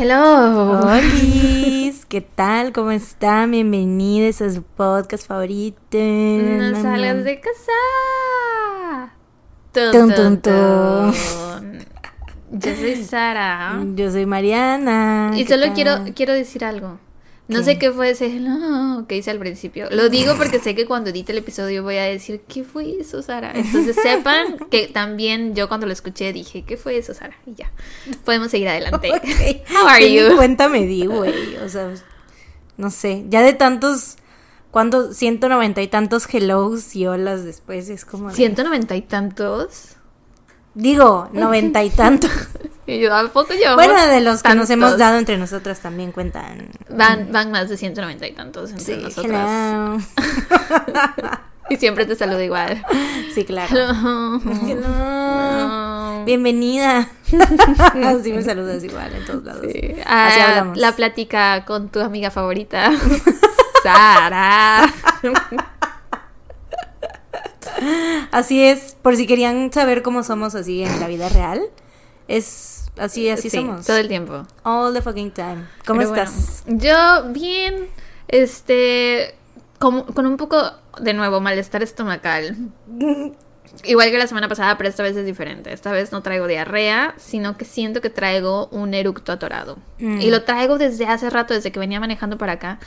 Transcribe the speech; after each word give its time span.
Hello. 0.00 0.78
Hola, 0.78 1.02
¿qué 2.08 2.20
tal? 2.20 2.72
¿Cómo 2.72 2.92
están? 2.92 3.50
Bienvenidos 3.50 4.40
a 4.42 4.48
su 4.48 4.62
podcast 4.62 5.26
favorito. 5.26 5.98
No 5.98 6.80
salgas 6.80 7.24
de 7.24 7.40
casa. 7.40 9.12
Tun, 9.72 10.14
Tun, 10.14 10.40
tun. 10.40 11.12
Yo 12.52 12.76
soy 12.76 13.02
Sara. 13.02 13.82
Yo 13.96 14.08
soy 14.12 14.24
Mariana. 14.24 15.32
Y 15.34 15.44
¿qué 15.44 15.48
solo 15.54 15.64
tal? 15.64 15.74
quiero, 15.74 16.04
quiero 16.14 16.32
decir 16.32 16.64
algo. 16.64 17.00
No 17.48 17.62
sé 17.62 17.78
qué 17.78 17.90
fue 17.92 18.10
ese 18.10 18.26
hello 18.36 19.06
que 19.08 19.16
hice 19.16 19.30
al 19.30 19.38
principio. 19.38 19.88
Lo 19.90 20.08
digo 20.10 20.34
porque 20.36 20.58
sé 20.58 20.74
que 20.74 20.86
cuando 20.86 21.10
edite 21.10 21.32
el 21.32 21.38
episodio 21.38 21.82
voy 21.82 21.96
a 21.96 22.04
decir, 22.04 22.42
¿qué 22.46 22.62
fue 22.62 23.00
eso, 23.00 23.22
Sara? 23.22 23.52
Entonces 23.54 23.96
sepan 24.02 24.58
que 24.70 24.86
también 24.88 25.54
yo 25.54 25.66
cuando 25.68 25.86
lo 25.86 25.92
escuché 25.92 26.32
dije, 26.32 26.62
¿qué 26.66 26.76
fue 26.76 26.98
eso, 26.98 27.14
Sara? 27.14 27.34
Y 27.46 27.54
ya. 27.54 27.72
Podemos 28.24 28.50
seguir 28.50 28.68
adelante. 28.68 29.10
Ok. 29.10 29.24
How 29.74 29.86
are 29.88 30.12
you? 30.12 30.36
cuenta 30.36 30.68
me 30.68 30.84
di, 30.86 31.06
güey. 31.06 31.56
O 31.64 31.68
sea, 31.68 31.90
no 32.76 32.90
sé. 32.90 33.24
Ya 33.28 33.42
de 33.42 33.54
tantos. 33.54 34.16
¿Cuántos? 34.70 35.16
190 35.16 35.80
y 35.80 35.88
tantos 35.88 36.26
hellos 36.32 36.94
y 36.94 37.06
olas 37.06 37.44
después. 37.44 37.88
Es 37.88 38.04
como. 38.04 38.28
de- 38.28 38.34
190 38.34 38.94
y 38.96 39.02
tantos. 39.02 39.96
Digo, 40.80 41.28
90 41.32 41.82
y 41.84 41.90
tantos. 41.90 42.30
Y 42.86 43.00
yo, 43.00 43.14
¿a 43.14 43.28
poco 43.28 43.52
yo? 43.52 43.74
bueno, 43.74 44.06
de 44.06 44.22
los 44.22 44.42
que 44.42 44.54
nos 44.54 44.70
hemos 44.70 44.96
dado 44.96 45.18
entre 45.18 45.36
nosotras 45.36 45.80
también 45.80 46.10
cuentan. 46.10 46.70
Van, 46.88 47.30
van 47.30 47.50
más 47.50 47.68
de 47.68 47.76
190 47.76 48.26
y 48.26 48.32
tantos 48.32 48.70
entre 48.70 48.84
Sí, 48.96 48.96
nosotras. 49.02 50.04
Y 51.70 51.76
siempre 51.76 52.06
te 52.06 52.16
saludo 52.16 52.40
igual. 52.42 52.82
Sí, 53.34 53.44
claro. 53.44 53.68
Hello. 53.76 54.40
Hello. 54.66 54.88
No. 54.88 56.24
Bienvenida. 56.24 57.08
Así 58.06 58.32
me 58.32 58.40
saludas 58.40 58.82
igual 58.82 59.14
en 59.14 59.26
todos 59.26 59.44
lados. 59.44 59.66
Sí. 59.70 59.80
Así 60.06 60.40
Ah, 60.40 60.48
hablamos. 60.48 60.78
La 60.78 60.92
plática 60.96 61.66
con 61.66 61.90
tu 61.90 62.00
amiga 62.00 62.30
favorita. 62.30 62.90
Sara. 63.82 64.90
Así 68.30 68.62
es, 68.64 68.96
por 69.02 69.16
si 69.16 69.26
querían 69.26 69.72
saber 69.72 70.02
cómo 70.02 70.22
somos 70.22 70.54
así 70.54 70.82
en 70.82 71.00
la 71.00 71.06
vida 71.08 71.28
real, 71.28 71.62
es 72.26 72.90
así, 72.98 73.28
así 73.30 73.48
Sí, 73.50 73.56
somos. 73.58 73.86
Todo 73.86 73.96
el 73.98 74.08
tiempo. 74.08 74.46
All 74.64 74.92
the 74.92 75.02
fucking 75.02 75.30
time. 75.30 75.64
¿Cómo 75.86 76.00
Pero 76.00 76.14
estás? 76.14 76.62
bueno, 76.66 76.80
yo 76.82 77.32
bien, 77.32 77.86
este, 78.28 79.34
como- 79.78 80.06
con 80.06 80.26
un 80.26 80.36
poco, 80.36 80.62
de 81.00 81.14
nuevo, 81.14 81.40
malestar 81.40 81.82
estomacal. 81.82 82.56
Igual 83.84 84.10
que 84.10 84.18
la 84.18 84.26
semana 84.26 84.48
pasada, 84.48 84.76
pero 84.78 84.88
esta 84.88 85.02
vez 85.02 85.14
es 85.16 85.26
diferente. 85.26 85.72
Esta 85.72 85.92
vez 85.92 86.10
no 86.10 86.22
traigo 86.22 86.46
diarrea, 86.46 87.14
sino 87.18 87.56
que 87.58 87.64
siento 87.66 88.00
que 88.00 88.08
traigo 88.10 88.66
un 88.68 88.94
eructo 88.94 89.30
atorado. 89.30 89.76
Mm. 89.98 90.20
Y 90.22 90.30
lo 90.30 90.42
traigo 90.44 90.78
desde 90.78 91.06
hace 91.06 91.28
rato, 91.30 91.52
desde 91.54 91.70
que 91.70 91.78
venía 91.78 92.00
manejando 92.00 92.38
para 92.38 92.52
acá. 92.54 92.78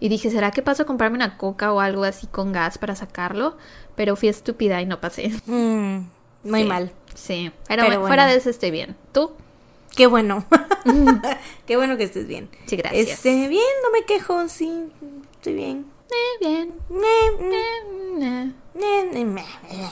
Y 0.00 0.08
dije, 0.08 0.30
¿será 0.30 0.50
que 0.50 0.62
paso 0.62 0.82
a 0.82 0.86
comprarme 0.86 1.16
una 1.16 1.36
coca 1.36 1.72
o 1.72 1.80
algo 1.80 2.04
así 2.04 2.26
con 2.26 2.52
gas 2.52 2.78
para 2.78 2.94
sacarlo? 2.96 3.56
Pero 3.96 4.16
fui 4.16 4.28
estúpida 4.28 4.80
y 4.80 4.86
no 4.86 5.00
pasé. 5.00 5.30
Mm, 5.46 5.98
muy 6.44 6.62
Sí. 6.62 6.66
mal. 6.68 6.92
Sí, 7.14 7.52
pero, 7.68 7.84
Pero 7.84 8.00
fuera 8.00 8.22
bueno. 8.24 8.32
de 8.32 8.36
eso 8.38 8.48
estoy 8.50 8.70
bien. 8.70 8.96
¿Tú? 9.12 9.32
Qué 9.94 10.06
bueno. 10.06 10.44
Qué 11.66 11.76
bueno 11.76 11.96
que 11.98 12.04
estés 12.04 12.26
bien. 12.26 12.48
Sí, 12.66 12.76
gracias. 12.76 13.08
Este, 13.08 13.48
bien, 13.48 13.62
no 13.82 13.90
me 13.92 14.04
quejo, 14.06 14.48
sí, 14.48 14.90
estoy 15.32 15.54
bien. 15.54 15.86
Eh, 16.10 16.46
bien. 16.46 16.72
Eh, 19.68 19.88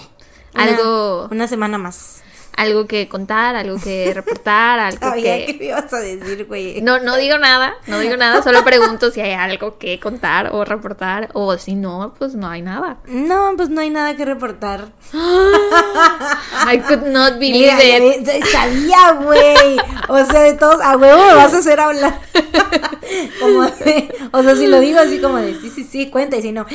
Algo- 0.55 1.29
Una 1.31 1.47
semana 1.47 1.79
más. 1.79 2.23
Algo 2.59 2.87
que 2.87 3.09
contar, 3.09 3.55
algo 3.55 3.79
que 3.79 4.13
reportar, 4.13 4.79
algo 4.81 4.99
Sabía 4.99 5.39
que... 5.39 5.47
que 5.47 5.55
me 5.55 5.65
ibas 5.67 5.93
a 5.93 6.01
decir, 6.01 6.45
güey. 6.47 6.83
No, 6.83 6.99
no 6.99 7.17
digo 7.17 7.39
nada, 7.39 7.75
no 7.87 8.01
digo 8.01 8.17
nada, 8.17 8.43
solo 8.43 8.65
pregunto 8.65 9.11
si 9.11 9.21
hay 9.21 9.33
algo 9.33 9.79
que 9.79 10.01
contar 10.01 10.51
o 10.53 10.65
reportar, 10.65 11.31
o 11.35 11.57
si 11.57 11.77
no, 11.77 12.15
pues 12.19 12.35
no 12.35 12.49
hay 12.49 12.63
nada. 12.63 12.99
No, 13.07 13.55
pues 13.57 13.69
no 13.71 13.81
hay 13.81 13.91
nada 13.91 14.17
que 14.17 14.25
reportar. 14.25 14.89
I 15.13 16.79
could 16.81 17.07
not 17.07 17.35
believe 17.39 17.73
Mira, 17.77 18.37
it. 18.37 18.45
sabía, 18.47 19.13
güey. 19.13 19.77
O 20.09 20.25
sea, 20.25 20.41
de 20.41 20.55
todos, 20.55 20.81
a 20.83 20.97
huevo 20.97 21.25
me 21.27 21.35
vas 21.35 21.55
a 21.55 21.59
hacer 21.59 21.79
hablar. 21.79 22.21
Como 23.41 23.63
de, 23.63 24.15
o 24.33 24.43
sea, 24.43 24.57
si 24.57 24.67
lo 24.67 24.81
digo 24.81 24.99
así 24.99 25.19
como 25.19 25.39
de, 25.39 25.55
sí, 25.55 25.71
sí, 25.71 25.85
sí, 25.85 26.11
cuenta. 26.11 26.37
Y 26.37 26.43
si 26.43 26.53
no, 26.53 26.67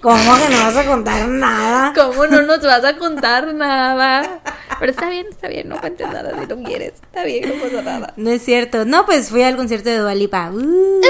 ¿cómo 0.00 0.36
que 0.36 0.48
no 0.48 0.64
vas 0.64 0.76
a 0.76 0.84
contar 0.84 1.28
nada? 1.28 1.92
¿Cómo 1.94 2.26
no 2.26 2.42
nos 2.42 2.60
vas 2.62 2.84
a 2.84 2.96
contar 2.96 3.54
nada? 3.54 4.40
Pero 4.80 4.90
está 4.90 5.09
bien, 5.10 5.26
está 5.28 5.48
bien, 5.48 5.68
no 5.68 5.78
cuentes 5.80 6.06
nada 6.08 6.32
si 6.40 6.46
no 6.46 6.62
quieres. 6.62 6.94
Está 6.94 7.24
bien, 7.24 7.46
no 7.48 7.54
pasa 7.62 7.82
nada. 7.82 8.14
No 8.16 8.30
es 8.30 8.42
cierto. 8.42 8.84
No, 8.86 9.04
pues 9.04 9.28
fui 9.28 9.42
al 9.42 9.56
concierto 9.56 9.90
de 9.90 9.98
Dualipa. 9.98 10.50
Uh, 10.50 11.00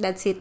that's 0.00 0.24
it. 0.26 0.38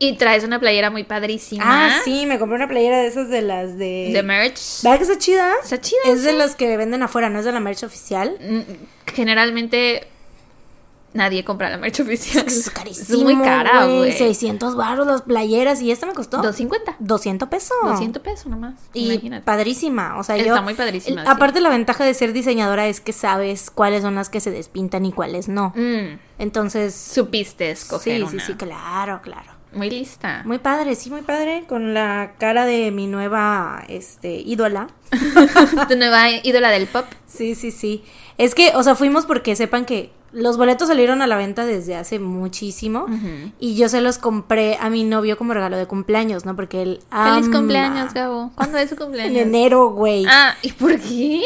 Y 0.00 0.12
traes 0.16 0.44
una 0.44 0.60
playera 0.60 0.90
muy 0.90 1.02
padrísima. 1.02 1.64
Ah, 1.66 2.00
sí, 2.04 2.24
me 2.24 2.38
compré 2.38 2.54
una 2.56 2.68
playera 2.68 2.98
de 3.00 3.08
esas 3.08 3.28
de 3.28 3.42
las 3.42 3.76
de. 3.76 4.10
De 4.12 4.22
merch. 4.22 4.82
¿Verdad 4.84 4.96
que 4.98 5.02
está 5.02 5.18
chida? 5.18 5.52
Está 5.62 5.80
chida, 5.80 5.98
Es 6.06 6.22
de 6.22 6.30
sí. 6.30 6.36
las 6.36 6.54
que 6.54 6.76
venden 6.76 7.02
afuera, 7.02 7.28
no 7.28 7.40
es 7.40 7.44
de 7.44 7.50
la 7.52 7.58
merch 7.60 7.82
oficial. 7.82 8.36
Mm, 8.40 8.60
Generalmente 9.12 10.06
nadie 11.14 11.44
compra 11.44 11.70
la 11.70 11.78
merch 11.78 12.00
oficial. 12.00 12.44
Es 12.46 12.70
carísimo. 12.70 13.18
Es 13.18 13.24
muy 13.36 13.44
cara, 13.44 13.86
güey. 13.86 14.12
600 14.12 14.76
baros 14.76 15.06
las 15.06 15.22
playeras 15.22 15.80
y 15.82 15.90
esta 15.90 16.06
me 16.06 16.12
costó 16.12 16.38
250. 16.38 16.96
200 16.98 17.48
pesos. 17.48 17.76
200 17.84 18.22
pesos 18.22 18.46
nomás. 18.46 18.74
Y 18.94 19.12
imagínate. 19.12 19.44
padrísima, 19.44 20.18
o 20.18 20.22
sea, 20.24 20.36
Está 20.36 20.56
yo... 20.56 20.62
muy 20.62 20.74
padrísima, 20.74 21.22
el-. 21.22 21.28
Aparte 21.28 21.60
la 21.60 21.70
ventaja 21.70 22.04
de 22.04 22.14
ser 22.14 22.32
diseñadora 22.32 22.86
es 22.88 23.00
que 23.00 23.12
sabes 23.12 23.70
cuáles 23.70 24.02
son 24.02 24.14
las 24.14 24.28
que 24.28 24.40
se 24.40 24.50
despintan 24.50 25.06
y 25.06 25.12
cuáles 25.12 25.48
no. 25.48 25.72
Mm, 25.74 26.18
Entonces... 26.38 26.94
supiste 26.94 27.70
escoger 27.70 28.16
Sí, 28.16 28.22
una. 28.22 28.30
sí, 28.30 28.40
sí, 28.40 28.54
claro, 28.54 29.20
claro. 29.22 29.58
Muy 29.72 29.90
lista. 29.90 30.42
Muy 30.46 30.58
padre, 30.58 30.94
sí, 30.94 31.10
muy 31.10 31.20
padre, 31.20 31.64
con 31.68 31.92
la 31.92 32.32
cara 32.38 32.64
de 32.64 32.90
mi 32.90 33.06
nueva, 33.06 33.84
este, 33.88 34.32
ídola. 34.40 34.88
tu 35.88 35.96
nueva 35.96 36.30
ídola 36.42 36.70
del 36.70 36.86
pop. 36.86 37.04
Sí, 37.26 37.54
sí, 37.54 37.70
sí. 37.70 38.02
Es 38.38 38.54
que, 38.54 38.72
o 38.74 38.82
sea, 38.82 38.94
fuimos 38.94 39.26
porque 39.26 39.54
sepan 39.56 39.84
que 39.84 40.10
los 40.32 40.56
boletos 40.56 40.88
salieron 40.88 41.22
a 41.22 41.26
la 41.26 41.36
venta 41.36 41.66
desde 41.66 41.96
hace 41.96 42.18
muchísimo 42.18 43.06
y 43.58 43.76
yo 43.76 43.88
se 43.88 44.00
los 44.00 44.18
compré 44.18 44.76
a 44.80 44.90
mi 44.90 45.02
novio 45.04 45.36
como 45.38 45.54
regalo 45.54 45.76
de 45.76 45.86
cumpleaños, 45.86 46.44
¿no? 46.44 46.54
Porque 46.54 46.82
él 46.82 47.00
Feliz 47.10 47.48
cumpleaños, 47.48 48.14
Gabo. 48.14 48.50
¿Cuándo 48.54 48.78
es 48.78 48.90
su 48.90 48.94
En 48.94 49.00
cumpleaños? 49.00 49.42
enero, 49.42 49.90
güey. 49.90 50.24
Ah, 50.28 50.54
¿y 50.62 50.72
por 50.72 50.98
qué? 51.00 51.42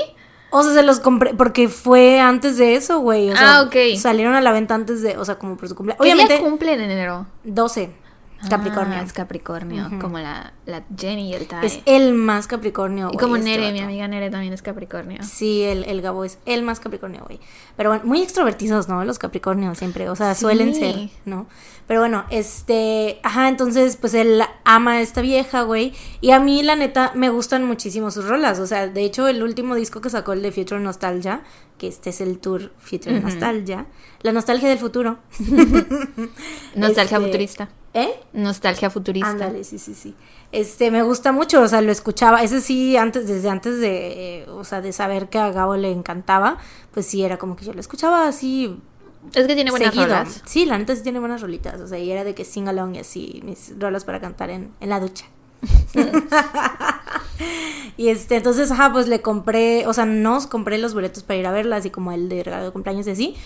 O 0.51 0.63
sea, 0.63 0.75
se 0.75 0.83
los 0.83 1.01
compré 1.01 1.33
porque 1.33 1.69
fue 1.71 2.21
antes 2.21 2.59
de 2.59 2.75
eso, 2.75 2.99
güey. 2.99 3.31
O 3.31 3.37
sea, 3.37 3.57
Ah, 3.57 3.63
ok. 3.63 3.97
Salieron 3.97 4.35
a 4.35 4.41
la 4.43 4.53
venta 4.53 4.75
antes 4.75 5.01
de, 5.01 5.17
o 5.17 5.25
sea, 5.25 5.39
como 5.39 5.57
por 5.57 5.69
su 5.69 5.75
cumpleaños. 5.75 5.99
¿Qué 6.03 6.13
día 6.13 6.15
Obviamente, 6.25 6.45
cumple 6.45 6.75
en 6.75 6.81
enero? 6.83 7.27
12. 7.45 7.89
Capricornio. 8.49 8.99
Ah, 8.99 9.03
es 9.03 9.13
Capricornio, 9.13 9.89
como 10.01 10.19
la, 10.19 10.53
la 10.67 10.83
Jenny 10.97 11.31
y 11.31 11.35
el 11.35 11.47
Tai. 11.47 11.65
es 11.67 11.81
el 11.87 12.13
más 12.15 12.47
Capricornio, 12.47 13.11
y 13.13 13.17
como 13.17 13.37
Nere, 13.39 13.73
mi 13.73 13.81
amiga 13.81 14.09
Nere 14.09 14.31
también 14.31 14.53
es 14.53 14.63
Capricornio. 14.63 15.23
Sí, 15.23 15.63
el, 15.63 15.85
el 15.85 16.01
Gabo 16.03 16.25
es 16.25 16.39
el 16.47 16.63
más 16.63 16.81
Capricornio, 16.81 17.23
güey. 17.27 17.41
Pero 17.77 17.91
bueno, 17.91 18.05
muy 18.05 18.23
extrovertidos, 18.23 18.89
¿no? 18.89 19.05
Los 19.05 19.19
Capricornios 19.19 19.79
siempre, 19.79 20.09
o 20.09 20.17
sea, 20.17 20.35
Sí. 20.35 20.41
suelen 20.43 20.75
ser, 20.75 21.09
¿no? 21.25 21.47
Pero 21.87 22.01
bueno, 22.01 22.25
este, 22.31 23.19
ajá, 23.23 23.49
entonces, 23.49 23.97
pues 23.97 24.15
él 24.15 24.41
ama 24.65 24.93
a 24.93 25.01
esta 25.01 25.21
vieja, 25.21 25.63
güey. 25.63 25.93
Y 26.21 26.31
a 26.31 26.39
mí, 26.39 26.63
la 26.63 26.77
neta, 26.77 27.11
me 27.15 27.29
gustan 27.29 27.65
muchísimo 27.65 28.11
sus 28.13 28.27
rolas. 28.27 28.61
O 28.61 28.67
sea, 28.67 28.87
de 28.87 29.05
hecho, 29.05 29.27
el 29.29 29.43
último 29.43 29.75
disco 29.75 30.01
que 30.01 30.09
sacó, 30.09 30.33
el 30.33 30.43
de 30.43 30.53
Future 30.53 30.81
Nostalgia, 30.81 31.43
que 31.79 31.89
este 31.89 32.11
es 32.11 32.21
el 32.21 32.39
tour 32.39 32.73
Future. 32.79 33.21
Nostalgia, 33.21 33.87
la 34.23 34.31
nostalgia 34.33 34.69
del 34.69 34.79
futuro. 34.79 35.19
Nostalgia 36.77 37.17
Este, 37.17 37.27
futurista. 37.27 37.69
¿Eh? 37.95 38.09
Nostalgia 38.33 38.89
futurista. 38.89 39.29
Ándale, 39.29 39.65
sí, 39.65 39.79
sí, 39.79 39.95
sí. 39.95 40.15
Este, 40.51 40.91
me 40.91 41.03
gusta 41.03 41.33
mucho, 41.33 41.61
o 41.61 41.69
sea, 41.69 41.83
lo 41.83 41.93
escuchaba, 41.93 42.43
ese 42.43 42.61
sí, 42.61 42.97
antes, 42.97 43.27
desde 43.27 43.51
antes 43.51 43.81
de, 43.81 44.43
eh, 44.43 44.51
o 44.51 44.65
sea, 44.65 44.81
de 44.81 44.93
saber 44.93 45.29
que 45.29 45.39
a 45.39 45.51
Gabo 45.51 45.77
le 45.77 45.91
encantaba, 45.91 46.59
pues 46.93 47.07
sí, 47.07 47.23
era 47.23 47.39
como 47.39 47.57
que 47.57 47.65
yo 47.65 47.73
lo 47.75 47.81
escuchaba 47.81 48.29
así 48.29 48.79
Es 49.35 49.47
que 49.47 49.55
tiene 49.55 49.71
buenas 49.71 49.91
seguido. 49.91 50.07
rolas. 50.07 50.43
Sí, 50.47 50.65
la 50.65 50.79
neta 50.79 50.97
sí 50.97 51.03
tiene 51.03 51.21
buenas 51.21 51.43
rolitas, 51.43 51.81
o 51.81 51.87
sea, 51.87 51.99
y 51.99 52.11
era 52.11 52.25
de 52.25 52.35
que 52.35 52.45
sing 52.45 52.69
along 52.69 52.97
y 52.97 53.01
así, 53.01 53.41
mis 53.45 53.75
rolas 53.79 54.05
para 54.05 54.21
cantar 54.21 54.51
en, 54.51 54.73
en 54.81 54.89
la 54.89 55.01
ducha. 55.01 55.27
y 57.97 58.09
este, 58.09 58.37
entonces, 58.37 58.71
ajá, 58.71 58.93
pues 58.93 59.09
le 59.09 59.21
compré, 59.21 59.87
o 59.87 59.93
sea, 59.93 60.07
nos 60.07 60.47
compré 60.47 60.79
los 60.79 60.95
boletos 60.95 61.23
para 61.23 61.39
ir 61.39 61.47
a 61.47 61.53
verla, 61.53 61.77
así 61.77 61.91
como 61.91 62.13
el 62.13 62.29
de 62.29 62.43
regalo 62.43 62.65
de 62.65 62.71
cumpleaños 62.71 63.07
y 63.07 63.11
así. 63.11 63.37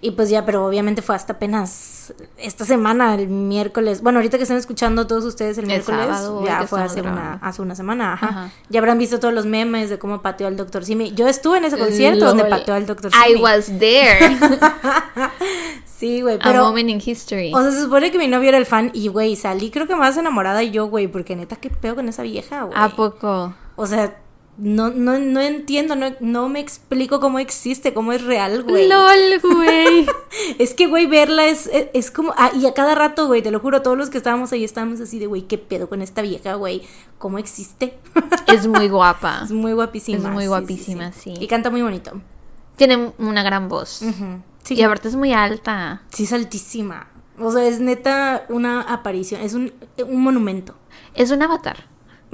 Y 0.00 0.12
pues 0.12 0.28
ya, 0.28 0.44
pero 0.44 0.66
obviamente 0.66 1.02
fue 1.02 1.14
hasta 1.14 1.34
apenas 1.34 2.14
esta 2.38 2.64
semana, 2.64 3.14
el 3.14 3.28
miércoles. 3.28 4.02
Bueno, 4.02 4.18
ahorita 4.18 4.36
que 4.36 4.42
están 4.42 4.58
escuchando 4.58 5.06
todos 5.06 5.24
ustedes 5.24 5.58
el, 5.58 5.64
El 5.64 5.68
miércoles, 5.68 6.06
sábado, 6.06 6.44
ya 6.44 6.66
fue 6.66 6.82
hace 6.82 7.00
una, 7.00 7.34
hace 7.42 7.62
una 7.62 7.74
semana, 7.74 8.12
ajá. 8.12 8.26
Ajá. 8.26 8.50
Ya 8.68 8.80
habrán 8.80 8.98
visto 8.98 9.18
todos 9.20 9.32
los 9.34 9.46
memes 9.46 9.90
de 9.90 9.98
cómo 9.98 10.22
pateó 10.22 10.46
al 10.46 10.56
doctor 10.56 10.84
Simi. 10.84 11.12
Yo 11.12 11.26
estuve 11.28 11.58
en 11.58 11.64
ese 11.64 11.78
concierto 11.78 12.26
donde 12.26 12.44
pateó 12.44 12.74
al 12.74 12.86
doctor 12.86 13.10
I 13.12 13.28
Simi. 13.32 13.42
was 13.42 13.66
there. 13.78 14.36
Sí, 15.98 16.20
güey, 16.20 16.36
A 16.36 16.38
pero... 16.40 16.64
moment 16.64 16.90
in 16.90 17.02
history. 17.04 17.52
O 17.54 17.62
sea, 17.62 17.70
se 17.70 17.80
supone 17.80 18.10
que 18.10 18.18
mi 18.18 18.28
novio 18.28 18.50
era 18.50 18.58
el 18.58 18.66
fan 18.66 18.90
y, 18.92 19.08
güey, 19.08 19.34
salí 19.34 19.70
creo 19.70 19.86
que 19.86 19.96
más 19.96 20.14
enamorada 20.18 20.62
yo, 20.62 20.88
güey, 20.88 21.08
porque 21.08 21.34
neta, 21.36 21.56
qué 21.56 21.70
pedo 21.70 21.94
con 21.94 22.06
esa 22.08 22.22
vieja, 22.22 22.64
güey. 22.64 22.78
¿A 22.78 22.90
poco? 22.90 23.54
O 23.76 23.86
sea, 23.86 24.14
no, 24.58 24.90
no, 24.90 25.18
no 25.18 25.40
entiendo, 25.40 25.96
no, 25.96 26.14
no 26.20 26.48
me 26.48 26.60
explico 26.60 27.20
cómo 27.20 27.38
existe, 27.38 27.92
cómo 27.92 28.12
es 28.12 28.22
real, 28.24 28.62
güey. 28.62 28.88
LOL, 28.88 29.40
güey. 29.54 30.06
Es 30.58 30.72
que, 30.74 30.86
güey, 30.86 31.06
verla 31.06 31.46
es, 31.46 31.66
es, 31.66 31.88
es 31.92 32.10
como. 32.10 32.32
ah, 32.36 32.50
y 32.54 32.66
a 32.66 32.72
cada 32.74 32.94
rato, 32.94 33.26
güey, 33.26 33.42
te 33.42 33.50
lo 33.50 33.60
juro, 33.60 33.82
todos 33.82 33.98
los 33.98 34.08
que 34.10 34.18
estábamos 34.18 34.52
ahí 34.52 34.64
estábamos 34.64 35.00
así 35.00 35.18
de, 35.18 35.26
güey, 35.26 35.42
¿qué 35.42 35.58
pedo 35.58 35.88
con 35.88 36.00
esta 36.02 36.22
vieja, 36.22 36.54
güey? 36.54 36.82
¿Cómo 37.18 37.38
existe? 37.38 37.98
Es 38.46 38.66
muy 38.66 38.88
guapa. 38.88 39.40
es 39.44 39.50
muy 39.50 39.72
guapísima. 39.72 40.18
Es 40.18 40.24
muy 40.24 40.34
sí, 40.34 40.42
sí, 40.42 40.48
guapísima, 40.48 41.12
sí. 41.12 41.34
Y 41.38 41.46
canta 41.48 41.70
muy 41.70 41.82
bonito. 41.82 42.12
Tiene 42.76 43.12
una 43.18 43.42
gran 43.42 43.68
voz. 43.68 44.02
Ujú. 44.02 44.40
Sí, 44.62 44.74
Y 44.74 44.82
aparte 44.82 45.08
es 45.08 45.16
muy 45.16 45.32
alta. 45.32 46.02
sí, 46.10 46.24
es 46.24 46.32
altísima. 46.32 47.08
O 47.38 47.50
sea, 47.52 47.66
es 47.66 47.80
neta 47.80 48.46
una 48.48 48.80
aparición, 48.80 49.40
es 49.42 49.52
un, 49.54 49.72
un 49.98 50.22
monumento. 50.22 50.74
Es 51.14 51.30
un 51.30 51.42
avatar. 51.42 51.84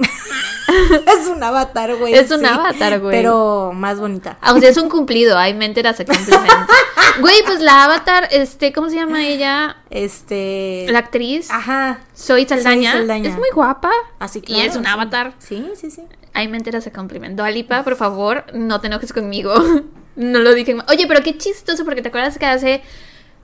es 1.19 1.27
un 1.27 1.43
avatar, 1.43 1.95
güey. 1.95 2.13
Es 2.13 2.31
un 2.31 2.45
avatar, 2.45 2.99
güey. 2.99 3.15
Pero 3.15 3.71
más 3.73 3.99
bonita. 3.99 4.37
O 4.51 4.59
sea, 4.59 4.69
es 4.69 4.77
un 4.77 4.89
cumplido. 4.89 5.37
Hay 5.37 5.53
mente 5.53 5.81
se 5.93 6.05
complementa. 6.05 6.67
Güey, 7.19 7.43
pues 7.45 7.59
la 7.59 7.83
avatar, 7.83 8.27
este, 8.31 8.73
¿cómo 8.73 8.89
se 8.89 8.95
llama 8.95 9.23
ella? 9.27 9.77
Este. 9.91 10.87
La 10.89 10.99
actriz. 10.99 11.51
Ajá. 11.51 11.99
Soy 12.13 12.47
Saldaña. 12.47 12.91
Zoe 12.91 12.99
Saldaña. 13.01 13.29
Es 13.29 13.37
muy 13.37 13.49
guapa. 13.53 13.91
Así 14.17 14.41
Y 14.47 14.61
es 14.61 14.75
un 14.75 14.83
sí. 14.83 14.89
avatar. 14.89 15.33
Sí, 15.37 15.69
sí, 15.75 15.91
sí. 15.91 16.01
Hay 16.33 16.47
mente 16.47 16.81
se 16.81 16.91
complementa. 16.91 17.45
Alipa, 17.45 17.83
por 17.83 17.95
favor, 17.97 18.45
no 18.53 18.81
te 18.81 18.87
enojes 18.87 19.13
conmigo. 19.13 19.53
no 20.15 20.39
lo 20.39 20.53
dije. 20.55 20.75
Oye, 20.89 21.05
pero 21.07 21.21
qué 21.21 21.37
chistoso, 21.37 21.85
porque 21.85 22.01
te 22.01 22.07
acuerdas 22.07 22.39
que 22.39 22.45
hace. 22.47 22.81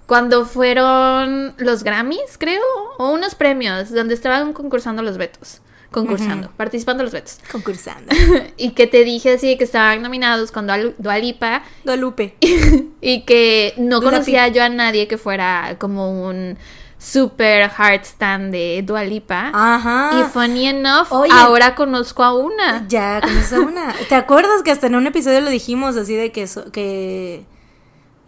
Cuando 0.08 0.46
fueron 0.46 1.54
los 1.58 1.84
Grammys, 1.84 2.40
creo, 2.40 2.64
o 2.98 3.12
unos 3.12 3.36
premios, 3.36 3.92
donde 3.92 4.16
estaban 4.16 4.54
concursando 4.54 5.04
los 5.04 5.20
Betos. 5.20 5.62
Concursando, 5.92 6.52
participando 6.56 7.04
los 7.04 7.12
Betos. 7.12 7.40
Concursando. 7.52 8.12
y 8.58 8.72
que 8.72 8.86
te 8.88 9.04
dije 9.04 9.34
así 9.34 9.58
que 9.58 9.64
estaban 9.64 10.02
nominados 10.02 10.52
con 10.52 10.68
Dua, 10.68 10.78
Dua 10.98 11.18
Lipa 11.18 11.64
Guadalupe. 11.84 12.36
y 13.02 13.22
que 13.22 13.74
no 13.78 14.02
conocía 14.02 14.48
yo 14.50 14.64
a 14.64 14.70
nadie 14.70 15.08
que 15.08 15.18
fuera 15.18 15.76
como 15.80 16.28
un 16.28 16.58
super 17.00 17.72
hard 17.76 18.02
stand 18.04 18.52
de 18.52 18.84
Dua 18.86 19.04
Lipa. 19.04 19.52
Ajá. 19.54 20.12
Y 20.20 20.24
funny 20.32 20.68
enough, 20.68 21.08
Oye. 21.12 21.32
ahora 21.34 21.74
conozco 21.74 22.24
a 22.24 22.34
una. 22.36 22.86
Ya, 22.88 23.22
conoces 23.22 23.54
a 23.54 23.62
una. 23.62 23.96
¿Te 24.10 24.16
acuerdas 24.16 24.62
que 24.64 24.72
hasta 24.72 24.88
en 24.88 24.96
un 24.96 25.08
episodio 25.08 25.42
lo 25.42 25.50
dijimos 25.50 25.96
así 25.96 26.14
de 26.14 26.32
que 26.32 26.46
so- 26.46 26.72
que 26.72 27.46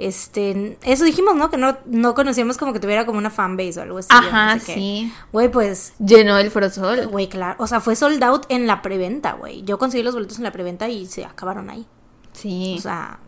este 0.07 0.77
eso 0.83 1.03
dijimos, 1.05 1.35
¿no? 1.35 1.49
Que 1.49 1.57
no, 1.57 1.77
no 1.85 2.13
conocíamos 2.15 2.57
como 2.57 2.73
que 2.73 2.79
tuviera 2.79 3.05
como 3.05 3.17
una 3.17 3.29
fanbase 3.29 3.79
o 3.79 3.83
algo 3.83 3.97
así. 3.99 4.09
no 4.11 4.17
Ajá, 4.17 4.59
sé 4.59 4.73
sí. 4.75 5.13
Güey, 5.31 5.49
pues 5.49 5.93
Llenó 5.99 6.37
el 6.37 6.51
Forosol. 6.51 7.07
güey, 7.07 7.27
claro, 7.29 7.55
o 7.59 7.67
sea, 7.67 7.79
fue 7.81 7.95
sold 7.95 8.23
out 8.23 8.45
en 8.49 8.67
la 8.67 8.81
preventa, 8.81 9.33
güey. 9.33 9.63
Yo 9.63 9.77
conseguí 9.77 10.03
los 10.03 10.13
boletos 10.13 10.37
en 10.37 10.43
la 10.43 10.51
preventa 10.51 10.89
y 10.89 11.05
se 11.05 11.25
acabaron 11.25 11.69
ahí. 11.69 11.85
Sí. 12.33 12.75
O 12.77 12.81
sea, 12.81 13.19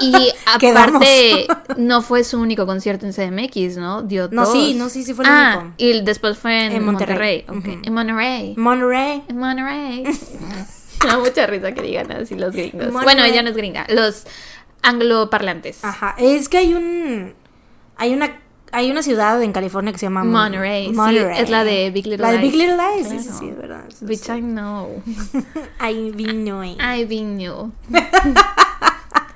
y 0.00 0.14
aparte, 0.46 1.46
no 1.76 2.00
fue 2.02 2.24
su 2.24 2.40
único 2.40 2.64
concierto 2.66 3.06
en 3.06 3.12
CDMX, 3.12 3.76
¿no? 3.76 4.02
Dio 4.02 4.28
No, 4.32 4.44
dos. 4.44 4.52
sí, 4.52 4.74
no, 4.74 4.88
sí, 4.88 5.04
sí 5.04 5.12
fue 5.14 5.24
el 5.24 5.30
ah, 5.30 5.58
único. 5.60 5.74
Y 5.76 6.00
después 6.02 6.38
fue 6.38 6.66
en, 6.66 6.72
En 6.72 6.84
Monterrey. 6.84 7.44
Monterrey. 7.46 7.74
ok. 7.74 7.78
Ujú. 7.78 7.86
En 7.86 7.94
Monterrey. 7.94 8.54
Monterey. 8.56 9.22
En 9.28 9.36
Monterrey. 9.38 10.04
Me 11.02 11.08
da 11.08 11.18
mucha 11.18 11.46
risa 11.46 11.72
que 11.72 11.82
digan 11.82 12.10
así 12.12 12.36
los 12.36 12.52
gringos. 12.52 12.92
Monterrey. 12.92 13.02
Bueno, 13.04 13.24
ella 13.24 13.42
no 13.42 13.50
es 13.50 13.56
gringa. 13.56 13.86
Los 13.88 14.24
angloparlantes. 14.82 15.84
Ajá, 15.84 16.14
es 16.18 16.48
que 16.48 16.58
hay 16.58 16.74
un 16.74 17.34
hay 17.96 18.12
una 18.14 18.38
hay 18.74 18.90
una 18.90 19.02
ciudad 19.02 19.42
en 19.42 19.52
California 19.52 19.92
que 19.92 19.98
se 19.98 20.06
llama 20.06 20.24
Mon- 20.24 20.32
Monterey, 20.32 20.86
sí, 20.88 20.92
Monterey. 20.94 21.38
es 21.40 21.50
la 21.50 21.62
de 21.62 21.90
Big 21.90 22.06
Little 22.06 22.22
La 22.26 22.32
de 22.32 22.38
Big 22.38 22.54
Lies. 22.54 22.68
Little 22.70 22.76
Lies, 22.96 23.08
sí, 23.24 23.30
sí, 23.38 23.48
es 23.50 23.56
verdad. 23.56 23.84
Which 24.00 24.20
sí. 24.20 24.32
I 24.32 24.40
know. 24.40 25.02
I 25.80 26.10
vino 26.12 26.60
ahí. 26.62 26.78
I 26.80 27.04
been. 27.04 27.38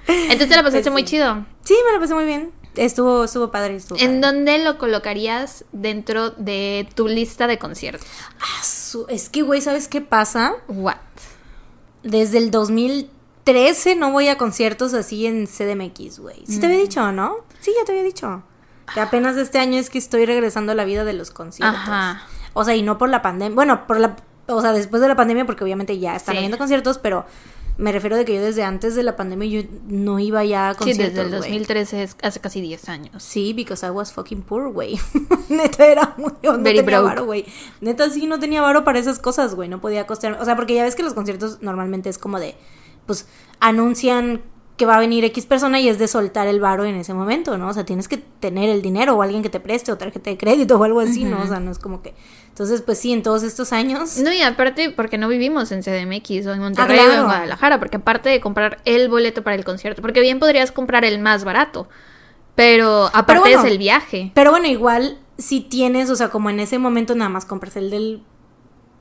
Entonces 0.08 0.48
te 0.48 0.56
la 0.56 0.62
pasaste 0.62 0.82
Pues 0.90 0.92
muy 0.92 1.04
chido. 1.04 1.44
Sí, 1.64 1.74
me 1.86 1.92
lo 1.92 2.00
pasé 2.00 2.14
muy 2.14 2.24
bien. 2.24 2.50
Estuvo, 2.76 3.24
estuvo 3.24 3.50
padre, 3.50 3.76
estuvo 3.76 3.98
¿En 3.98 4.20
padre. 4.20 4.34
dónde 4.36 4.58
lo 4.64 4.78
colocarías 4.78 5.64
dentro 5.72 6.30
de 6.30 6.86
tu 6.94 7.08
lista 7.08 7.46
de 7.46 7.58
conciertos? 7.58 8.06
Ah, 8.38 8.62
su- 8.62 9.06
Es 9.08 9.28
que, 9.28 9.42
güey, 9.42 9.60
¿sabes 9.62 9.88
qué 9.88 10.00
pasa? 10.02 10.54
What? 10.68 10.96
Desde 12.02 12.38
el 12.38 12.50
2013 13.46 13.94
no 13.94 14.10
voy 14.10 14.28
a 14.28 14.36
conciertos 14.36 14.92
así 14.94 15.24
en 15.26 15.46
CDMX, 15.46 16.18
güey. 16.18 16.42
Sí 16.46 16.58
te 16.58 16.66
había 16.66 16.78
dicho, 16.78 17.12
¿no? 17.12 17.36
Sí, 17.60 17.72
ya 17.78 17.84
te 17.84 17.92
había 17.92 18.02
dicho. 18.04 18.42
Que 18.92 19.00
apenas 19.00 19.36
este 19.36 19.58
año 19.58 19.78
es 19.78 19.88
que 19.88 19.98
estoy 19.98 20.26
regresando 20.26 20.72
a 20.72 20.74
la 20.74 20.84
vida 20.84 21.04
de 21.04 21.12
los 21.12 21.30
conciertos. 21.30 21.78
Ajá. 21.78 22.22
O 22.54 22.64
sea, 22.64 22.74
y 22.74 22.82
no 22.82 22.98
por 22.98 23.08
la 23.08 23.22
pandemia. 23.22 23.54
Bueno, 23.54 23.86
por 23.86 24.00
la... 24.00 24.16
O 24.48 24.60
sea, 24.62 24.72
después 24.72 25.00
de 25.02 25.08
la 25.08 25.16
pandemia, 25.16 25.44
porque 25.46 25.62
obviamente 25.64 25.98
ya 25.98 26.16
están 26.16 26.32
Sí. 26.34 26.38
habiendo 26.38 26.58
conciertos, 26.58 26.98
pero 26.98 27.24
me 27.78 27.92
refiero 27.92 28.16
de 28.16 28.24
que 28.24 28.34
yo 28.34 28.40
desde 28.42 28.62
antes 28.64 28.94
de 28.96 29.02
la 29.02 29.16
pandemia 29.16 29.48
yo 29.62 29.68
no 29.88 30.18
iba 30.18 30.44
ya 30.44 30.70
a 30.70 30.74
Sí, 30.74 30.78
conciertos, 30.78 31.14
desde 31.14 31.22
el 31.22 31.28
güey. 31.38 31.50
2013 31.50 32.02
es 32.02 32.16
hace 32.22 32.40
casi 32.40 32.60
10 32.60 32.88
años. 32.88 33.22
Sí, 33.22 33.52
because 33.52 33.84
I 33.86 33.90
was 33.90 34.12
fucking 34.12 34.42
poor, 34.42 34.72
güey. 34.72 34.98
Neta 35.48 35.86
era 35.86 36.14
muy... 36.16 36.32
No 36.42 36.52
Very 36.58 36.78
tenía 36.78 36.82
broke. 36.98 37.04
varo, 37.04 37.24
güey. 37.26 37.44
Neta 37.80 38.08
sí 38.10 38.26
no 38.26 38.38
tenía 38.40 38.60
varo 38.62 38.82
para 38.84 38.98
esas 38.98 39.18
cosas, 39.18 39.54
güey. 39.54 39.68
No 39.68 39.80
podía 39.80 40.06
costear... 40.06 40.38
O 40.40 40.44
sea, 40.44 40.56
porque 40.56 40.74
ya 40.74 40.82
ves 40.84 40.96
que 40.96 41.02
los 41.04 41.14
conciertos 41.14 41.58
normalmente 41.62 42.08
es 42.08 42.18
como 42.18 42.40
de... 42.40 42.56
Pues 43.06 43.26
anuncian 43.60 44.42
que 44.76 44.84
va 44.84 44.96
a 44.96 45.00
venir 45.00 45.24
X 45.24 45.46
persona 45.46 45.80
y 45.80 45.88
es 45.88 45.98
de 45.98 46.06
soltar 46.06 46.46
el 46.48 46.60
varo 46.60 46.84
en 46.84 46.96
ese 46.96 47.14
momento, 47.14 47.56
¿no? 47.56 47.68
O 47.68 47.72
sea, 47.72 47.86
tienes 47.86 48.08
que 48.08 48.18
tener 48.18 48.68
el 48.68 48.82
dinero 48.82 49.14
o 49.14 49.22
alguien 49.22 49.42
que 49.42 49.48
te 49.48 49.58
preste 49.58 49.90
o 49.90 49.96
tarjeta 49.96 50.28
de 50.28 50.36
crédito 50.36 50.76
o 50.76 50.84
algo 50.84 51.00
así, 51.00 51.24
¿no? 51.24 51.40
O 51.40 51.46
sea, 51.46 51.60
no 51.60 51.70
es 51.70 51.78
como 51.78 52.02
que... 52.02 52.12
Entonces, 52.48 52.82
pues 52.82 52.98
sí, 52.98 53.10
en 53.12 53.22
todos 53.22 53.42
estos 53.42 53.72
años... 53.72 54.18
No, 54.18 54.30
y 54.30 54.42
aparte, 54.42 54.90
porque 54.90 55.16
no 55.16 55.28
vivimos 55.28 55.72
en 55.72 55.80
CDMX 55.82 56.46
o 56.46 56.52
en 56.52 56.60
Monterrey 56.60 56.98
o 56.98 57.00
Ah, 57.00 57.04
claro. 57.06 57.20
en 57.20 57.24
Guadalajara, 57.24 57.78
porque 57.78 57.96
aparte 57.96 58.28
de 58.28 58.40
comprar 58.42 58.78
el 58.84 59.08
boleto 59.08 59.42
para 59.42 59.56
el 59.56 59.64
concierto, 59.64 60.02
porque 60.02 60.20
bien 60.20 60.38
podrías 60.38 60.72
comprar 60.72 61.06
el 61.06 61.20
más 61.20 61.44
barato, 61.44 61.88
pero 62.54 63.06
aparte 63.14 63.40
bueno. 63.40 63.60
es 63.60 63.70
el 63.70 63.78
viaje. 63.78 64.30
Pero 64.34 64.50
bueno, 64.50 64.66
igual 64.66 65.18
si 65.38 65.60
tienes, 65.62 66.10
o 66.10 66.16
sea, 66.16 66.28
como 66.28 66.50
en 66.50 66.60
ese 66.60 66.78
momento 66.78 67.14
nada 67.14 67.30
más 67.30 67.46
compras 67.46 67.76
el 67.76 67.90
del 67.90 68.22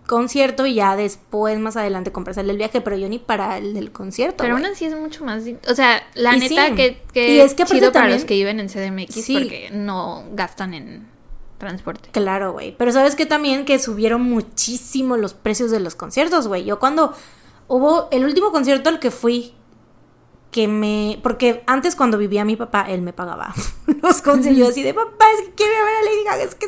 concierto 0.08 0.66
y 0.66 0.76
ya 0.76 0.96
después 0.96 1.58
más 1.60 1.78
adelante 1.78 2.12
compras 2.12 2.38
el 2.38 2.48
del 2.48 2.58
viaje, 2.58 2.82
pero 2.82 2.96
yo 2.98 3.10
ni 3.10 3.20
para 3.20 3.58
el 3.58 3.74
del 3.74 3.92
concierto. 3.92 4.38
Pero 4.44 4.56
aún 4.56 4.66
así 4.66 4.86
es 4.86 4.96
mucho 4.96 5.26
más. 5.26 5.44
O 5.70 5.76
sea, 5.76 6.04
la 6.14 6.36
Y 6.36 6.40
neta 6.42 6.68
sí. 6.70 6.76
que, 6.76 7.02
que 7.14 7.36
Y 7.36 7.40
es 7.40 7.54
que 7.54 7.66
chido 7.66 7.92
para 7.92 8.04
también- 8.04 8.18
los 8.20 8.26
que 8.26 8.34
viven 8.36 8.60
en 8.60 8.70
CDMX 8.70 9.14
Sí. 9.26 9.34
porque 9.34 9.70
no 9.72 10.24
gastan 10.34 10.74
en 10.74 11.08
transporte. 11.58 12.10
Claro, 12.12 12.52
güey. 12.54 12.76
Pero 12.78 12.92
sabes 12.92 13.16
que 13.16 13.26
también 13.26 13.66
que 13.66 13.80
subieron 13.80 14.22
muchísimo 14.22 15.18
los 15.18 15.34
precios 15.34 15.72
de 15.72 15.80
los 15.80 15.96
conciertos, 15.96 16.48
güey. 16.48 16.66
Yo 16.66 16.80
cuando 16.80 17.14
hubo 17.68 18.08
el 18.12 18.26
último 18.26 18.52
concierto 18.52 18.90
al 18.90 19.00
que 19.00 19.10
fui, 19.12 19.54
que 20.56 20.70
me... 20.70 21.20
Porque 21.22 21.64
antes 21.68 21.98
cuando 21.98 22.18
vivía 22.18 22.46
mi 22.46 22.56
papá, 22.56 22.86
él 22.90 23.02
me 23.02 23.12
pagaba 23.12 23.54
los 24.02 24.22
conciertos. 24.22 24.58
Yo 24.58 24.70
así 24.70 24.84
de, 24.84 24.94
papá, 24.94 25.26
es 25.36 25.42
que 25.48 25.52
quiero 25.54 25.74
ir 25.74 25.80
a 25.80 25.84
ver 25.84 25.96
a 25.98 26.02
Lady 26.04 26.24
Gaga, 26.24 26.44
es 26.44 26.56
que 26.56 26.66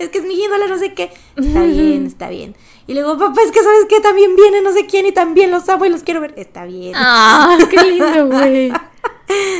es, 0.00 0.08
que 0.08 0.18
es 0.18 0.24
mi 0.24 0.34
ídola, 0.34 0.66
no 0.66 0.76
sé 0.76 0.92
qué. 0.92 1.12
Está 1.36 1.62
bien, 1.62 2.04
está 2.06 2.28
bien. 2.30 2.56
Y 2.88 2.94
luego, 2.94 3.16
papá, 3.16 3.40
es 3.44 3.52
que 3.52 3.62
sabes 3.62 3.84
que 3.88 4.00
también 4.00 4.34
viene 4.34 4.60
no 4.60 4.72
sé 4.72 4.86
quién 4.86 5.06
y 5.06 5.12
también 5.12 5.52
los 5.52 5.68
amo 5.68 5.84
y 5.84 5.88
los 5.88 6.02
quiero 6.02 6.20
ver. 6.20 6.34
Está 6.36 6.64
bien. 6.64 6.94
¡Ah! 6.96 7.56
¡Qué 7.70 7.76
lindo, 7.84 8.26
güey! 8.26 8.72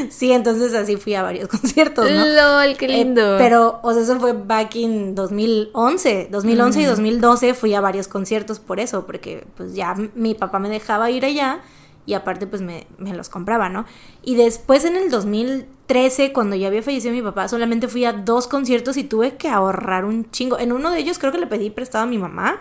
Sí, 0.08 0.32
entonces 0.32 0.72
así 0.72 0.96
fui 0.96 1.14
a 1.14 1.22
varios 1.22 1.46
conciertos, 1.56 2.10
¿no? 2.10 2.24
¡Lol! 2.24 2.76
¡Qué 2.78 2.86
Eh, 2.86 3.04
lindo! 3.04 3.36
pero, 3.38 3.80
o 3.82 3.92
sea, 3.92 4.02
eso 4.02 4.18
fue 4.18 4.32
back 4.32 4.74
in 4.76 5.14
2011. 5.14 6.28
2011 6.30 6.80
y 6.80 6.84
2012 6.86 7.52
fui 7.54 7.74
a 7.74 7.82
varios 7.82 8.08
conciertos 8.08 8.60
por 8.60 8.80
eso, 8.80 9.04
porque 9.06 9.46
pues 9.58 9.74
ya 9.74 9.94
mi 10.14 10.34
papá 10.34 10.58
me 10.58 10.70
dejaba 10.70 11.10
ir 11.10 11.26
allá 11.26 11.60
y 12.08 12.14
aparte 12.14 12.46
pues 12.46 12.62
me, 12.62 12.86
me 12.96 13.12
los 13.12 13.28
compraba, 13.28 13.68
¿no? 13.68 13.84
Y 14.22 14.34
después 14.34 14.86
en 14.86 14.96
el 14.96 15.10
2013, 15.10 16.32
cuando 16.32 16.56
ya 16.56 16.68
había 16.68 16.82
fallecido 16.82 17.12
mi 17.12 17.20
papá, 17.20 17.48
solamente 17.48 17.86
fui 17.86 18.06
a 18.06 18.14
dos 18.14 18.48
conciertos 18.48 18.96
y 18.96 19.04
tuve 19.04 19.36
que 19.36 19.50
ahorrar 19.50 20.06
un 20.06 20.30
chingo. 20.30 20.58
En 20.58 20.72
uno 20.72 20.90
de 20.90 21.00
ellos 21.00 21.18
creo 21.18 21.32
que 21.32 21.38
le 21.38 21.46
pedí 21.46 21.68
prestado 21.68 22.04
a 22.04 22.06
mi 22.06 22.16
mamá 22.16 22.60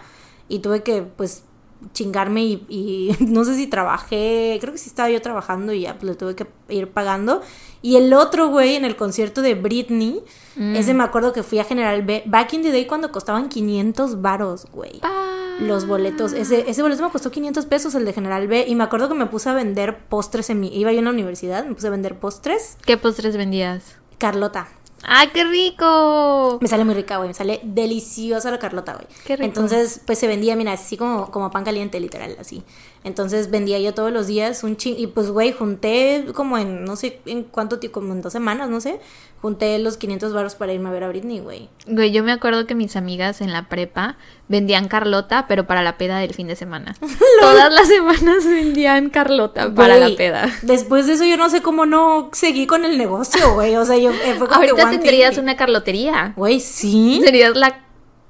y 0.50 0.60
tuve 0.60 0.84
que 0.84 1.02
pues 1.02 1.46
chingarme 1.94 2.44
y, 2.44 2.66
y 2.70 3.16
no 3.26 3.44
sé 3.46 3.56
si 3.56 3.68
trabajé, 3.68 4.58
creo 4.62 4.74
que 4.74 4.80
sí 4.80 4.90
estaba 4.90 5.10
yo 5.10 5.22
trabajando 5.22 5.74
y 5.74 5.82
ya 5.82 5.94
pues 5.94 6.04
le 6.12 6.16
tuve 6.16 6.36
que 6.36 6.48
ir 6.70 6.90
pagando. 6.90 7.42
Y 7.82 7.96
el 7.96 8.12
otro, 8.14 8.50
güey, 8.50 8.76
en 8.76 8.86
el 8.86 8.96
concierto 8.96 9.42
de 9.42 9.56
Britney, 9.56 10.22
Mm. 10.60 10.76
ese 10.76 10.96
me 10.96 11.04
acuerdo 11.04 11.34
que 11.34 11.44
fui 11.44 11.60
a 11.60 11.64
General 11.64 12.02
B, 12.02 12.24
back 12.26 12.52
in 12.54 12.64
the 12.64 12.72
day 12.72 12.88
cuando 12.88 13.12
costaban 13.12 13.48
500 13.48 14.24
varos, 14.24 14.66
güey. 14.74 15.00
Pa- 15.02 15.36
Los 15.60 15.86
boletos, 15.86 16.34
ese, 16.34 16.68
ese 16.68 16.82
boleto 16.82 17.04
me 17.04 17.12
costó 17.12 17.30
500 17.30 17.68
pesos, 17.68 17.94
el 17.94 18.06
de 18.06 18.14
General 18.14 18.48
B, 18.48 18.66
y 18.68 18.74
me 18.74 18.84
acuerdo 18.84 19.08
que 19.08 19.14
me 19.14 19.28
puse 19.28 19.50
a 19.50 19.54
vender 19.54 20.00
postres 20.10 20.50
en 20.50 20.60
mi, 20.60 20.70
iba 20.76 20.92
yo 20.92 21.00
a 21.00 21.04
la 21.04 21.12
universidad, 21.12 21.64
me 21.64 21.76
puse 21.76 21.86
a 21.86 21.90
vender 21.92 22.18
postres, 22.18 22.78
¿Qué 22.88 22.98
postres 22.98 23.38
vendías? 23.38 23.98
Carlota. 24.18 24.68
¡Ay, 25.10 25.30
qué 25.34 25.46
rico! 25.46 26.60
Me 26.60 26.68
sale 26.68 26.84
muy 26.84 26.94
rica, 26.94 27.16
güey. 27.16 27.30
Me 27.30 27.34
sale 27.34 27.62
deliciosa 27.64 28.52
la 28.52 28.60
Carlota, 28.60 28.94
güey. 28.96 29.08
Qué 29.26 29.38
rico. 29.38 29.46
Entonces, 29.46 30.02
pues 30.06 30.20
se 30.20 30.28
vendía, 30.28 30.58
mira, 30.58 30.74
así 30.74 30.98
como, 30.98 31.32
como 31.32 31.50
pan 31.50 31.64
caliente, 31.64 31.98
literal, 32.02 32.36
así. 32.38 32.62
Entonces 33.08 33.50
vendía 33.50 33.80
yo 33.80 33.94
todos 33.94 34.12
los 34.12 34.28
días 34.28 34.64
un 34.64 34.78
ching. 34.78 34.96
Y 34.98 35.08
pues, 35.08 35.32
güey, 35.32 35.52
junté 35.52 36.26
como 36.36 36.58
en, 36.58 36.84
no 36.84 36.96
sé 36.96 37.20
en 37.26 37.44
cuánto 37.44 37.80
tiempo, 37.80 38.02
como 38.02 38.14
en 38.14 38.22
dos 38.22 38.34
semanas, 38.34 38.70
no 38.70 38.80
sé. 38.82 39.00
Junté 39.42 39.78
los 39.78 39.98
500 39.98 40.34
baros 40.34 40.56
para 40.56 40.74
irme 40.74 40.90
a 40.90 40.92
ver 40.92 41.04
a 41.04 41.08
Britney, 41.10 41.40
güey. 41.40 41.70
Güey, 41.86 42.12
yo 42.12 42.24
me 42.24 42.32
acuerdo 42.32 42.66
que 42.66 42.74
mis 42.74 42.96
amigas 42.96 43.40
en 43.42 43.54
la 43.54 43.70
prepa 43.70 44.18
vendían 44.48 44.88
Carlota, 44.88 45.46
pero 45.48 45.68
para 45.68 45.84
la 45.84 45.98
peda 45.98 46.18
del 46.18 46.34
fin 46.34 46.48
de 46.48 46.56
semana. 46.56 46.96
Todas 47.42 47.72
las 47.72 47.88
semanas 47.88 48.46
vendían 48.46 49.10
Carlota 49.10 49.74
para 49.74 49.98
Güey, 49.98 50.12
la 50.12 50.18
peda. 50.18 50.50
Después 50.64 51.08
de 51.08 51.14
eso 51.14 51.24
yo 51.24 51.38
no 51.38 51.50
sé 51.50 51.62
cómo 51.62 51.86
no 51.86 52.30
seguí 52.34 52.68
con 52.68 52.84
el 52.84 52.98
negocio, 52.98 53.54
güey. 53.54 53.76
O 53.76 53.86
sea, 53.86 53.98
yo 53.98 54.12
eh, 54.12 54.36
fue 54.38 54.48
como 54.48 54.60
Ahorita 54.60 54.90
tendrías 54.90 55.36
thing. 55.36 55.44
una 55.44 55.56
carlotería. 55.56 56.34
Güey, 56.36 56.60
sí. 56.60 57.22
Serías 57.24 57.56
la 57.56 57.87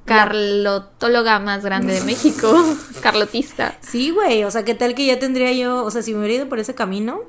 carlotóloga 0.07 1.39
más 1.39 1.63
grande 1.63 1.93
de 1.93 2.01
México. 2.01 2.53
Carlotista. 3.01 3.77
Sí, 3.81 4.11
güey. 4.11 4.43
O 4.43 4.51
sea, 4.51 4.63
¿qué 4.63 4.73
tal 4.73 4.95
que 4.95 5.05
ya 5.05 5.19
tendría 5.19 5.51
yo, 5.53 5.83
o 5.83 5.91
sea, 5.91 6.01
si 6.01 6.13
me 6.13 6.19
hubiera 6.19 6.35
ido 6.35 6.49
por 6.49 6.59
ese 6.59 6.73
camino, 6.75 7.21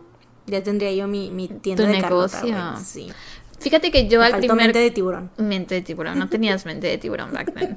ya 0.47 0.63
tendría 0.63 0.93
yo 0.93 1.07
mi, 1.09 1.31
mi 1.31 1.49
tienda 1.49 1.85
Tu 1.85 1.91
de 1.93 2.01
Carlota, 2.01 2.43
negocio. 2.43 2.71
güey. 2.73 2.85
Sí. 2.85 3.13
Fíjate 3.61 3.91
que 3.91 4.09
yo 4.09 4.21
Me 4.21 4.27
al 4.27 4.33
faltó 4.33 4.47
primer 4.49 4.67
mente 4.67 4.79
de 4.79 4.91
tiburón. 4.91 5.31
Mente 5.37 5.75
de 5.75 5.83
tiburón, 5.83 6.19
no 6.19 6.29
tenías 6.31 6.65
mente 6.65 6.87
de 6.87 6.99
tiburón 6.99 7.33
back 7.33 7.53
then. 7.55 7.77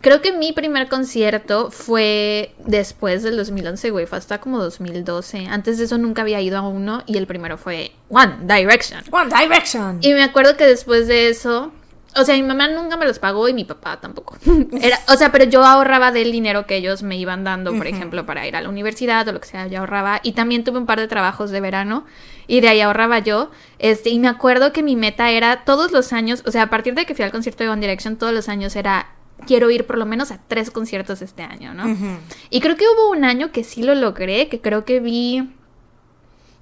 Creo 0.00 0.20
que 0.20 0.32
mi 0.32 0.52
primer 0.52 0.88
concierto 0.88 1.70
fue 1.70 2.54
después 2.64 3.22
del 3.22 3.36
2011, 3.36 3.90
güey, 3.90 4.06
fue 4.06 4.18
hasta 4.18 4.38
como 4.40 4.62
2012. 4.62 5.46
Antes 5.46 5.78
de 5.78 5.84
eso 5.84 5.98
nunca 5.98 6.22
había 6.22 6.40
ido 6.40 6.58
a 6.58 6.68
uno 6.68 7.02
y 7.06 7.16
el 7.16 7.26
primero 7.26 7.56
fue 7.58 7.92
One 8.10 8.36
Direction. 8.42 9.02
One 9.10 9.30
Direction. 9.36 9.98
Y 10.02 10.12
me 10.12 10.22
acuerdo 10.22 10.56
que 10.56 10.64
después 10.66 11.08
de 11.08 11.28
eso, 11.28 11.72
o 12.16 12.24
sea, 12.24 12.34
mi 12.34 12.42
mamá 12.42 12.68
nunca 12.68 12.96
me 12.96 13.06
los 13.06 13.18
pagó 13.18 13.48
y 13.48 13.54
mi 13.54 13.64
papá 13.64 14.00
tampoco. 14.00 14.36
Era, 14.80 14.98
o 15.08 15.16
sea, 15.16 15.32
pero 15.32 15.44
yo 15.44 15.64
ahorraba 15.64 16.12
del 16.12 16.32
dinero 16.32 16.66
que 16.66 16.76
ellos 16.76 17.02
me 17.02 17.16
iban 17.16 17.44
dando, 17.44 17.74
por 17.76 17.86
ejemplo, 17.86 18.26
para 18.26 18.46
ir 18.46 18.56
a 18.56 18.60
la 18.60 18.68
universidad 18.68 19.26
o 19.28 19.32
lo 19.32 19.40
que 19.40 19.48
sea, 19.48 19.66
yo 19.66 19.80
ahorraba. 19.80 20.20
Y 20.22 20.32
también 20.32 20.64
tuve 20.64 20.78
un 20.78 20.86
par 20.86 20.98
de 20.98 21.08
trabajos 21.08 21.50
de 21.50 21.60
verano 21.60 22.04
y 22.46 22.60
de 22.60 22.68
ahí 22.68 22.80
ahorraba 22.80 23.18
yo. 23.18 23.50
Este, 23.78 24.10
y 24.10 24.18
me 24.18 24.28
acuerdo 24.28 24.72
que 24.72 24.82
mi 24.82 24.96
meta 24.96 25.30
era 25.30 25.64
todos 25.64 25.92
los 25.92 26.12
años, 26.12 26.42
o 26.46 26.50
sea, 26.50 26.62
a 26.62 26.70
partir 26.70 26.94
de 26.94 27.06
que 27.06 27.14
fui 27.14 27.24
al 27.24 27.30
concierto 27.30 27.64
de 27.64 27.70
One 27.70 27.80
Direction, 27.80 28.16
todos 28.16 28.32
los 28.32 28.48
años 28.48 28.76
era 28.76 29.12
quiero 29.46 29.70
ir 29.70 29.86
por 29.86 29.98
lo 29.98 30.06
menos 30.06 30.30
a 30.30 30.40
tres 30.48 30.70
conciertos 30.70 31.20
este 31.22 31.42
año, 31.42 31.74
¿no? 31.74 31.96
Y 32.50 32.60
creo 32.60 32.76
que 32.76 32.84
hubo 32.84 33.10
un 33.10 33.24
año 33.24 33.52
que 33.52 33.64
sí 33.64 33.82
lo 33.82 33.94
logré, 33.94 34.48
que 34.48 34.60
creo 34.60 34.84
que 34.84 35.00
vi. 35.00 35.50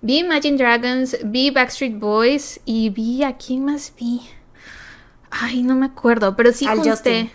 Vi 0.01 0.19
Imagine 0.19 0.59
Dragons, 0.59 1.17
vi 1.25 1.51
Backstreet 1.51 1.99
Boys 1.99 2.61
y 2.65 2.91
vi. 2.91 3.23
¿A 3.23 3.37
quién 3.37 3.65
más 3.65 3.93
vi? 3.99 4.21
Ay, 5.41 5.63
no 5.63 5.75
me 5.75 5.87
acuerdo, 5.87 6.37
pero 6.37 6.53
sí 6.53 6.67
Al 6.67 6.77
junté. 6.77 6.91
Justin. 6.91 7.31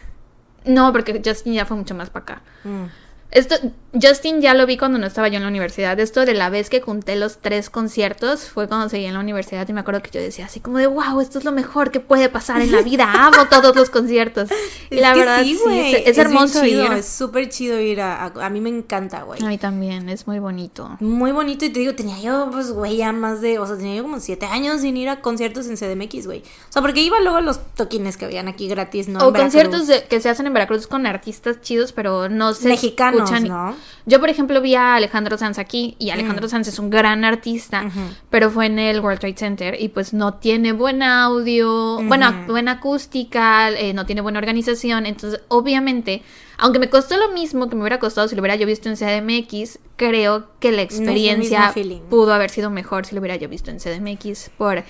No, 0.66 0.92
porque 0.92 1.22
Justin 1.24 1.54
ya 1.54 1.66
fue 1.66 1.76
mucho 1.76 1.96
más 1.96 2.10
para 2.10 2.24
acá. 2.24 2.42
Mm. 2.64 2.86
Esto, 3.32 3.56
Justin 3.94 4.42
ya 4.42 4.56
lo 4.56 4.66
vi 4.66 4.76
cuando 4.78 4.98
no 4.98 5.06
estaba 5.06 5.28
yo 5.28 5.38
en 5.38 5.44
la 5.44 5.50
universidad. 5.50 6.00
Esto 6.00 6.26
de 6.26 6.34
la 6.34 6.50
vez 6.50 6.70
que 6.70 6.82
junté 6.82 7.16
los 7.16 7.38
tres 7.38 7.70
conciertos 7.70 8.46
fue 8.50 8.68
cuando 8.68 8.90
seguí 8.90 9.06
en 9.06 9.14
la 9.14 9.20
universidad 9.20 9.68
y 9.70 9.74
me 9.74 9.82
acuerdo 9.82 10.02
que 10.02 10.10
yo 10.12 10.20
decía 10.20 10.46
así 10.46 10.60
como 10.60 10.80
de 10.80 10.88
wow, 10.88 11.22
esto 11.22 11.38
es 11.38 11.46
lo 11.46 11.52
mejor 11.52 11.92
que 11.92 12.00
puede 12.00 12.30
pasar 12.30 12.60
en 12.62 12.72
la 12.72 12.82
vida. 12.82 13.12
Amo 13.12 13.46
todos 13.50 13.76
los 13.76 13.90
conciertos. 13.90 14.50
Y 14.92 14.96
Es 14.96 15.02
la 15.02 15.14
verdad, 15.14 15.44
sí, 15.44 15.56
sí, 15.56 15.80
es, 15.80 16.08
es 16.08 16.16
bien 16.16 16.28
hermoso 16.28 16.64
chido, 16.64 16.86
ir. 16.86 16.92
Es 16.94 17.08
súper 17.08 17.50
chido 17.50 17.80
ir 17.80 18.02
a, 18.02 18.24
a. 18.26 18.46
a 18.46 18.50
mí 18.50 18.60
me 18.62 18.70
encanta, 18.70 19.22
güey. 19.22 19.44
A 19.44 19.48
mí 19.48 19.58
también, 19.60 20.10
es 20.10 20.26
muy 20.26 20.40
bonito. 20.40 20.98
Muy 21.00 21.32
bonito 21.32 21.66
y 21.66 21.70
te 21.70 21.80
digo, 21.80 21.94
tenía 21.94 22.20
yo, 22.20 22.50
pues, 22.52 22.72
güey, 22.72 22.98
ya 22.98 23.12
más 23.12 23.42
de, 23.42 23.60
o 23.60 23.68
sea, 23.68 23.78
tenía 23.78 23.96
yo 23.96 24.04
como 24.04 24.20
siete 24.20 24.48
años 24.48 24.82
sin 24.82 24.98
ir 24.98 25.10
a 25.10 25.22
conciertos 25.22 25.68
en 25.68 25.76
CDMX, 25.78 26.26
güey. 26.26 26.40
O 26.40 26.72
sea, 26.72 26.82
porque 26.82 27.02
iba 27.02 27.20
luego 27.20 27.38
a 27.38 27.42
los 27.42 27.60
toquines 27.76 28.18
que 28.18 28.26
habían 28.26 28.48
aquí 28.48 28.68
gratis, 28.68 29.08
¿no? 29.08 29.20
o 29.20 29.28
En 29.30 29.34
conciertos 29.36 29.86
de- 29.88 30.04
que 30.06 30.20
se 30.22 30.30
hacen 30.30 30.48
en 30.48 30.54
Veracruz 30.54 30.88
con 30.88 31.06
artistas 31.06 31.62
chidos, 31.62 31.92
pero 31.92 32.30
no 32.30 32.54
se 32.56 32.68
mexicanos, 32.68 33.19
escuchan. 33.24 33.48
¿no? 33.48 33.76
Yo, 34.06 34.20
por 34.20 34.30
ejemplo, 34.30 34.62
vi 34.62 34.76
a 34.76 34.96
Alejandro 34.96 35.38
Sanz 35.38 35.60
aquí 35.60 35.96
y 36.00 36.10
Alejandro 36.10 36.48
Sanz 36.48 36.68
es 36.68 36.80
un 36.80 36.90
gran 36.90 37.24
artista, 37.26 37.86
pero 38.30 38.50
fue 38.50 38.66
en 38.66 38.80
el 38.80 39.02
World 39.02 39.20
Trade 39.20 39.38
Center 39.38 39.78
y 39.80 39.90
pues 39.90 40.14
no 40.14 40.36
tiene 40.36 40.74
buen 40.74 41.04
audio, 41.04 42.02
buena, 42.04 42.46
buena 42.48 42.74
acústica, 42.74 43.70
eh, 43.70 43.94
no 43.94 44.06
tiene 44.06 44.22
buena 44.22 44.40
organización, 44.40 45.06
entonces 45.06 45.42
obviamente, 45.48 46.24
aunque 46.58 46.80
me 46.80 46.90
costó 46.90 47.18
lo 47.18 47.30
mismo 47.30 47.70
que 47.70 47.76
me 47.76 47.82
hubiera 47.82 48.00
costado 48.00 48.28
si 48.28 48.36
lo 48.36 48.42
hubiera 48.42 48.56
yo 48.56 48.66
visto 48.66 48.90
en 48.90 48.96
CDMX, 48.96 49.80
creo 49.96 50.48
que 50.60 50.72
la 50.72 50.82
experiencia 50.82 51.74
pudo 52.10 52.34
haber 52.34 52.50
sido 52.50 52.70
mejor 52.70 53.06
si 53.06 53.16
lo 53.16 53.22
hubiera 53.22 53.36
yo 53.36 53.48
visto 53.50 53.70
en 53.70 53.78
CDMX 53.78 54.50
por 54.58 54.84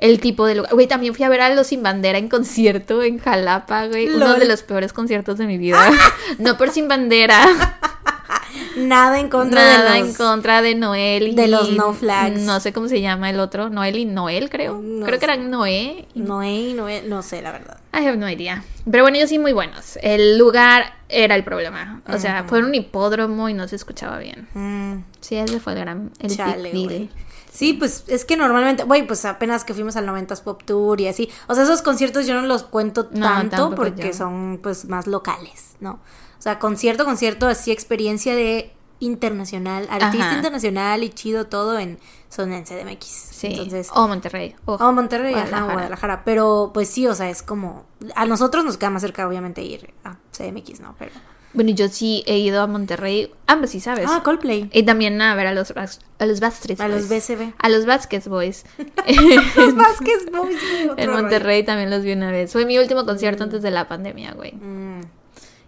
el 0.00 0.18
tipo 0.20 0.46
de 0.46 0.56
lugar. 0.56 0.72
Güey, 0.74 0.86
también 0.88 1.14
fui 1.14 1.24
a 1.24 1.28
ver 1.28 1.40
a 1.42 1.54
Los 1.54 1.68
Sin 1.68 1.82
Bandera 1.82 2.18
en 2.18 2.28
concierto 2.28 3.02
en 3.02 3.18
Jalapa, 3.18 3.86
güey. 3.86 4.08
Uno 4.08 4.34
de 4.34 4.46
los 4.46 4.62
peores 4.62 4.92
conciertos 4.92 5.38
de 5.38 5.46
mi 5.46 5.58
vida. 5.58 5.78
no 6.38 6.56
por 6.58 6.70
Sin 6.70 6.88
Bandera. 6.88 7.46
Nada 8.76 9.18
en 9.20 9.28
contra 9.28 9.60
Nada 9.62 9.92
de 9.94 10.00
los... 10.00 10.08
en 10.08 10.14
contra 10.14 10.62
de 10.62 10.74
Noel 10.74 11.28
y 11.28 11.34
de 11.34 11.48
los 11.48 11.70
No 11.72 11.92
Flags. 11.92 12.40
No 12.40 12.60
sé 12.60 12.72
cómo 12.72 12.88
se 12.88 13.00
llama 13.00 13.30
el 13.30 13.38
otro. 13.40 13.68
Noel 13.68 13.96
y 13.98 14.04
Noel, 14.04 14.48
creo. 14.48 14.80
No 14.82 15.06
creo 15.06 15.18
que 15.18 15.24
eran 15.24 15.50
Noé. 15.50 16.06
y- 16.14 16.20
Noé, 16.20 16.72
Noé, 16.74 17.02
no 17.06 17.22
sé, 17.22 17.42
la 17.42 17.52
verdad. 17.52 17.78
I 17.92 18.06
have 18.06 18.16
no 18.16 18.28
idea. 18.28 18.62
Pero 18.90 19.04
bueno, 19.04 19.16
ellos 19.18 19.28
sí 19.28 19.38
muy 19.38 19.52
buenos. 19.52 19.98
El 20.02 20.38
lugar 20.38 20.94
era 21.08 21.34
el 21.34 21.44
problema. 21.44 22.00
O 22.08 22.18
sea, 22.18 22.44
fue 22.44 22.60
en 22.60 22.66
un 22.66 22.74
hipódromo 22.74 23.48
y 23.48 23.54
no 23.54 23.68
se 23.68 23.76
escuchaba 23.76 24.18
bien. 24.18 24.48
Mm, 24.54 25.04
Sí, 25.20 25.36
ese 25.36 25.60
fue 25.60 25.74
el 25.74 25.80
gran 25.80 26.10
el 26.20 26.28
big 26.28 26.36
chale. 26.36 27.08
Sí, 27.52 27.72
pues 27.74 28.04
es 28.06 28.24
que 28.24 28.36
normalmente, 28.36 28.84
güey, 28.84 29.06
pues 29.06 29.24
apenas 29.24 29.64
que 29.64 29.74
fuimos 29.74 29.96
al 29.96 30.06
90s 30.06 30.42
Pop 30.42 30.62
Tour 30.64 31.00
y 31.00 31.08
así. 31.08 31.28
O 31.48 31.54
sea, 31.54 31.64
esos 31.64 31.82
conciertos 31.82 32.26
yo 32.26 32.34
no 32.40 32.46
los 32.46 32.62
cuento 32.62 33.08
No, 33.12 33.26
tanto 33.26 33.74
porque 33.74 34.08
yo. 34.08 34.12
son 34.14 34.60
pues 34.62 34.84
más 34.84 35.06
locales, 35.06 35.76
¿no? 35.80 36.00
O 36.38 36.42
sea, 36.42 36.58
concierto, 36.58 37.04
concierto, 37.04 37.46
así 37.48 37.70
experiencia 37.72 38.34
de 38.34 38.72
internacional, 39.00 39.88
artista 39.90 40.26
Ajá. 40.28 40.36
internacional 40.36 41.02
y 41.02 41.10
chido 41.10 41.46
todo 41.46 41.78
en 41.78 41.98
son 42.28 42.52
en 42.52 42.64
CDMX. 42.64 43.04
Sí. 43.06 43.48
Entonces, 43.48 43.90
o 43.92 44.06
Monterrey. 44.06 44.54
O 44.66 44.92
Monterrey, 44.92 45.32
Guadalajara. 45.32 45.72
Guadalajara. 45.72 46.24
Pero 46.24 46.70
pues 46.72 46.88
sí, 46.88 47.06
o 47.08 47.14
sea, 47.14 47.28
es 47.30 47.42
como. 47.42 47.84
A 48.14 48.26
nosotros 48.26 48.64
nos 48.64 48.76
queda 48.76 48.90
más 48.90 49.02
cerca, 49.02 49.26
obviamente, 49.26 49.62
ir 49.62 49.92
a 50.04 50.16
CDMX, 50.32 50.80
¿no? 50.80 50.94
Pero. 50.98 51.10
Bueno, 51.52 51.70
yo 51.70 51.88
sí 51.88 52.22
he 52.26 52.38
ido 52.38 52.62
a 52.62 52.66
Monterrey. 52.66 53.32
Ambos 53.46 53.70
sí, 53.70 53.80
¿sabes? 53.80 54.06
Ah, 54.08 54.22
Coldplay. 54.22 54.70
Y 54.72 54.84
también 54.84 55.20
a 55.20 55.34
ver 55.34 55.48
a 55.48 55.54
los, 55.54 55.72
a 55.72 56.26
los 56.26 56.40
Backstreet 56.40 56.80
A 56.80 56.88
los. 56.88 57.08
BCB. 57.08 57.54
A 57.58 57.68
los 57.68 57.86
Vázquez 57.86 58.28
Boys. 58.28 58.64
Los 59.56 59.74
Vázquez 59.74 60.30
Boys, 60.30 60.58
en 60.96 61.08
rollo. 61.08 61.22
Monterrey 61.22 61.64
también 61.64 61.90
los 61.90 62.02
vi 62.02 62.12
una 62.12 62.30
vez. 62.30 62.52
Fue 62.52 62.64
mi 62.66 62.78
último 62.78 63.04
concierto 63.04 63.42
antes 63.42 63.62
de 63.62 63.70
la 63.70 63.88
pandemia, 63.88 64.32
güey. 64.32 64.52
Mm. 64.52 65.00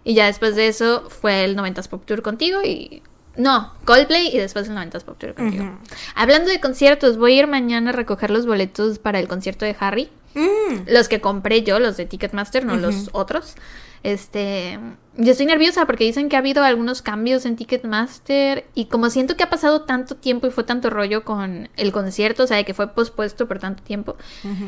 Y 0.05 0.13
ya 0.13 0.25
después 0.25 0.55
de 0.55 0.67
eso 0.67 1.09
fue 1.09 1.43
el 1.43 1.57
90s 1.57 1.87
Pop 1.87 2.05
Tour 2.05 2.21
contigo 2.21 2.61
y... 2.63 3.01
No, 3.35 3.73
Coldplay 3.85 4.27
y 4.27 4.37
después 4.37 4.67
el 4.67 4.75
90s 4.75 5.03
Pop 5.03 5.17
Tour 5.17 5.33
contigo. 5.33 5.65
Hablando 6.13 6.49
de 6.49 6.59
conciertos, 6.59 7.17
voy 7.17 7.33
a 7.33 7.39
ir 7.39 7.47
mañana 7.47 7.89
a 7.89 7.93
recoger 7.93 8.29
los 8.29 8.45
boletos 8.45 8.99
para 8.99 9.19
el 9.19 9.27
concierto 9.27 9.65
de 9.65 9.75
Harry. 9.79 10.09
Mm. 10.35 10.87
Los 10.87 11.07
que 11.07 11.19
compré 11.19 11.63
yo, 11.63 11.79
los 11.79 11.97
de 11.97 12.05
Ticketmaster, 12.05 12.65
no 12.65 12.75
los 12.75 13.09
otros. 13.11 13.55
Este, 14.03 14.77
yo 15.15 15.31
estoy 15.31 15.45
nerviosa 15.45 15.85
porque 15.85 16.03
dicen 16.03 16.27
que 16.27 16.35
ha 16.35 16.39
habido 16.39 16.61
algunos 16.61 17.01
cambios 17.01 17.45
en 17.45 17.55
Ticketmaster 17.55 18.65
y 18.75 18.85
como 18.85 19.09
siento 19.09 19.37
que 19.37 19.43
ha 19.43 19.49
pasado 19.49 19.83
tanto 19.83 20.15
tiempo 20.15 20.45
y 20.47 20.51
fue 20.51 20.65
tanto 20.65 20.89
rollo 20.89 21.23
con 21.23 21.69
el 21.77 21.91
concierto, 21.93 22.43
o 22.43 22.47
sea, 22.47 22.57
de 22.57 22.65
que 22.65 22.73
fue 22.73 22.93
pospuesto 22.93 23.47
por 23.47 23.59
tanto 23.59 23.81
tiempo, 23.81 24.17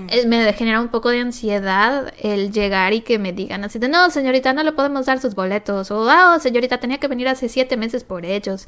eh, 0.09 0.25
me 0.25 0.53
genera 0.53 0.79
un 0.79 0.87
poco 0.87 1.09
de 1.09 1.19
ansiedad 1.19 2.13
el 2.21 2.53
llegar 2.53 2.93
y 2.93 3.01
que 3.01 3.19
me 3.19 3.33
digan 3.33 3.65
así 3.65 3.77
de, 3.77 3.89
no, 3.89 4.09
señorita, 4.09 4.53
no 4.53 4.63
le 4.63 4.71
podemos 4.71 5.05
dar 5.05 5.19
sus 5.19 5.35
boletos, 5.35 5.91
o, 5.91 6.09
ah, 6.09 6.39
señorita, 6.39 6.79
tenía 6.79 6.99
que 6.99 7.09
venir 7.09 7.27
hace 7.27 7.49
siete 7.49 7.75
meses 7.75 8.05
por 8.05 8.25
ellos. 8.25 8.67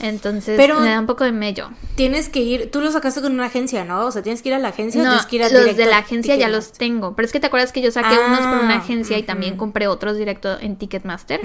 Entonces, 0.00 0.56
Pero- 0.58 0.78
me 0.80 0.90
da 0.90 1.00
un 1.00 1.06
poco 1.06 1.24
de 1.24 1.32
mello. 1.32 1.70
Tienes 1.94 2.28
que 2.28 2.40
ir, 2.40 2.70
tú 2.70 2.82
lo 2.82 2.90
sacaste 2.92 3.22
con 3.22 3.32
una 3.32 3.46
agencia, 3.46 3.84
¿no? 3.84 4.04
O 4.04 4.10
sea, 4.10 4.22
tienes 4.22 4.42
que 4.42 4.50
ir 4.50 4.54
a 4.54 4.58
la 4.58 4.68
agencia 4.68 5.00
o 5.00 5.04
No, 5.04 5.10
tienes 5.10 5.26
que 5.26 5.36
ir 5.36 5.42
a 5.44 5.48
los 5.48 5.76
de 5.76 5.86
la 5.86 5.98
agencia 5.98 6.34
ya 6.36 6.48
los 6.48 6.72
tengo. 6.72 7.14
Pero 7.16 7.24
es 7.26 7.32
que 7.32 7.40
te 7.40 7.46
acuerdas 7.46 7.72
que 7.72 7.80
yo 7.80 7.90
saqué 7.90 8.14
unos 8.18 8.40
por 8.40 8.58
una 8.64 8.74
Ah, 8.74 8.78
agencia 8.78 9.16
y 9.16 9.22
también 9.22 9.56
compré 9.56 9.88
otros 9.88 10.18
directo 10.18 10.58
en 10.60 10.76
Ticketmaster. 10.76 11.40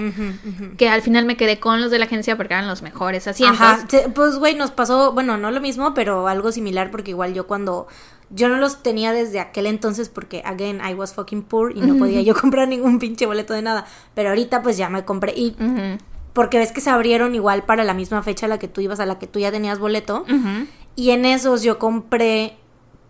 Que 0.76 0.88
al 0.90 1.00
final 1.00 1.24
me 1.24 1.36
quedé 1.38 1.58
con 1.60 1.80
los 1.80 1.90
de 1.90 1.98
la 1.98 2.04
agencia 2.04 2.36
porque 2.36 2.52
eran 2.52 2.68
los 2.68 2.82
mejores 2.82 3.26
asientos. 3.26 3.58
Ajá, 3.60 3.86
pues 4.14 4.36
güey, 4.36 4.54
nos 4.54 4.70
pasó, 4.70 5.12
bueno, 5.12 5.38
no 5.38 5.50
lo 5.50 5.60
mismo, 5.60 5.94
pero 5.94 6.28
algo 6.28 6.52
similar 6.52 6.90
porque 6.90 7.12
igual 7.12 7.32
yo 7.32 7.46
cuando 7.46 7.86
yo 8.34 8.48
no 8.48 8.56
los 8.56 8.82
tenía 8.82 9.12
desde 9.12 9.40
aquel 9.40 9.66
entonces 9.66 10.08
porque 10.08 10.42
again 10.46 10.80
I 10.86 10.94
was 10.94 11.12
fucking 11.14 11.42
poor 11.42 11.76
y 11.76 11.80
no 11.82 11.96
podía 11.98 12.22
yo 12.22 12.34
comprar 12.40 12.66
ningún 12.68 12.98
pinche 12.98 13.24
boleto 13.26 13.52
de 13.54 13.62
nada, 13.62 13.86
pero 14.14 14.30
ahorita 14.30 14.62
pues 14.62 14.76
ya 14.76 14.88
me 14.88 15.04
compré 15.04 15.32
y 15.36 15.54
porque 16.32 16.58
ves 16.58 16.72
que 16.72 16.80
se 16.80 16.90
abrieron 16.90 17.34
igual 17.34 17.64
para 17.64 17.84
la 17.84 17.94
misma 17.94 18.22
fecha 18.22 18.46
a 18.46 18.48
la 18.48 18.58
que 18.58 18.68
tú 18.68 18.80
ibas, 18.80 19.00
a 19.00 19.06
la 19.06 19.18
que 19.18 19.26
tú 19.26 19.38
ya 19.38 19.50
tenías 19.50 19.78
boleto 19.78 20.24
y 20.96 21.10
en 21.10 21.24
esos 21.24 21.62
yo 21.62 21.78
compré 21.78 22.56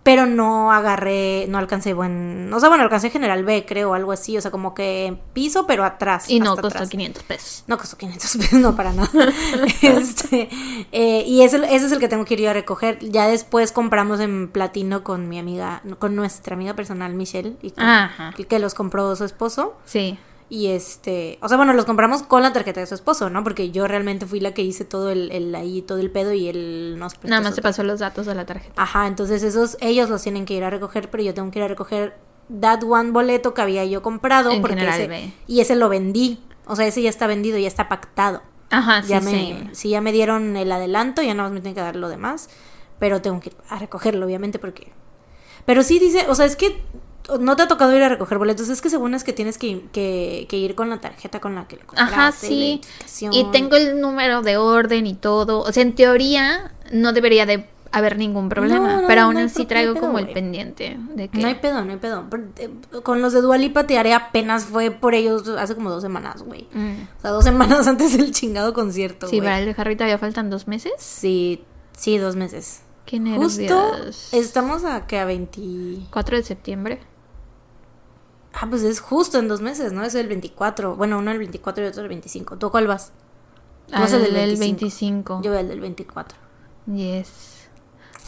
pero 0.05 0.27
no 0.27 0.73
agarré, 0.73 1.47
no 1.49 1.59
alcancé 1.59 1.95
buen, 1.95 2.53
o 2.53 2.59
sea, 2.59 2.69
bueno, 2.69 2.83
alcancé 2.83 3.09
general 3.09 3.45
B, 3.45 3.65
creo, 3.65 3.95
algo 3.95 4.11
así, 4.11 4.37
o 4.37 4.41
sea, 4.41 4.51
como 4.51 4.75
que 4.75 5.17
piso, 5.33 5.65
pero 5.69 5.85
atrás. 5.85 6.29
Y 6.29 6.41
no 6.41 6.57
costó 6.57 6.67
atrás. 6.67 6.89
500 6.91 7.23
pesos. 7.23 7.63
No 7.69 7.79
costó 7.79 7.97
500 7.99 8.37
pesos, 8.37 8.59
no 8.59 8.75
para 8.75 8.93
nada. 8.95 9.09
este, 9.81 10.49
eh, 10.91 11.23
y 11.25 11.43
ese, 11.43 11.59
ese 11.73 11.87
es 11.87 11.93
el 11.93 12.01
que 12.01 12.09
tengo 12.09 12.25
que 12.25 12.35
ir 12.35 12.41
yo 12.41 12.51
a 12.51 12.53
recoger. 12.53 12.99
Ya 12.99 13.29
después 13.29 13.71
compramos 13.71 14.19
en 14.19 14.49
platino 14.49 15.05
con 15.05 15.29
mi 15.29 15.39
amiga, 15.39 15.83
con 16.01 16.17
nuestra 16.17 16.55
amiga 16.57 16.75
personal 16.75 17.15
Michelle, 17.15 17.57
y 17.63 17.71
con- 17.71 17.85
que 18.49 18.59
los 18.59 18.75
compró 18.75 19.15
su 19.15 19.25
esposo. 19.25 19.77
Sí. 19.85 20.19
Y 20.55 20.67
este, 20.67 21.39
o 21.41 21.49
sea, 21.49 21.57
bueno, 21.57 21.73
los 21.73 21.87
compramos 21.87 22.23
con 22.25 22.43
la 22.43 22.53
tarjeta 22.53 22.79
de 22.81 22.87
su 22.87 22.95
esposo, 22.95 23.31
¿no? 23.31 23.43
Porque 23.43 23.71
yo 23.71 23.89
realmente 23.89 24.27
fui 24.27 24.39
la 24.39 24.53
que 24.53 24.61
hice 24.61 24.85
todo 24.85 25.09
el, 25.11 25.33
el 25.33 25.55
ahí, 25.55 25.81
todo 25.81 25.97
el 25.97 26.11
pedo 26.11 26.35
y 26.35 26.47
él 26.47 26.97
nos 26.99 27.15
prestó 27.15 27.29
Nada 27.29 27.41
más 27.41 27.55
te 27.55 27.63
pasó 27.63 27.83
los 27.85 28.01
datos 28.01 28.27
de 28.27 28.35
la 28.35 28.45
tarjeta. 28.45 28.75
Ajá, 28.77 29.07
entonces 29.07 29.43
esos, 29.45 29.79
ellos 29.81 30.11
los 30.11 30.23
tienen 30.23 30.45
que 30.45 30.53
ir 30.53 30.63
a 30.63 30.69
recoger, 30.69 31.09
pero 31.11 31.23
yo 31.23 31.33
tengo 31.33 31.51
que 31.51 31.59
ir 31.61 31.65
a 31.65 31.69
recoger 31.69 32.19
that 32.61 32.83
one 32.83 33.13
boleto 33.13 33.55
que 33.55 33.63
había 33.63 33.87
yo 33.87 34.03
comprado. 34.03 34.51
En 34.51 34.61
porque 34.61 34.77
General 34.77 35.01
ese- 35.01 35.09
B. 35.09 35.33
y 35.47 35.61
ese 35.61 35.75
lo 35.75 35.89
vendí. 35.89 36.39
O 36.67 36.77
sea, 36.77 36.87
ese 36.87 37.01
ya 37.01 37.09
está 37.09 37.27
vendido, 37.27 37.57
ya 37.57 37.67
está 37.69 37.89
pactado. 37.89 38.43
Ajá, 38.69 39.03
sí, 39.03 39.09
ya 39.09 39.23
sí. 39.23 39.25
me, 39.65 39.75
sí, 39.75 39.89
ya 39.89 40.03
me 40.03 40.13
dieron 40.13 40.55
el 40.59 40.71
adelanto, 40.71 41.23
ya 41.23 41.33
nada 41.33 41.49
más 41.49 41.55
me 41.55 41.61
tienen 41.61 41.77
que 41.77 41.81
dar 41.81 41.97
lo 41.97 42.11
demás. 42.11 42.51
Pero 42.99 43.23
tengo 43.23 43.41
que 43.41 43.49
ir 43.49 43.57
a 43.71 43.79
recogerlo, 43.79 44.27
obviamente, 44.27 44.59
porque. 44.59 44.93
Pero 45.65 45.83
sí 45.83 45.99
dice, 45.99 46.27
o 46.29 46.35
sea, 46.35 46.45
es 46.45 46.57
que 46.57 46.79
no 47.41 47.57
te 47.57 47.63
ha 47.63 47.69
tocado 47.69 47.95
ir 47.97 48.03
a 48.03 48.09
recoger 48.09 48.39
boletos, 48.39 48.69
es 48.69 48.81
que 48.81 48.91
según 48.91 49.15
es 49.15 49.25
que 49.25 49.33
tienes 49.33 49.59
que, 49.59 49.85
que, 49.93 50.47
que 50.49 50.57
ir 50.57 50.75
con 50.75 50.91
la 50.91 51.01
tarjeta 51.01 51.41
con 51.41 51.55
la 51.55 51.69
que 51.69 51.77
le 51.77 51.83
compraste, 51.83 52.15
Ajá, 52.15 52.33
sí. 52.33 52.81
Y 53.31 53.45
tengo 53.53 53.77
el 53.77 54.01
número 54.01 54.43
de 54.43 54.57
orden 54.57 55.07
y 55.07 55.15
todo. 55.15 55.61
O 55.61 55.73
sea, 55.73 55.83
en 55.83 55.95
teoría 55.95 56.73
no 56.93 57.13
debería 57.13 57.47
de 57.47 57.69
haber 57.93 58.17
ningún 58.17 58.49
problema. 58.49 58.79
No, 58.95 59.03
no, 59.03 59.07
pero 59.07 59.23
aún 59.23 59.37
así 59.37 59.67
traigo 59.67 59.95
pedo, 59.95 60.01
como 60.07 60.19
el 60.19 60.31
pendiente 60.33 60.99
de 61.15 61.29
que... 61.29 61.39
No 61.39 61.47
hay 61.47 61.57
pedo, 61.57 61.85
no 61.85 61.93
hay 61.93 61.99
pedo. 61.99 62.25
Pero, 62.31 62.45
eh, 62.57 62.71
Con 63.03 63.21
los 63.23 63.33
de 63.33 63.43
Dualipa 63.43 63.87
te 63.87 63.99
haré 63.99 64.15
apenas 64.15 64.65
fue 64.65 64.91
por 64.91 65.15
ellos 65.15 65.47
hace 65.49 65.75
como 65.75 65.91
dos 65.91 66.03
semanas, 66.03 66.43
güey. 66.43 66.67
Mm. 66.73 67.03
O 67.19 67.21
sea, 67.21 67.31
dos 67.31 67.45
semanas 67.45 67.87
antes 67.87 68.17
del 68.17 68.33
chingado 68.33 68.73
concierto, 68.73 69.29
Sí, 69.29 69.37
güey. 69.37 69.47
para 69.47 69.59
el 69.61 69.67
de 69.67 69.75
Harry 69.77 69.95
todavía 69.95 70.19
faltan 70.19 70.49
dos 70.51 70.67
meses. 70.67 70.93
Sí, 70.99 71.63
sí, 71.97 72.17
dos 72.19 72.35
meses. 72.35 72.81
Qué 73.05 73.21
nervios. 73.21 73.59
Justo 73.59 73.95
estamos 74.33 74.85
a 74.85 75.07
que 75.07 75.19
a 75.19 75.25
20... 75.27 75.61
4 76.11 76.37
de 76.39 76.43
septiembre. 76.43 77.01
Ah, 78.55 78.67
pues 78.69 78.83
es 78.83 79.01
justo 79.01 79.39
en 79.39 79.49
dos 79.49 79.61
meses, 79.61 79.93
¿no? 79.93 80.05
Es 80.05 80.15
el 80.15 80.29
24. 80.29 80.97
Bueno, 80.97 81.19
uno 81.19 81.31
el 81.31 81.39
24 81.39 81.85
y 81.85 81.87
otro 81.89 82.03
el 82.03 82.09
25. 82.09 82.59
¿Tú 82.59 82.71
cuál 82.71 82.87
vas? 82.87 83.13
Vas 83.91 84.13
Al 84.13 84.21
al 84.21 84.25
del 84.25 84.35
del 84.35 84.59
25. 84.59 85.41
Yo 85.43 85.51
voy 85.51 85.61
al 85.61 85.69
del 85.69 85.81
24. 85.81 86.39
Yes. 86.87 87.69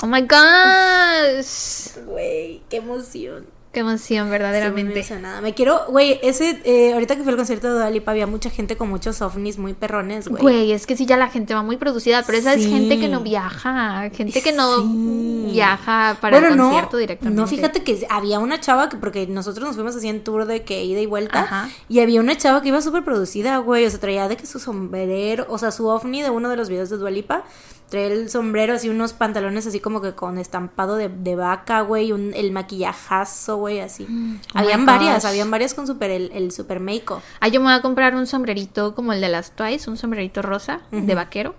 Oh 0.03 0.07
my 0.07 0.23
gosh. 0.23 1.99
Güey, 2.07 2.63
qué 2.69 2.79
emoción. 2.79 3.47
Qué 3.75 3.81
emoción, 3.81 4.31
verdaderamente. 4.31 4.95
emocionada. 5.01 5.41
Me 5.41 5.53
quiero, 5.53 5.81
güey, 5.89 6.19
ese, 6.23 6.61
eh, 6.65 6.93
ahorita 6.95 7.17
que 7.17 7.23
fui 7.25 7.31
al 7.33 7.37
concierto 7.37 7.67
de 7.67 7.75
Dua 7.75 7.91
Lipa 7.91 8.13
había 8.13 8.27
mucha 8.27 8.49
gente 8.49 8.77
con 8.77 8.89
muchos 8.89 9.21
ovnis 9.21 9.59
muy 9.59 9.75
perrones, 9.75 10.29
güey. 10.29 10.41
Güey, 10.41 10.73
es 10.73 10.87
que 10.87 10.97
sí, 10.97 11.05
ya 11.07 11.17
la 11.17 11.29
gente 11.29 11.55
va 11.55 11.63
muy 11.63 11.77
producida, 11.77 12.23
pero 12.25 12.39
esa 12.39 12.55
es 12.55 12.67
gente 12.67 12.99
que 13.01 13.09
no 13.09 13.21
viaja, 13.21 14.09
gente 14.15 14.41
que 14.43 14.53
no 14.53 14.81
Sí. 14.83 15.49
viaja 15.53 16.17
para 16.21 16.39
bueno, 16.39 16.53
el 16.53 16.57
no, 16.57 16.65
concierto 16.67 16.97
directamente. 16.97 17.41
No, 17.41 17.47
fíjate 17.47 17.83
que 17.83 18.07
había 18.09 18.39
una 18.39 18.61
chava 18.61 18.89
que, 18.89 18.97
porque 18.97 19.27
nosotros 19.27 19.67
nos 19.67 19.75
fuimos 19.75 19.97
así 19.97 20.09
en 20.09 20.23
tour 20.23 20.47
de 20.47 20.63
que 20.63 20.85
ida 20.85 21.01
y 21.01 21.07
vuelta, 21.07 21.41
Ajá. 21.43 21.69
y 21.89 21.99
había 22.01 22.21
una 22.21 22.37
chava 22.37 22.63
que 22.63 22.69
iba 22.69 22.81
súper 22.81 23.05
producida, 23.05 23.59
güey, 23.59 23.85
o 23.87 23.91
sea, 23.91 23.99
traía 24.01 24.29
de 24.29 24.37
que 24.37 24.47
su 24.47 24.59
sombrero, 24.61 25.47
o 25.49 25.59
sea, 25.59 25.71
su 25.73 25.89
ovni 25.89 26.23
de 26.23 26.31
uno 26.31 26.49
de 26.49 26.57
los 26.57 26.69
videos 26.69 26.91
de 26.91 26.97
Dualipa, 26.97 27.43
traía 27.89 28.09
el 28.09 28.31
sombrero 28.31 28.75
así, 28.75 28.89
unos 28.89 29.13
pantalones 29.13 29.67
así 29.67 29.81
como 29.81 30.01
que 30.01 30.13
con 30.15 30.39
estampado 30.39 30.97
de, 30.97 31.09
de 31.09 31.37
vaca, 31.37 31.83
güey, 31.83 32.13
un, 32.13 32.33
el 32.35 32.53
maquillajazo, 32.53 33.57
güey, 33.57 33.81
así. 33.81 34.07
Oh 34.55 34.59
habían 34.59 34.87
varias, 34.87 35.25
habían 35.25 35.51
varias 35.51 35.75
con 35.75 35.87
super, 35.87 36.11
el, 36.11 36.31
el 36.33 36.51
super 36.53 36.81
make 36.81 37.05
Ah, 37.41 37.49
yo 37.49 37.61
me 37.61 37.67
voy 37.67 37.75
a 37.75 37.83
comprar 37.83 38.15
un 38.15 38.27
sombrerito 38.27 38.95
como 38.95 39.13
el 39.13 39.21
de 39.21 39.29
las 39.29 39.53
Twice, 39.53 39.91
un 39.91 39.97
sombrerito 39.97 40.43
rosa 40.43 40.81
de 40.91 41.15
vaquero, 41.15 41.55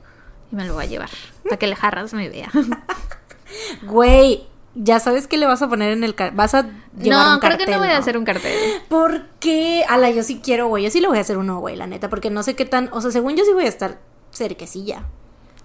y 0.52 0.56
me 0.56 0.66
lo 0.66 0.74
voy 0.74 0.86
a 0.86 0.88
llevar 0.88 1.10
para 1.44 1.58
que 1.58 1.66
el 1.66 1.76
jarras 1.76 2.14
me 2.14 2.30
vea. 2.30 2.50
Güey, 3.84 4.48
ya 4.76 5.00
sabes 5.00 5.28
que 5.28 5.38
le 5.38 5.46
vas 5.46 5.62
a 5.62 5.70
poner 5.70 5.92
en 5.92 6.04
el... 6.04 6.16
vas 6.34 6.54
a 6.54 6.64
llevar 7.00 7.28
no, 7.28 7.34
un 7.36 7.40
creo 7.40 7.58
que 7.58 7.68
no 7.68 7.80
voy 7.80 7.88
a 7.88 7.98
hacer 7.98 8.18
un 8.18 8.26
cartel. 8.26 8.52
¿Por 8.90 9.28
qué? 9.40 9.86
Ala, 9.88 10.10
yo 10.12 10.24
sí 10.24 10.42
quiero, 10.44 10.68
güey. 10.68 10.84
Yo 10.84 10.90
sí 10.90 11.00
le 11.00 11.08
voy 11.08 11.18
a 11.18 11.22
hacer 11.22 11.38
uno, 11.38 11.60
güey, 11.60 11.76
la 11.76 11.88
neta. 11.88 12.10
Porque 12.10 12.30
no 12.30 12.44
sé 12.44 12.56
qué 12.56 12.66
tan. 12.66 12.90
O 12.92 13.02
sea, 13.02 13.12
según 13.12 13.36
yo 13.36 13.46
sí 13.46 13.54
voy 13.54 13.66
a 13.66 13.70
estar 13.70 14.00
cerquecilla. 14.34 15.06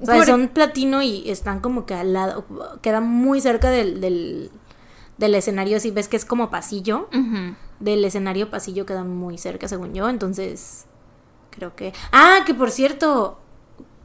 O 0.01 0.07
sea, 0.07 0.15
Por- 0.17 0.27
son 0.27 0.49
platino 0.49 1.03
y 1.03 1.29
están 1.31 1.61
como 1.61 1.85
que 1.87 1.95
al 1.95 2.13
lado. 2.13 2.45
Quedan 2.83 3.07
muy 3.07 3.41
cerca 3.41 3.71
del, 3.71 4.01
del, 4.01 4.51
del 5.19 5.35
escenario. 5.35 5.79
Si 5.81 5.91
ves 5.91 6.09
que 6.09 6.17
es 6.17 6.25
como 6.25 6.51
pasillo. 6.51 7.09
Del 7.81 8.05
escenario 8.05 8.51
pasillo 8.51 8.87
quedan 8.87 9.15
muy 9.15 9.39
cerca, 9.39 9.69
según 9.69 9.95
yo. 9.95 10.09
Entonces. 10.09 10.87
Creo 11.51 11.75
que. 11.75 11.93
Ah, 12.13 12.41
que 12.47 12.55
por 12.55 12.71
cierto. 12.71 13.39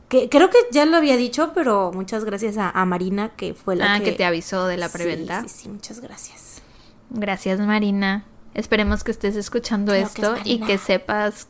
Que, 0.09 0.29
creo 0.29 0.49
que 0.51 0.57
ya 0.71 0.85
lo 0.85 0.97
había 0.97 1.17
dicho, 1.17 1.51
pero 1.55 1.91
muchas 1.93 2.25
gracias 2.25 2.57
a, 2.57 2.69
a 2.69 2.85
Marina, 2.85 3.29
que 3.35 3.53
fue 3.53 3.75
la 3.75 3.93
Ah, 3.95 3.99
que. 3.99 4.05
que 4.05 4.11
te 4.13 4.25
avisó 4.25 4.65
de 4.67 4.77
la 4.77 4.89
preventa. 4.89 5.41
Sí, 5.43 5.49
sí, 5.49 5.69
muchas 5.69 5.99
gracias. 5.99 6.61
Gracias, 7.09 7.59
Marina. 7.59 8.25
Esperemos 8.53 9.03
que 9.03 9.11
estés 9.11 9.35
escuchando 9.35 9.93
es 9.93 10.07
esto 10.07 10.35
y 10.43 10.59
que 10.59 10.77
sepas 10.77 11.47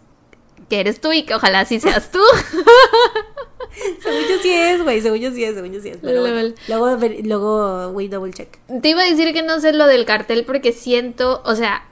que 0.69 0.79
eres 0.79 0.99
tú 1.01 1.11
y 1.13 1.23
que 1.23 1.35
ojalá 1.35 1.61
así 1.61 1.79
seas 1.79 2.11
tú. 2.11 2.19
Según 4.01 4.21
yo 4.29 4.37
sí 4.41 4.51
es, 4.51 4.81
güey. 4.83 5.01
Según 5.01 5.19
yo 5.19 5.31
sí 5.31 5.43
es, 5.43 5.55
según 5.55 5.73
yo 5.73 5.81
sí 5.81 5.89
es. 5.89 5.97
Pero 6.01 6.21
bueno. 6.21 6.53
Luego, 6.67 6.97
luego, 7.23 7.87
we 7.89 8.07
double 8.07 8.31
check. 8.31 8.57
Te 8.81 8.89
iba 8.89 9.01
a 9.01 9.05
decir 9.05 9.33
que 9.33 9.41
no 9.43 9.59
sé 9.59 9.73
lo 9.73 9.85
del 9.87 10.05
cartel 10.05 10.45
porque 10.45 10.71
siento, 10.71 11.41
o 11.45 11.55
sea, 11.55 11.83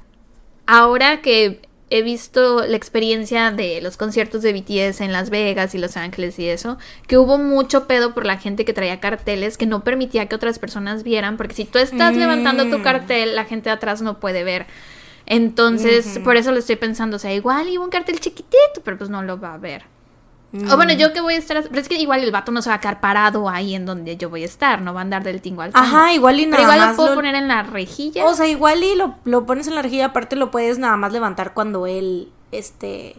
ahora 0.66 1.22
que 1.22 1.60
he 1.90 2.02
visto 2.02 2.66
la 2.66 2.78
experiencia 2.78 3.52
de 3.52 3.82
los 3.82 3.98
conciertos 3.98 4.42
de 4.42 4.54
BTS 4.54 5.02
en 5.02 5.12
Las 5.12 5.30
Vegas 5.30 5.76
y 5.76 5.78
Los 5.78 5.98
Ángeles 5.98 6.40
y 6.40 6.48
eso, 6.48 6.78
que 7.08 7.18
hubo 7.18 7.38
mucho 7.38 7.86
pedo 7.86 8.14
por 8.14 8.26
la 8.26 8.38
gente 8.38 8.66
que 8.66 8.74
traía 8.74 9.00
carteles 9.00 9.58
que 9.58 9.66
no 9.68 9.84
permitía 9.84 10.28
que 10.28 10.36
otras 10.36 10.58
personas 10.60 11.04
vieran, 11.04 11.38
porque 11.38 11.54
si 11.54 11.66
tú 11.66 11.78
estás 11.80 12.16
Mm. 12.16 12.20
levantando 12.20 12.70
tu 12.76 12.82
cartel, 12.82 13.36
la 13.36 13.46
gente 13.46 13.70
de 13.70 13.76
atrás 13.76 14.02
no 14.02 14.20
puede 14.20 14.44
ver. 14.44 14.66
Entonces, 15.26 16.20
por 16.24 16.36
eso 16.38 16.52
lo 16.52 16.60
estoy 16.60 16.76
pensando, 16.76 17.16
o 17.16 17.20
sea, 17.20 17.34
igual 17.34 17.70
y 17.70 17.78
un 17.78 17.90
cartel 17.90 18.20
chiquitito, 18.20 18.82
pero 18.84 18.98
pues 18.98 19.10
no 19.10 19.22
lo 19.24 19.40
va 19.40 19.54
a 19.54 19.58
ver. 19.58 19.86
O 20.72 20.76
bueno, 20.76 20.94
yo 20.94 21.14
que 21.14 21.22
voy 21.22 21.34
a 21.34 21.38
estar, 21.38 21.64
pero 21.68 21.82
es 21.82 21.90
que 21.90 21.96
igual 21.96 22.24
el 22.24 22.30
vato 22.32 22.52
no 22.52 22.62
se 22.62 22.70
va 22.70 22.76
a 22.76 22.80
quedar 22.80 23.00
parado 23.02 23.50
ahí 23.50 23.74
en 23.74 23.88
donde 23.88 24.18
yo 24.18 24.30
voy 24.30 24.44
a 24.44 24.46
estar, 24.46 24.82
no 24.84 24.94
va 24.94 25.00
a 25.00 25.04
andar 25.04 25.24
del 25.24 25.42
tingo 25.42 25.64
al 25.64 25.72
tango. 25.72 25.88
Ajá, 25.88 26.14
igual 26.14 26.40
y 26.40 26.46
nada 26.46 26.58
Pero 26.58 26.64
igual 26.64 26.80
más 26.80 26.90
lo 26.92 26.96
puedo 26.96 27.10
lo- 27.10 27.16
poner 27.16 27.34
en 27.34 27.48
la 27.48 27.64
rejilla. 27.64 28.24
O 28.26 28.36
sea, 28.36 28.48
igual 28.48 28.84
y 28.84 28.94
lo, 28.96 29.16
lo 29.24 29.48
pones 29.48 29.68
en 29.68 29.74
la 29.74 29.82
rejilla, 29.82 30.06
aparte 30.08 30.36
lo 30.36 30.52
puedes 30.52 30.78
nada 30.78 30.96
más 30.96 31.12
levantar 31.12 31.56
cuando 31.56 31.88
él 31.88 32.32
esté 32.52 33.16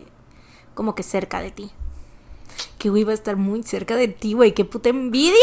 como 0.75 0.95
que 0.95 1.03
cerca 1.03 1.41
de 1.41 1.51
ti. 1.51 1.73
Que 2.79 2.89
güey 2.89 3.03
va 3.03 3.11
a 3.11 3.15
estar 3.15 3.35
muy 3.35 3.65
cerca 3.65 3.97
de 3.97 4.07
ti, 4.07 4.35
güey, 4.35 4.53
qué 4.55 4.65
puta 4.65 4.91
envidia. 4.91 5.35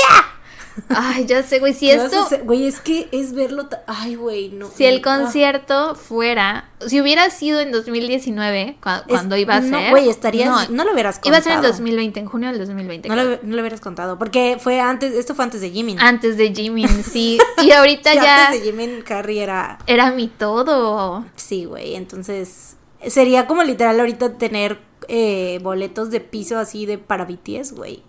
Ay, 0.90 1.26
ya 1.26 1.44
sé, 1.44 1.60
güey. 1.60 1.74
Si 1.74 1.88
¿Qué 1.88 1.98
vas 1.98 2.14
a 2.14 2.22
esto? 2.24 2.46
Güey, 2.46 2.66
es 2.68 2.80
que 2.80 3.08
es 3.12 3.34
verlo. 3.34 3.68
Ay, 3.88 4.16
güey, 4.16 4.50
no. 4.50 4.70
si 4.70 4.86
el 4.86 5.02
no, 5.02 5.10
ah. 5.10 5.18
concierto 5.20 5.96
fuera, 5.96 6.70
si 6.86 7.00
hubiera 7.02 7.30
sido 7.30 7.60
en 7.60 7.72
2019, 7.72 8.78
cua- 8.82 9.00
Es- 9.02 9.06
cuando 9.08 9.38
iba 9.38 9.56
a 9.56 9.62
no, 9.62 9.78
ser. 9.80 9.90
güey, 9.92 10.10
estarías- 10.10 10.70
no 10.70 10.84
lo 10.84 10.94
hubieras 10.94 11.20
Iba 11.24 11.38
a 11.38 11.42
ser 11.42 11.54
en 11.54 11.58
contado. 11.60 11.74
2020, 11.74 12.20
en 12.20 12.26
junio 12.26 12.50
del 12.50 12.60
2020. 12.60 13.10
No 13.10 13.16
lo, 13.16 13.24
no 13.24 13.56
lo 13.56 13.62
hubieras 13.62 13.82
contado, 13.82 14.18
porque 14.18 14.58
fue 14.60 14.80
antes, 14.80 15.14
esto 15.14 15.36
fue 15.36 15.46
antes 15.46 15.62
de 15.62 15.70
Jimin. 15.70 16.00
Antes 16.00 16.38
de 16.38 16.54
Jimin, 16.54 17.04
sí. 17.04 17.38
Y 17.64 17.72
ahorita 17.72 18.14
ya 18.14 18.48
Antes 18.48 18.62
de 18.62 18.72
Jimin, 18.72 19.02
Carrie 19.02 19.42
era 19.44 19.80
era 19.88 20.12
mi 20.12 20.28
todo. 20.28 21.26
Sí, 21.36 21.66
güey, 21.66 21.96
entonces 21.96 22.76
sería 23.08 23.48
como 23.48 23.64
literal 23.64 24.00
ahorita 24.00 24.38
tener 24.38 24.80
eh, 25.08 25.60
boletos 25.64 26.10
de 26.12 26.20
piso 26.20 26.58
así 26.60 26.86
de 26.86 26.98
para 26.98 27.26
BTS, 27.26 27.74
güey. 27.74 28.04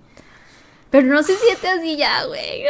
Pero 0.93 1.09
no 1.09 1.23
se 1.25 1.35
siente 1.37 1.67
así 1.69 1.97
ya, 1.97 2.25
güey. 2.27 2.63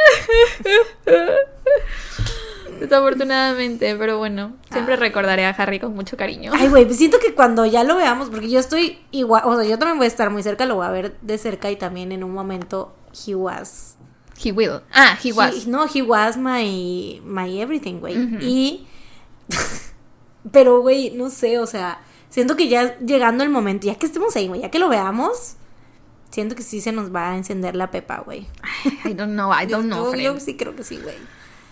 Desafortunadamente, 2.80 3.94
pero 3.96 4.18
bueno, 4.18 4.56
siempre 4.70 4.96
recordaré 4.96 5.44
a 5.44 5.50
Harry 5.50 5.78
con 5.78 5.94
mucho 5.94 6.16
cariño. 6.16 6.52
Ay, 6.54 6.68
güey, 6.68 6.84
pues 6.84 6.96
siento 6.98 7.18
que 7.18 7.34
cuando 7.34 7.64
ya 7.66 7.84
lo 7.84 7.96
veamos, 7.96 8.30
porque 8.30 8.48
yo 8.48 8.58
estoy 8.58 8.98
igual, 9.10 9.42
o 9.44 9.54
sea, 9.56 9.68
yo 9.68 9.78
también 9.78 9.98
voy 9.98 10.06
a 10.06 10.08
estar 10.08 10.30
muy 10.30 10.42
cerca, 10.42 10.64
lo 10.66 10.76
voy 10.76 10.86
a 10.86 10.90
ver 10.90 11.16
de 11.20 11.38
cerca 11.38 11.70
y 11.70 11.76
también 11.76 12.10
en 12.12 12.24
un 12.24 12.32
momento 12.32 12.94
he 13.26 13.34
was. 13.34 13.96
He 14.42 14.50
will. 14.50 14.80
Ah, 14.92 15.16
he 15.22 15.32
was. 15.32 15.66
he- 15.66 15.70
no, 15.70 15.86
he 15.92 16.02
was 16.02 16.36
my, 16.36 17.20
my 17.24 17.60
everything, 17.60 18.00
güey. 18.00 18.16
Y. 18.40 18.86
Pero, 20.50 20.80
güey, 20.80 21.10
no 21.10 21.30
sé, 21.30 21.58
o 21.60 21.66
sea, 21.66 22.00
siento 22.30 22.56
que 22.56 22.66
ya 22.68 22.98
llegando 22.98 23.44
el 23.44 23.50
momento, 23.50 23.86
ya 23.86 23.94
que 23.94 24.06
estemos 24.06 24.34
ahí, 24.34 24.48
güey, 24.48 24.62
ya 24.62 24.70
que 24.70 24.80
lo 24.80 24.88
veamos, 24.88 25.54
siento 26.32 26.56
que 26.56 26.62
sí 26.64 26.80
se 26.80 26.90
nos 26.90 27.14
va 27.14 27.30
a 27.30 27.36
encender 27.36 27.76
la 27.76 27.90
pepa, 27.92 28.18
güey. 28.20 28.46
I 29.04 29.14
don't 29.14 29.32
know, 29.34 29.52
I 29.52 29.66
don't 29.66 29.86
know, 29.86 30.12
Yo- 30.14 30.34
yo 30.34 30.40
sí 30.40 30.56
creo 30.56 30.74
que 30.74 30.82
sí, 30.82 30.98
güey. 31.00 31.14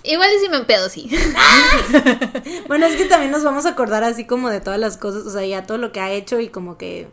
Igual 0.03 0.31
y 0.35 0.38
si 0.44 0.49
me 0.49 0.57
empedo, 0.59 0.88
sí. 0.88 1.11
Bueno, 2.68 2.87
es 2.87 2.96
que 2.96 3.05
también 3.07 3.31
nos 3.31 3.44
vamos 3.44 3.66
a 3.66 3.70
acordar 3.70 4.03
así 4.05 4.25
como 4.25 4.49
de 4.49 4.61
todas 4.61 4.79
las 4.81 4.96
cosas, 4.96 5.27
o 5.27 5.31
sea, 5.31 5.44
ya 5.44 5.66
todo 5.66 5.77
lo 5.79 5.92
que 5.92 6.01
ha 6.01 6.11
hecho 6.11 6.40
y 6.40 6.49
como 6.49 6.79
que... 6.79 7.09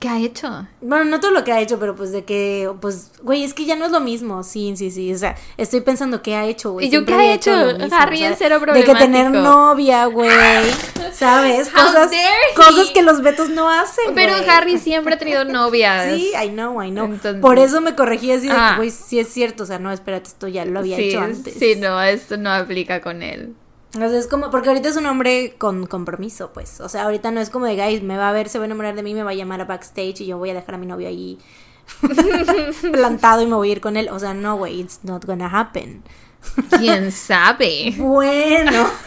¿Qué 0.00 0.08
ha 0.08 0.18
hecho? 0.20 0.66
Bueno, 0.80 1.04
no 1.06 1.18
todo 1.18 1.32
lo 1.32 1.42
que 1.42 1.50
ha 1.50 1.60
hecho, 1.60 1.80
pero 1.80 1.96
pues 1.96 2.12
de 2.12 2.24
que, 2.24 2.70
pues, 2.80 3.10
güey, 3.20 3.42
es 3.42 3.52
que 3.52 3.64
ya 3.64 3.74
no 3.74 3.84
es 3.84 3.90
lo 3.90 3.98
mismo, 3.98 4.44
sí, 4.44 4.72
sí, 4.76 4.92
sí, 4.92 5.12
o 5.12 5.18
sea, 5.18 5.34
estoy 5.56 5.80
pensando 5.80 6.22
qué 6.22 6.36
ha 6.36 6.46
hecho, 6.46 6.70
güey. 6.70 6.86
¿Y 6.86 6.90
yo 6.90 7.04
qué 7.04 7.14
ha 7.14 7.34
hecho? 7.34 7.50
Harry 7.90 8.22
en 8.22 8.36
cero 8.38 8.60
De 8.60 8.84
que 8.84 8.94
tener 8.94 9.24
problemático. 9.26 9.42
novia, 9.42 10.06
güey, 10.06 10.30
¿sabes? 11.12 11.68
Cosas, 11.70 12.12
cosas 12.54 12.90
que 12.90 13.02
los 13.02 13.22
betos 13.22 13.50
no 13.50 13.68
hacen, 13.68 14.14
Pero. 14.14 14.34
Harry 14.48 14.78
siempre 14.78 15.14
ha 15.14 15.18
tenido 15.18 15.44
novias. 15.44 16.14
Sí, 16.14 16.30
I 16.40 16.48
know, 16.50 16.80
I 16.80 16.90
know. 16.90 17.06
Entonces- 17.06 17.40
Por 17.42 17.58
eso 17.58 17.80
me 17.80 17.96
corregí 17.96 18.30
así 18.30 18.46
de 18.46 18.54
Ah. 18.56 18.70
que, 18.72 18.76
güey, 18.76 18.90
sí 18.90 19.18
es 19.18 19.28
cierto, 19.28 19.64
o 19.64 19.66
sea, 19.66 19.80
no, 19.80 19.90
espérate, 19.90 20.28
esto 20.28 20.46
ya 20.46 20.64
lo 20.64 20.78
había 20.78 20.96
sí, 20.96 21.08
hecho 21.08 21.20
antes. 21.20 21.54
sí, 21.58 21.74
no, 21.76 22.00
esto 22.00 22.36
no 22.36 22.52
aplica 22.52 23.00
con 23.00 23.22
él. 23.22 23.54
O 23.94 23.98
sea, 23.98 24.18
es 24.18 24.26
como, 24.26 24.50
porque 24.50 24.68
ahorita 24.68 24.88
es 24.88 24.96
un 24.96 25.06
hombre 25.06 25.54
con 25.56 25.86
compromiso, 25.86 26.50
pues. 26.52 26.80
O 26.80 26.88
sea, 26.88 27.04
ahorita 27.04 27.30
no 27.30 27.40
es 27.40 27.48
como 27.48 27.66
de, 27.66 27.76
guys, 27.76 28.02
me 28.02 28.18
va 28.18 28.28
a 28.28 28.32
ver, 28.32 28.48
se 28.48 28.58
va 28.58 28.64
a 28.64 28.66
enamorar 28.66 28.94
de 28.94 29.02
mí, 29.02 29.14
me 29.14 29.22
va 29.22 29.30
a 29.30 29.34
llamar 29.34 29.60
a 29.62 29.64
backstage 29.64 30.20
y 30.20 30.26
yo 30.26 30.38
voy 30.38 30.50
a 30.50 30.54
dejar 30.54 30.74
a 30.74 30.78
mi 30.78 30.86
novio 30.86 31.08
ahí 31.08 31.38
plantado 32.92 33.40
y 33.42 33.46
me 33.46 33.54
voy 33.54 33.70
a 33.70 33.72
ir 33.72 33.80
con 33.80 33.96
él. 33.96 34.08
O 34.10 34.18
sea, 34.18 34.34
no, 34.34 34.56
güey, 34.56 34.80
it's 34.80 35.00
not 35.04 35.24
gonna 35.24 35.48
happen. 35.48 36.02
¿Quién 36.78 37.12
sabe? 37.12 37.94
Bueno. 37.96 38.86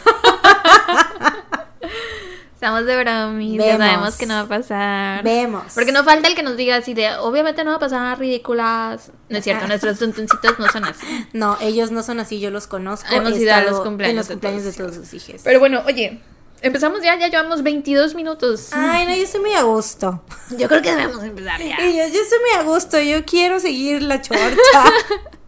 Estamos 2.62 2.86
de 2.86 2.96
bromis, 2.96 3.58
ya 3.58 3.64
Vemos. 3.64 3.78
sabemos 3.88 4.16
que 4.16 4.26
no 4.26 4.34
va 4.34 4.40
a 4.42 4.46
pasar. 4.46 5.24
Vemos. 5.24 5.64
Porque 5.74 5.90
no 5.90 6.04
falta 6.04 6.28
el 6.28 6.36
que 6.36 6.44
nos 6.44 6.56
diga 6.56 6.76
así 6.76 6.94
de, 6.94 7.10
obviamente 7.16 7.64
no 7.64 7.70
va 7.70 7.78
a 7.78 7.80
pasar 7.80 8.16
ridículas. 8.20 9.10
No 9.28 9.38
es 9.38 9.42
cierto, 9.42 9.66
nuestros 9.66 9.98
tontoncitos 9.98 10.60
no 10.60 10.68
son 10.68 10.84
así. 10.84 11.04
No, 11.32 11.58
ellos 11.60 11.90
no 11.90 12.04
son 12.04 12.20
así, 12.20 12.38
yo 12.38 12.52
los 12.52 12.68
conozco. 12.68 13.12
Hemos 13.12 13.32
he 13.32 13.40
ido 13.40 13.52
a 13.52 13.62
los 13.62 13.80
cumpleaños 13.80 14.12
en 14.12 14.16
los 14.16 14.28
de 14.28 14.34
cumpleaños 14.34 14.64
de 14.64 14.72
todos 14.74 14.92
todos 14.94 15.08
sus 15.08 15.28
hijos. 15.28 15.40
Pero 15.42 15.58
bueno, 15.58 15.82
oye, 15.86 16.20
empezamos 16.62 17.02
ya, 17.02 17.18
ya 17.18 17.28
llevamos 17.28 17.62
22 17.62 18.14
minutos. 18.14 18.70
Ay, 18.72 19.06
no, 19.06 19.14
yo 19.14 19.22
estoy 19.22 19.40
muy 19.40 19.52
a 19.52 19.62
gusto. 19.62 20.22
Yo 20.56 20.68
creo 20.68 20.82
que 20.82 20.90
debemos 20.94 21.22
empezar 21.22 21.60
ya. 21.60 21.80
Y 21.84 21.96
yo, 21.96 22.06
yo 22.06 22.20
estoy 22.22 22.38
muy 22.38 22.58
a 22.58 22.62
gusto, 22.62 23.00
yo 23.00 23.24
quiero 23.24 23.60
seguir 23.60 24.02
la 24.02 24.20
chorcha. 24.20 24.84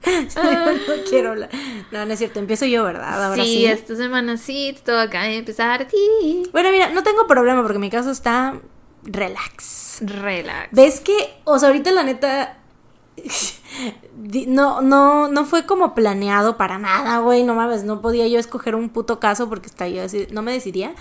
yo 0.35 0.42
no 0.42 1.05
quiero 1.09 1.35
la... 1.35 1.48
No, 1.90 2.05
no 2.05 2.12
es 2.12 2.18
cierto, 2.18 2.38
empiezo 2.38 2.66
yo, 2.66 2.85
¿verdad? 2.85 3.24
Ahora 3.24 3.42
sí, 3.42 3.57
sí. 3.57 3.66
esta 3.66 3.96
semana 3.96 4.37
sí, 4.37 4.77
todo 4.85 5.07
de 5.07 5.37
empezar. 5.37 5.87
Sí. 5.90 6.48
Bueno, 6.53 6.70
mira, 6.70 6.90
no 6.90 7.03
tengo 7.03 7.27
problema 7.27 7.62
porque 7.62 7.79
mi 7.79 7.90
caso 7.90 8.11
está 8.11 8.61
relax. 9.05 9.98
Relax. 10.00 10.68
¿Ves 10.72 11.00
que, 11.00 11.35
o 11.44 11.59
sea, 11.59 11.68
ahorita 11.68 11.92
la 11.92 12.03
neta 12.03 12.59
no 14.46 14.83
no 14.83 15.29
no 15.29 15.44
fue 15.44 15.66
como 15.66 15.94
planeado 15.94 16.57
para 16.57 16.79
nada, 16.79 17.18
güey, 17.18 17.44
no 17.44 17.55
mames, 17.55 17.85
no 17.85 18.00
podía 18.00 18.27
yo 18.29 18.38
escoger 18.38 18.74
un 18.74 18.88
puto 18.88 19.20
caso 19.20 19.48
porque 19.48 19.66
está 19.66 19.88
yo 19.88 20.03
no 20.33 20.42
me 20.42 20.53
decidía, 20.53 20.94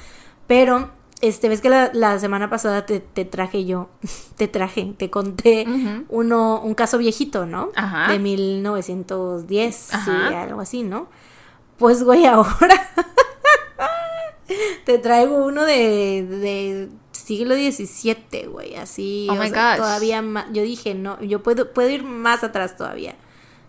pero 0.47 0.89
este, 1.23 1.47
ves 1.47 1.61
que 1.61 1.69
la, 1.69 1.89
la 1.93 2.19
semana 2.19 2.49
pasada 2.49 2.85
te, 2.85 2.99
te 2.99 3.23
traje 3.23 3.63
yo, 3.63 3.87
te 4.35 4.49
traje, 4.49 4.93
te 4.97 5.09
conté 5.09 5.65
uno, 6.09 6.59
un 6.61 6.73
caso 6.75 6.97
viejito, 6.97 7.45
¿no? 7.45 7.69
Ajá. 7.75 8.11
De 8.11 8.19
1910, 8.19 9.75
sí, 9.75 9.95
Ajá. 9.95 10.41
algo 10.41 10.59
así, 10.59 10.83
¿no? 10.83 11.07
Pues, 11.77 12.03
güey, 12.03 12.25
ahora 12.27 12.75
te 14.85 14.97
traigo 14.97 15.45
uno 15.45 15.63
de, 15.63 16.27
de 16.27 16.89
siglo 17.23 17.55
XVII, 17.55 18.47
güey, 18.47 18.75
así. 18.75 19.27
Oh 19.29 19.33
o 19.33 19.35
my 19.37 19.49
sea, 19.49 19.71
gosh. 19.71 19.77
Todavía 19.77 20.21
más, 20.21 20.45
yo 20.51 20.61
dije, 20.63 20.93
no, 20.95 21.21
yo 21.21 21.41
puedo, 21.43 21.71
puedo 21.73 21.89
ir 21.89 22.03
más 22.03 22.43
atrás 22.43 22.75
todavía. 22.77 23.15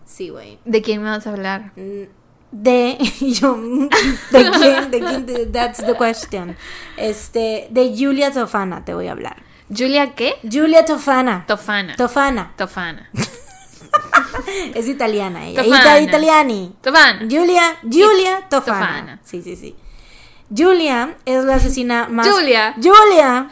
Sí, 0.05 0.29
güey. 0.29 0.59
¿De 0.65 0.81
quién 0.81 1.01
me 1.01 1.09
vas 1.09 1.25
a 1.25 1.31
hablar? 1.31 1.71
Mm, 1.75 2.03
De, 2.51 2.97
yo, 3.21 3.57
¿de 3.57 4.51
quién? 4.51 4.91
¿De 4.91 4.99
quién? 4.99 5.25
De- 5.25 5.45
That's 5.47 5.85
the 5.85 5.95
question. 5.97 6.55
Este, 6.97 7.67
de 7.71 7.95
Julia 7.97 8.31
Tofana 8.31 8.85
te 8.85 8.93
voy 8.93 9.07
a 9.07 9.11
hablar. 9.13 9.41
¿Julia 9.75 10.13
qué? 10.13 10.35
Julia 10.43 10.85
Tofana. 10.85 11.45
Tofana. 11.47 11.95
Tofana. 11.95 12.53
Tofana. 12.55 13.09
Es 14.75 14.87
italiana 14.87 15.47
ella. 15.47 15.63
Tofana. 15.63 15.81
Ita- 15.81 16.01
italiani. 16.01 16.75
Tofana. 16.81 17.19
Julia, 17.21 17.77
Julia 17.83 18.47
Tofana. 18.49 18.79
Tofana. 18.79 19.19
Sí, 19.23 19.41
sí, 19.41 19.55
sí. 19.55 19.75
Julia 20.55 21.17
es 21.25 21.43
la 21.45 21.55
asesina 21.55 22.07
más. 22.09 22.27
Julia. 22.27 22.73
Julia. 22.75 23.49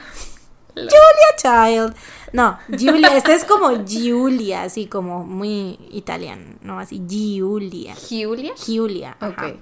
Julia 0.76 1.36
Child. 1.38 1.96
No, 2.34 2.58
Julia, 2.68 3.16
esta 3.16 3.34
es 3.36 3.46
como 3.46 3.86
Giulia, 3.86 4.64
así 4.64 4.88
como 4.88 5.24
muy 5.24 5.80
italiano, 5.92 6.56
¿no? 6.62 6.80
Así, 6.80 7.02
Giulia. 7.08 7.96
¿Julia? 7.96 8.54
Giulia. 8.56 9.16
ajá. 9.20 9.48
Ok. 9.48 9.60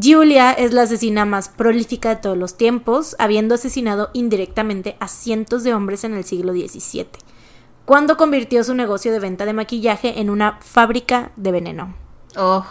Julia 0.00 0.52
es 0.52 0.72
la 0.72 0.82
asesina 0.82 1.24
más 1.24 1.48
prolífica 1.48 2.10
de 2.10 2.16
todos 2.16 2.36
los 2.36 2.56
tiempos, 2.56 3.16
habiendo 3.18 3.56
asesinado 3.56 4.10
indirectamente 4.12 4.96
a 5.00 5.08
cientos 5.08 5.64
de 5.64 5.74
hombres 5.74 6.04
en 6.04 6.14
el 6.14 6.24
siglo 6.24 6.52
XVII, 6.52 7.08
cuando 7.84 8.16
convirtió 8.16 8.62
su 8.62 8.74
negocio 8.74 9.10
de 9.10 9.18
venta 9.18 9.46
de 9.46 9.52
maquillaje 9.52 10.20
en 10.20 10.30
una 10.30 10.58
fábrica 10.60 11.32
de 11.36 11.50
veneno. 11.50 11.94
Oh. 12.36 12.64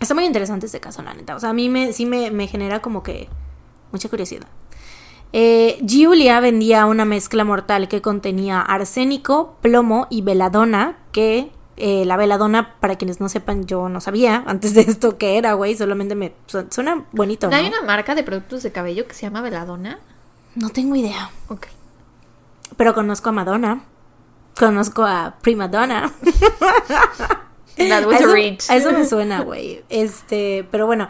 Está 0.00 0.14
muy 0.14 0.24
interesante 0.24 0.66
este 0.66 0.80
caso, 0.80 1.02
la 1.02 1.14
neta. 1.14 1.34
O 1.36 1.40
sea, 1.40 1.50
a 1.50 1.52
mí 1.52 1.68
me, 1.68 1.92
sí 1.92 2.06
me, 2.06 2.30
me 2.30 2.46
genera 2.46 2.80
como 2.80 3.02
que 3.02 3.28
mucha 3.92 4.08
curiosidad. 4.08 4.46
Eh, 5.32 5.78
Giulia 5.84 6.40
vendía 6.40 6.86
una 6.86 7.04
mezcla 7.04 7.44
mortal 7.44 7.88
que 7.88 8.00
contenía 8.00 8.60
arsénico, 8.60 9.56
plomo 9.60 10.06
y 10.08 10.22
veladona, 10.22 10.96
que 11.12 11.50
eh, 11.76 12.04
la 12.06 12.16
veladona, 12.16 12.74
para 12.80 12.96
quienes 12.96 13.20
no 13.20 13.28
sepan, 13.28 13.66
yo 13.66 13.88
no 13.88 14.00
sabía 14.00 14.42
antes 14.46 14.72
de 14.74 14.80
esto 14.82 15.18
qué 15.18 15.36
era, 15.36 15.52
güey, 15.52 15.76
solamente 15.76 16.14
me 16.14 16.32
su- 16.46 16.66
suena 16.70 17.04
bonito, 17.12 17.48
¿No 17.48 17.50
¿no? 17.52 17.56
hay 17.58 17.68
una 17.68 17.82
marca 17.82 18.14
de 18.14 18.22
productos 18.22 18.62
de 18.62 18.72
cabello 18.72 19.06
que 19.06 19.14
se 19.14 19.22
llama 19.22 19.42
Veladona? 19.42 19.98
No 20.54 20.70
tengo 20.70 20.96
idea, 20.96 21.30
Ok. 21.48 21.66
pero 22.76 22.94
conozco 22.94 23.28
a 23.28 23.32
Madonna, 23.32 23.82
conozco 24.58 25.04
a 25.04 25.36
Prima 25.42 25.68
Donna. 25.68 26.10
That 27.78 28.06
was 28.06 28.16
a 28.16 28.18
eso, 28.24 28.32
reach. 28.32 28.70
a 28.70 28.76
eso 28.76 28.92
me 28.92 29.04
suena, 29.08 29.40
güey. 29.42 29.82
Este, 29.88 30.66
pero 30.70 30.86
bueno, 30.86 31.08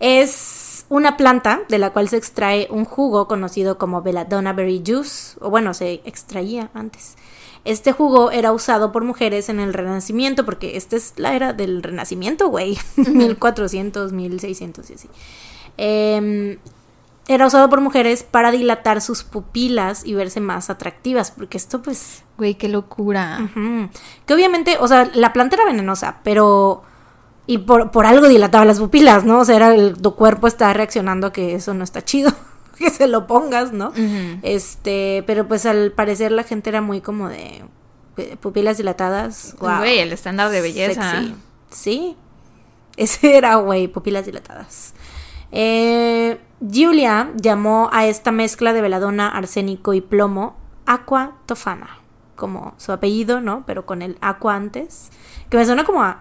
es 0.00 0.84
una 0.88 1.16
planta 1.16 1.62
de 1.68 1.78
la 1.78 1.90
cual 1.90 2.08
se 2.08 2.16
extrae 2.16 2.68
un 2.70 2.84
jugo 2.84 3.28
conocido 3.28 3.78
como 3.78 4.02
Belladonna 4.02 4.52
Berry 4.52 4.82
Juice, 4.86 5.36
o 5.40 5.50
bueno, 5.50 5.74
se 5.74 6.00
extraía 6.04 6.70
antes. 6.74 7.16
Este 7.64 7.90
jugo 7.90 8.30
era 8.30 8.52
usado 8.52 8.92
por 8.92 9.02
mujeres 9.02 9.48
en 9.48 9.58
el 9.58 9.74
Renacimiento, 9.74 10.44
porque 10.44 10.76
esta 10.76 10.94
es 10.94 11.14
la 11.16 11.34
era 11.34 11.52
del 11.52 11.82
Renacimiento, 11.82 12.48
güey. 12.48 12.78
1400, 12.96 14.12
1600 14.12 14.90
y 14.90 14.94
así. 14.94 15.08
Em, 15.76 16.58
era 17.28 17.46
usado 17.46 17.68
por 17.68 17.80
mujeres 17.80 18.22
para 18.22 18.50
dilatar 18.52 19.00
sus 19.00 19.24
pupilas 19.24 20.04
y 20.04 20.14
verse 20.14 20.40
más 20.40 20.70
atractivas, 20.70 21.30
porque 21.30 21.56
esto 21.58 21.82
pues 21.82 22.22
Güey, 22.38 22.54
qué 22.56 22.68
locura. 22.68 23.38
Ujú. 23.42 23.88
Que 24.26 24.34
obviamente, 24.34 24.76
o 24.78 24.86
sea, 24.86 25.10
la 25.14 25.32
planta 25.32 25.56
era 25.56 25.64
venenosa, 25.64 26.18
pero... 26.22 26.82
Y 27.46 27.58
por, 27.58 27.90
por 27.92 28.04
algo 28.06 28.28
dilataba 28.28 28.64
las 28.66 28.78
pupilas, 28.78 29.24
¿no? 29.24 29.38
O 29.38 29.44
sea, 29.46 29.56
era 29.56 29.74
el- 29.74 29.96
tu 29.96 30.14
cuerpo 30.16 30.46
está 30.46 30.70
reaccionando 30.74 31.28
a 31.28 31.32
que 31.32 31.54
eso 31.54 31.72
no 31.74 31.82
está 31.82 32.04
chido, 32.04 32.30
que 32.78 32.90
se 32.90 33.06
lo 33.06 33.26
pongas, 33.26 33.72
¿no? 33.72 33.92
Este, 34.42 35.24
pero 35.26 35.48
pues 35.48 35.64
al 35.64 35.92
parecer 35.92 36.30
la 36.32 36.42
gente 36.42 36.68
era 36.68 36.82
muy 36.82 37.00
como 37.00 37.28
de 37.30 37.64
eh, 38.18 38.36
pupilas 38.38 38.76
dilatadas. 38.76 39.56
Wow. 39.60 39.78
Güey, 39.78 40.00
el 40.00 40.12
estándar 40.12 40.50
de 40.50 40.60
belleza. 40.60 41.12
Sexy. 41.22 41.34
Sí. 41.70 42.16
Ese 42.98 43.36
era, 43.36 43.56
güey, 43.56 43.88
pupilas 43.88 44.26
dilatadas. 44.26 44.92
Eh, 45.52 46.38
Julia 46.60 47.32
llamó 47.36 47.90
a 47.92 48.06
esta 48.06 48.32
mezcla 48.32 48.72
de 48.72 48.80
veladona, 48.80 49.28
arsénico 49.28 49.94
y 49.94 50.00
plomo 50.00 50.56
aqua 50.86 51.36
tofana, 51.46 51.98
como 52.34 52.74
su 52.78 52.92
apellido, 52.92 53.40
¿no? 53.40 53.64
Pero 53.66 53.84
con 53.84 54.02
el 54.02 54.16
aqua 54.20 54.54
antes. 54.54 55.10
Que 55.50 55.56
me 55.56 55.66
suena 55.66 55.84
como 55.84 56.02
a. 56.02 56.20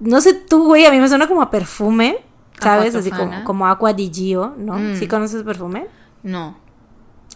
No 0.00 0.20
sé 0.20 0.34
tú, 0.34 0.64
güey, 0.66 0.84
a 0.84 0.90
mí 0.90 0.98
me 0.98 1.08
suena 1.08 1.28
como 1.28 1.42
a 1.42 1.50
perfume, 1.50 2.18
¿sabes? 2.60 2.94
Así 2.94 3.10
como, 3.10 3.44
como 3.44 3.66
aqua 3.66 3.92
di 3.92 4.10
Gio, 4.12 4.54
¿no? 4.58 4.74
Mm. 4.74 4.96
¿Sí 4.96 5.06
conoces 5.06 5.42
perfume? 5.42 5.86
No. 6.22 6.58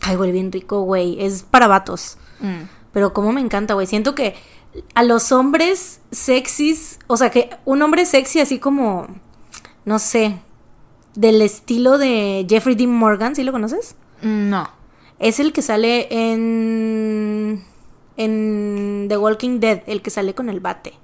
Ay, 0.03 0.17
huele 0.17 0.33
bien 0.33 0.53
rico, 0.53 0.83
güey. 0.83 1.23
Es 1.23 1.43
para 1.43 1.69
vatos. 1.69 2.19
Mm. 2.41 2.65
Pero 2.93 3.13
como 3.13 3.33
me 3.33 3.41
encanta, 3.41 3.75
güey. 3.75 3.87
Siento 3.87 4.15
que 4.15 4.35
a 4.95 5.03
los 5.03 5.33
hombres 5.33 6.01
sexys, 6.11 6.99
o 7.07 7.17
sea, 7.17 7.31
que 7.31 7.51
un 7.65 7.83
hombre 7.83 8.05
sexy 8.05 8.41
así 8.41 8.59
como, 8.59 9.07
no 9.85 9.99
sé, 9.99 10.39
del 11.15 11.43
estilo 11.43 11.99
de 11.99 12.47
Jeffrey 12.49 12.75
Dean 12.75 12.91
Morgan, 12.91 13.35
¿sí 13.35 13.43
lo 13.43 13.53
conoces? 13.53 13.97
No. 14.23 14.69
Es 15.19 15.41
el 15.41 15.53
que 15.53 15.63
sale 15.63 16.09
en 16.11 17.65
en 18.17 19.07
The 19.09 19.17
Walking 19.17 19.61
Dead, 19.61 19.83
el 19.87 20.03
que 20.03 20.11
sale 20.11 20.35
con 20.35 20.49
el 20.49 20.61
bate. 20.61 20.95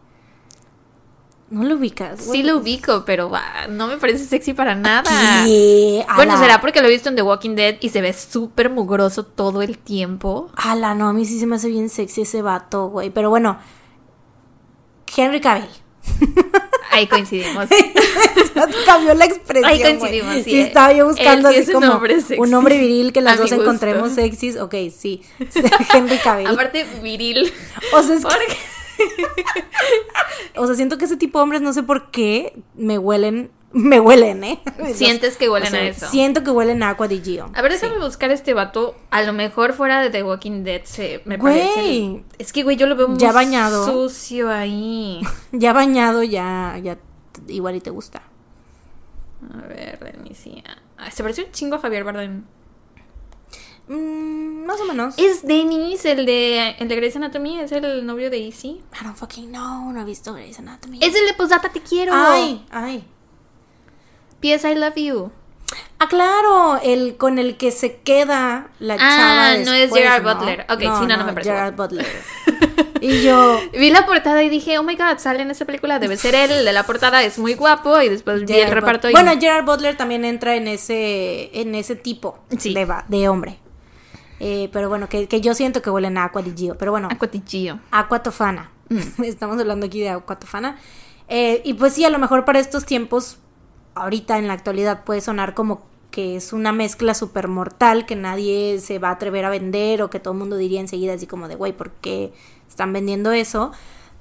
No 1.49 1.63
lo 1.63 1.77
ubicas. 1.77 2.21
Sí 2.21 2.43
lo 2.43 2.59
ubico, 2.59 3.05
pero 3.07 3.31
no 3.71 3.87
me 3.87 3.99
parece 3.99 4.25
sexy 4.25 4.53
para 4.53 4.75
nada. 4.75 5.45
¿Qué? 5.45 6.05
Bueno, 6.17 6.33
Ala. 6.33 6.43
será 6.43 6.61
porque 6.61 6.81
lo 6.81 6.89
he 6.89 6.91
visto 6.91 7.09
en 7.09 7.15
The 7.15 7.23
Walking 7.23 7.55
Dead 7.55 7.77
y 7.81 7.91
se 7.91 8.01
ve 8.01 8.13
súper 8.13 8.69
mugroso 8.69 9.25
todo 9.25 9.63
el 9.63 9.79
tiempo. 9.79 10.51
Ala, 10.57 10.95
no, 10.95 11.09
a 11.09 11.13
mí 11.13 11.25
sí 11.25 11.39
se 11.39 11.47
me 11.47 11.57
hace 11.57 11.69
bien 11.69 11.89
sexy 11.89 12.23
ese 12.23 12.43
vato, 12.43 12.89
güey. 12.89 13.11
Pero 13.11 13.31
bueno, 13.31 13.59
Henry 15.17 15.41
Cavill. 15.41 15.71
Ahí 16.91 17.07
coincidimos. 17.09 17.67
Cambió 18.87 19.13
la 19.15 19.27
expresión. 19.27 19.71
Ahí 19.71 19.83
coincidimos, 19.83 20.35
sí, 20.37 20.45
Sí, 20.45 20.57
eh. 20.57 20.63
estaba 20.63 20.93
yo 20.93 21.07
buscando 21.07 21.51
sí 21.51 21.59
así 21.59 21.73
como 21.73 22.01
un 22.39 22.55
hombre 22.55 22.79
viril 22.79 23.13
que 23.13 23.21
las 23.21 23.37
dos 23.37 23.53
encontremos 23.53 24.13
sexys. 24.13 24.57
Ok, 24.57 24.75
sí. 24.97 25.23
Henry 25.93 26.17
Cavill. 26.19 26.47
Aparte, 26.47 26.87
viril. 27.03 27.53
o, 27.93 28.03
sea, 28.03 28.17
es 28.17 28.25
que- 28.25 28.57
o 30.57 30.67
sea, 30.67 30.75
siento 30.75 30.97
que 30.97 31.05
ese 31.05 31.17
tipo 31.17 31.39
de 31.39 31.43
hombres, 31.43 31.61
no 31.61 31.73
sé 31.73 31.83
por 31.83 32.11
qué, 32.11 32.55
me 32.75 32.99
huelen. 32.99 33.51
Me 33.79 34.01
huelen, 34.01 34.43
¿eh? 34.43 34.59
Sientes 34.95 35.37
que 35.37 35.51
huelen 35.51 35.69
O 35.69 35.71
sea, 35.71 35.81
a 35.81 35.85
eso. 35.85 36.07
Siento 36.09 36.43
que 36.43 36.51
huelen 36.51 36.83
a 36.83 36.89
Aqua 36.91 37.09
di 37.09 37.21
Gio. 37.23 37.51
A 37.55 37.61
ver, 37.61 37.73
déjame 37.73 37.99
buscar 37.99 38.31
este 38.31 38.55
vato. 38.55 38.95
A 39.11 39.21
lo 39.23 39.35
mejor 39.35 39.75
fuera 39.75 40.01
de 40.01 40.09
The 40.09 40.23
Walking 40.23 40.65
Dead 40.65 40.83
se 40.85 41.21
me 41.27 41.37
Güey. 41.37 41.53
parece. 41.61 42.25
Es 42.39 42.53
que, 42.55 42.63
güey, 42.63 42.77
yo 42.79 42.87
lo 42.87 42.97
veo 42.97 43.07
muy 43.09 43.19
Ya 43.19 43.33
bañado. 43.33 43.85
sucio 43.87 44.51
ahí. 44.51 45.21
Ya 45.53 45.75
bañado, 45.75 46.23
ya, 46.23 46.79
ya 46.83 46.97
igual 47.49 47.77
y 47.77 47.81
te 47.83 47.91
gusta. 47.91 48.23
A 49.53 49.67
ver, 49.67 49.99
Denise. 50.13 50.43
sí. 50.43 50.63
Ah, 50.97 51.11
Se 51.11 51.23
parece 51.23 51.45
un 51.45 51.53
chingo 51.53 51.77
a 51.77 51.79
Javier 51.79 52.03
Bardem. 52.05 52.45
Mm, 53.89 54.65
más 54.65 54.81
o 54.81 54.85
menos. 54.87 55.15
Es 55.19 55.47
Dennis, 55.47 56.05
el 56.07 56.25
de, 56.27 56.71
el 56.79 56.89
de 56.89 56.97
Grey's 56.97 57.15
Anatomy, 57.17 57.61
es 57.61 57.71
el 57.73 58.05
novio 58.07 58.31
de 58.31 58.39
Izzy. 58.39 58.69
I 59.01 59.05
don't 59.05 59.17
fucking 59.17 59.51
know, 59.51 59.93
no 59.93 60.01
he 60.01 60.05
visto 60.05 60.33
Grey's 60.33 60.59
Anatomy. 60.59 60.99
Es 61.03 61.15
el 61.15 61.27
de 61.27 61.35
Posdata 61.35 61.69
Te 61.69 61.81
Quiero. 61.81 62.13
Ay, 62.15 62.67
ay. 62.71 63.05
P.S. 64.41 64.71
I 64.71 64.75
Love 64.75 64.97
You. 64.97 65.33
Ah, 65.99 66.09
claro, 66.09 66.79
el 66.83 67.17
con 67.17 67.39
el 67.39 67.57
que 67.57 67.73
se 67.73 67.97
queda 67.97 68.69
la 68.79 68.95
Ah, 68.95 68.99
chava 68.99 69.65
no 69.65 69.73
es 69.73 69.93
Gerard 69.93 70.23
Butler. 70.23 70.67
Ok, 70.69 70.81
sí, 70.81 70.87
no, 70.87 71.17
no 71.17 71.25
me 71.25 71.33
parece 71.33 71.51
Gerard 71.51 71.75
Butler. 71.75 72.07
y 73.01 73.23
yo... 73.23 73.59
Vi 73.73 73.91
la 73.91 74.07
portada 74.07 74.43
y 74.45 74.49
dije, 74.49 74.79
oh 74.79 74.83
my 74.85 74.95
god, 74.95 75.19
sale 75.19 75.43
en 75.43 75.51
esa 75.51 75.65
película, 75.65 75.99
debe 75.99 76.17
ser 76.17 76.35
él, 76.35 76.51
el 76.53 76.65
de 76.65 76.73
la 76.73 76.85
portada 76.85 77.23
es 77.25 77.39
muy 77.39 77.55
guapo. 77.55 78.01
Y 78.01 78.09
después 78.09 78.45
vi 78.45 78.53
el 78.53 78.59
Gerard 78.61 78.75
reparto 78.75 79.09
y. 79.09 79.13
Bueno, 79.13 79.33
Gerard 79.41 79.65
Butler 79.65 79.97
también 79.97 80.25
entra 80.25 80.55
en 80.55 80.69
ese, 80.69 81.51
en 81.59 81.75
ese 81.75 81.97
tipo 81.97 82.39
Sí. 82.59 82.73
de, 82.73 82.87
de 83.09 83.29
hombre. 83.29 83.59
Eh, 84.39 84.69
pero 84.73 84.89
bueno, 84.89 85.09
que, 85.09 85.27
que 85.29 85.41
yo 85.41 85.55
siento 85.55 85.81
que 85.83 85.91
huelen 85.91 86.19
a 86.19 86.25
Aqua 86.25 86.43
di 86.43 86.53
Gio. 86.55 86.77
Pero 86.77 86.93
bueno. 86.93 87.09
Aqua 87.91 88.23
Tofana. 88.23 88.71
Mm. 88.91 89.23
Estamos 89.25 89.59
hablando 89.59 89.87
aquí 89.87 90.01
de 90.01 90.11
Aqua 90.11 90.39
Tofana. 90.39 90.79
Eh, 91.29 91.63
y 91.65 91.75
pues 91.75 91.95
sí, 91.95 92.05
a 92.05 92.11
lo 92.11 92.19
mejor 92.19 92.45
para 92.45 92.61
estos 92.61 92.85
tiempos, 92.85 93.39
ahorita 93.97 94.39
en 94.39 94.47
la 94.47 94.55
actualidad 94.55 95.05
puede 95.05 95.21
sonar 95.21 95.55
como 95.55 95.83
que 96.11 96.37
es 96.37 96.53
una 96.53 96.73
mezcla 96.73 97.15
súper 97.15 97.49
mortal 97.49 98.07
que 98.07 98.17
nadie 98.17 98.79
se 98.81 98.99
va 98.99 99.09
a 99.09 99.13
atrever 99.13 99.45
a 99.45 99.51
vender 99.51 100.03
o 100.03 100.11
que 100.11 100.21
todo 100.21 100.33
el 100.33 100.39
mundo 100.39 100.57
diría 100.57 100.81
enseguida 100.81 101.15
así 101.15 101.27
como 101.27 101.49
de, 101.49 101.57
güey, 101.57 101.73
¿por 101.73 101.91
qué 101.91 102.33
están 102.69 102.93
vendiendo 102.93 103.33
eso? 103.33 103.73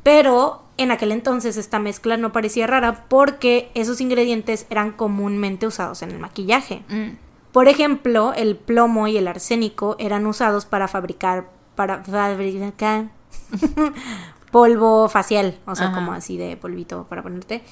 Pero 0.03 0.63
en 0.77 0.91
aquel 0.91 1.11
entonces 1.11 1.57
esta 1.57 1.79
mezcla 1.79 2.17
no 2.17 2.31
parecía 2.31 2.67
rara 2.67 3.05
porque 3.07 3.69
esos 3.75 4.01
ingredientes 4.01 4.65
eran 4.69 4.91
comúnmente 4.91 5.67
usados 5.67 6.01
en 6.01 6.11
el 6.11 6.19
maquillaje. 6.19 6.83
Mm. 6.89 7.17
Por 7.51 7.67
ejemplo, 7.69 8.33
el 8.33 8.57
plomo 8.57 9.07
y 9.07 9.17
el 9.17 9.27
arsénico 9.27 9.95
eran 9.99 10.25
usados 10.25 10.65
para 10.65 10.87
fabricar 10.87 11.49
para 11.75 12.03
fabricar 12.03 13.09
polvo 14.51 15.09
facial, 15.09 15.57
o 15.65 15.75
sea, 15.75 15.87
Ajá. 15.87 15.95
como 15.95 16.13
así 16.13 16.37
de 16.37 16.57
polvito 16.57 17.05
para 17.09 17.23
ponerte. 17.23 17.63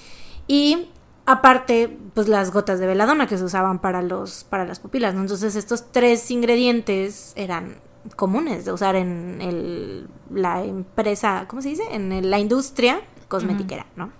Y 0.47 0.89
aparte, 1.25 1.97
pues 2.13 2.27
las 2.27 2.51
gotas 2.51 2.79
de 2.79 2.87
veladona 2.87 3.27
que 3.27 3.37
se 3.37 3.43
usaban 3.43 3.79
para 3.79 4.01
los 4.01 4.43
para 4.45 4.65
las 4.65 4.79
pupilas, 4.79 5.13
¿no? 5.15 5.21
Entonces, 5.21 5.55
estos 5.55 5.91
tres 5.91 6.29
ingredientes 6.31 7.33
eran 7.35 7.77
comunes 8.15 8.65
de 8.65 8.73
usar 8.73 8.95
en 8.95 9.41
el, 9.41 10.07
la 10.29 10.63
empresa, 10.63 11.45
¿cómo 11.47 11.61
se 11.61 11.69
dice? 11.69 11.83
En 11.91 12.11
el- 12.11 12.29
la 12.29 12.39
industria 12.39 12.99
cosmetiquera, 13.29 13.85
¿no? 13.95 14.11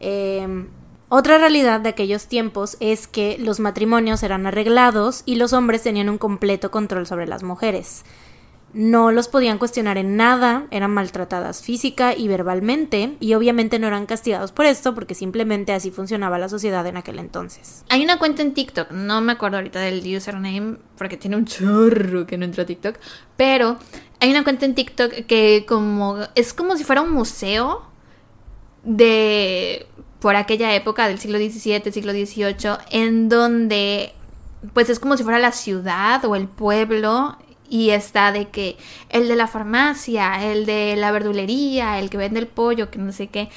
Eh, 0.00 0.66
otra 1.08 1.38
realidad 1.38 1.80
de 1.80 1.88
aquellos 1.88 2.26
tiempos 2.26 2.76
es 2.80 3.08
que 3.08 3.38
los 3.38 3.60
matrimonios 3.60 4.22
eran 4.22 4.46
arreglados 4.46 5.22
y 5.24 5.36
los 5.36 5.54
hombres 5.54 5.82
tenían 5.82 6.10
un 6.10 6.18
completo 6.18 6.70
control 6.70 7.06
sobre 7.06 7.26
las 7.26 7.42
mujeres. 7.42 8.04
No 8.74 9.12
los 9.12 9.28
podían 9.28 9.58
cuestionar 9.58 9.96
en 9.96 10.16
nada, 10.16 10.66
eran 10.70 10.90
maltratadas 10.90 11.62
física 11.62 12.14
y 12.14 12.28
verbalmente 12.28 13.16
y 13.18 13.32
obviamente 13.34 13.78
no 13.78 13.86
eran 13.86 14.04
castigados 14.04 14.52
por 14.52 14.66
esto 14.66 14.94
porque 14.94 15.14
simplemente 15.14 15.72
así 15.72 15.90
funcionaba 15.90 16.38
la 16.38 16.50
sociedad 16.50 16.86
en 16.86 16.98
aquel 16.98 17.18
entonces. 17.18 17.84
Hay 17.88 18.04
una 18.04 18.18
cuenta 18.18 18.42
en 18.42 18.52
TikTok, 18.52 18.90
no 18.90 19.22
me 19.22 19.32
acuerdo 19.32 19.56
ahorita 19.56 19.80
del 19.80 20.04
username 20.16 20.76
porque 20.98 21.16
tiene 21.16 21.36
un 21.36 21.46
chorro 21.46 22.26
que 22.26 22.36
no 22.36 22.44
entra 22.44 22.64
a 22.64 22.66
TikTok, 22.66 22.96
pero 23.36 23.78
hay 24.20 24.30
una 24.30 24.44
cuenta 24.44 24.66
en 24.66 24.74
TikTok 24.74 25.12
que 25.26 25.64
como 25.66 26.18
es 26.34 26.52
como 26.52 26.76
si 26.76 26.84
fuera 26.84 27.00
un 27.00 27.12
museo 27.12 27.82
de 28.84 29.86
por 30.20 30.36
aquella 30.36 30.74
época 30.74 31.08
del 31.08 31.18
siglo 31.18 31.38
XVII, 31.38 31.90
siglo 31.90 32.12
XVIII, 32.12 32.78
en 32.90 33.28
donde 33.28 34.14
pues 34.74 34.90
es 34.90 34.98
como 34.98 35.16
si 35.16 35.22
fuera 35.22 35.38
la 35.38 35.52
ciudad 35.52 36.24
o 36.24 36.34
el 36.34 36.48
pueblo 36.48 37.38
y 37.70 37.90
está 37.90 38.32
de 38.32 38.48
que 38.48 38.76
el 39.10 39.28
de 39.28 39.36
la 39.36 39.46
farmacia, 39.46 40.44
el 40.50 40.66
de 40.66 40.96
la 40.96 41.10
verdulería, 41.10 41.98
el 41.98 42.10
que 42.10 42.16
vende 42.16 42.40
el 42.40 42.46
pollo, 42.46 42.90
que 42.90 42.98
no 42.98 43.12
sé 43.12 43.26
qué. 43.28 43.48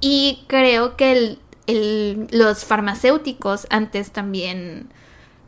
Y 0.00 0.44
creo 0.48 0.96
que 0.96 1.12
el, 1.12 1.38
el- 1.66 2.26
los 2.30 2.64
farmacéuticos 2.64 3.66
antes 3.70 4.10
también 4.10 4.88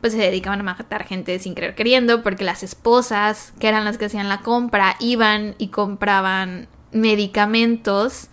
pues 0.01 0.13
se 0.15 0.19
dedicaban 0.19 0.59
a 0.61 0.65
matar 0.65 1.05
gente 1.05 1.39
sin 1.39 1.55
querer 1.55 1.77
queriendo 1.77 2.23
porque 2.25 2.43
las 2.43 2.63
esposas, 2.65 3.53
que 3.61 3.69
eran 3.69 3.85
las 3.85 3.99
que 3.99 4.07
hacían 4.07 4.29
la 4.29 4.41
compra, 4.41 4.97
iban 4.99 5.55
y 5.59 5.69
compraban 5.69 6.67
medicamentos 6.91 8.29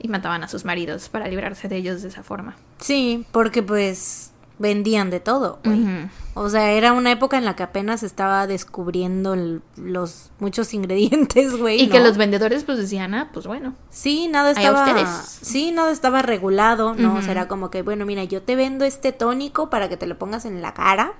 y 0.00 0.08
mataban 0.08 0.42
a 0.44 0.48
sus 0.48 0.64
maridos 0.64 1.08
para 1.08 1.28
librarse 1.28 1.68
de 1.68 1.76
ellos 1.76 2.02
de 2.02 2.08
esa 2.08 2.22
forma. 2.22 2.56
Sí, 2.80 3.24
porque 3.32 3.62
pues 3.62 4.32
vendían 4.58 5.10
de 5.10 5.20
todo. 5.20 5.58
güey. 5.64 6.08
O 6.34 6.48
sea, 6.50 6.70
era 6.72 6.92
una 6.92 7.10
época 7.12 7.38
en 7.38 7.44
la 7.44 7.56
que 7.56 7.62
apenas 7.62 8.02
estaba 8.02 8.46
descubriendo 8.46 9.34
el- 9.34 9.62
los 9.76 10.30
muchos 10.38 10.72
ingredientes, 10.74 11.56
güey. 11.56 11.80
Y 11.82 11.88
que 11.88 12.00
los 12.00 12.16
vendedores 12.16 12.64
pues 12.64 12.78
decían, 12.78 13.14
ah, 13.14 13.30
pues 13.32 13.46
bueno. 13.46 13.74
Sí, 13.90 14.28
nada 14.28 14.50
estaba. 14.50 15.06
Sí, 15.22 15.72
nada 15.72 15.90
estaba 15.92 16.22
regulado, 16.22 16.94
¿no? 16.94 17.14
O 17.16 17.22
sea, 17.22 17.32
era 17.32 17.48
como 17.48 17.70
que, 17.70 17.82
bueno, 17.82 18.04
mira, 18.06 18.24
yo 18.24 18.42
te 18.42 18.56
vendo 18.56 18.84
este 18.84 19.12
tónico 19.12 19.70
para 19.70 19.88
que 19.88 19.96
te 19.96 20.06
lo 20.06 20.18
pongas 20.18 20.44
en 20.44 20.60
la 20.62 20.74
cara. 20.74 21.14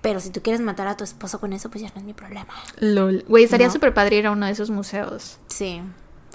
Pero 0.00 0.20
si 0.20 0.30
tú 0.30 0.42
quieres 0.42 0.60
matar 0.60 0.86
a 0.86 0.96
tu 0.96 1.02
esposo 1.02 1.40
con 1.40 1.52
eso, 1.52 1.70
pues 1.70 1.82
ya 1.82 1.88
no 1.92 1.96
es 2.00 2.04
mi 2.04 2.12
problema. 2.12 2.46
Lol. 2.78 3.24
Güey, 3.28 3.44
estaría 3.44 3.66
¿No? 3.66 3.72
súper 3.72 3.92
padre 3.92 4.16
ir 4.16 4.26
a 4.28 4.30
uno 4.30 4.46
de 4.46 4.52
esos 4.52 4.70
museos. 4.70 5.38
Sí. 5.48 5.82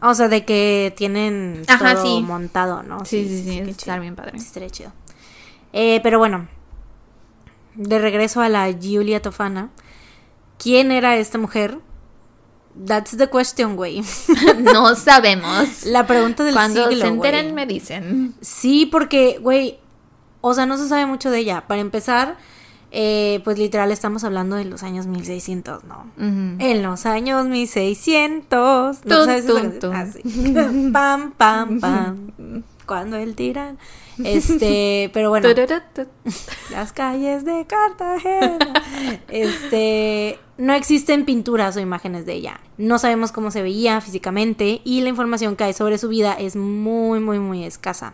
O 0.02 0.14
sea, 0.14 0.28
de 0.28 0.44
que 0.44 0.94
tienen 0.98 1.64
Ajá, 1.70 1.94
todo 1.96 2.06
sí. 2.06 2.22
montado, 2.22 2.84
¿no? 2.84 3.06
Sí, 3.06 3.26
sí, 3.26 3.44
sí, 3.50 3.62
qué 3.64 3.72
estar 3.72 4.02
bien 4.02 4.16
padre. 4.18 4.38
Sí, 4.38 4.48
estaría 4.48 4.70
chido. 4.70 4.92
Eh, 5.74 6.00
pero 6.04 6.20
bueno, 6.20 6.48
de 7.76 8.00
regreso 8.00 8.42
a 8.42 8.50
la 8.50 8.70
Giulia 8.72 9.22
Tofana. 9.22 9.70
¿Quién 10.58 10.92
era 10.92 11.18
esta 11.18 11.38
mujer? 11.38 11.80
That's 12.88 13.18
the 13.18 13.28
question, 13.30 13.76
güey. 13.76 14.02
no 14.60 14.96
sabemos. 14.96 15.84
La 15.86 16.08
pregunta 16.08 16.44
del 16.44 16.54
Cuando 16.54 16.88
siglo, 16.90 17.06
se 17.06 17.12
enteren 17.12 17.44
güey. 17.52 17.54
me 17.54 17.66
dicen. 17.66 18.34
Sí, 18.42 18.86
porque, 18.86 19.38
güey, 19.42 19.80
o 20.42 20.54
sea, 20.54 20.66
no 20.66 20.78
se 20.78 20.88
sabe 20.88 21.06
mucho 21.06 21.30
de 21.32 21.40
ella. 21.40 21.66
Para 21.68 21.82
empezar, 21.82 22.38
eh, 22.92 23.42
pues 23.44 23.58
literal 23.58 23.92
estamos 23.92 24.24
hablando 24.24 24.56
de 24.56 24.66
los 24.66 24.84
años 24.84 25.06
1600, 25.08 25.84
¿no? 25.84 26.06
En 26.18 26.82
los 26.84 27.06
años 27.06 27.46
1600. 27.48 29.06
¿No 29.06 29.18
Tun, 29.18 29.26
sabes 29.26 29.46
tun. 29.80 29.94
Ah, 29.94 30.06
pam, 30.94 31.32
pam, 31.34 31.80
pam. 31.80 32.64
Cuando 32.86 33.18
el 33.18 33.36
tiran. 33.36 33.78
Este, 34.24 35.10
pero 35.14 35.30
bueno, 35.30 35.50
las 36.72 36.94
calles 36.94 37.46
de 37.46 37.66
Cartagena. 37.66 38.74
Este, 39.30 40.40
no 40.58 40.74
existen 40.74 41.26
pinturas 41.26 41.76
o 41.78 41.80
imágenes 41.80 42.26
de 42.26 42.34
ella. 42.34 42.60
No 42.78 43.00
sabemos 43.00 43.32
cómo 43.32 43.52
se 43.52 43.62
veía 43.62 44.00
físicamente 44.02 44.82
y 44.84 45.02
la 45.02 45.10
información 45.10 45.56
que 45.56 45.64
hay 45.64 45.74
sobre 45.74 45.98
su 45.98 46.10
vida 46.10 46.34
es 46.34 46.56
muy, 46.56 47.20
muy, 47.20 47.40
muy 47.40 47.64
escasa. 47.64 48.14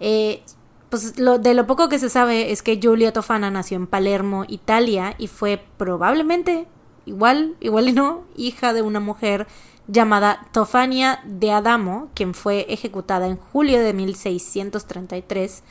Eh, 0.00 0.42
pues 0.90 1.18
lo, 1.18 1.38
de 1.38 1.54
lo 1.54 1.66
poco 1.66 1.88
que 1.88 1.98
se 1.98 2.08
sabe 2.08 2.52
es 2.52 2.62
que 2.62 2.78
Giulia 2.78 3.12
Tofana 3.12 3.50
nació 3.50 3.76
en 3.76 3.86
Palermo, 3.86 4.44
Italia, 4.48 5.14
y 5.18 5.26
fue 5.26 5.62
probablemente, 5.76 6.66
igual, 7.06 7.56
igual 7.60 7.88
y 7.88 7.92
no, 7.92 8.24
hija 8.36 8.72
de 8.72 8.82
una 8.82 9.00
mujer 9.00 9.46
llamada 9.88 10.46
Tofania 10.52 11.20
de 11.24 11.52
Adamo, 11.52 12.08
quien 12.14 12.34
fue 12.34 12.66
ejecutada 12.68 13.26
en 13.26 13.36
julio 13.36 13.80
de 13.80 13.92
1633 13.92 15.62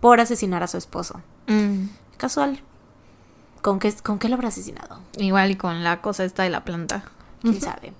por 0.00 0.20
asesinar 0.20 0.62
a 0.62 0.68
su 0.68 0.76
esposo. 0.76 1.20
Mm, 1.46 1.86
Casual. 2.16 2.60
¿Con 3.62 3.78
qué, 3.78 3.92
¿Con 4.02 4.18
qué 4.18 4.28
lo 4.28 4.34
habrá 4.34 4.48
asesinado? 4.48 5.00
Igual 5.16 5.52
y 5.52 5.56
con 5.56 5.82
la 5.82 6.00
cosa 6.02 6.24
esta 6.24 6.42
de 6.42 6.50
la 6.50 6.64
planta. 6.64 7.04
quién 7.40 7.60
sabe. 7.60 7.92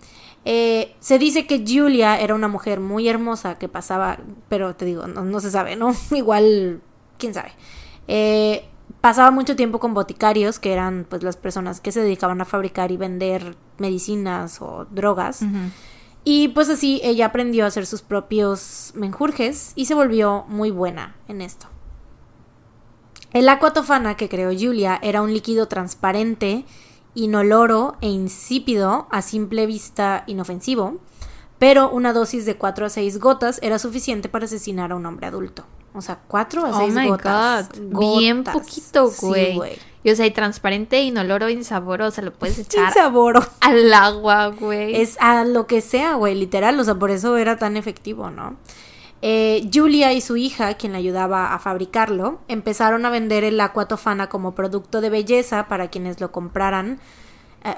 Eh, 0.45 0.95
se 1.01 1.19
dice 1.19 1.47
que 1.47 1.65
Julia 1.67 2.21
era 2.21 2.35
una 2.35 2.49
mujer 2.49 2.81
muy 2.81 3.09
hermosa 3.09 3.57
que 3.57 3.69
pasaba, 3.69 4.19
pero 4.51 4.77
te 4.77 4.85
digo, 4.85 5.07
no, 5.07 5.25
no 5.25 5.41
se 5.41 5.51
sabe, 5.51 5.77
¿no? 5.77 5.95
Igual, 6.11 6.83
quién 7.19 7.33
sabe. 7.33 7.53
Eh, 8.09 8.69
pasaba 9.05 9.31
mucho 9.31 9.55
tiempo 9.55 9.81
con 9.81 9.93
boticarios, 9.93 10.59
que 10.59 10.73
eran 10.73 11.05
pues 11.07 11.23
las 11.23 11.37
personas 11.37 11.83
que 11.83 11.93
se 11.93 12.01
dedicaban 12.01 12.41
a 12.41 12.47
fabricar 12.47 12.91
y 12.91 12.97
vender 12.97 13.55
medicinas 13.77 14.63
o 14.63 14.87
drogas. 14.91 15.45
Y 16.25 16.49
pues 16.49 16.71
así 16.71 17.03
ella 17.05 17.27
aprendió 17.27 17.67
a 17.67 17.67
hacer 17.67 17.85
sus 17.85 18.01
propios 18.01 18.93
menjurjes 18.95 19.73
y 19.75 19.85
se 19.85 19.95
volvió 19.95 20.47
muy 20.49 20.71
buena 20.71 21.17
en 21.29 21.43
esto. 21.43 21.67
El 23.35 23.51
agua 23.51 23.75
tofana 23.75 24.17
que 24.17 24.31
creó 24.31 24.49
Julia 24.59 24.99
era 25.03 25.21
un 25.21 25.35
líquido 25.35 25.69
transparente, 25.69 26.65
inoloro 27.13 27.97
e 28.01 28.09
insípido, 28.09 29.07
a 29.11 29.21
simple 29.21 29.67
vista 29.67 30.25
inofensivo, 30.27 30.97
pero 31.59 31.91
una 31.91 32.15
dosis 32.15 32.47
de 32.47 32.57
4 32.57 32.87
a 32.87 32.89
6 32.89 33.19
gotas 33.19 33.59
era 33.61 33.79
suficiente 33.79 34.31
para 34.31 34.47
asesinar 34.47 34.93
a 34.93 34.97
un 34.97 35.05
hombre 35.05 35.27
adulto. 35.27 35.67
O 35.95 36.03
sea, 36.03 36.19
4 36.27 36.67
a 36.67 36.71
Oh 36.71 36.81
6 36.81 36.95
my 36.95 37.09
gotas. 37.09 37.69
god. 37.69 37.79
Bien 38.19 38.39
Gotas. 38.39 38.55
poquito, 38.55 39.07
Sí, 39.09 39.27
güey. 39.55 39.79
y 40.03 40.11
o 40.11 40.17
sea, 40.17 40.27
y 40.27 40.33
transparente, 40.33 41.01
inoloro, 41.03 41.49
insaboroso, 41.49 42.21
lo 42.23 42.33
puedes 42.33 42.59
echar 42.59 42.93
sabor. 42.93 43.41
al 43.61 43.95
agua, 43.95 44.49
güey. 44.49 44.97
Es 45.01 45.17
a 45.21 45.45
lo 45.45 45.67
que 45.67 45.81
sea, 45.81 46.15
güey, 46.15 46.35
literal. 46.35 46.79
O 46.81 46.85
sea, 46.85 46.97
por 46.97 47.11
eso 47.11 47.37
era 47.37 47.57
tan 47.59 47.77
efectivo, 47.77 48.31
¿no? 48.31 48.57
Eh, 49.23 49.71
Julia 49.73 50.13
y 50.13 50.21
su 50.21 50.37
hija, 50.37 50.75
quien 50.75 50.93
la 50.93 50.99
ayudaba 50.99 51.55
a 51.55 51.59
fabricarlo, 51.59 52.41
empezaron 52.49 53.07
a 53.07 53.11
vender 53.11 53.43
el 53.45 53.59
Aquatofana 53.61 54.29
como 54.29 54.55
producto 54.55 55.01
de 55.01 55.09
belleza 55.09 55.67
para 55.69 55.89
quienes 55.89 56.21
lo 56.21 56.31
compraran, 56.31 56.99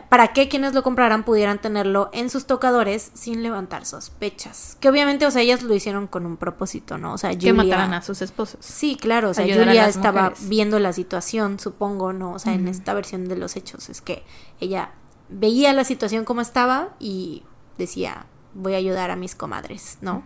para 0.08 0.32
que 0.32 0.48
quienes 0.48 0.74
lo 0.74 0.82
compraran 0.82 1.22
pudieran 1.24 1.60
tenerlo 1.60 2.10
en 2.12 2.28
sus 2.28 2.46
tocadores 2.46 3.12
sin 3.14 3.44
levantar 3.44 3.86
sospechas. 3.86 4.76
Que 4.80 4.88
obviamente, 4.88 5.26
o 5.26 5.30
sea, 5.30 5.42
ellas 5.42 5.62
lo 5.62 5.72
hicieron 5.74 6.08
con 6.08 6.26
un 6.26 6.36
propósito, 6.36 6.98
¿no? 6.98 7.12
O 7.12 7.18
sea, 7.18 7.36
Que 7.38 7.52
mataran 7.52 7.94
a 7.94 8.02
sus 8.02 8.20
esposos. 8.20 8.64
Sí, 8.64 8.96
claro, 8.96 9.30
o 9.30 9.34
sea, 9.34 9.44
Ayudar 9.44 9.66
Julia 9.68 9.86
estaba 9.86 10.30
mujeres. 10.30 10.48
viendo 10.48 10.78
la 10.80 10.92
situación, 10.92 11.60
supongo, 11.60 12.12
¿no? 12.12 12.32
O 12.32 12.38
sea, 12.40 12.54
en 12.54 12.66
esta 12.66 12.94
versión 12.94 13.28
de 13.28 13.36
los 13.36 13.54
hechos 13.54 13.88
es 13.88 14.00
que 14.00 14.24
ella 14.58 14.90
veía 15.28 15.72
la 15.72 15.84
situación 15.84 16.24
como 16.24 16.40
estaba 16.40 16.88
y 16.98 17.44
decía, 17.78 18.26
voy 18.54 18.74
a 18.74 18.78
ayudar 18.78 19.12
a 19.12 19.16
mis 19.16 19.36
comadres, 19.36 19.98
¿no? 20.00 20.24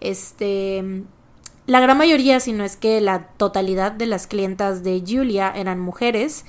Este, 0.00 1.04
la 1.66 1.78
gran 1.78 1.98
mayoría, 1.98 2.40
si 2.40 2.52
no 2.52 2.64
es 2.64 2.76
que 2.76 3.00
la 3.00 3.28
totalidad 3.36 3.92
de 3.92 4.06
las 4.06 4.26
clientas 4.26 4.82
de 4.82 5.04
Julia 5.06 5.52
eran 5.54 5.78
mujeres 5.78 6.44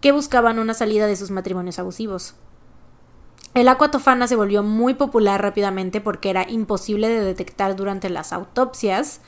que 0.00 0.12
buscaban 0.12 0.58
una 0.58 0.74
salida 0.74 1.06
de 1.06 1.16
sus 1.16 1.30
matrimonios 1.30 1.78
abusivos. 1.78 2.34
El 3.54 3.68
aquatofana 3.68 4.28
se 4.28 4.36
volvió 4.36 4.62
muy 4.62 4.94
popular 4.94 5.42
rápidamente 5.42 6.00
porque 6.00 6.30
era 6.30 6.48
imposible 6.48 7.08
de 7.08 7.20
detectar 7.20 7.74
durante 7.74 8.08
las 8.08 8.32
autopsias, 8.32 9.20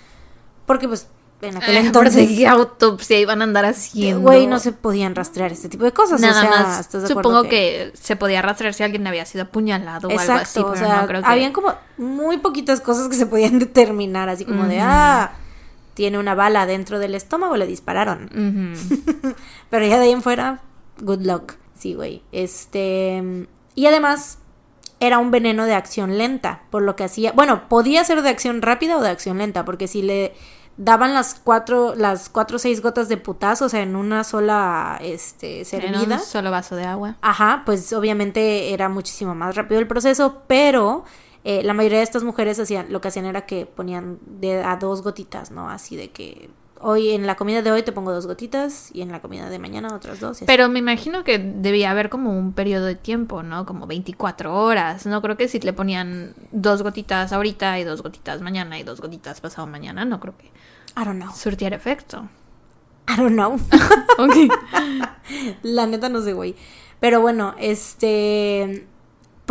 porque 0.64 0.86
pues 0.86 1.08
en 1.40 1.56
aquel 1.56 1.76
Eh, 1.76 1.80
entonces, 1.80 2.28
¿qué 2.28 2.46
autopsia 2.46 3.18
iban 3.18 3.40
a 3.40 3.44
andar 3.44 3.64
haciendo? 3.64 4.20
güey, 4.20 4.46
no 4.46 4.60
se 4.60 4.70
podían 4.70 5.16
rastrear 5.16 5.50
este 5.50 5.68
tipo 5.68 5.84
de 5.84 5.92
cosas. 5.92 6.20
Nada 6.20 6.38
o 6.38 6.40
sea, 6.40 6.50
más. 6.50 6.80
¿estás 6.80 7.02
de 7.02 7.08
Supongo 7.08 7.42
que... 7.44 7.90
se 7.94 8.14
podía 8.14 8.42
rastrear 8.42 8.74
si 8.74 8.84
alguien 8.84 9.04
había 9.08 9.26
sido 9.26 9.44
apuñalado 9.44 10.08
o 10.08 10.18
algo 10.18 10.32
así, 10.34 10.60
pero 10.60 10.70
o 10.70 10.76
sea, 10.76 11.02
no 11.02 11.08
creo 11.08 11.22
que... 11.22 11.28
habían 11.28 11.52
como 11.52 11.74
muy 11.98 12.38
poquitas 12.38 12.80
cosas 12.80 13.08
que 13.08 13.16
se 13.16 13.26
podían 13.26 13.58
determinar, 13.58 14.28
así 14.28 14.44
como 14.44 14.64
de, 14.66 14.76
Ujú. 14.76 14.84
ah, 14.86 15.32
tiene 15.94 16.18
una 16.18 16.34
bala 16.34 16.66
dentro 16.66 16.98
del 16.98 17.14
estómago, 17.14 17.56
le 17.56 17.66
dispararon. 17.66 18.28
Pero 19.70 19.86
ya 19.86 19.98
de 19.98 20.04
ahí 20.04 20.12
en 20.12 20.22
fuera, 20.22 20.60
good 21.00 21.24
luck. 21.26 21.54
Sí, 21.78 21.94
güey. 21.94 22.22
Este. 22.32 23.46
Y 23.74 23.86
además, 23.86 24.38
era 25.00 25.18
un 25.18 25.30
veneno 25.30 25.64
de 25.64 25.74
acción 25.74 26.16
lenta. 26.18 26.62
Por 26.70 26.82
lo 26.82 26.94
que 26.96 27.04
hacía. 27.04 27.32
Bueno, 27.32 27.68
podía 27.68 28.04
ser 28.04 28.22
de 28.22 28.28
acción 28.28 28.62
rápida 28.62 28.96
o 28.96 29.02
de 29.02 29.10
acción 29.10 29.38
lenta. 29.38 29.64
Porque 29.64 29.88
si 29.88 30.02
le 30.02 30.32
daban 30.76 31.12
las 31.12 31.34
cuatro, 31.34 31.94
las 31.96 32.28
cuatro 32.28 32.56
o 32.56 32.58
seis 32.58 32.80
gotas 32.80 33.08
de 33.08 33.16
putazo, 33.16 33.66
o 33.66 33.68
sea, 33.68 33.82
en 33.82 33.96
una 33.96 34.24
sola 34.24 34.98
este, 35.02 35.60
En 35.60 35.64
servida. 35.66 36.16
un 36.16 36.20
solo 36.20 36.50
vaso 36.50 36.76
de 36.76 36.84
agua. 36.84 37.16
Ajá, 37.20 37.62
pues 37.66 37.92
obviamente 37.92 38.72
era 38.72 38.88
muchísimo 38.88 39.34
más 39.34 39.54
rápido 39.54 39.80
el 39.80 39.86
proceso, 39.86 40.42
pero 40.46 41.04
eh, 41.44 41.62
la 41.62 41.74
mayoría 41.74 41.98
de 41.98 42.04
estas 42.04 42.22
mujeres 42.24 42.58
hacían, 42.58 42.92
lo 42.92 43.00
que 43.00 43.08
hacían 43.08 43.26
era 43.26 43.46
que 43.46 43.66
ponían 43.66 44.18
de 44.26 44.62
a 44.62 44.76
dos 44.76 45.02
gotitas, 45.02 45.50
¿no? 45.50 45.68
Así 45.68 45.96
de 45.96 46.10
que 46.10 46.50
hoy 46.82 47.10
en 47.10 47.26
la 47.26 47.36
comida 47.36 47.62
de 47.62 47.70
hoy 47.70 47.82
te 47.82 47.92
pongo 47.92 48.12
dos 48.12 48.26
gotitas 48.26 48.90
y 48.92 49.02
en 49.02 49.12
la 49.12 49.20
comida 49.20 49.48
de 49.48 49.58
mañana 49.58 49.94
otras 49.94 50.20
dos. 50.20 50.42
Pero 50.46 50.68
me 50.68 50.80
imagino 50.80 51.24
que 51.24 51.38
debía 51.38 51.90
haber 51.90 52.10
como 52.10 52.36
un 52.36 52.52
periodo 52.52 52.86
de 52.86 52.96
tiempo, 52.96 53.42
¿no? 53.42 53.66
Como 53.66 53.86
24 53.86 54.54
horas. 54.54 55.06
No 55.06 55.22
creo 55.22 55.36
que 55.36 55.48
si 55.48 55.60
le 55.60 55.72
ponían 55.72 56.34
dos 56.50 56.82
gotitas 56.82 57.32
ahorita 57.32 57.78
y 57.78 57.84
dos 57.84 58.02
gotitas 58.02 58.40
mañana 58.40 58.78
y 58.78 58.82
dos 58.82 59.00
gotitas 59.00 59.40
pasado 59.40 59.66
mañana, 59.66 60.04
no 60.04 60.20
creo 60.20 60.36
que 60.36 60.46
I 61.00 61.04
don't 61.04 61.20
know. 61.20 61.32
surtiera 61.34 61.76
efecto. 61.76 62.28
I 63.08 63.16
don't 63.16 63.32
know. 63.32 63.58
Ok. 64.18 64.52
La 65.62 65.86
neta 65.86 66.08
no 66.08 66.20
sé, 66.20 66.34
güey. 66.34 66.54
Pero 67.00 67.20
bueno, 67.20 67.54
este. 67.58 68.86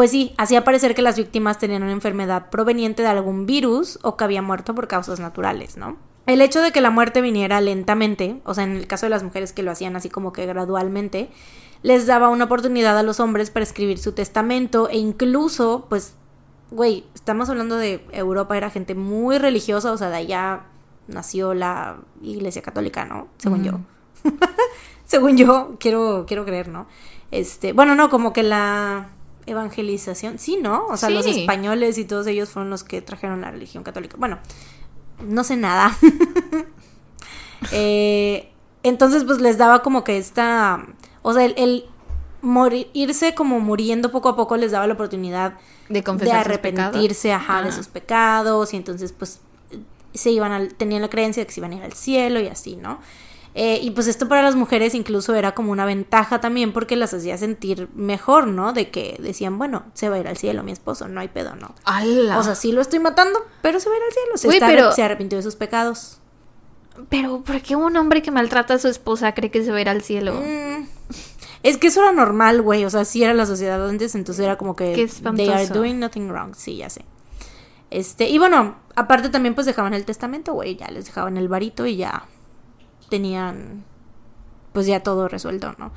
Pues 0.01 0.09
sí, 0.09 0.33
hacía 0.39 0.63
parecer 0.63 0.95
que 0.95 1.03
las 1.03 1.15
víctimas 1.15 1.59
tenían 1.59 1.83
una 1.83 1.91
enfermedad 1.91 2.49
proveniente 2.49 3.03
de 3.03 3.09
algún 3.09 3.45
virus 3.45 3.99
o 4.01 4.17
que 4.17 4.23
había 4.23 4.41
muerto 4.41 4.73
por 4.73 4.87
causas 4.87 5.19
naturales, 5.19 5.77
¿no? 5.77 5.95
El 6.25 6.41
hecho 6.41 6.59
de 6.59 6.71
que 6.71 6.81
la 6.81 6.89
muerte 6.89 7.21
viniera 7.21 7.61
lentamente, 7.61 8.41
o 8.43 8.55
sea, 8.55 8.63
en 8.63 8.77
el 8.77 8.87
caso 8.87 9.05
de 9.05 9.11
las 9.11 9.21
mujeres 9.21 9.53
que 9.53 9.61
lo 9.61 9.69
hacían 9.69 9.95
así 9.95 10.09
como 10.09 10.33
que 10.33 10.47
gradualmente, 10.47 11.29
les 11.83 12.07
daba 12.07 12.29
una 12.29 12.45
oportunidad 12.45 12.97
a 12.97 13.03
los 13.03 13.19
hombres 13.19 13.51
para 13.51 13.61
escribir 13.61 13.99
su 13.99 14.13
testamento 14.13 14.89
e 14.89 14.97
incluso, 14.97 15.85
pues, 15.87 16.15
güey, 16.71 17.05
estamos 17.13 17.51
hablando 17.51 17.75
de 17.75 18.03
Europa, 18.11 18.57
era 18.57 18.71
gente 18.71 18.95
muy 18.95 19.37
religiosa, 19.37 19.91
o 19.91 19.97
sea, 19.99 20.09
de 20.09 20.15
allá 20.15 20.63
nació 21.09 21.53
la 21.53 21.97
Iglesia 22.23 22.63
Católica, 22.63 23.05
¿no? 23.05 23.27
Según 23.37 23.63
yo. 23.63 23.79
Según 25.05 25.37
yo, 25.37 25.75
quiero, 25.79 26.25
quiero 26.27 26.43
creer, 26.43 26.69
¿no? 26.69 26.87
Este, 27.29 27.71
bueno, 27.71 27.93
no, 27.93 28.09
como 28.09 28.33
que 28.33 28.41
la 28.41 29.09
evangelización, 29.51 30.39
sí, 30.39 30.57
¿no? 30.61 30.85
O 30.87 30.97
sea, 30.97 31.09
los 31.09 31.25
españoles 31.41 31.97
y 31.97 32.05
todos 32.05 32.27
ellos 32.27 32.49
fueron 32.49 32.69
los 32.69 32.83
que 32.83 33.01
trajeron 33.01 33.41
la 33.41 33.51
religión 33.51 33.83
católica. 33.83 34.15
Bueno, 34.19 34.39
no 35.27 35.43
sé 35.43 35.55
nada. 35.55 35.95
Eh, 37.71 38.51
entonces, 38.83 39.23
pues 39.23 39.39
les 39.39 39.57
daba 39.57 39.83
como 39.83 40.03
que 40.03 40.17
esta, 40.17 40.83
o 41.21 41.33
sea, 41.33 41.45
el, 41.45 41.53
el 41.57 41.85
morir- 42.41 42.89
irse 42.93 43.35
como 43.35 43.59
muriendo 43.59 44.11
poco 44.11 44.29
a 44.29 44.35
poco 44.35 44.57
les 44.57 44.71
daba 44.71 44.87
la 44.87 44.93
oportunidad 44.95 45.53
De 45.87 46.01
de 46.01 46.01
sus 46.01 46.33
arrepentirse, 46.33 47.31
ajá, 47.33 47.61
de 47.61 47.71
sus 47.71 47.87
pecados 47.87 48.73
y 48.73 48.77
entonces 48.77 49.11
pues 49.13 49.41
se 50.13 50.31
iban 50.31 50.51
al, 50.51 50.73
tenían 50.73 51.01
la 51.03 51.09
creencia 51.09 51.43
de 51.43 51.47
que 51.47 51.53
se 51.53 51.59
iban 51.59 51.71
a 51.73 51.75
ir 51.75 51.83
al 51.83 51.93
cielo 51.93 52.39
y 52.39 52.47
así, 52.47 52.75
¿no? 52.75 52.99
Eh, 53.53 53.79
y 53.81 53.91
pues 53.91 54.07
esto 54.07 54.29
para 54.29 54.41
las 54.43 54.55
mujeres 54.55 54.95
incluso 54.95 55.35
era 55.35 55.53
como 55.53 55.73
una 55.73 55.85
ventaja 55.85 56.39
también 56.39 56.71
porque 56.71 56.95
las 56.95 57.13
hacía 57.13 57.37
sentir 57.37 57.89
mejor, 57.93 58.47
¿no? 58.47 58.71
De 58.71 58.89
que 58.91 59.17
decían, 59.19 59.57
bueno, 59.57 59.83
se 59.93 60.07
va 60.07 60.15
a 60.15 60.19
ir 60.19 60.27
al 60.29 60.37
cielo 60.37 60.63
mi 60.63 60.71
esposo, 60.71 61.09
no 61.09 61.19
hay 61.19 61.27
pedo, 61.27 61.55
¿no? 61.57 61.75
¡Hala! 61.83 62.39
O 62.39 62.43
sea, 62.43 62.55
sí 62.55 62.71
lo 62.71 62.79
estoy 62.81 62.99
matando, 62.99 63.39
pero 63.61 63.79
se 63.81 63.89
va 63.89 63.95
a 63.95 63.97
ir 63.97 64.03
al 64.05 64.13
cielo. 64.13 64.37
Se, 64.37 64.47
está- 64.47 64.67
pero- 64.67 64.91
se 64.93 65.03
arrepintió 65.03 65.37
de 65.37 65.43
sus 65.43 65.55
pecados. 65.57 66.19
Pero, 67.09 67.41
¿por 67.41 67.61
qué 67.61 67.75
un 67.75 67.95
hombre 67.97 68.21
que 68.21 68.31
maltrata 68.31 68.75
a 68.75 68.79
su 68.79 68.87
esposa 68.87 69.33
cree 69.33 69.49
que 69.51 69.63
se 69.63 69.71
va 69.71 69.77
a 69.77 69.81
ir 69.81 69.89
al 69.89 70.01
cielo? 70.01 70.33
Mm, 70.33 70.85
Es 71.63 71.77
que 71.77 71.87
eso 71.87 72.01
era 72.01 72.11
normal, 72.11 72.61
güey. 72.61 72.85
O 72.85 72.89
sea, 72.89 73.05
sí 73.05 73.23
era 73.23 73.33
la 73.33 73.45
sociedad 73.45 73.87
antes, 73.87 74.15
entonces 74.15 74.43
era 74.43 74.57
como 74.57 74.75
que 74.75 74.93
Qué 74.93 75.07
they 75.35 75.49
are 75.49 75.67
doing 75.67 75.99
nothing 75.99 76.29
wrong. 76.29 76.53
Sí, 76.55 76.77
ya 76.77 76.89
sé. 76.89 77.05
Este, 77.91 78.29
y 78.29 78.37
bueno, 78.39 78.77
aparte 78.95 79.29
también 79.29 79.53
pues 79.55 79.67
dejaban 79.67 79.93
el 79.93 80.05
testamento, 80.05 80.53
güey, 80.53 80.75
ya 80.77 80.87
les 80.89 81.05
dejaban 81.05 81.37
el 81.37 81.47
varito 81.49 81.85
y 81.85 81.97
ya 81.97 82.25
tenían 83.11 83.83
pues 84.73 84.87
ya 84.87 85.01
todo 85.01 85.27
resuelto, 85.27 85.75
¿no? 85.77 85.91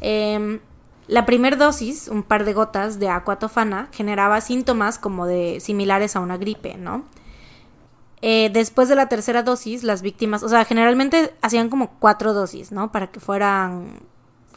Em, 0.00 0.58
la 1.06 1.26
primer 1.26 1.58
dosis, 1.58 2.08
un 2.08 2.22
par 2.22 2.44
de 2.44 2.54
gotas 2.54 2.98
de 2.98 3.08
aquatofana, 3.08 3.88
generaba 3.92 4.40
síntomas 4.40 4.98
como 4.98 5.26
de 5.26 5.60
similares 5.60 6.16
a 6.16 6.20
una 6.20 6.36
gripe, 6.36 6.76
¿no? 6.76 7.04
Eh, 8.22 8.50
después 8.52 8.88
de 8.88 8.96
la 8.96 9.08
tercera 9.08 9.42
dosis, 9.42 9.84
las 9.84 10.00
víctimas, 10.00 10.42
o 10.42 10.48
sea, 10.48 10.64
generalmente 10.64 11.34
hacían 11.42 11.68
como 11.68 11.90
cuatro 11.98 12.32
dosis, 12.32 12.72
¿no? 12.72 12.90
Para 12.90 13.08
que 13.08 13.20
fueran, 13.20 14.00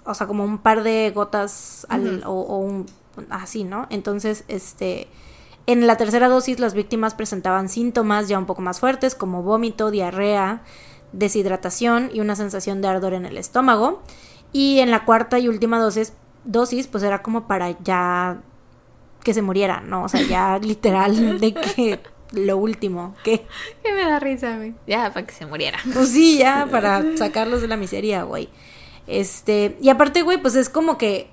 o 0.06 0.14
sea, 0.14 0.26
como 0.26 0.46
un 0.46 0.58
par 0.58 0.82
de 0.82 1.12
gotas 1.14 1.86
al, 1.90 2.24
o, 2.26 2.32
o 2.32 2.58
un, 2.58 2.86
así, 3.30 3.66
¿no? 3.66 3.86
Entonces, 3.90 4.46
este, 4.48 5.10
en 5.68 5.86
la 5.86 5.98
tercera 5.98 6.30
dosis 6.30 6.60
las 6.60 6.74
víctimas 6.74 7.14
presentaban 7.14 7.70
síntomas 7.70 8.28
ya 8.30 8.40
un 8.40 8.46
poco 8.46 8.62
más 8.62 8.80
fuertes, 8.80 9.14
como 9.14 9.44
vómito, 9.44 9.92
diarrea, 9.92 10.64
deshidratación 11.12 12.10
y 12.14 12.20
una 12.20 12.36
sensación 12.36 12.82
de 12.82 12.88
ardor 12.88 13.14
en 13.14 13.26
el 13.26 13.38
estómago. 13.38 14.02
Y 14.52 14.80
en 14.80 14.92
la 14.92 15.06
cuarta 15.06 15.40
y 15.40 15.48
última 15.48 15.80
dosis, 15.80 16.14
dosis 16.44 16.88
pues 16.88 17.04
era 17.04 17.22
como 17.22 17.48
para 17.48 17.78
ya 17.84 18.42
que 19.24 19.34
se 19.34 19.42
muriera, 19.42 19.82
¿no? 19.82 20.04
O 20.04 20.10
sea, 20.10 20.22
ya 20.22 20.58
literal 20.62 21.40
de 21.40 21.54
que 21.54 22.00
lo 22.32 22.58
último, 22.58 23.16
que 23.24 23.46
Que 23.84 23.94
me 23.94 24.06
da 24.06 24.20
risa, 24.20 24.58
güey. 24.58 24.76
Ya, 24.88 25.12
para 25.14 25.26
que 25.26 25.34
se 25.34 25.46
muriera. 25.46 25.80
pues 25.94 26.10
sí, 26.10 26.38
ya 26.38 26.68
para 26.70 27.04
sacarlos 27.18 27.62
de 27.62 27.68
la 27.68 27.78
miseria, 27.78 28.24
güey. 28.24 28.50
Este, 29.08 29.78
y 29.82 29.90
aparte, 29.90 30.22
güey, 30.22 30.40
pues 30.40 30.56
es 30.56 30.70
como 30.70 30.98
que 30.98 31.30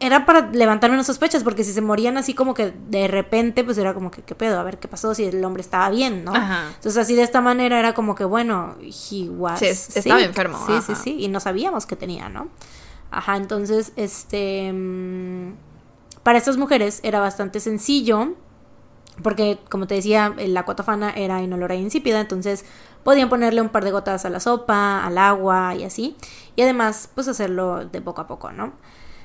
era 0.00 0.26
para 0.26 0.50
levantar 0.52 0.90
unas 0.92 1.06
sospechas, 1.06 1.42
porque 1.42 1.64
si 1.64 1.72
se 1.72 1.80
morían 1.80 2.16
así 2.18 2.32
como 2.34 2.54
que 2.54 2.72
de 2.88 3.08
repente, 3.08 3.64
pues 3.64 3.78
era 3.78 3.94
como 3.94 4.10
que, 4.12 4.22
¿qué 4.22 4.34
pedo? 4.36 4.60
A 4.60 4.62
ver 4.62 4.78
qué 4.78 4.86
pasó, 4.86 5.14
si 5.14 5.24
el 5.24 5.44
hombre 5.44 5.60
estaba 5.60 5.90
bien, 5.90 6.24
¿no? 6.24 6.34
Ajá. 6.34 6.68
Entonces 6.76 6.96
así 6.98 7.14
de 7.16 7.22
esta 7.22 7.40
manera 7.40 7.78
era 7.80 7.94
como 7.94 8.14
que, 8.14 8.24
bueno, 8.24 8.76
he 8.80 9.28
was 9.28 9.58
Sí, 9.58 9.66
es- 9.66 9.96
estaba 9.96 10.22
enfermo, 10.22 10.56
Sí, 10.66 10.80
sí, 10.82 10.92
ajá. 10.92 11.02
sí, 11.02 11.16
y 11.18 11.28
no 11.28 11.40
sabíamos 11.40 11.84
que 11.86 11.96
tenía, 11.96 12.28
¿no? 12.28 12.48
Ajá, 13.10 13.36
entonces, 13.36 13.92
este, 13.96 14.72
mm, 14.72 15.54
para 16.22 16.38
estas 16.38 16.56
mujeres 16.58 17.00
era 17.02 17.18
bastante 17.20 17.58
sencillo, 17.58 18.34
porque 19.22 19.58
como 19.68 19.88
te 19.88 19.94
decía, 19.94 20.32
la 20.36 20.64
cuatafana 20.64 21.10
era 21.10 21.42
inolora 21.42 21.74
e 21.74 21.78
insípida, 21.78 22.20
entonces 22.20 22.64
podían 23.02 23.28
ponerle 23.28 23.60
un 23.62 23.68
par 23.70 23.82
de 23.84 23.90
gotas 23.90 24.24
a 24.24 24.30
la 24.30 24.38
sopa, 24.38 25.04
al 25.04 25.18
agua 25.18 25.74
y 25.74 25.82
así, 25.82 26.16
y 26.54 26.62
además, 26.62 27.10
pues 27.14 27.26
hacerlo 27.26 27.84
de 27.86 28.00
poco 28.00 28.20
a 28.20 28.26
poco, 28.28 28.52
¿no? 28.52 28.72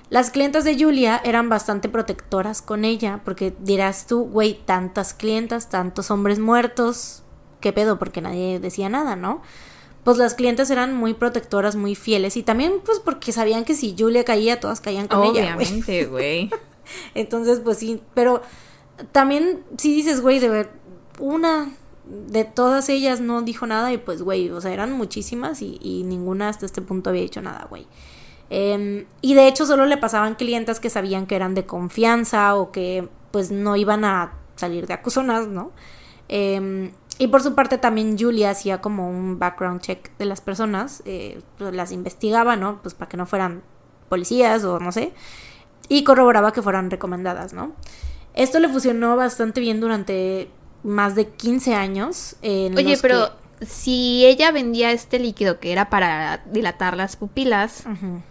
Las 0.10 0.30
clientas 0.32 0.64
de 0.64 0.78
Julia 0.78 1.20
eran 1.24 1.50
bastante 1.50 1.90
protectoras 1.90 2.62
con 2.62 2.86
ella, 2.86 3.22
porque 3.26 3.56
dirás 3.60 4.06
tú, 4.06 4.26
güey, 4.26 4.54
tantas 4.66 5.14
clientas, 5.14 5.70
tantos 5.70 6.12
hombres 6.12 6.40
muertos, 6.40 7.24
¿qué 7.62 7.74
pedo? 7.74 7.98
Porque 7.98 8.22
nadie 8.22 8.60
decía 8.60 8.90
nada, 8.90 9.16
¿no? 9.16 9.42
Pues 10.04 10.18
las 10.18 10.36
clientas 10.36 10.70
eran 10.70 10.96
muy 10.96 11.14
protectoras, 11.14 11.76
muy 11.76 11.96
fieles, 11.96 12.38
y 12.38 12.44
también 12.44 12.74
pues 12.86 13.00
porque 13.00 13.32
sabían 13.32 13.64
que 13.64 13.74
si 13.74 13.96
Julia 13.98 14.24
caía, 14.24 14.60
todas 14.60 14.82
caían 14.82 15.08
con 15.08 15.24
ella. 15.24 15.56
Obviamente, 15.56 16.06
güey. 16.06 16.52
Entonces, 17.16 17.62
pues 17.62 17.78
sí, 17.78 18.02
pero 18.14 18.42
también 19.12 19.64
si 19.78 19.96
dices, 19.96 20.22
güey, 20.22 20.40
de 20.40 20.50
ver, 20.50 20.72
una, 21.20 21.72
de 22.06 22.44
todas 22.44 22.90
ellas 22.90 23.22
no 23.22 23.42
dijo 23.42 23.66
nada 23.66 23.94
y 23.94 23.98
pues, 23.98 24.22
güey, 24.22 24.50
o 24.50 24.60
sea, 24.60 24.74
eran 24.74 24.92
muchísimas 24.92 25.62
y, 25.62 25.80
y 25.82 26.04
ninguna 26.04 26.50
hasta 26.50 26.66
este 26.66 26.82
punto 26.82 27.10
había 27.10 27.22
dicho 27.22 27.42
nada, 27.42 27.66
güey. 27.70 27.88
Em, 28.56 29.06
y 29.22 29.34
de 29.34 29.48
hecho 29.48 29.66
solo 29.66 29.88
le 29.88 29.98
pasaban 29.98 30.36
clientas 30.36 30.80
que 30.80 30.92
sabían 30.92 31.26
que 31.26 31.36
eran 31.36 31.56
de 31.56 31.66
confianza 31.66 32.54
o 32.56 32.72
que 32.72 33.10
pues 33.32 33.50
no 33.50 33.76
iban 33.76 34.06
a 34.06 34.34
salir 34.58 34.86
de 34.86 34.94
acusonas, 34.94 35.48
¿no? 35.48 35.72
Em, 36.30 36.92
y 37.18 37.28
por 37.30 37.42
su 37.42 37.56
parte 37.56 37.80
también 37.80 38.16
Julia 38.16 38.52
hacía 38.52 38.80
como 38.80 39.10
un 39.10 39.40
background 39.40 39.82
check 39.82 40.16
de 40.20 40.26
las 40.26 40.40
personas, 40.42 41.02
eh, 41.06 41.42
pues, 41.58 41.74
las 41.74 41.92
investigaba, 41.92 42.56
¿no? 42.56 42.80
Pues 42.84 42.94
para 42.94 43.10
que 43.10 43.18
no 43.18 43.26
fueran 43.26 43.64
policías 44.08 44.64
o 44.66 44.80
no 44.80 44.92
sé, 44.92 45.14
y 45.90 46.04
corroboraba 46.04 46.54
que 46.54 46.62
fueran 46.62 46.92
recomendadas, 46.92 47.54
¿no? 47.54 47.72
Esto 48.36 48.60
le 48.60 48.70
funcionó 48.70 49.16
bastante 49.16 49.62
bien 49.62 49.80
durante 49.80 50.48
más 50.84 51.16
de 51.16 51.28
15 51.30 51.74
años. 51.74 52.36
En 52.44 52.78
Oye, 52.78 53.00
pero 53.02 53.32
que- 53.60 53.66
si 53.66 54.26
ella 54.28 54.52
vendía 54.52 54.92
este 54.92 55.18
líquido 55.18 55.60
que 55.60 55.72
era 55.72 55.90
para 55.90 56.44
dilatar 56.52 56.96
las 56.98 57.16
pupilas, 57.16 57.84
Ujú. 57.92 58.22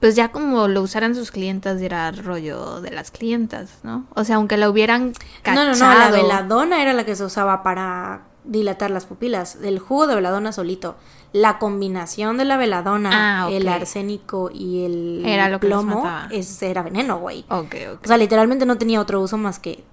Pues 0.00 0.16
ya 0.16 0.32
como 0.32 0.66
lo 0.66 0.82
usaran 0.82 1.14
sus 1.14 1.30
clientas 1.30 1.80
era 1.82 2.10
rollo 2.10 2.80
de 2.80 2.90
las 2.90 3.10
clientas, 3.10 3.78
¿no? 3.82 4.06
O 4.14 4.24
sea, 4.24 4.36
aunque 4.36 4.56
la 4.56 4.68
hubieran 4.70 5.08
No, 5.08 5.14
cachado. 5.42 5.72
no, 5.72 5.76
no, 5.76 5.94
la 5.98 6.10
veladona 6.10 6.82
era 6.82 6.92
la 6.94 7.04
que 7.04 7.14
se 7.16 7.24
usaba 7.24 7.62
para 7.62 8.22
dilatar 8.44 8.90
las 8.90 9.04
pupilas. 9.04 9.56
El 9.62 9.78
jugo 9.78 10.06
de 10.06 10.14
veladona 10.14 10.52
solito. 10.52 10.96
La 11.32 11.58
combinación 11.58 12.38
de 12.38 12.44
la 12.44 12.56
veladona, 12.56 13.44
Ah, 13.44 13.50
el 13.52 13.68
arsénico 13.68 14.50
y 14.52 14.84
el 14.84 15.22
Era 15.24 15.48
lo 15.48 15.60
que 15.60 15.68
los 15.68 15.84
plomo 15.84 16.04
es, 16.30 16.60
era 16.62 16.82
veneno, 16.82 17.18
güey. 17.20 17.44
Ok, 17.50 17.74
ok. 17.94 18.00
O 18.04 18.06
sea, 18.08 18.16
literalmente 18.16 18.66
no 18.66 18.78
tenía 18.78 19.00
otro 19.00 19.20
uso 19.20 19.36
más 19.36 19.58
que 19.60 19.84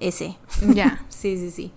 ese. 0.00 0.36
ya. 0.74 1.02
Sí, 1.08 1.38
sí, 1.38 1.50
sí. 1.50 1.72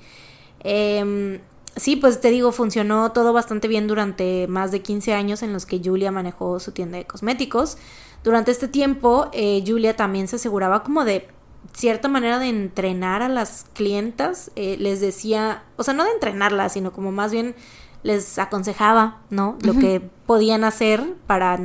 Em, 0.62 1.39
sí, 1.76 1.95
pues 1.95 2.21
te 2.21 2.30
digo, 2.30 2.51
funcionó 2.51 3.11
todo 3.11 3.34
bastante 3.34 3.67
bien 3.67 3.88
durante 3.88 4.47
más 4.47 4.71
de 4.71 4.82
15 4.82 5.13
años 5.13 5.43
en 5.43 5.53
los 5.53 5.65
que 5.65 5.82
Julia 5.84 6.11
manejó 6.11 6.59
su 6.59 6.71
tienda 6.71 6.97
de 6.97 7.05
cosméticos. 7.05 7.78
Durante 8.24 8.51
este 8.51 8.67
tiempo, 8.67 9.30
eh, 9.34 9.63
Julia 9.65 9.95
también 9.95 10.28
se 10.28 10.38
aseguraba 10.38 10.84
como 10.84 11.03
de 11.03 11.28
cierta 11.74 12.07
manera 12.07 12.39
de 12.39 12.49
entrenar 12.49 13.21
a 13.21 13.30
las 13.30 13.65
clientas. 13.74 14.51
eh, 14.55 14.78
les 14.80 15.01
decía, 15.01 15.63
o 15.78 15.84
sea, 15.84 15.93
no 15.93 16.03
de 16.03 16.11
entrenarlas, 16.11 16.74
sino 16.74 16.91
como 16.91 17.11
más 17.11 17.32
bien 17.32 17.55
les 18.03 18.38
aconsejaba, 18.38 19.21
¿no? 19.30 19.57
Lo 19.61 19.74
que 19.76 20.01
podían 20.26 20.65
hacer 20.65 21.13
para 21.26 21.59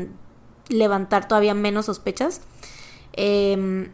levantar 0.68 1.26
todavía 1.26 1.54
menos 1.54 1.86
sospechas. 1.86 2.40
Em, 3.12 3.90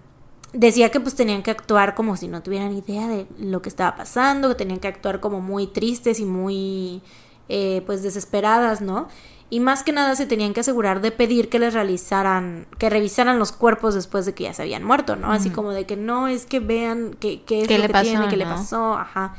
decía 0.55 0.91
que 0.91 1.01
pues 1.01 1.15
tenían 1.15 1.43
que 1.43 1.51
actuar 1.51 1.95
como 1.95 2.17
si 2.17 2.29
no 2.29 2.43
tuvieran 2.43 2.73
idea 2.73 3.07
de 3.09 3.27
lo 3.39 3.61
que 3.61 3.69
estaba 3.69 3.97
pasando, 3.97 4.49
que 4.49 4.55
tenían 4.55 4.81
que 4.81 4.89
actuar 4.89 5.21
como 5.21 5.41
muy 5.41 5.67
tristes 5.67 6.21
y 6.21 6.25
muy 6.25 7.03
eh, 7.49 7.83
pues 7.85 8.03
desesperadas, 8.03 8.81
¿no? 8.81 9.09
Y 9.51 9.61
más 9.61 9.83
que 9.83 9.93
nada 9.93 10.17
se 10.17 10.27
tenían 10.27 10.55
que 10.55 10.61
asegurar 10.61 11.01
de 11.01 11.11
pedir 11.11 11.49
que 11.49 11.59
les 11.59 11.75
realizaran, 11.75 12.67
que 12.79 12.89
revisaran 12.89 13.39
los 13.39 13.53
cuerpos 13.53 13.95
después 13.95 14.25
de 14.25 14.33
que 14.33 14.45
ya 14.45 14.55
se 14.55 14.63
habían 14.63 14.85
muerto, 14.85 15.17
¿no? 15.17 15.31
Así 15.31 15.51
como 15.51 15.73
de 15.73 15.85
que 15.85 15.97
no 15.97 16.29
es 16.29 16.47
que 16.47 16.61
vean 16.61 17.15
qué 17.21 17.43
qué 17.43 17.63
es 17.63 17.69
¿Qué 17.69 17.77
lo 17.77 17.83
le 17.83 17.87
que 17.89 17.93
pasó, 17.93 18.05
tiene, 18.05 18.29
qué 18.29 18.37
le 18.37 18.47
pasó, 18.47 18.95
ajá. 18.95 19.35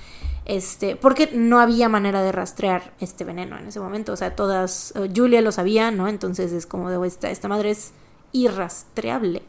Este, 0.46 0.96
porque 0.96 1.32
no 1.34 1.60
había 1.60 1.90
manera 1.90 2.22
de 2.22 2.32
rastrear 2.32 2.94
este 3.00 3.24
veneno 3.24 3.58
en 3.58 3.68
ese 3.68 3.80
momento, 3.80 4.14
o 4.14 4.16
sea, 4.16 4.36
todas, 4.36 4.94
eh, 4.96 5.10
Julia 5.14 5.42
lo 5.42 5.52
sabía, 5.52 5.90
¿no? 5.90 6.08
Entonces 6.08 6.52
es 6.52 6.68
como 6.68 6.92
de, 6.92 7.08
esta, 7.08 7.32
esta 7.32 7.48
madre 7.48 7.72
es 7.72 7.92
irrastreable. 8.32 9.42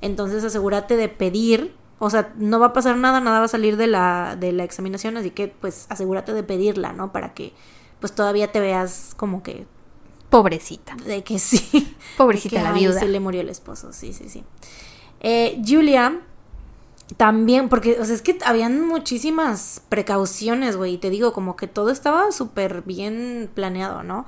Entonces 0.00 0.44
asegúrate 0.44 0.96
de 0.96 1.08
pedir, 1.08 1.74
o 1.98 2.10
sea, 2.10 2.32
no 2.36 2.58
va 2.58 2.66
a 2.66 2.72
pasar 2.72 2.96
nada, 2.96 3.20
nada 3.20 3.40
va 3.40 3.44
a 3.44 3.48
salir 3.48 3.76
de 3.76 3.86
la, 3.86 4.36
de 4.38 4.52
la 4.52 4.64
examinación, 4.64 5.16
así 5.16 5.30
que 5.30 5.48
pues 5.48 5.86
asegúrate 5.88 6.32
de 6.32 6.42
pedirla, 6.42 6.92
¿no? 6.92 7.12
Para 7.12 7.34
que 7.34 7.52
pues 8.00 8.14
todavía 8.14 8.50
te 8.50 8.60
veas 8.60 9.14
como 9.16 9.42
que 9.42 9.66
Pobrecita. 10.30 10.96
de 11.04 11.22
que 11.22 11.38
sí. 11.38 11.94
Pobrecita 12.16 12.56
que, 12.56 12.62
la 12.62 12.72
ay, 12.72 12.80
viuda. 12.80 13.04
Le 13.04 13.20
murió 13.20 13.40
el 13.40 13.50
esposo, 13.50 13.92
sí, 13.92 14.12
sí, 14.12 14.28
sí. 14.28 14.44
Eh, 15.20 15.60
Julia 15.66 16.20
también, 17.16 17.68
porque, 17.68 17.98
o 18.00 18.04
sea, 18.04 18.14
es 18.14 18.22
que 18.22 18.38
habían 18.44 18.86
muchísimas 18.86 19.82
precauciones, 19.88 20.76
güey. 20.76 20.94
y 20.94 20.98
Te 20.98 21.10
digo, 21.10 21.32
como 21.32 21.56
que 21.56 21.66
todo 21.66 21.90
estaba 21.90 22.30
súper 22.32 22.82
bien 22.82 23.50
planeado, 23.52 24.02
¿no? 24.02 24.26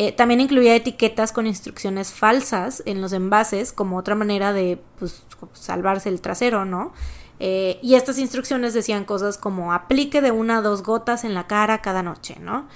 Eh, 0.00 0.12
también 0.12 0.40
incluía 0.40 0.76
etiquetas 0.76 1.32
con 1.32 1.48
instrucciones 1.48 2.12
falsas 2.12 2.84
en 2.86 3.00
los 3.00 3.12
envases, 3.12 3.72
como 3.72 3.96
otra 3.96 4.14
manera 4.14 4.52
de, 4.52 4.80
pues, 4.96 5.24
salvarse 5.54 6.08
el 6.08 6.20
trasero, 6.20 6.64
¿no? 6.64 6.92
Eh, 7.40 7.80
y 7.82 7.96
estas 7.96 8.20
instrucciones 8.20 8.74
decían 8.74 9.04
cosas 9.04 9.38
como 9.38 9.72
aplique 9.72 10.20
de 10.20 10.30
una 10.30 10.58
a 10.58 10.62
dos 10.62 10.84
gotas 10.84 11.24
en 11.24 11.34
la 11.34 11.48
cara 11.48 11.82
cada 11.82 12.04
noche, 12.04 12.36
¿no? 12.40 12.68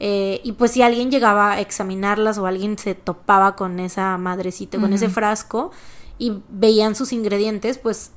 Eh, 0.00 0.42
y 0.44 0.52
pues 0.52 0.72
si 0.72 0.82
alguien 0.82 1.10
llegaba 1.10 1.52
a 1.52 1.60
examinarlas 1.62 2.36
o 2.36 2.44
alguien 2.44 2.76
se 2.76 2.94
topaba 2.94 3.56
con 3.56 3.80
esa 3.80 4.18
madrecita, 4.18 4.78
con 4.78 4.92
ese 4.92 5.08
frasco 5.08 5.70
y 6.18 6.42
veían 6.50 6.94
sus 6.94 7.14
ingredientes, 7.14 7.78
pues 7.78 8.10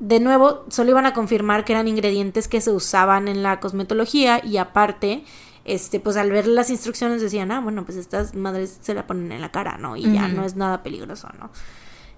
de 0.00 0.20
nuevo 0.20 0.66
solo 0.68 0.90
iban 0.90 1.06
a 1.06 1.14
confirmar 1.14 1.64
que 1.64 1.72
eran 1.72 1.88
ingredientes 1.88 2.46
que 2.46 2.60
se 2.60 2.72
usaban 2.72 3.26
en 3.26 3.42
la 3.42 3.58
cosmetología 3.58 4.44
y 4.44 4.58
aparte, 4.58 5.24
este, 5.64 6.00
pues 6.00 6.16
al 6.16 6.30
ver 6.30 6.46
las 6.46 6.70
instrucciones 6.70 7.22
decían, 7.22 7.50
ah, 7.52 7.60
bueno, 7.60 7.84
pues 7.84 7.96
estas 7.96 8.34
madres 8.34 8.78
se 8.80 8.94
la 8.94 9.06
ponen 9.06 9.32
en 9.32 9.40
la 9.40 9.52
cara, 9.52 9.78
¿no? 9.78 9.96
Y 9.96 10.12
ya 10.12 10.28
no 10.28 10.44
es 10.44 10.56
nada 10.56 10.82
peligroso, 10.82 11.28
¿no? 11.38 11.50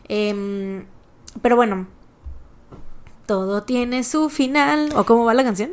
Em, 0.09 0.87
pero 1.43 1.57
bueno, 1.57 1.87
todo 3.27 3.63
tiene 3.63 4.05
su 4.05 4.29
final. 4.29 4.91
¿O 4.95 5.05
cómo 5.05 5.25
va 5.25 5.35
la 5.35 5.45
canción? 5.45 5.73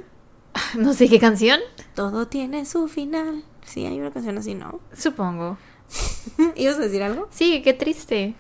No 0.78 0.94
sé 0.94 1.08
qué 1.08 1.20
canción. 1.20 1.60
Todo 1.96 2.28
tiene 2.28 2.66
su 2.66 2.88
final. 2.88 3.44
Sí, 3.64 3.86
hay 3.86 4.00
una 4.00 4.12
canción 4.12 4.38
así, 4.38 4.54
¿no? 4.54 4.80
Supongo. 4.94 5.58
¿Ibas 6.56 6.78
a 6.78 6.82
decir 6.82 7.04
algo? 7.04 7.28
Sí, 7.32 7.62
qué 7.62 7.74
triste. 7.74 8.36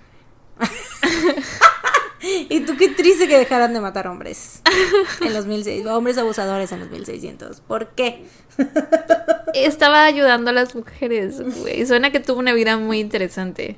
Y 2.22 2.61
tú 2.61 2.78
qué 2.78 2.89
triste 2.89 3.28
que 3.28 3.38
dejaran 3.38 3.74
de 3.74 3.82
matar 3.82 4.07
hombres 4.07 4.61
en 5.22 5.34
los 5.34 5.45
1600, 5.45 5.91
hombres 5.91 6.17
abusadores 6.17 6.72
en 6.72 6.82
los 6.82 6.89
1600. 6.89 7.61
¿Por 7.61 7.89
qué? 7.89 8.26
Estaba 9.53 10.05
ayudando 10.05 10.51
a 10.51 10.53
las 10.53 10.76
mujeres, 10.76 11.41
güey. 11.59 11.86
Suena 11.86 12.11
que 12.11 12.19
tuvo 12.19 12.39
una 12.39 12.53
vida 12.53 12.78
muy 12.78 12.99
interesante. 12.99 13.78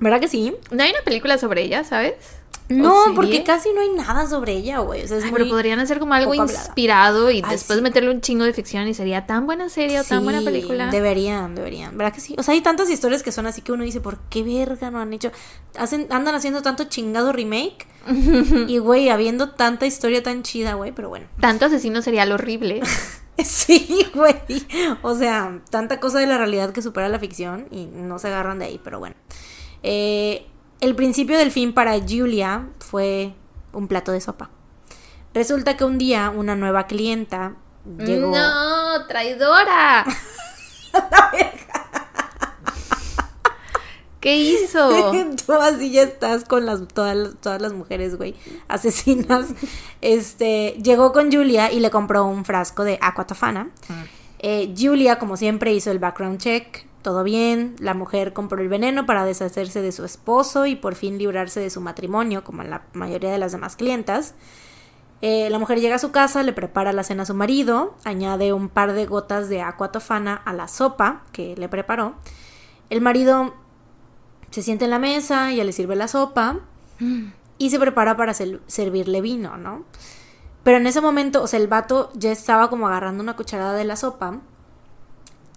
¿Verdad 0.00 0.20
que 0.20 0.28
sí? 0.28 0.54
¿No 0.70 0.82
hay 0.82 0.90
una 0.90 1.02
película 1.02 1.38
sobre 1.38 1.62
ella, 1.62 1.84
sabes? 1.84 2.37
No, 2.68 3.04
¿O 3.04 3.14
porque 3.14 3.44
casi 3.44 3.72
no 3.72 3.80
hay 3.80 3.88
nada 3.88 4.26
sobre 4.26 4.52
ella, 4.52 4.80
güey. 4.80 5.02
O 5.02 5.08
sea, 5.08 5.16
es 5.16 5.24
Ay, 5.24 5.30
muy... 5.30 5.38
pero 5.38 5.50
podrían 5.50 5.80
hacer 5.80 5.98
como 5.98 6.12
algo 6.12 6.34
inspirado 6.34 7.30
y 7.30 7.36
Ay, 7.36 7.42
después 7.50 7.78
sí. 7.78 7.82
meterle 7.82 8.10
un 8.10 8.20
chingo 8.20 8.44
de 8.44 8.52
ficción 8.52 8.86
y 8.88 8.94
sería 8.94 9.26
tan 9.26 9.46
buena 9.46 9.70
serie 9.70 9.98
o 10.00 10.04
tan 10.04 10.22
buena 10.22 10.42
película. 10.42 10.90
Deberían, 10.90 11.54
deberían. 11.54 11.96
¿Verdad 11.96 12.12
que 12.12 12.20
sí? 12.20 12.34
O 12.36 12.42
sea, 12.42 12.52
hay 12.52 12.60
tantas 12.60 12.90
historias 12.90 13.22
que 13.22 13.32
son 13.32 13.46
así 13.46 13.62
que 13.62 13.72
uno 13.72 13.84
dice, 13.84 14.00
¿por 14.00 14.18
qué 14.28 14.42
verga 14.42 14.90
no 14.90 15.00
han 15.00 15.12
hecho? 15.14 15.32
Hacen, 15.78 16.08
andan 16.10 16.34
haciendo 16.34 16.60
tanto 16.60 16.84
chingado 16.84 17.32
remake. 17.32 17.86
y, 18.68 18.78
güey, 18.78 19.08
habiendo 19.08 19.50
tanta 19.50 19.86
historia 19.86 20.22
tan 20.22 20.42
chida, 20.42 20.74
güey, 20.74 20.92
pero 20.92 21.08
bueno. 21.08 21.26
Tanto 21.40 21.66
asesino 21.66 22.02
serial 22.02 22.32
horrible. 22.32 22.82
Sí, 23.44 24.04
güey. 24.14 24.34
O 25.02 25.14
sea, 25.14 25.60
tanta 25.70 26.00
cosa 26.00 26.18
de 26.18 26.26
la 26.26 26.38
realidad 26.38 26.72
que 26.72 26.82
supera 26.82 27.08
la 27.08 27.20
ficción 27.20 27.68
y 27.70 27.86
no 27.86 28.18
se 28.18 28.26
agarran 28.26 28.58
de 28.58 28.64
ahí, 28.64 28.80
pero 28.82 28.98
bueno. 28.98 29.14
Eh, 29.84 30.44
el 30.80 30.94
principio 30.94 31.36
del 31.38 31.50
fin 31.50 31.72
para 31.72 31.98
Julia 32.00 32.68
fue 32.80 33.34
un 33.72 33.88
plato 33.88 34.12
de 34.12 34.20
sopa. 34.20 34.50
Resulta 35.34 35.76
que 35.76 35.84
un 35.84 35.98
día 35.98 36.30
una 36.34 36.56
nueva 36.56 36.86
clienta 36.86 37.54
llegó. 37.98 38.30
No, 38.34 39.06
traidora. 39.06 40.04
¿Qué 44.20 44.36
hizo? 44.36 45.12
Tú 45.46 45.52
así 45.52 45.92
ya 45.92 46.02
estás 46.02 46.44
con 46.44 46.66
las 46.66 46.86
todas, 46.88 47.16
las- 47.16 47.34
todas 47.40 47.62
las 47.62 47.72
mujeres, 47.72 48.16
güey, 48.16 48.34
asesinas. 48.66 49.46
Este, 50.00 50.76
llegó 50.82 51.12
con 51.12 51.30
Julia 51.30 51.70
y 51.70 51.78
le 51.78 51.90
compró 51.90 52.24
un 52.24 52.44
frasco 52.44 52.82
de 52.84 52.98
aquatofana. 53.00 53.70
Eh, 54.40 54.74
Julia, 54.76 55.18
como 55.20 55.36
siempre, 55.36 55.72
hizo 55.72 55.90
el 55.92 56.00
background 56.00 56.38
check, 56.40 56.86
todo 57.08 57.24
bien. 57.24 57.74
La 57.78 57.94
mujer 57.94 58.34
compró 58.34 58.60
el 58.60 58.68
veneno 58.68 59.06
para 59.06 59.24
deshacerse 59.24 59.80
de 59.80 59.92
su 59.92 60.04
esposo 60.04 60.66
y 60.66 60.76
por 60.76 60.94
fin 60.94 61.16
librarse 61.16 61.58
de 61.58 61.70
su 61.70 61.80
matrimonio, 61.80 62.44
como 62.44 62.62
la 62.64 62.82
mayoría 62.92 63.32
de 63.32 63.38
las 63.38 63.52
demás 63.52 63.76
clientas. 63.76 64.34
Eh, 65.22 65.48
la 65.48 65.58
mujer 65.58 65.80
llega 65.80 65.96
a 65.96 65.98
su 65.98 66.10
casa, 66.10 66.42
le 66.42 66.52
prepara 66.52 66.92
la 66.92 67.02
cena 67.04 67.22
a 67.22 67.26
su 67.26 67.32
marido, 67.32 67.96
añade 68.04 68.52
un 68.52 68.68
par 68.68 68.92
de 68.92 69.06
gotas 69.06 69.48
de 69.48 69.62
aquatofana 69.62 70.34
a 70.34 70.52
la 70.52 70.68
sopa 70.68 71.22
que 71.32 71.56
le 71.56 71.70
preparó. 71.70 72.12
El 72.90 73.00
marido 73.00 73.54
se 74.50 74.60
sienta 74.60 74.84
en 74.84 74.90
la 74.90 74.98
mesa, 74.98 75.50
ya 75.50 75.64
le 75.64 75.72
sirve 75.72 75.96
la 75.96 76.08
sopa 76.08 76.60
y 77.56 77.70
se 77.70 77.80
prepara 77.80 78.18
para 78.18 78.34
servirle 78.34 79.22
vino, 79.22 79.56
¿no? 79.56 79.84
Pero 80.62 80.76
en 80.76 80.86
ese 80.86 81.00
momento, 81.00 81.42
o 81.42 81.46
sea, 81.46 81.58
el 81.58 81.68
vato 81.68 82.10
ya 82.12 82.30
estaba 82.30 82.68
como 82.68 82.86
agarrando 82.86 83.22
una 83.22 83.34
cucharada 83.34 83.72
de 83.72 83.84
la 83.84 83.96
sopa. 83.96 84.42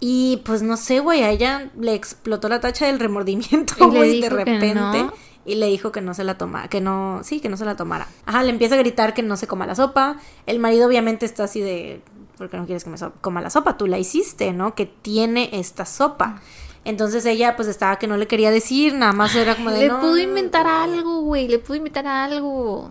Y 0.04 0.38
pues 0.44 0.62
no 0.62 0.76
sé, 0.76 0.98
güey, 0.98 1.22
a 1.22 1.30
ella 1.30 1.70
le 1.78 1.94
explotó 1.94 2.48
la 2.48 2.58
tacha 2.58 2.86
del 2.86 2.98
remordimiento, 2.98 3.74
güey, 3.88 4.20
de 4.20 4.30
repente. 4.30 4.74
no. 4.74 5.12
y 5.44 5.54
le 5.54 5.66
dijo 5.68 5.92
que 5.92 6.00
no 6.00 6.12
se 6.12 6.24
la 6.24 6.36
tomara, 6.36 6.66
que 6.66 6.80
no, 6.80 7.20
sí, 7.22 7.38
que 7.38 7.48
no 7.48 7.56
se 7.56 7.64
la 7.64 7.76
tomara. 7.76 8.08
Ajá, 8.26 8.42
le 8.42 8.50
empieza 8.50 8.74
a 8.74 8.78
gritar 8.78 9.14
que 9.14 9.22
no 9.22 9.36
se 9.36 9.46
coma 9.46 9.64
la 9.64 9.76
sopa. 9.76 10.16
El 10.46 10.58
marido 10.58 10.88
obviamente 10.88 11.24
está 11.24 11.44
así 11.44 11.60
de, 11.60 12.02
¿por 12.36 12.50
qué 12.50 12.56
no 12.56 12.66
quieres 12.66 12.82
que 12.82 12.90
me 12.90 12.98
so- 12.98 13.12
coma 13.20 13.40
la 13.42 13.50
sopa? 13.50 13.76
Tú 13.76 13.86
la 13.86 14.00
hiciste, 14.00 14.52
¿no? 14.52 14.74
Que 14.74 14.86
tiene 14.86 15.50
esta 15.52 15.86
sopa. 15.86 16.40
Entonces 16.84 17.24
ella 17.24 17.54
pues 17.54 17.68
estaba 17.68 18.00
que 18.00 18.08
no 18.08 18.16
le 18.16 18.26
quería 18.26 18.50
decir, 18.50 18.94
nada 18.94 19.12
más 19.12 19.36
era 19.36 19.54
como 19.54 19.70
de... 19.70 19.82
Le 19.82 19.88
"No, 19.88 20.00
pudo 20.00 20.18
inventar 20.18 20.66
algo, 20.66 21.20
güey. 21.20 21.46
Le 21.46 21.60
pudo 21.60 21.76
inventar 21.76 22.08
algo. 22.08 22.90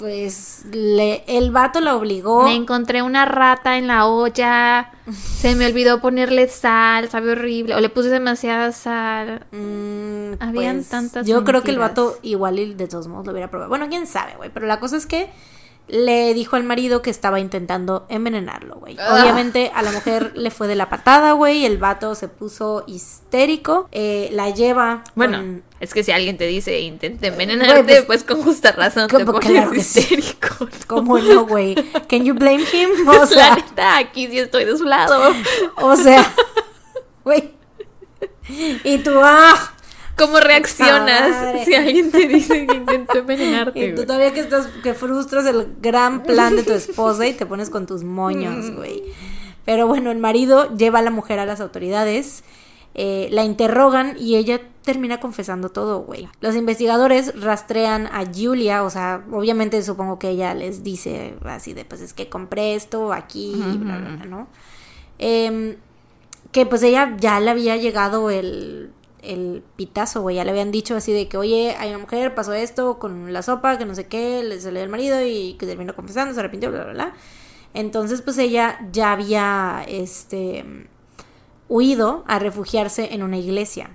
Pues 0.00 0.64
le, 0.72 1.24
el 1.26 1.50
vato 1.50 1.82
la 1.82 1.94
obligó. 1.94 2.44
Me 2.44 2.54
encontré 2.54 3.02
una 3.02 3.26
rata 3.26 3.76
en 3.76 3.86
la 3.86 4.06
olla. 4.06 4.92
Se 5.12 5.54
me 5.54 5.66
olvidó 5.66 6.00
ponerle 6.00 6.48
sal. 6.48 7.10
Sabe 7.10 7.32
horrible. 7.32 7.74
O 7.74 7.80
le 7.80 7.90
puse 7.90 8.08
demasiada 8.08 8.72
sal. 8.72 9.44
Mm, 9.52 10.42
Habían 10.42 10.76
pues, 10.76 10.88
tantas 10.88 11.26
Yo 11.26 11.44
creo 11.44 11.62
que 11.62 11.72
el 11.72 11.78
vato 11.78 12.16
igual 12.22 12.58
y 12.58 12.72
de 12.72 12.88
todos 12.88 13.08
modos 13.08 13.26
lo 13.26 13.32
hubiera 13.32 13.50
probado. 13.50 13.68
Bueno, 13.68 13.90
quién 13.90 14.06
sabe, 14.06 14.36
güey. 14.38 14.48
Pero 14.48 14.66
la 14.66 14.80
cosa 14.80 14.96
es 14.96 15.04
que 15.04 15.28
le 15.92 16.32
dijo 16.34 16.56
al 16.56 16.64
marido 16.64 17.02
que 17.02 17.10
estaba 17.10 17.40
intentando 17.40 18.06
envenenarlo, 18.08 18.76
güey. 18.76 18.96
Ah. 18.98 19.20
Obviamente 19.20 19.70
a 19.74 19.82
la 19.82 19.92
mujer 19.92 20.32
le 20.36 20.50
fue 20.50 20.68
de 20.68 20.74
la 20.76 20.88
patada, 20.88 21.32
güey. 21.32 21.64
El 21.64 21.78
vato 21.78 22.14
se 22.14 22.28
puso 22.28 22.84
histérico. 22.86 23.88
eh, 23.92 24.28
la 24.32 24.50
lleva. 24.50 25.02
Bueno, 25.14 25.38
con- 25.38 25.62
es 25.80 25.94
que 25.94 26.04
si 26.04 26.12
alguien 26.12 26.36
te 26.36 26.46
dice 26.46 26.78
intenta 26.80 27.28
Güey, 27.30 27.32
envenenarte, 27.32 28.02
pues- 28.02 28.04
pues, 28.04 28.24
con 28.24 28.42
justa 28.42 28.72
razón 28.72 29.08
te 29.08 29.24
pones 29.24 29.40
claro 29.50 29.74
histérico. 29.74 30.48
¿no? 30.60 30.68
¿Cómo 30.86 31.18
no, 31.18 31.46
güey? 31.46 31.74
Can 32.08 32.24
you 32.24 32.34
blame 32.34 32.64
him? 32.72 32.90
O 33.08 33.12
La 33.12 33.26
sea, 33.26 33.54
neta, 33.56 33.96
aquí 33.98 34.26
sí 34.28 34.38
estoy 34.38 34.64
de 34.64 34.76
su 34.76 34.84
lado. 34.84 35.32
o 35.76 35.96
sea, 35.96 36.24
güey. 37.24 37.50
Y 38.84 38.98
tú, 38.98 39.12
ah, 39.22 39.54
¿Cómo 40.20 40.38
reaccionas 40.38 41.64
si 41.64 41.74
alguien 41.74 42.10
te 42.10 42.28
dice 42.28 42.66
que 42.66 42.76
intentó 42.76 43.18
envenenarte? 43.20 43.88
Y 43.88 43.94
tú 43.94 44.04
todavía 44.04 44.34
que 44.34 44.40
estás, 44.40 44.66
que 44.82 44.92
frustras 44.92 45.46
el 45.46 45.76
gran 45.80 46.22
plan 46.22 46.56
de 46.56 46.62
tu 46.62 46.72
esposa 46.74 47.26
y 47.26 47.32
te 47.32 47.46
pones 47.46 47.70
con 47.70 47.86
tus 47.86 48.04
moños, 48.04 48.70
güey. 48.70 49.02
Pero 49.64 49.86
bueno, 49.86 50.10
el 50.10 50.18
marido 50.18 50.76
lleva 50.76 50.98
a 50.98 51.02
la 51.02 51.10
mujer 51.10 51.38
a 51.38 51.46
las 51.46 51.62
autoridades, 51.62 52.44
eh, 52.94 53.28
la 53.30 53.44
interrogan 53.44 54.14
y 54.18 54.36
ella 54.36 54.60
termina 54.82 55.20
confesando 55.20 55.70
todo, 55.70 56.00
güey. 56.00 56.28
Los 56.42 56.54
investigadores 56.54 57.40
rastrean 57.40 58.06
a 58.06 58.24
Julia, 58.26 58.82
o 58.82 58.90
sea, 58.90 59.24
obviamente 59.32 59.82
supongo 59.82 60.18
que 60.18 60.28
ella 60.28 60.52
les 60.52 60.82
dice 60.82 61.34
así 61.44 61.72
de, 61.72 61.86
pues 61.86 62.02
es 62.02 62.12
que 62.12 62.28
compré 62.28 62.74
esto 62.74 63.14
aquí, 63.14 63.52
y 63.54 63.78
bla, 63.78 63.98
bla, 63.98 64.16
bla, 64.16 64.24
¿no? 64.26 64.48
Em, 65.18 65.76
que 66.52 66.66
pues 66.66 66.82
ella 66.82 67.16
ya 67.18 67.40
le 67.40 67.50
había 67.50 67.76
llegado 67.76 68.30
el, 68.30 68.90
el 69.22 69.62
pitazo, 69.76 70.22
güey. 70.22 70.36
Ya 70.36 70.44
le 70.44 70.50
habían 70.50 70.70
dicho 70.70 70.96
así 70.96 71.12
de 71.12 71.28
que, 71.28 71.36
oye, 71.36 71.76
hay 71.78 71.90
una 71.90 71.98
mujer, 71.98 72.34
pasó 72.34 72.52
esto 72.52 72.98
con 72.98 73.32
la 73.32 73.42
sopa, 73.42 73.78
que 73.78 73.86
no 73.86 73.94
sé 73.94 74.06
qué, 74.06 74.42
le 74.42 74.60
salió 74.60 74.82
el 74.82 74.88
marido 74.88 75.24
y 75.24 75.54
que 75.54 75.66
terminó 75.66 75.94
confesando, 75.94 76.34
se 76.34 76.40
arrepintió, 76.40 76.70
bla, 76.70 76.84
bla, 76.84 76.92
bla. 76.92 77.14
Entonces, 77.74 78.22
pues 78.22 78.38
ella 78.38 78.78
ya 78.92 79.12
había, 79.12 79.84
este, 79.86 80.64
huido 81.70 82.24
a 82.26 82.38
refugiarse 82.38 83.14
en 83.14 83.22
una 83.22 83.38
iglesia. 83.38 83.90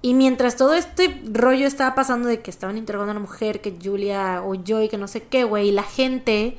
Y 0.00 0.14
mientras 0.14 0.56
todo 0.56 0.74
este 0.74 1.20
rollo 1.24 1.66
estaba 1.66 1.94
pasando 1.96 2.28
de 2.28 2.40
que 2.40 2.50
estaban 2.50 2.78
interrogando 2.78 3.12
a 3.12 3.16
una 3.16 3.26
mujer, 3.26 3.60
que 3.60 3.76
Julia 3.82 4.42
oyó 4.42 4.80
y 4.80 4.88
que 4.88 4.96
no 4.96 5.08
sé 5.08 5.24
qué, 5.24 5.42
güey, 5.44 5.72
la 5.72 5.82
gente 5.82 6.56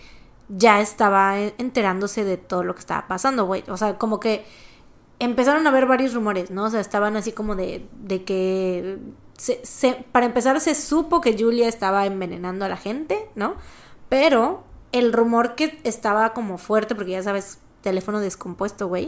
ya 0.50 0.82
estaba 0.82 1.40
enterándose 1.40 2.26
de 2.26 2.38
todo 2.38 2.64
lo 2.64 2.76
que 2.76 2.82
estaba 2.82 3.08
pasando, 3.08 3.46
güey. 3.46 3.64
O 3.70 3.78
sea, 3.78 3.98
como 3.98 4.20
que 4.20 4.46
empezaron 5.20 5.66
a 5.68 5.70
haber 5.70 5.86
varios 5.86 6.14
rumores, 6.14 6.50
¿no? 6.52 6.66
O 6.66 6.70
sea, 6.70 6.80
estaban 6.80 7.16
así 7.18 7.32
como 7.32 7.56
de, 7.56 7.86
de 8.02 8.24
que... 8.24 8.98
Se, 9.38 9.60
se- 9.64 10.06
para 10.12 10.26
empezar, 10.26 10.60
se 10.60 10.76
supo 10.76 11.22
que 11.22 11.38
Julia 11.38 11.68
estaba 11.70 12.06
envenenando 12.06 12.66
a 12.66 12.70
la 12.70 12.76
gente, 12.78 13.30
¿no? 13.36 13.56
Pero 14.10 14.64
el 14.92 15.14
rumor 15.14 15.56
que 15.56 15.80
estaba 15.84 16.34
como 16.34 16.58
fuerte, 16.58 16.94
porque 16.96 17.12
ya 17.12 17.24
sabes, 17.24 17.60
teléfono 17.82 18.20
descompuesto, 18.20 18.88
güey, 18.88 19.08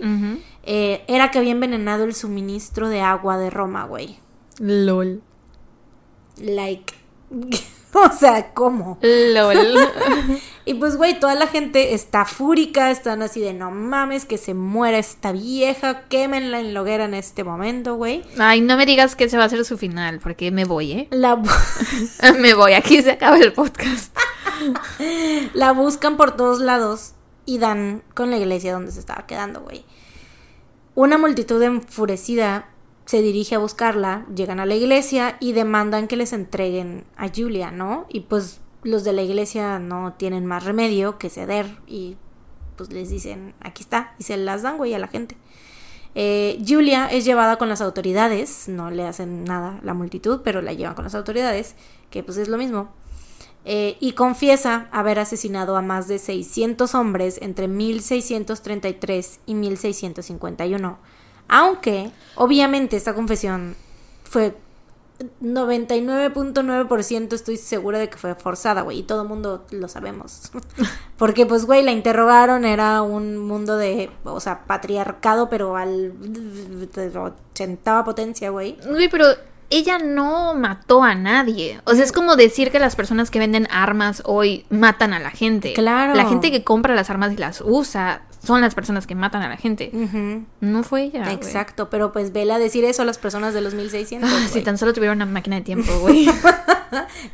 eh, 0.63 1.03
era 1.07 1.31
que 1.31 1.39
había 1.39 1.51
envenenado 1.51 2.05
el 2.05 2.13
suministro 2.15 2.87
de 2.87 3.01
agua 3.01 3.37
de 3.37 3.49
Roma, 3.49 3.85
güey. 3.85 4.19
LOL. 4.59 5.21
Like... 6.37 6.93
o 7.93 8.11
sea, 8.17 8.53
¿cómo? 8.53 8.97
LOL. 9.01 9.79
Y 10.63 10.75
pues, 10.75 10.95
güey, 10.95 11.19
toda 11.19 11.33
la 11.33 11.47
gente 11.47 11.95
está 11.95 12.23
fúrica, 12.23 12.91
están 12.91 13.23
así 13.23 13.41
de 13.41 13.51
no 13.51 13.71
mames, 13.71 14.25
que 14.25 14.37
se 14.37 14.53
muera 14.53 14.99
esta 14.99 15.31
vieja, 15.31 16.03
quémenla 16.03 16.59
en 16.59 16.75
la 16.75 16.83
hoguera 16.83 17.05
en 17.05 17.15
este 17.15 17.43
momento, 17.43 17.95
güey. 17.95 18.23
Ay, 18.37 18.61
no 18.61 18.77
me 18.77 18.85
digas 18.85 19.15
que 19.15 19.23
ese 19.23 19.37
va 19.37 19.45
a 19.45 19.49
ser 19.49 19.65
su 19.65 19.79
final, 19.79 20.19
porque 20.19 20.51
me 20.51 20.65
voy, 20.65 20.91
¿eh? 20.91 21.07
La, 21.09 21.41
Me 22.39 22.53
voy, 22.53 22.73
aquí 22.73 23.01
se 23.01 23.11
acaba 23.11 23.37
el 23.37 23.53
podcast. 23.53 24.15
la 25.53 25.71
buscan 25.71 26.15
por 26.15 26.37
todos 26.37 26.59
lados 26.59 27.13
y 27.45 27.57
dan 27.57 28.03
con 28.13 28.29
la 28.29 28.37
iglesia 28.37 28.71
donde 28.71 28.91
se 28.91 28.99
estaba 28.99 29.25
quedando, 29.25 29.61
güey. 29.61 29.83
Una 30.93 31.17
multitud 31.17 31.61
enfurecida 31.63 32.69
se 33.11 33.21
dirige 33.21 33.55
a 33.55 33.59
buscarla, 33.59 34.25
llegan 34.33 34.61
a 34.61 34.65
la 34.65 34.73
iglesia 34.73 35.35
y 35.41 35.51
demandan 35.51 36.07
que 36.07 36.15
les 36.15 36.31
entreguen 36.31 37.03
a 37.17 37.27
Julia, 37.27 37.69
¿no? 37.69 38.05
Y 38.07 38.21
pues 38.21 38.61
los 38.83 39.03
de 39.03 39.11
la 39.11 39.21
iglesia 39.21 39.79
no 39.79 40.13
tienen 40.13 40.45
más 40.45 40.63
remedio 40.63 41.17
que 41.17 41.29
ceder 41.29 41.77
y 41.87 42.15
pues 42.77 42.89
les 42.93 43.09
dicen, 43.09 43.53
aquí 43.59 43.83
está, 43.83 44.15
y 44.17 44.23
se 44.23 44.37
las 44.37 44.61
dan, 44.61 44.77
güey, 44.77 44.93
a 44.93 44.97
la 44.97 45.09
gente. 45.09 45.35
Eh, 46.15 46.63
Julia 46.65 47.07
es 47.07 47.25
llevada 47.25 47.57
con 47.57 47.67
las 47.67 47.81
autoridades, 47.81 48.69
no 48.69 48.89
le 48.91 49.05
hacen 49.05 49.43
nada 49.43 49.81
la 49.83 49.93
multitud, 49.93 50.39
pero 50.41 50.61
la 50.61 50.71
llevan 50.71 50.95
con 50.95 51.03
las 51.03 51.13
autoridades, 51.13 51.75
que 52.11 52.23
pues 52.23 52.37
es 52.37 52.47
lo 52.47 52.57
mismo. 52.57 52.93
Eh, 53.65 53.97
y 53.99 54.13
confiesa 54.13 54.87
haber 54.93 55.19
asesinado 55.19 55.75
a 55.75 55.81
más 55.81 56.07
de 56.07 56.17
600 56.17 56.95
hombres 56.95 57.39
entre 57.41 57.67
1633 57.67 59.41
y 59.45 59.55
1651. 59.55 61.20
Aunque, 61.51 62.11
obviamente, 62.35 62.95
esta 62.95 63.13
confesión 63.13 63.75
fue 64.23 64.55
99.9% 65.43 67.33
estoy 67.33 67.57
segura 67.57 67.99
de 67.99 68.09
que 68.09 68.17
fue 68.17 68.33
forzada, 68.35 68.83
güey, 68.83 68.99
y 68.99 69.03
todo 69.03 69.23
el 69.23 69.27
mundo 69.27 69.65
lo 69.69 69.89
sabemos. 69.89 70.49
Porque, 71.17 71.45
pues, 71.45 71.65
güey, 71.65 71.83
la 71.83 71.91
interrogaron, 71.91 72.63
era 72.63 73.01
un 73.01 73.37
mundo 73.37 73.75
de, 73.75 74.09
o 74.23 74.39
sea, 74.39 74.65
patriarcado, 74.65 75.49
pero 75.49 75.75
al 75.75 76.13
ochentava 77.15 78.05
potencia, 78.05 78.49
güey. 78.49 78.77
Uy, 78.89 79.09
pero 79.09 79.25
ella 79.69 79.99
no 79.99 80.53
mató 80.53 81.03
a 81.03 81.15
nadie. 81.15 81.81
O 81.83 81.93
sea, 81.93 82.05
es 82.05 82.13
como 82.13 82.37
decir 82.37 82.71
que 82.71 82.79
las 82.79 82.95
personas 82.95 83.29
que 83.29 83.39
venden 83.39 83.67
armas 83.71 84.23
hoy 84.25 84.65
matan 84.69 85.13
a 85.13 85.19
la 85.19 85.31
gente. 85.31 85.73
Claro. 85.73 86.15
La 86.15 86.29
gente 86.29 86.49
que 86.49 86.63
compra 86.63 86.95
las 86.95 87.09
armas 87.09 87.33
y 87.33 87.37
las 87.37 87.61
usa 87.61 88.21
son 88.43 88.59
las 88.61 88.73
personas 88.73 89.05
que 89.07 89.13
matan 89.15 89.41
a 89.43 89.49
la 89.49 89.57
gente. 89.57 89.91
No 90.61 90.83
fue 90.83 91.03
ella. 91.03 91.31
Exacto, 91.31 91.89
pero 91.89 92.11
pues 92.11 92.33
vela 92.33 92.57
decir 92.59 92.83
eso 92.85 93.03
a 93.03 93.05
las 93.05 93.17
personas 93.19 93.53
de 93.53 93.61
los 93.61 93.73
1600. 93.75 94.29
Ah, 94.31 94.47
si 94.51 94.61
tan 94.61 94.77
solo 94.77 94.93
tuviera 94.93 95.13
una 95.13 95.25
máquina 95.25 95.57
de 95.57 95.61
tiempo, 95.61 95.91
güey. 95.99 96.27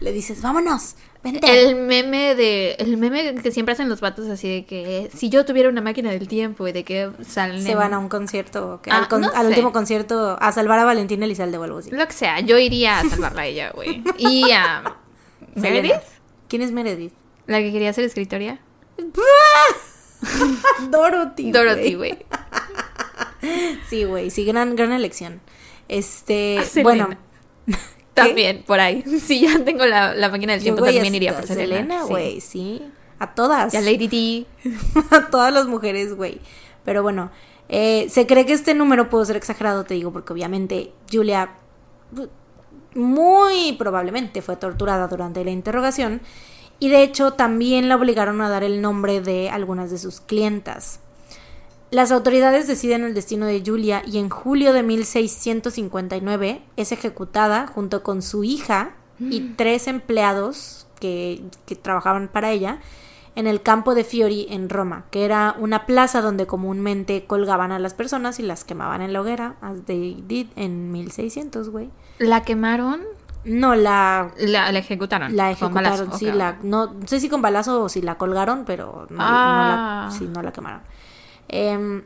Le 0.01 0.11
dices, 0.11 0.41
vámonos, 0.41 0.95
vente. 1.23 1.39
El 1.67 1.75
meme 1.77 2.35
de. 2.35 2.73
El 2.73 2.97
meme 2.97 3.35
que 3.35 3.51
siempre 3.51 3.73
hacen 3.73 3.89
los 3.89 4.01
vatos 4.01 4.27
así 4.29 4.47
de 4.47 4.65
que 4.65 5.09
si 5.15 5.29
yo 5.29 5.45
tuviera 5.45 5.67
una 5.69 5.81
máquina 5.81 6.11
del 6.11 6.27
tiempo 6.27 6.67
y 6.67 6.71
de 6.73 6.83
que 6.83 7.09
salen. 7.27 7.63
Se 7.63 7.73
van 7.73 7.93
a 7.93 7.99
un 7.99 8.07
concierto, 8.09 8.81
Ah, 8.89 8.97
al, 8.97 9.07
con- 9.07 9.21
no 9.21 9.29
al 9.33 9.43
sé. 9.43 9.47
último 9.49 9.71
concierto, 9.71 10.37
a 10.39 10.51
salvar 10.51 10.77
a 10.79 10.85
Valentina 10.85 11.25
Elizalde 11.25 11.57
o 11.57 11.63
algo 11.63 11.79
así. 11.79 11.89
Lo 11.89 12.05
que 12.05 12.13
sea, 12.13 12.39
yo 12.41 12.59
iría 12.59 12.99
a 12.99 13.09
salvarla 13.09 13.41
a 13.43 13.45
ella, 13.47 13.71
güey. 13.73 14.03
Y 14.17 14.51
a. 14.51 14.83
¿Meredith? 15.55 15.93
¿Quién 16.49 16.61
es 16.61 16.71
Meredith? 16.71 17.13
La 17.47 17.59
que 17.59 17.71
quería 17.71 17.91
ser 17.93 18.03
escritoria. 18.03 18.59
Dorothy. 20.89 21.51
Dorothy, 21.51 21.95
güey. 21.95 22.17
Sí, 23.87 24.03
güey, 24.03 24.31
sí, 24.31 24.43
gran, 24.45 24.75
gran 24.75 24.91
elección. 24.91 25.39
Este, 25.87 26.59
A 26.59 26.81
bueno. 26.81 27.09
También, 28.13 28.63
por 28.65 28.79
ahí. 28.79 29.03
Si 29.03 29.41
ya 29.41 29.63
tengo 29.63 29.85
la, 29.85 30.15
la 30.15 30.29
máquina 30.29 30.53
del 30.53 30.61
Yo, 30.61 30.65
tiempo, 30.65 30.81
güey, 30.81 30.95
también 30.95 31.15
iría 31.15 31.35
por 31.35 31.45
Selena. 31.45 31.75
Selena, 31.75 32.01
sí. 32.01 32.09
güey, 32.09 32.41
sí. 32.41 32.81
A 33.19 33.35
todas. 33.35 33.73
Y 33.73 33.77
a 33.77 33.81
Lady 33.81 34.07
Di. 34.07 34.47
a 35.11 35.27
todas 35.27 35.53
las 35.53 35.67
mujeres, 35.67 36.15
güey. 36.15 36.41
Pero 36.83 37.03
bueno, 37.03 37.31
eh, 37.69 38.07
se 38.09 38.25
cree 38.25 38.45
que 38.45 38.53
este 38.53 38.73
número 38.73 39.09
pudo 39.09 39.23
ser 39.23 39.35
exagerado, 39.37 39.83
te 39.83 39.93
digo, 39.93 40.11
porque 40.11 40.33
obviamente 40.33 40.91
Julia 41.11 41.51
muy 42.95 43.73
probablemente 43.73 44.41
fue 44.41 44.55
torturada 44.55 45.07
durante 45.07 45.45
la 45.45 45.51
interrogación 45.51 46.21
y 46.79 46.89
de 46.89 47.03
hecho 47.03 47.33
también 47.33 47.89
la 47.89 47.95
obligaron 47.95 48.41
a 48.41 48.49
dar 48.49 48.63
el 48.63 48.81
nombre 48.81 49.21
de 49.21 49.49
algunas 49.49 49.91
de 49.91 49.97
sus 49.97 50.21
clientas. 50.21 50.99
Las 51.89 52.11
autoridades 52.11 52.67
deciden 52.67 53.03
el 53.03 53.13
destino 53.13 53.45
de 53.45 53.63
Julia 53.65 54.03
y 54.05 54.17
en 54.17 54.29
julio 54.29 54.73
de 54.73 54.83
1659 54.83 56.61
es 56.75 56.91
ejecutada 56.91 57.67
junto 57.67 58.03
con 58.03 58.21
su 58.21 58.43
hija 58.43 58.91
y 59.19 59.53
tres 59.55 59.87
empleados 59.87 60.85
que, 60.99 61.41
que 61.65 61.75
trabajaban 61.75 62.27
para 62.27 62.51
ella 62.51 62.79
en 63.37 63.45
el 63.45 63.61
campo 63.61 63.93
de 63.93 64.03
Fiori 64.03 64.47
en 64.49 64.67
Roma, 64.67 65.05
que 65.11 65.23
era 65.23 65.55
una 65.59 65.85
plaza 65.85 66.21
donde 66.21 66.47
comúnmente 66.47 67.25
colgaban 67.25 67.71
a 67.71 67.77
las 67.77 67.93
personas 67.93 68.39
y 68.39 68.43
las 68.43 68.63
quemaban 68.63 69.03
en 69.03 69.13
la 69.13 69.21
hoguera, 69.21 69.57
as 69.61 69.85
they 69.85 70.23
did 70.27 70.47
en 70.55 70.91
1600, 70.91 71.69
güey. 71.69 71.91
¿La 72.17 72.43
quemaron? 72.43 73.01
No, 73.47 73.75
la, 73.75 74.31
La, 74.37 74.71
la 74.71 74.79
ejecutaron. 74.79 75.35
la 75.35 75.51
ejecutaron, 75.51 76.13
sí, 76.17 76.31
la, 76.31 76.57
no, 76.63 76.93
no 76.93 77.07
sé 77.07 77.19
si 77.19 77.29
con 77.29 77.41
balazo 77.41 77.83
o 77.83 77.89
si 77.89 78.01
la 78.01 78.17
colgaron, 78.17 78.65
pero 78.65 79.07
no, 79.09 79.17
Ah. 79.19 80.07
no 80.07 80.11
la, 80.11 80.17
sí, 80.17 80.25
no 80.33 80.41
la 80.41 80.51
quemaron. 80.51 80.81
Em, 81.47 82.03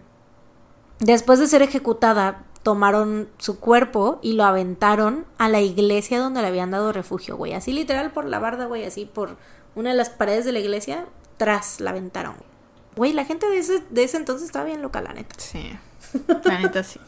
después 1.00 1.40
de 1.40 1.48
ser 1.48 1.62
ejecutada, 1.62 2.44
tomaron 2.64 3.28
su 3.40 3.60
cuerpo 3.60 4.20
y 4.22 4.34
lo 4.34 4.44
aventaron 4.44 5.26
a 5.40 5.50
la 5.50 5.62
iglesia 5.62 6.20
donde 6.20 6.42
le 6.42 6.48
habían 6.48 6.70
dado 6.72 6.92
refugio, 6.94 7.36
güey. 7.38 7.54
Así 7.54 7.74
literal 7.74 8.12
por 8.12 8.26
la 8.26 8.38
barda, 8.40 8.66
güey, 8.66 8.86
así 8.86 9.06
por 9.06 9.36
una 9.74 9.90
de 9.90 9.96
las 9.96 10.10
paredes 10.12 10.46
de 10.46 10.52
la 10.52 10.60
iglesia, 10.60 11.06
tras 11.38 11.80
la 11.80 11.90
aventaron. 11.90 12.36
Güey, 12.96 13.14
la 13.14 13.26
gente 13.26 13.50
de 13.50 13.58
ese, 13.58 13.84
de 13.90 14.04
ese 14.04 14.18
entonces 14.18 14.46
estaba 14.46 14.66
bien 14.66 14.82
loca, 14.84 15.02
la 15.02 15.14
neta. 15.14 15.34
Sí. 15.40 15.72
La 16.44 16.60
neta 16.60 16.84
sí. 16.84 17.00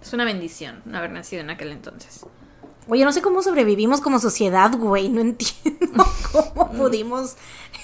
Es 0.00 0.12
una 0.12 0.24
bendición 0.24 0.82
haber 0.94 1.10
nacido 1.10 1.40
en 1.42 1.50
aquel 1.50 1.72
entonces. 1.72 2.24
Yo 2.88 3.04
no 3.04 3.12
sé 3.12 3.20
cómo 3.22 3.42
sobrevivimos 3.42 4.00
como 4.00 4.18
sociedad, 4.20 4.70
güey. 4.78 5.08
No 5.08 5.20
entiendo 5.20 6.04
cómo 6.32 6.70
pudimos 6.72 7.36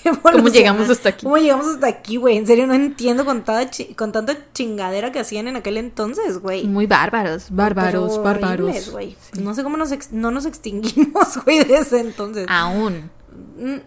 evolucionar. 0.04 0.52
llegamos 0.52 0.90
hasta 0.90 1.08
aquí? 1.10 1.24
¿Cómo 1.24 1.38
llegamos 1.38 1.66
hasta 1.66 1.86
aquí, 1.88 2.16
güey? 2.16 2.36
En 2.36 2.46
serio, 2.46 2.66
no 2.66 2.74
entiendo 2.74 3.24
con, 3.24 3.44
chi- 3.70 3.94
con 3.94 4.12
tanta 4.12 4.36
chingadera 4.52 5.10
que 5.12 5.18
hacían 5.20 5.48
en 5.48 5.56
aquel 5.56 5.76
entonces, 5.76 6.38
güey. 6.38 6.66
Muy 6.68 6.86
bárbaros, 6.86 7.46
bárbaros, 7.50 8.12
Pero 8.12 8.22
bárbaros. 8.22 8.90
güey. 8.90 9.16
No 9.40 9.54
sé 9.54 9.62
cómo 9.64 9.76
nos 9.76 9.90
ex- 9.92 10.12
no 10.12 10.30
nos 10.30 10.44
extinguimos, 10.46 11.36
güey, 11.44 11.64
de 11.64 11.76
ese 11.78 12.00
entonces. 12.00 12.46
Aún. 12.48 13.10
Mm, 13.58 13.78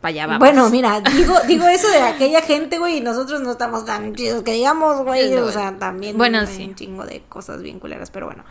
Para 0.00 0.10
allá 0.10 0.26
vamos. 0.26 0.40
Bueno, 0.40 0.68
mira, 0.70 1.00
digo, 1.16 1.34
digo 1.46 1.66
eso 1.68 1.88
de 1.88 2.00
aquella 2.02 2.42
gente, 2.42 2.78
güey, 2.78 2.98
y 2.98 3.00
nosotros 3.00 3.40
no 3.40 3.52
estamos 3.52 3.84
tan 3.84 4.14
chidos 4.14 4.42
que 4.42 4.52
digamos, 4.52 5.02
güey. 5.04 5.34
O 5.36 5.50
sea, 5.50 5.78
también 5.78 6.18
Bueno, 6.18 6.40
hay 6.40 6.46
sí. 6.46 6.64
un 6.66 6.74
chingo 6.74 7.04
de 7.06 7.22
cosas 7.28 7.62
bien 7.62 7.78
culeras, 7.80 8.10
pero 8.10 8.26
bueno. 8.26 8.44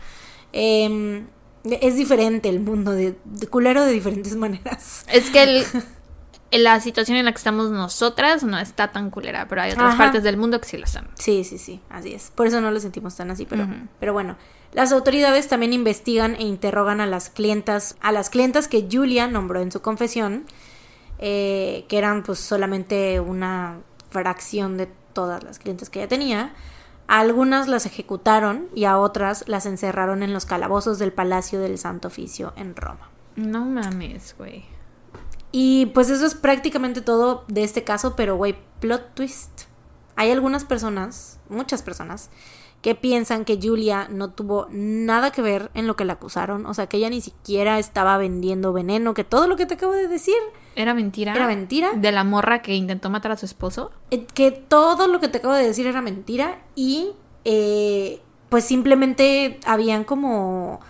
Em, 0.52 1.26
es 1.80 1.96
diferente 1.96 2.48
el 2.48 2.60
mundo 2.60 2.92
de, 2.92 3.16
de 3.24 3.46
culero 3.46 3.84
de 3.84 3.92
diferentes 3.92 4.36
maneras. 4.36 5.04
Es 5.12 5.30
que 5.30 5.42
el- 6.52 6.62
la 6.62 6.80
situación 6.80 7.18
en 7.18 7.26
la 7.26 7.32
que 7.32 7.36
estamos 7.38 7.70
nosotras 7.70 8.42
no 8.42 8.58
está 8.58 8.90
tan 8.90 9.10
culera, 9.10 9.46
pero 9.48 9.60
hay 9.62 9.72
otras 9.72 9.94
Ajá. 9.94 10.04
partes 10.04 10.22
del 10.22 10.36
mundo 10.38 10.60
que 10.60 10.66
sí 10.68 10.78
lo 10.78 10.84
están. 10.84 11.08
Sí, 11.14 11.44
sí, 11.44 11.58
sí, 11.58 11.80
así 11.90 12.14
es. 12.14 12.30
Por 12.34 12.46
eso 12.46 12.60
no 12.62 12.70
lo 12.70 12.80
sentimos 12.80 13.14
tan 13.16 13.30
así, 13.30 13.44
pero, 13.46 13.66
pero 14.00 14.12
bueno. 14.12 14.36
Las 14.72 14.92
autoridades 14.92 15.48
también 15.48 15.72
investigan 15.72 16.34
e 16.36 16.42
interrogan 16.42 17.00
a 17.00 17.06
las 17.06 17.30
clientas, 17.30 17.96
a 18.00 18.12
las 18.12 18.28
clientas 18.30 18.68
que 18.68 18.86
Julia 18.90 19.26
nombró 19.26 19.60
en 19.62 19.72
su 19.72 19.80
confesión, 19.80 20.44
eh, 21.18 21.84
que 21.88 21.98
eran 21.98 22.22
pues 22.22 22.38
solamente 22.38 23.18
una 23.20 23.78
fracción 24.10 24.76
de 24.76 24.88
todas 25.12 25.42
las 25.42 25.58
clientes 25.58 25.90
que 25.90 26.00
ella 26.00 26.08
tenía. 26.08 26.54
A 27.08 27.20
algunas 27.20 27.68
las 27.68 27.86
ejecutaron 27.86 28.68
y 28.74 28.84
a 28.84 28.98
otras 28.98 29.44
las 29.48 29.64
encerraron 29.66 30.22
en 30.22 30.34
los 30.34 30.44
calabozos 30.44 30.98
del 30.98 31.12
Palacio 31.12 31.58
del 31.58 31.78
Santo 31.78 32.08
Oficio 32.08 32.52
en 32.54 32.76
Roma. 32.76 33.10
No 33.34 33.64
mames, 33.64 34.34
güey. 34.36 34.66
Y 35.50 35.86
pues 35.86 36.10
eso 36.10 36.26
es 36.26 36.34
prácticamente 36.34 37.00
todo 37.00 37.44
de 37.48 37.64
este 37.64 37.82
caso, 37.82 38.14
pero 38.14 38.36
güey, 38.36 38.56
plot 38.80 39.14
twist. 39.14 39.62
Hay 40.16 40.30
algunas 40.30 40.64
personas, 40.64 41.38
muchas 41.48 41.80
personas, 41.80 42.28
que 42.82 42.94
piensan 42.94 43.44
que 43.44 43.58
Julia 43.60 44.06
no 44.08 44.30
tuvo 44.30 44.68
nada 44.70 45.32
que 45.32 45.42
ver 45.42 45.70
en 45.74 45.86
lo 45.86 45.96
que 45.96 46.04
la 46.04 46.12
acusaron, 46.14 46.64
o 46.66 46.74
sea, 46.74 46.86
que 46.86 46.96
ella 46.98 47.10
ni 47.10 47.20
siquiera 47.20 47.78
estaba 47.78 48.16
vendiendo 48.18 48.72
veneno, 48.72 49.14
que 49.14 49.24
todo 49.24 49.48
lo 49.48 49.56
que 49.56 49.66
te 49.66 49.74
acabo 49.74 49.92
de 49.92 50.06
decir 50.06 50.36
¿Era 50.76 50.94
mentira? 50.94 51.32
era 51.34 51.48
mentira, 51.48 51.90
De 51.96 52.12
la 52.12 52.22
morra 52.22 52.62
que 52.62 52.74
intentó 52.76 53.10
matar 53.10 53.32
a 53.32 53.36
su 53.36 53.46
esposo. 53.46 53.90
eh, 54.12 54.24
que 54.32 54.52
todo 54.52 55.08
lo 55.08 55.18
que 55.18 55.26
te 55.28 55.38
acabo 55.38 55.54
de 55.54 55.66
decir 55.66 55.86
era 55.88 56.02
mentira 56.02 56.60
y 56.76 57.10
eh, 57.44 58.20
pues 58.48 58.64
simplemente 58.64 59.58
habían 59.66 60.04
como 60.04 60.80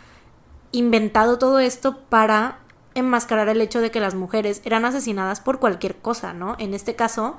inventado 0.72 1.39
todo 1.39 1.59
esto 1.59 1.99
para 2.11 2.59
enmascarar 2.95 3.49
el 3.49 3.61
hecho 3.61 3.80
de 3.80 3.91
que 3.91 4.01
las 4.01 4.14
mujeres 4.14 4.61
eran 4.64 4.84
asesinadas 4.84 5.41
por 5.41 5.59
cualquier 5.59 5.97
cosa, 5.97 6.34
¿no? 6.34 6.57
En 6.59 6.74
este 6.74 6.95
caso, 6.97 7.36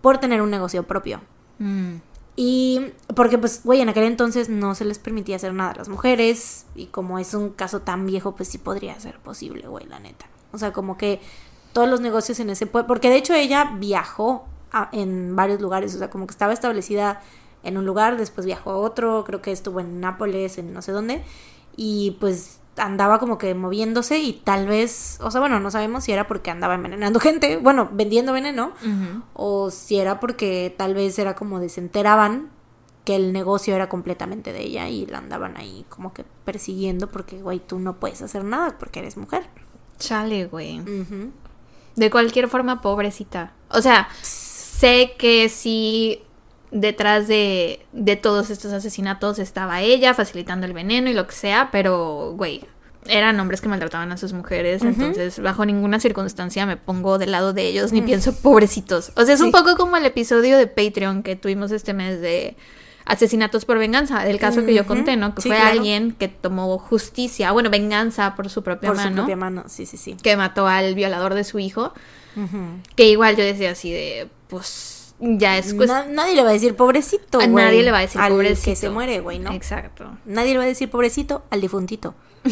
por 0.00 0.18
tener 0.18 0.42
un 0.42 0.50
negocio 0.50 0.84
propio. 0.84 1.20
Mm. 1.58 1.96
Y 2.42 2.92
porque 3.14 3.36
pues, 3.36 3.60
güey, 3.64 3.82
en 3.82 3.90
aquel 3.90 4.04
entonces 4.04 4.48
no 4.48 4.74
se 4.74 4.86
les 4.86 4.98
permitía 4.98 5.36
hacer 5.36 5.52
nada 5.52 5.72
a 5.72 5.76
las 5.76 5.90
mujeres. 5.90 6.64
Y 6.74 6.86
como 6.86 7.18
es 7.18 7.34
un 7.34 7.50
caso 7.50 7.80
tan 7.80 8.06
viejo, 8.06 8.34
pues 8.34 8.48
sí 8.48 8.56
podría 8.56 8.98
ser 8.98 9.18
posible, 9.18 9.68
güey, 9.68 9.86
la 9.86 10.00
neta. 10.00 10.24
O 10.50 10.56
sea, 10.56 10.72
como 10.72 10.96
que 10.96 11.20
todos 11.74 11.86
los 11.86 12.00
negocios 12.00 12.40
en 12.40 12.48
ese 12.48 12.64
pueblo, 12.66 12.86
porque 12.86 13.10
de 13.10 13.16
hecho 13.16 13.34
ella 13.34 13.72
viajó 13.78 14.46
a- 14.72 14.88
en 14.92 15.36
varios 15.36 15.60
lugares, 15.60 15.94
o 15.94 15.98
sea, 15.98 16.08
como 16.08 16.26
que 16.26 16.30
estaba 16.30 16.54
establecida 16.54 17.20
en 17.62 17.76
un 17.76 17.84
lugar, 17.84 18.16
después 18.16 18.46
viajó 18.46 18.70
a 18.70 18.76
otro, 18.78 19.22
creo 19.26 19.42
que 19.42 19.52
estuvo 19.52 19.78
en 19.80 20.00
Nápoles, 20.00 20.56
en 20.56 20.72
no 20.72 20.80
sé 20.80 20.92
dónde, 20.92 21.22
y 21.76 22.12
pues 22.20 22.59
andaba 22.76 23.18
como 23.18 23.38
que 23.38 23.54
moviéndose 23.54 24.18
y 24.18 24.32
tal 24.32 24.66
vez, 24.66 25.18
o 25.20 25.30
sea, 25.30 25.40
bueno, 25.40 25.60
no 25.60 25.70
sabemos 25.70 26.04
si 26.04 26.12
era 26.12 26.26
porque 26.26 26.50
andaba 26.50 26.74
envenenando 26.74 27.20
gente, 27.20 27.56
bueno, 27.56 27.88
vendiendo 27.92 28.32
veneno, 28.32 28.72
o 29.34 29.70
si 29.70 29.98
era 29.98 30.20
porque 30.20 30.74
tal 30.76 30.94
vez 30.94 31.18
era 31.18 31.34
como 31.34 31.60
de 31.60 31.68
se 31.68 31.80
enteraban 31.80 32.50
que 33.04 33.16
el 33.16 33.32
negocio 33.32 33.74
era 33.74 33.88
completamente 33.88 34.52
de 34.52 34.62
ella 34.62 34.88
y 34.88 35.06
la 35.06 35.18
andaban 35.18 35.56
ahí 35.56 35.86
como 35.88 36.12
que 36.12 36.24
persiguiendo 36.44 37.10
porque, 37.10 37.40
güey, 37.40 37.58
tú 37.58 37.78
no 37.78 37.96
puedes 37.96 38.20
hacer 38.22 38.44
nada 38.44 38.76
porque 38.78 39.00
eres 39.00 39.16
mujer. 39.16 39.48
Chale, 39.98 40.46
güey. 40.46 40.82
De 41.96 42.10
cualquier 42.10 42.48
forma, 42.48 42.80
pobrecita. 42.80 43.52
O 43.70 43.82
sea, 43.82 44.08
sé 44.22 45.14
que 45.18 45.48
sí 45.48 46.22
detrás 46.70 47.26
de, 47.28 47.84
de 47.92 48.16
todos 48.16 48.50
estos 48.50 48.72
asesinatos 48.72 49.38
estaba 49.38 49.80
ella 49.82 50.14
facilitando 50.14 50.66
el 50.66 50.72
veneno 50.72 51.10
y 51.10 51.14
lo 51.14 51.26
que 51.26 51.34
sea, 51.34 51.68
pero, 51.72 52.32
güey, 52.36 52.64
eran 53.06 53.40
hombres 53.40 53.60
que 53.60 53.68
maltrataban 53.68 54.12
a 54.12 54.16
sus 54.18 54.32
mujeres, 54.32 54.82
entonces 54.82 55.40
bajo 55.40 55.64
ninguna 55.64 55.98
circunstancia 56.00 56.66
me 56.66 56.76
pongo 56.76 57.18
del 57.18 57.32
lado 57.32 57.52
de 57.52 57.66
ellos 57.66 57.92
ni 57.92 58.02
pienso 58.02 58.34
pobrecitos. 58.34 59.12
O 59.16 59.24
sea, 59.24 59.34
es 59.34 59.40
un 59.40 59.50
poco 59.52 59.76
como 59.76 59.96
el 59.96 60.04
episodio 60.04 60.58
de 60.58 60.66
Patreon 60.66 61.22
que 61.22 61.34
tuvimos 61.34 61.70
este 61.72 61.94
mes 61.94 62.20
de 62.20 62.56
asesinatos 63.06 63.64
por 63.64 63.78
venganza, 63.78 64.22
del 64.22 64.38
caso 64.38 64.64
que 64.64 64.74
yo 64.74 64.86
conté, 64.86 65.16
¿no? 65.16 65.34
Que 65.34 65.40
Sí, 65.42 65.48
fue 65.48 65.56
claro. 65.56 65.72
alguien 65.72 66.12
que 66.12 66.28
tomó 66.28 66.78
justicia, 66.78 67.50
bueno, 67.52 67.70
venganza 67.70 68.36
por 68.36 68.50
su 68.50 68.62
propia 68.62 68.88
Por 68.90 68.98
su 68.98 69.02
mano, 69.04 69.16
propia 69.16 69.36
mano, 69.36 69.64
sí, 69.66 69.86
sí, 69.86 69.96
sí. 69.96 70.16
que 70.22 70.36
mató 70.36 70.68
al 70.68 70.94
violador 70.94 71.34
de 71.34 71.42
su 71.42 71.58
hijo. 71.58 71.92
Que 72.94 73.08
igual 73.10 73.34
yo 73.36 73.42
decía 73.42 73.72
así 73.72 73.90
de, 73.90 74.28
pues, 74.48 74.99
ya 75.20 75.58
es 75.58 75.74
cuestión. 75.74 76.06
Na- 76.08 76.22
nadie 76.24 76.34
le 76.34 76.42
va 76.42 76.50
a 76.50 76.52
decir 76.52 76.74
pobrecito, 76.74 77.40
A 77.40 77.46
nadie 77.46 77.82
le 77.82 77.90
va 77.90 77.98
a 77.98 78.02
decir 78.02 78.20
al 78.20 78.32
pobrecito. 78.32 78.64
que 78.70 78.76
se 78.76 78.90
muere, 78.90 79.20
güey, 79.20 79.38
¿no? 79.38 79.52
Exacto. 79.52 80.16
Nadie 80.24 80.52
le 80.52 80.58
va 80.58 80.64
a 80.64 80.68
decir 80.68 80.90
pobrecito 80.90 81.44
al 81.50 81.60
difuntito. 81.60 82.14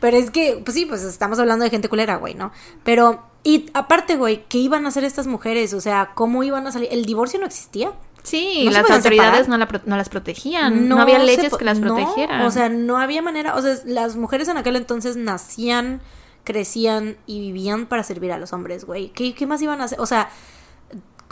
Pero 0.00 0.16
es 0.16 0.30
que, 0.30 0.60
pues 0.64 0.74
sí, 0.76 0.86
pues 0.86 1.02
estamos 1.02 1.38
hablando 1.38 1.64
de 1.64 1.70
gente 1.70 1.88
culera, 1.88 2.16
güey, 2.16 2.34
¿no? 2.34 2.52
Pero, 2.84 3.24
y 3.42 3.70
aparte, 3.74 4.16
güey, 4.16 4.44
¿qué 4.48 4.58
iban 4.58 4.84
a 4.86 4.88
hacer 4.88 5.04
estas 5.04 5.26
mujeres? 5.26 5.74
O 5.74 5.80
sea, 5.80 6.12
¿cómo 6.14 6.42
iban 6.42 6.66
a 6.66 6.72
salir? 6.72 6.88
¿El 6.90 7.04
divorcio 7.04 7.38
no 7.40 7.46
existía? 7.46 7.92
Sí, 8.22 8.62
¿No 8.66 8.70
las 8.70 8.88
autoridades 8.88 9.48
no, 9.48 9.58
la 9.58 9.68
no 9.84 9.96
las 9.96 10.08
protegían. 10.08 10.88
No, 10.88 11.00
había 11.00 11.18
se 11.18 11.26
leyes 11.26 11.56
que 11.56 11.64
las 11.64 11.80
no, 11.80 11.94
protegieran. 11.94 12.42
O 12.42 12.50
sea, 12.52 12.68
no 12.68 12.98
había 12.98 13.20
manera. 13.20 13.56
O 13.56 13.62
sea, 13.62 13.76
las 13.84 14.16
mujeres 14.16 14.46
en 14.46 14.56
aquel 14.58 14.76
entonces 14.76 15.16
nacían, 15.16 16.00
crecían 16.44 17.16
y 17.26 17.40
vivían 17.40 17.86
para 17.86 18.04
servir 18.04 18.30
a 18.30 18.38
los 18.38 18.52
hombres, 18.52 18.84
güey. 18.84 19.08
¿Qué, 19.08 19.34
¿Qué 19.34 19.46
más 19.46 19.60
iban 19.60 19.80
a 19.80 19.84
hacer? 19.84 19.98
O 20.00 20.06
sea, 20.06 20.30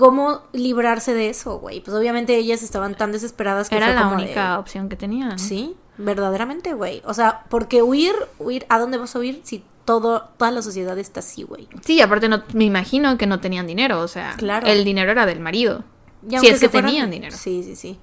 ¿cómo 0.01 0.41
librarse 0.53 1.13
de 1.15 1.29
eso, 1.29 1.59
güey? 1.59 1.81
Pues 1.83 1.95
obviamente 1.97 2.35
ellas 2.37 2.63
estaban 2.63 2.97
tan 2.97 3.13
desesperadas 3.13 3.69
que 3.69 3.77
era 3.77 3.87
fue 3.87 3.95
la 3.95 4.03
como 4.05 4.17
de- 4.17 4.23
única 4.25 4.59
opción 4.59 4.89
que 4.89 4.97
tenían. 4.97 5.39
Sí, 5.39 5.77
verdaderamente, 5.99 6.73
güey. 6.73 7.03
O 7.05 7.13
sea, 7.15 7.45
porque 7.51 7.83
huir, 7.83 8.15
huir, 8.39 8.65
¿a 8.71 8.79
dónde 8.79 8.97
vas 8.97 9.15
a 9.15 9.19
huir 9.19 9.43
si 9.45 9.63
todo, 9.85 10.31
toda 10.39 10.51
la 10.51 10.63
sociedad 10.63 10.99
está 10.99 11.21
así, 11.21 11.43
güey? 11.43 11.69
Sí, 11.85 12.01
aparte 12.01 12.29
no, 12.29 12.43
me 12.55 12.65
imagino 12.65 13.19
que 13.19 13.27
no 13.27 13.41
tenían 13.41 13.67
dinero, 13.67 14.01
o 14.01 14.09
sea, 14.09 14.35
Claro. 14.39 14.67
el 14.67 14.85
dinero 14.85 15.13
era 15.13 15.27
del 15.27 15.41
marido. 15.41 15.85
Y 16.29 16.39
Si 16.39 16.47
es 16.49 16.61
que 16.61 16.69
fueran- 16.71 16.91
tenían 16.91 17.11
dinero. 17.11 17.37
Sí, 17.37 17.63
sí, 17.63 17.77
sí. 17.77 17.99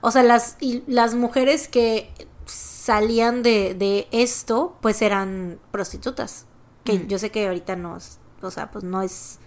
O 0.00 0.10
sea, 0.12 0.22
las, 0.22 0.56
y 0.60 0.82
las 0.86 1.14
mujeres 1.14 1.66
que 1.68 2.12
salían 2.46 3.42
de, 3.42 3.74
de 3.74 4.08
esto, 4.12 4.76
pues 4.80 5.02
eran 5.02 5.58
prostitutas. 5.70 6.46
Que 6.84 6.94
Mm. 6.94 7.06
yo 7.08 7.18
sé 7.18 7.30
que 7.30 7.46
ahorita 7.46 7.76
no, 7.76 7.96
es- 7.96 8.18
o 8.42 8.50
sea, 8.50 8.70
pues 8.70 8.84
no 8.84 9.02
es, 9.02 9.38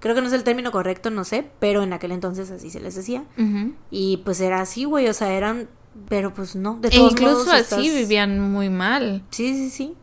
creo 0.00 0.14
que 0.14 0.20
no 0.20 0.26
es 0.28 0.32
el 0.32 0.44
término 0.44 0.70
correcto, 0.72 1.10
no 1.10 1.24
sé, 1.24 1.48
pero 1.58 1.82
en 1.82 1.92
aquel 1.92 2.12
entonces 2.12 2.50
así 2.50 2.70
se 2.70 2.80
les 2.80 2.94
decía. 2.94 3.24
Y 3.90 4.18
pues 4.18 4.40
era 4.40 4.60
así, 4.60 4.84
güey, 4.84 5.08
o 5.08 5.14
sea, 5.14 5.32
eran, 5.32 5.68
pero 6.08 6.32
pues 6.34 6.54
no, 6.56 6.76
de 6.80 6.88
E 6.88 6.90
todos 6.92 7.12
incluso 7.12 7.32
modos 7.34 7.48
así 7.48 7.62
estás- 7.62 7.80
vivían 7.82 8.38
muy 8.40 8.68
mal. 8.70 9.24
Sí, 9.30 9.54
sí, 9.54 9.70
sí. 9.70 9.94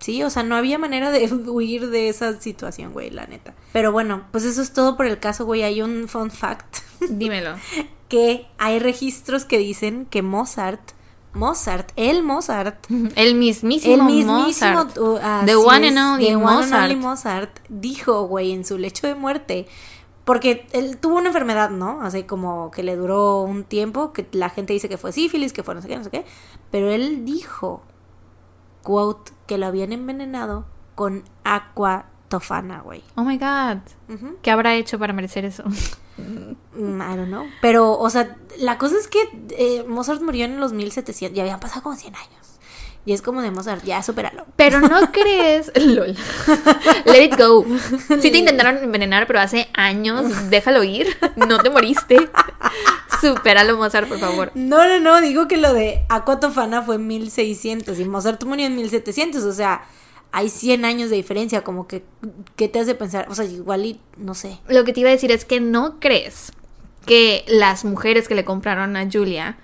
Sí, 0.00 0.22
o 0.22 0.28
sea, 0.28 0.42
no 0.42 0.54
había 0.56 0.78
manera 0.78 1.10
de 1.10 1.32
huir 1.48 1.88
de 1.88 2.08
esa 2.08 2.38
situación, 2.40 2.92
güey, 2.92 3.10
la 3.10 3.26
neta. 3.26 3.54
Pero 3.72 3.90
bueno, 3.92 4.26
pues 4.32 4.44
eso 4.44 4.60
es 4.60 4.72
todo 4.72 4.96
por 4.96 5.06
el 5.06 5.18
caso, 5.18 5.46
güey. 5.46 5.62
Hay 5.62 5.80
un 5.80 6.08
fun 6.08 6.30
fact 6.30 6.78
Dímelo. 7.08 7.54
que 8.08 8.46
hay 8.58 8.78
registros 8.80 9.44
que 9.46 9.56
dicen 9.58 10.06
que 10.10 10.20
Mozart, 10.22 10.80
Mozart, 11.34 11.90
el 11.96 12.22
Mozart, 12.22 12.86
El 13.16 13.34
mismísimo 13.34 13.94
el 13.94 14.02
mismísimo, 14.02 14.84
Mozart. 14.84 14.98
uh, 14.98 15.18
The 15.46 15.56
one 15.56 15.88
and 15.88 15.98
only 15.98 16.26
the 16.28 16.36
one 16.36 16.44
and 16.46 16.60
Mozart. 16.62 16.82
only 16.84 16.96
Mozart, 16.96 17.58
dijo, 17.68 18.26
güey, 18.26 18.52
en 18.52 18.64
su 18.64 18.78
lecho 18.78 19.06
de 19.06 19.14
muerte, 19.14 19.66
porque 20.24 20.66
él 20.72 20.96
tuvo 20.98 21.16
una 21.16 21.28
enfermedad, 21.28 21.70
¿no? 21.70 22.00
Así 22.02 22.22
como 22.22 22.70
que 22.70 22.82
le 22.82 22.96
duró 22.96 23.42
un 23.42 23.64
tiempo, 23.64 24.12
que 24.12 24.26
la 24.32 24.48
gente 24.48 24.72
dice 24.72 24.88
que 24.88 24.96
fue 24.96 25.12
sífilis, 25.12 25.52
que 25.52 25.62
fue 25.62 25.74
no 25.74 25.82
sé 25.82 25.88
qué, 25.88 25.96
no 25.98 26.04
sé 26.04 26.10
qué, 26.10 26.24
pero 26.70 26.90
él 26.90 27.24
dijo 27.24 27.82
quote, 28.82 29.32
que 29.46 29.58
lo 29.58 29.66
habían 29.66 29.92
envenenado 29.92 30.66
con 30.94 31.24
aqua 31.42 32.06
tofana, 32.34 32.80
güey. 32.80 33.02
Oh 33.14 33.22
my 33.22 33.38
god. 33.38 33.78
¿Qué 34.42 34.50
habrá 34.50 34.74
hecho 34.74 34.98
para 34.98 35.12
merecer 35.12 35.44
eso? 35.44 35.64
Mm, 36.16 37.02
I 37.02 37.16
don't 37.16 37.26
know. 37.26 37.44
Pero, 37.60 37.98
o 37.98 38.08
sea, 38.08 38.36
la 38.58 38.78
cosa 38.78 38.94
es 38.96 39.08
que 39.08 39.18
eh, 39.58 39.84
Mozart 39.88 40.22
murió 40.22 40.44
en 40.44 40.60
los 40.60 40.72
1700 40.72 41.36
y 41.36 41.40
habían 41.40 41.58
pasado 41.58 41.82
como 41.82 41.96
100 41.96 42.14
años. 42.14 42.46
Y 43.04 43.12
es 43.12 43.20
como 43.20 43.42
de 43.42 43.50
Mozart, 43.50 43.82
ya 43.84 44.00
supéralo. 44.00 44.46
Pero 44.54 44.80
no 44.80 45.10
crees. 45.12 45.72
LOL. 45.76 46.16
Let 47.04 47.24
it 47.24 47.36
go. 47.36 47.66
Sí 48.20 48.30
te 48.30 48.38
intentaron 48.38 48.78
envenenar, 48.78 49.26
pero 49.26 49.40
hace 49.40 49.68
años. 49.74 50.50
Déjalo 50.50 50.84
ir. 50.84 51.16
No 51.34 51.58
te 51.58 51.68
moriste. 51.68 52.30
Supéralo, 53.20 53.76
Mozart, 53.76 54.08
por 54.08 54.20
favor. 54.20 54.52
No, 54.54 54.86
no, 54.86 55.00
no, 55.00 55.20
digo 55.20 55.48
que 55.48 55.56
lo 55.56 55.72
de 55.72 56.04
aqua 56.08 56.38
tofana 56.38 56.82
fue 56.82 56.94
en 56.94 57.08
1600 57.08 57.98
y 57.98 58.04
Mozart 58.04 58.42
murió 58.44 58.66
en 58.66 58.76
1700, 58.76 59.42
o 59.42 59.52
sea, 59.52 59.82
hay 60.36 60.48
100 60.50 60.84
años 60.84 61.10
de 61.10 61.16
diferencia, 61.16 61.62
como 61.62 61.86
que, 61.86 62.04
¿qué 62.56 62.68
te 62.68 62.80
hace 62.80 62.96
pensar? 62.96 63.26
O 63.30 63.34
sea, 63.36 63.44
igual 63.44 63.86
y, 63.86 64.00
no 64.16 64.34
sé. 64.34 64.58
Lo 64.68 64.84
que 64.84 64.92
te 64.92 64.98
iba 65.00 65.08
a 65.08 65.12
decir 65.12 65.30
es 65.30 65.44
que 65.44 65.60
no 65.60 66.00
crees 66.00 66.52
que 67.06 67.44
las 67.46 67.84
mujeres 67.84 68.26
que 68.26 68.34
le 68.34 68.44
compraron 68.44 68.96
a 68.96 69.08
Julia 69.10 69.58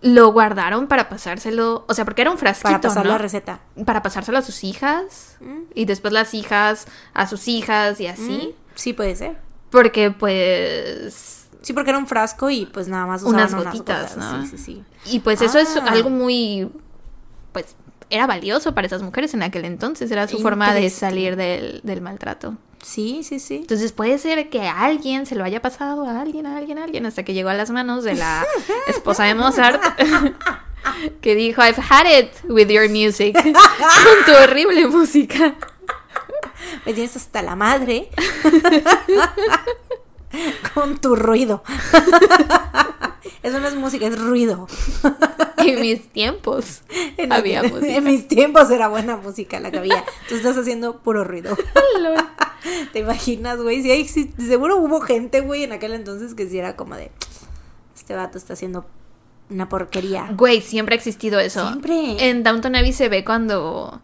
lo 0.00 0.32
guardaron 0.32 0.86
para 0.86 1.08
pasárselo. 1.08 1.84
O 1.88 1.94
sea, 1.94 2.04
porque 2.04 2.22
era 2.22 2.30
un 2.30 2.38
frasquito. 2.38 2.68
Para 2.70 2.80
pasar 2.80 3.04
¿no? 3.04 3.10
la 3.12 3.18
receta. 3.18 3.60
Para 3.84 4.00
pasárselo 4.02 4.38
a 4.38 4.42
sus 4.42 4.62
hijas. 4.62 5.36
Mm. 5.40 5.62
Y 5.74 5.86
después 5.86 6.12
las 6.12 6.34
hijas 6.34 6.86
a 7.14 7.26
sus 7.26 7.48
hijas 7.48 8.00
y 8.00 8.06
así. 8.06 8.52
Mm, 8.54 8.62
Sí, 8.76 8.92
puede 8.92 9.16
ser. 9.16 9.36
Porque, 9.70 10.10
pues. 10.12 11.46
Sí, 11.62 11.72
porque 11.72 11.90
era 11.90 11.98
un 11.98 12.06
frasco 12.06 12.48
y 12.50 12.66
pues 12.66 12.88
nada 12.88 13.06
más 13.06 13.22
Unas 13.22 13.50
usaban 13.50 13.66
gotitas, 13.66 14.16
¿no? 14.16 14.42
Sí, 14.42 14.48
sí, 14.56 14.58
sí. 14.58 14.84
Y 15.06 15.20
pues 15.20 15.40
eso 15.42 15.58
es 15.58 15.76
Ah. 15.76 15.84
algo 15.88 16.10
muy. 16.10 16.68
Pues 17.52 17.74
era 18.12 18.26
valioso 18.26 18.74
para 18.74 18.86
esas 18.86 19.02
mujeres 19.02 19.32
en 19.34 19.42
aquel 19.42 19.64
entonces. 19.64 20.10
Era 20.10 20.28
su 20.28 20.38
forma 20.38 20.74
de 20.74 20.90
salir 20.90 21.34
del, 21.36 21.80
del 21.82 22.02
maltrato. 22.02 22.56
Sí, 22.82 23.22
sí, 23.22 23.38
sí. 23.38 23.56
Entonces 23.56 23.92
puede 23.92 24.18
ser 24.18 24.50
que 24.50 24.68
a 24.68 24.82
alguien 24.82 25.24
se 25.24 25.34
lo 25.34 25.44
haya 25.44 25.62
pasado 25.62 26.04
a 26.04 26.20
alguien, 26.20 26.46
a 26.46 26.58
alguien, 26.58 26.78
a 26.78 26.84
alguien, 26.84 27.06
hasta 27.06 27.22
que 27.22 27.32
llegó 27.32 27.48
a 27.48 27.54
las 27.54 27.70
manos 27.70 28.04
de 28.04 28.14
la 28.14 28.44
esposa 28.88 29.24
de 29.24 29.34
Mozart, 29.34 29.80
que 31.22 31.34
dijo, 31.34 31.62
I've 31.62 31.80
had 31.88 32.06
it 32.06 32.32
with 32.48 32.68
your 32.68 32.88
music, 32.90 33.34
con 33.42 33.54
tu 34.26 34.32
horrible 34.42 34.88
música. 34.88 35.54
Me 36.84 36.92
tienes 36.92 37.16
hasta 37.16 37.40
la 37.40 37.56
madre. 37.56 38.10
Con 40.74 40.98
tu 40.98 41.14
ruido. 41.14 41.62
Eso 43.42 43.58
no 43.60 43.66
es 43.68 43.74
música, 43.74 44.06
es 44.06 44.18
ruido. 44.18 44.66
En 45.64 45.80
mis 45.80 46.08
tiempos 46.08 46.82
En, 47.16 47.32
había 47.32 47.60
en 47.60 47.70
música. 47.72 48.00
mis 48.00 48.26
tiempos 48.26 48.68
era 48.72 48.88
buena 48.88 49.16
música 49.16 49.60
la 49.60 49.70
que 49.70 49.78
había. 49.78 50.04
Tú 50.28 50.34
estás 50.34 50.56
haciendo 50.58 50.98
puro 50.98 51.22
ruido. 51.22 51.56
¿Te 52.92 52.98
imaginas, 53.00 53.60
güey? 53.60 53.80
Sí, 53.82 53.90
hay- 53.90 54.08
sí, 54.08 54.32
seguro 54.44 54.78
hubo 54.78 55.00
gente, 55.00 55.40
güey, 55.40 55.62
en 55.64 55.72
aquel 55.72 55.92
entonces 55.92 56.34
que 56.34 56.48
sí 56.48 56.58
era 56.58 56.74
como 56.76 56.96
de. 56.96 57.10
Este 57.94 58.14
vato 58.16 58.38
está 58.38 58.54
haciendo 58.54 58.86
una 59.50 59.68
porquería. 59.68 60.28
Güey, 60.36 60.60
siempre 60.62 60.94
ha 60.94 60.98
existido 60.98 61.38
eso. 61.38 61.64
Siempre. 61.68 62.28
En 62.28 62.42
Downton 62.42 62.74
Abbey 62.74 62.92
se 62.92 63.08
ve 63.08 63.24
cuando... 63.24 64.00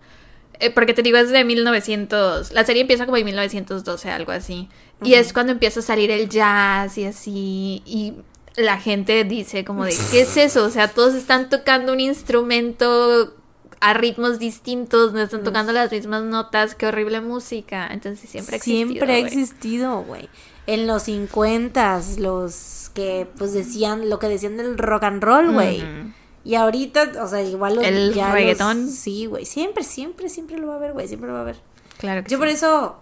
eh, 0.61 0.70
porque 0.70 0.95
te 0.95 1.03
digo, 1.03 1.16
es 1.18 1.30
de 1.30 1.45
1900... 1.45 2.53
La 2.53 2.64
serie 2.64 2.82
empieza 2.82 3.05
como 3.07 3.16
en 3.16 3.24
1912, 3.24 4.11
algo 4.11 4.30
así. 4.32 4.68
Y 5.03 5.14
es 5.14 5.32
cuando 5.32 5.53
empieza 5.53 5.80
a 5.80 5.82
salir 5.82 6.11
el 6.12 6.28
jazz 6.28 6.99
y 6.99 7.05
así. 7.07 7.82
Y 7.86 8.14
la 8.59 8.79
gente 8.79 9.25
dice 9.25 9.65
como 9.65 9.85
de, 9.85 9.95
¿qué 10.11 10.23
es 10.23 10.37
eso? 10.37 10.65
O 10.65 10.71
sea, 10.71 10.89
todos 10.89 11.15
están 11.15 11.49
tocando 11.49 11.93
un 11.93 12.01
instrumento 12.01 13.35
a 13.81 13.95
ritmos 13.95 14.39
distintos, 14.39 15.13
no 15.13 15.21
están 15.21 15.45
tocando 15.45 15.73
las 15.73 15.91
mismas 15.93 16.25
notas, 16.25 16.75
qué 16.75 16.87
horrible 16.87 17.21
música. 17.21 17.89
Entonces 17.93 18.29
siempre 18.29 18.55
ha 18.55 18.59
existido. 18.59 18.89
Siempre 18.89 19.15
ha 19.15 19.19
existido, 19.19 20.03
güey. 20.03 20.29
En 20.67 20.87
los 20.87 21.05
50 21.05 22.01
los 22.19 22.91
que 22.93 23.27
pues 23.39 23.53
decían 23.53 24.11
lo 24.11 24.19
que 24.19 24.29
decían 24.29 24.57
del 24.57 24.77
rock 24.77 25.05
and 25.05 25.23
roll, 25.23 25.53
güey. 25.53 25.79
Ujú. 25.83 26.13
Y 26.45 26.55
ahorita, 26.57 27.13
o 27.23 27.29
sea, 27.29 27.43
igual 27.43 27.77
los, 27.77 27.85
El 27.85 28.15
ya 28.15 28.25
los- 28.27 28.35
reggaetón. 28.35 28.89
sí, 28.91 29.27
güey. 29.27 29.45
Siempre, 29.45 29.85
siempre, 29.85 30.29
siempre 30.29 30.59
lo 30.59 30.67
va 30.69 30.75
a 30.75 30.77
haber, 30.79 30.93
güey. 30.93 31.07
Siempre 31.07 31.29
lo 31.29 31.35
va 31.35 31.41
a 31.41 31.43
haber. 31.43 31.57
Claro 31.99 32.23
que 32.25 32.31
Yo 32.31 32.37
sí. 32.37 32.41
por 32.41 32.49
eso 32.49 32.97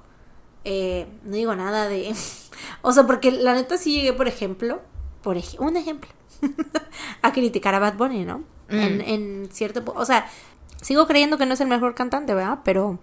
eh, 0.65 1.07
no 1.25 1.37
digo 1.37 1.55
nada 1.55 1.89
de... 1.89 2.15
o 2.83 2.93
sea, 2.93 3.07
porque 3.07 3.31
la 3.31 3.55
neta 3.55 3.79
sí 3.79 3.93
llegué, 3.95 4.13
por 4.13 4.27
ejemplo, 4.29 4.81
por 5.27 5.37
ej- 5.37 5.57
un 5.59 5.77
ejemplo, 5.77 6.09
a 7.23 7.33
criticar 7.33 7.75
a 7.75 7.81
Bad 7.81 7.95
Bunny, 7.95 8.25
¿no? 8.25 8.39
Mm. 8.69 8.75
En, 8.79 9.01
en 9.01 9.49
cierto... 9.51 9.83
O 9.97 10.05
sea, 10.05 10.29
sigo 10.81 11.09
creyendo 11.09 11.37
que 11.37 11.47
no 11.47 11.55
es 11.55 11.61
el 11.61 11.67
mejor 11.67 11.97
cantante, 11.97 12.33
¿verdad? 12.33 12.61
Pero... 12.65 13.01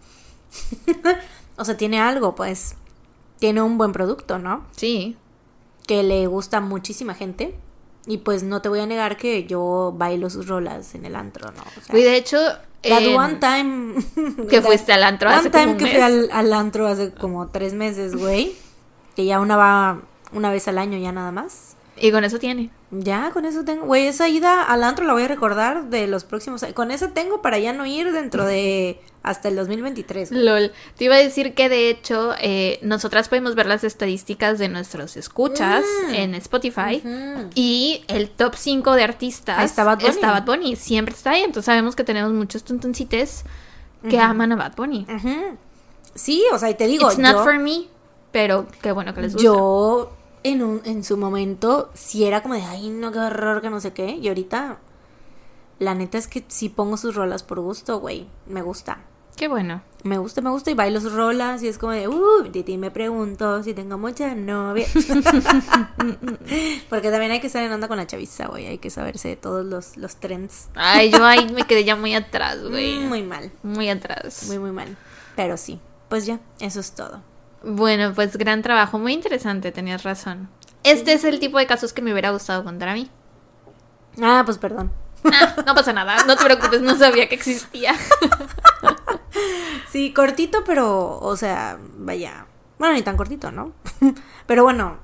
o 1.57 1.65
sea, 1.65 1.75
tiene 1.75 1.99
algo, 1.99 2.33
pues. 2.35 2.75
Tiene 3.39 3.61
un 3.61 3.77
buen 3.77 3.91
producto, 3.91 4.39
¿no? 4.39 4.65
Sí. 4.71 5.17
Que 5.85 6.01
le 6.03 6.27
gusta 6.27 6.57
a 6.57 6.61
muchísima 6.61 7.13
gente. 7.13 7.55
Y 8.05 8.19
pues 8.19 8.43
no 8.43 8.61
te 8.61 8.69
voy 8.69 8.79
a 8.79 8.85
negar 8.85 9.17
que 9.17 9.45
yo 9.45 9.93
bailo 9.97 10.29
sus 10.29 10.47
rolas 10.47 10.95
en 10.95 11.05
el 11.05 11.17
antro, 11.17 11.51
¿no? 11.51 11.61
O 11.61 11.81
sea, 11.85 11.97
Y 11.99 12.03
de 12.03 12.15
hecho... 12.15 12.37
That 12.83 13.01
en- 13.01 13.15
one 13.17 13.35
time. 13.35 14.45
Que 14.49 14.61
fuiste 14.61 14.93
al 14.93 15.03
antro 15.03 15.29
hace 15.29 15.51
como 15.51 15.61
time 15.61 15.71
un 15.73 15.77
que 15.77 15.83
mes. 15.83 15.93
fui 15.93 16.01
al, 16.01 16.29
al 16.31 16.53
antro 16.53 16.87
hace 16.87 17.11
como 17.13 17.47
tres 17.47 17.73
meses, 17.73 18.15
güey. 18.15 18.55
Que 19.15 19.25
ya 19.25 19.41
una 19.41 19.57
va 19.57 20.01
una 20.31 20.49
vez 20.51 20.69
al 20.69 20.77
año 20.77 20.97
ya 20.97 21.11
nada 21.11 21.31
más. 21.33 21.75
Y 21.95 22.11
con 22.11 22.23
eso 22.23 22.39
tiene. 22.39 22.69
Ya, 22.91 23.29
con 23.31 23.45
eso 23.45 23.63
tengo. 23.63 23.85
Güey, 23.85 24.07
esa 24.07 24.27
ida 24.27 24.63
al 24.63 24.83
antro 24.83 25.05
la 25.05 25.13
voy 25.13 25.23
a 25.23 25.27
recordar 25.27 25.85
de 25.89 26.07
los 26.07 26.23
próximos. 26.23 26.65
Con 26.73 26.89
eso 26.91 27.09
tengo 27.09 27.41
para 27.41 27.59
ya 27.59 27.71
no 27.73 27.85
ir 27.85 28.11
dentro 28.11 28.45
de. 28.45 28.99
hasta 29.21 29.47
el 29.47 29.55
2023. 29.55 30.31
güey. 30.31 30.43
LOL. 30.43 30.71
Te 30.97 31.05
iba 31.05 31.15
a 31.15 31.19
decir 31.19 31.53
que 31.53 31.69
de 31.69 31.89
hecho 31.89 32.33
eh, 32.41 32.79
nosotras 32.81 33.29
podemos 33.29 33.55
ver 33.55 33.67
las 33.67 33.83
estadísticas 33.83 34.57
de 34.59 34.69
nuestros 34.69 35.15
escuchas 35.17 35.85
Mm. 36.09 36.13
en 36.15 36.35
Spotify 36.35 37.01
y 37.55 38.03
el 38.07 38.29
top 38.31 38.55
5 38.57 38.93
de 38.93 39.03
artistas 39.03 39.59
Ahí 39.59 39.65
está 39.65 39.83
Bad 39.83 39.99
Bunny. 39.99 40.09
está 40.09 40.31
Bad 40.31 40.45
Bunny. 40.45 40.75
Siempre 40.75 41.13
está 41.15 41.31
ahí. 41.31 41.43
Entonces 41.43 41.65
sabemos 41.65 41.95
que 41.95 42.03
tenemos 42.03 42.33
muchos 42.33 42.63
tontoncites 42.63 43.43
que 44.09 44.19
aman 44.19 44.51
a 44.51 44.55
Bad 44.55 44.75
Bunny. 44.75 45.05
Sí, 46.15 46.43
o 46.51 46.57
sea, 46.59 46.69
y 46.69 46.75
te 46.75 46.87
digo. 46.87 47.07
It's 47.07 47.17
not 47.19 47.43
for 47.43 47.57
me, 47.59 47.87
pero 48.31 48.67
qué 48.81 48.91
bueno 48.91 49.13
que 49.13 49.21
les 49.21 49.33
gusta. 49.33 49.43
yo 49.45 50.11
en, 50.43 50.61
un, 50.63 50.81
en 50.85 51.03
su 51.03 51.17
momento 51.17 51.89
sí 51.93 52.25
era 52.25 52.41
como 52.41 52.53
de, 52.55 52.61
ay, 52.63 52.89
no, 52.89 53.11
qué 53.11 53.19
horror, 53.19 53.61
que 53.61 53.69
no 53.69 53.79
sé 53.79 53.93
qué. 53.93 54.11
Y 54.17 54.27
ahorita, 54.27 54.77
la 55.79 55.95
neta 55.95 56.17
es 56.17 56.27
que 56.27 56.43
sí 56.47 56.69
pongo 56.69 56.97
sus 56.97 57.15
rolas 57.15 57.43
por 57.43 57.59
gusto, 57.59 57.99
güey. 57.99 58.27
Me 58.47 58.61
gusta. 58.61 58.99
Qué 59.35 59.47
bueno. 59.47 59.81
Me 60.03 60.19
gusta, 60.19 60.41
me 60.41 60.51
gusta 60.51 60.69
y 60.69 60.75
bailo 60.75 61.01
sus 61.01 61.13
rolas 61.13 61.63
y 61.63 61.67
es 61.67 61.79
como 61.79 61.93
de, 61.93 62.07
uh, 62.07 62.43
de 62.51 62.61
ti 62.61 62.77
me 62.77 62.91
pregunto 62.91 63.63
si 63.63 63.73
tengo 63.73 63.97
mucha 63.97 64.35
novia. 64.35 64.85
Porque 66.89 67.09
también 67.09 67.31
hay 67.31 67.39
que 67.39 67.47
estar 67.47 67.63
en 67.63 67.71
onda 67.71 67.87
con 67.87 67.97
la 67.97 68.05
chaviza, 68.05 68.47
güey. 68.47 68.67
Hay 68.67 68.77
que 68.77 68.89
saberse 68.89 69.35
todos 69.35 69.65
los, 69.65 69.97
los 69.97 70.17
trends. 70.17 70.67
Ay, 70.75 71.09
yo 71.09 71.25
ahí 71.25 71.51
me 71.51 71.63
quedé 71.63 71.83
ya 71.83 71.95
muy 71.95 72.13
atrás, 72.13 72.61
güey. 72.61 72.99
Mm, 72.99 73.07
Muy 73.07 73.23
mal, 73.23 73.51
Muy 73.63 73.89
atrás. 73.89 74.43
muy, 74.47 74.59
muy 74.59 74.71
mal. 74.71 74.95
Pero 75.35 75.57
sí, 75.57 75.79
pues 76.09 76.25
ya, 76.25 76.39
eso 76.59 76.79
es 76.79 76.91
todo. 76.91 77.21
Bueno, 77.63 78.13
pues 78.13 78.37
gran 78.37 78.61
trabajo, 78.61 78.99
muy 78.99 79.13
interesante, 79.13 79.71
tenías 79.71 80.03
razón. 80.03 80.49
Este 80.83 81.13
es 81.13 81.23
el 81.23 81.39
tipo 81.39 81.57
de 81.57 81.65
casos 81.65 81.93
que 81.93 82.01
me 82.01 82.11
hubiera 82.11 82.31
gustado 82.31 82.63
contar 82.63 82.89
a 82.89 82.93
mí. 82.93 83.09
Ah, 84.21 84.43
pues 84.45 84.57
perdón. 84.57 84.91
Ah, 85.25 85.55
no 85.65 85.73
pasa 85.73 85.93
nada, 85.93 86.17
no 86.25 86.35
te 86.35 86.43
preocupes, 86.43 86.81
no 86.81 86.97
sabía 86.97 87.29
que 87.29 87.35
existía. 87.35 87.95
Sí, 89.93 90.11
cortito, 90.11 90.63
pero, 90.65 91.19
o 91.19 91.37
sea, 91.37 91.77
vaya. 91.97 92.47
Bueno, 92.79 92.95
ni 92.95 93.03
tan 93.03 93.15
cortito, 93.15 93.51
¿no? 93.51 93.73
pero 94.47 94.63
bueno, 94.63 94.97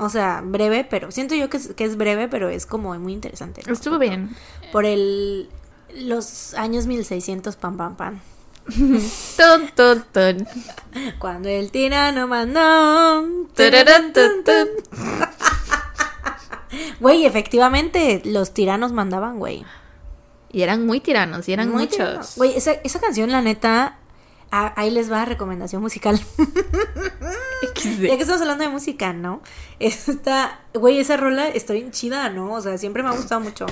o 0.00 0.08
sea, 0.08 0.42
breve, 0.44 0.84
pero 0.88 1.12
siento 1.12 1.36
yo 1.36 1.48
que 1.48 1.58
es, 1.58 1.74
que 1.74 1.84
es 1.84 1.96
breve, 1.96 2.26
pero 2.26 2.48
es 2.48 2.66
como 2.66 2.98
muy 2.98 3.12
interesante. 3.12 3.62
¿no? 3.64 3.72
Estuvo 3.72 4.00
bien. 4.00 4.34
Por 4.72 4.84
el. 4.84 5.48
Los 5.94 6.54
años 6.54 6.86
1600, 6.86 7.54
pam, 7.54 7.76
pam, 7.76 7.94
pam. 7.94 8.20
Ton, 9.36 9.68
ton, 9.74 10.04
ton. 10.12 10.46
Cuando 11.18 11.48
el 11.48 11.70
tirano 11.70 12.28
mandó. 12.28 13.24
Güey, 17.00 17.26
efectivamente, 17.26 18.22
los 18.24 18.54
tiranos 18.54 18.92
mandaban, 18.92 19.38
güey. 19.38 19.64
Y 20.52 20.62
eran 20.62 20.86
muy 20.86 21.00
tiranos, 21.00 21.48
y 21.48 21.52
eran 21.52 21.70
Muy 21.70 21.82
muchos. 21.84 22.36
Güey, 22.36 22.56
esa, 22.56 22.72
esa 22.72 23.00
canción, 23.00 23.30
la 23.30 23.40
neta. 23.40 23.98
ah, 24.50 24.72
ahí 24.76 24.90
les 24.90 25.10
va 25.10 25.24
recomendación 25.24 25.82
musical. 25.82 26.20
Ya 28.00 28.16
que 28.16 28.22
estamos 28.22 28.40
hablando 28.40 28.64
de 28.64 28.70
música, 28.70 29.12
¿no? 29.12 29.42
Esta, 29.78 30.60
güey, 30.74 30.98
esa 30.98 31.16
rola 31.16 31.48
está 31.48 31.72
bien 31.74 31.90
chida, 31.90 32.30
¿no? 32.30 32.52
O 32.54 32.60
sea, 32.60 32.78
siempre 32.78 33.02
me 33.02 33.10
ha 33.10 33.12
gustado 33.12 33.40
mucho. 33.40 33.66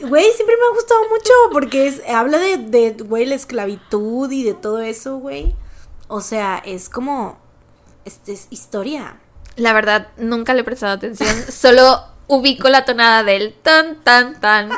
Güey, 0.00 0.24
siempre 0.32 0.56
me 0.56 0.66
ha 0.66 0.74
gustado 0.74 1.00
mucho 1.08 1.32
porque 1.52 1.86
es, 1.86 2.02
habla 2.08 2.38
de, 2.38 2.58
de, 2.58 2.90
güey, 3.04 3.26
la 3.26 3.36
esclavitud 3.36 4.30
y 4.30 4.42
de 4.42 4.54
todo 4.54 4.80
eso, 4.80 5.18
güey. 5.18 5.54
O 6.08 6.20
sea, 6.20 6.58
es 6.64 6.88
como, 6.88 7.38
este 8.04 8.32
es 8.32 8.48
historia. 8.50 9.20
La 9.56 9.72
verdad, 9.72 10.08
nunca 10.16 10.54
le 10.54 10.62
he 10.62 10.64
prestado 10.64 10.94
atención. 10.94 11.28
Solo 11.50 12.02
ubico 12.26 12.68
la 12.68 12.84
tonada 12.84 13.22
del 13.22 13.54
tan, 13.54 14.02
tan, 14.02 14.40
tan. 14.40 14.70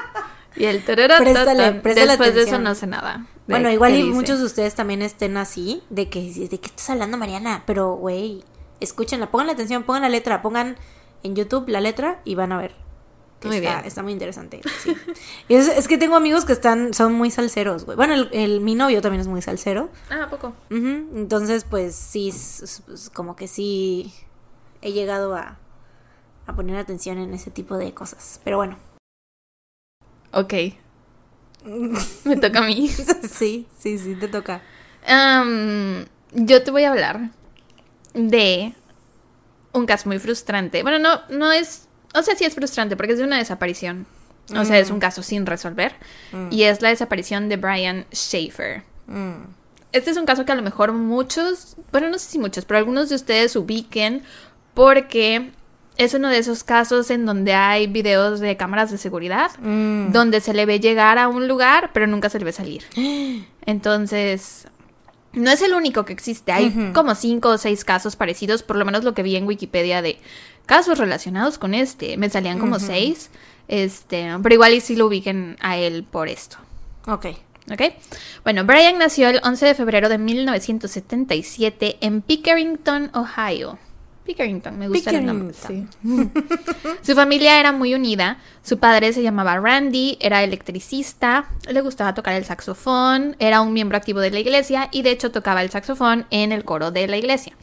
Y 0.57 0.65
el 0.65 0.85
tararata, 0.85 1.23
Préstale, 1.23 1.73
préstale 1.81 2.07
Después 2.09 2.35
de 2.35 2.41
eso 2.43 2.51
atención. 2.57 2.63
no 2.65 2.75
sé 2.75 2.87
nada. 2.87 3.27
Bueno, 3.47 3.71
igual 3.71 3.97
y 3.97 4.05
muchos 4.05 4.39
de 4.39 4.45
ustedes 4.45 4.75
también 4.75 5.03
estén 5.03 5.37
así, 5.37 5.83
de 5.91 6.09
que 6.09 6.21
de 6.23 6.61
qué 6.61 6.67
estás 6.67 6.91
hablando, 6.91 7.17
Mariana, 7.17 7.65
pero 7.67 7.95
güey, 7.95 8.45
escúchenla, 8.79 9.31
pongan 9.31 9.51
atención, 9.51 9.83
pongan 9.83 10.03
la 10.03 10.09
letra, 10.09 10.41
pongan 10.41 10.77
en 11.25 11.35
YouTube 11.35 11.69
la 11.69 11.81
letra 11.81 12.21
y 12.25 12.37
van 12.37 12.53
a 12.53 12.59
ver. 12.59 12.75
Que 13.41 13.49
Muy 13.49 13.57
está, 13.57 13.77
bien. 13.77 13.85
está 13.87 14.03
muy 14.03 14.13
interesante. 14.13 14.61
sí. 14.83 14.95
Y 15.49 15.55
es, 15.55 15.67
es 15.69 15.89
que 15.89 15.99
tengo 15.99 16.15
amigos 16.15 16.45
que 16.45 16.53
están, 16.53 16.95
son 16.95 17.15
muy 17.15 17.31
salseros, 17.31 17.85
güey. 17.87 17.97
Bueno, 17.97 18.15
el, 18.15 18.29
el- 18.33 18.61
mi 18.61 18.75
novio 18.75 19.01
también 19.03 19.21
es 19.21 19.27
muy 19.27 19.43
salsero. 19.43 19.89
Ah, 20.11 20.25
¿a 20.25 20.31
poco? 20.31 20.53
Entonces, 20.71 21.65
pues 21.65 21.95
sí, 21.97 22.29
es- 22.29 22.63
es- 22.63 22.83
es 22.93 23.11
como 23.11 23.35
que 23.37 23.49
sí 23.49 24.13
he 24.83 24.93
llegado 24.93 25.35
a, 25.35 25.57
a 26.47 26.55
poner 26.55 26.77
atención 26.77 27.19
en 27.19 27.33
ese 27.35 27.51
tipo 27.51 27.77
de 27.79 27.93
cosas. 27.95 28.41
Pero 28.45 28.59
bueno. 28.59 28.77
Ok. 30.33 30.55
Me 32.25 32.37
toca 32.37 32.61
a 32.61 32.63
mí. 32.67 32.89
sí, 33.31 33.67
sí, 33.79 33.99
sí, 33.99 34.15
te 34.15 34.29
toca. 34.29 34.63
Yo 36.33 36.63
te 36.63 36.71
voy 36.71 36.85
a 36.85 36.91
hablar 36.91 37.31
de 38.15 38.75
un 39.73 39.87
caso 39.87 40.09
muy 40.09 40.19
frustrante. 40.19 40.83
Bueno, 40.83 40.99
no, 40.99 41.21
no 41.37 41.53
es. 41.53 41.87
O 42.15 42.23
sea, 42.23 42.35
sí 42.35 42.45
es 42.45 42.55
frustrante 42.55 42.97
porque 42.97 43.13
es 43.13 43.19
de 43.19 43.25
una 43.25 43.39
desaparición. 43.39 44.07
O 44.57 44.65
sea, 44.65 44.79
es 44.79 44.91
un 44.91 44.99
caso 44.99 45.23
sin 45.23 45.47
resolver. 45.47 45.93
Y 46.51 46.65
es 46.65 46.83
la 46.83 46.89
desaparición 46.89 47.49
de 47.49 47.57
Brian 47.57 48.05
Schaefer. 48.13 48.83
Mm. 49.07 49.45
Este 49.93 50.11
es 50.11 50.17
un 50.17 50.27
caso 50.27 50.45
que 50.45 50.53
a 50.53 50.57
lo 50.57 50.63
mejor 50.63 50.93
muchos, 50.93 51.77
bueno, 51.93 52.09
no 52.09 52.19
sé 52.19 52.31
si 52.31 52.39
muchos, 52.39 52.65
pero 52.65 52.79
algunos 52.79 53.09
de 53.09 53.15
ustedes 53.17 53.55
ubiquen 53.57 54.23
porque 54.75 55.51
es 55.97 56.15
uno 56.15 56.29
de 56.29 56.39
esos 56.39 56.65
casos 56.65 57.11
en 57.11 57.27
donde 57.27 57.55
hay 57.55 57.87
videos 57.87 58.41
de 58.41 58.57
cámaras 58.57 58.91
de 58.91 58.99
seguridad 58.99 59.51
Mm. 59.61 60.13
donde 60.13 60.41
se 60.41 60.55
le 60.55 60.65
ve 60.67 60.81
llegar 60.81 61.19
a 61.19 61.29
un 61.29 61.47
lugar, 61.47 61.91
pero 61.93 62.07
nunca 62.07 62.29
se 62.31 62.39
le 62.39 62.45
ve 62.45 62.53
salir. 62.53 62.85
Entonces, 63.67 64.67
no 65.33 65.51
es 65.51 65.63
el 65.63 65.75
único 65.75 66.05
que 66.05 66.13
existe. 66.13 66.51
Hay 66.53 66.93
como 66.93 67.15
cinco 67.15 67.51
o 67.51 67.59
seis 67.59 67.85
casos 67.85 68.17
parecidos, 68.17 68.63
por 68.63 68.77
lo 68.77 68.85
menos 68.85 69.05
lo 69.05 69.15
que 69.15 69.23
vi 69.23 69.37
en 69.37 69.47
Wikipedia 69.47 70.03
de 70.03 70.19
casos 70.71 70.99
relacionados 70.99 71.59
con 71.59 71.75
este. 71.75 72.17
Me 72.17 72.31
salían 72.31 72.61
como 72.61 72.79
seis. 72.79 73.29
Este, 73.67 74.29
pero 74.41 74.55
igual 74.55 74.73
y 74.73 74.81
sí 74.81 74.95
lo 74.95 75.09
ubiquen 75.09 75.57
a 75.61 75.77
él 75.77 76.05
por 76.05 76.29
esto. 76.29 76.59
Ok. 77.09 77.27
¿Ok? 77.73 77.83
Bueno, 78.45 78.65
Brian 78.65 78.97
nació 78.97 79.29
el 79.31 79.41
11 79.43 79.67
de 79.67 79.75
febrero 79.75 80.09
de 80.09 80.19
1977 80.19 81.99
en 82.01 82.23
Pickerington, 82.23 83.11
Ohio. 83.15 83.81
Pickerington, 84.25 84.79
me 84.79 84.87
gusta 84.87 85.11
el 85.11 85.27
nombre. 85.27 85.55
sí. 85.55 85.89
Su 87.03 87.17
familia 87.17 87.59
era 87.59 87.73
muy 87.73 87.93
unida. 87.95 88.39
Su 88.63 88.79
padre 88.79 89.13
se 89.13 89.25
llamaba 89.25 89.59
Randy, 89.59 90.19
era 90.21 90.45
electricista, 90.45 91.49
le 91.69 91.81
gustaba 91.81 92.15
tocar 92.15 92.35
el 92.35 92.45
saxofón, 92.45 93.35
era 93.41 93.61
un 93.61 93.73
miembro 93.73 93.97
activo 93.97 94.21
de 94.21 94.31
la 94.31 94.39
iglesia 94.39 94.89
y 94.93 95.03
de 95.03 95.11
hecho 95.11 95.33
tocaba 95.33 95.63
el 95.63 95.71
saxofón 95.71 96.27
en 96.31 96.53
el 96.53 96.65
coro 96.65 96.93
de 96.93 97.09
la 97.09 97.17
iglesia. 97.17 97.57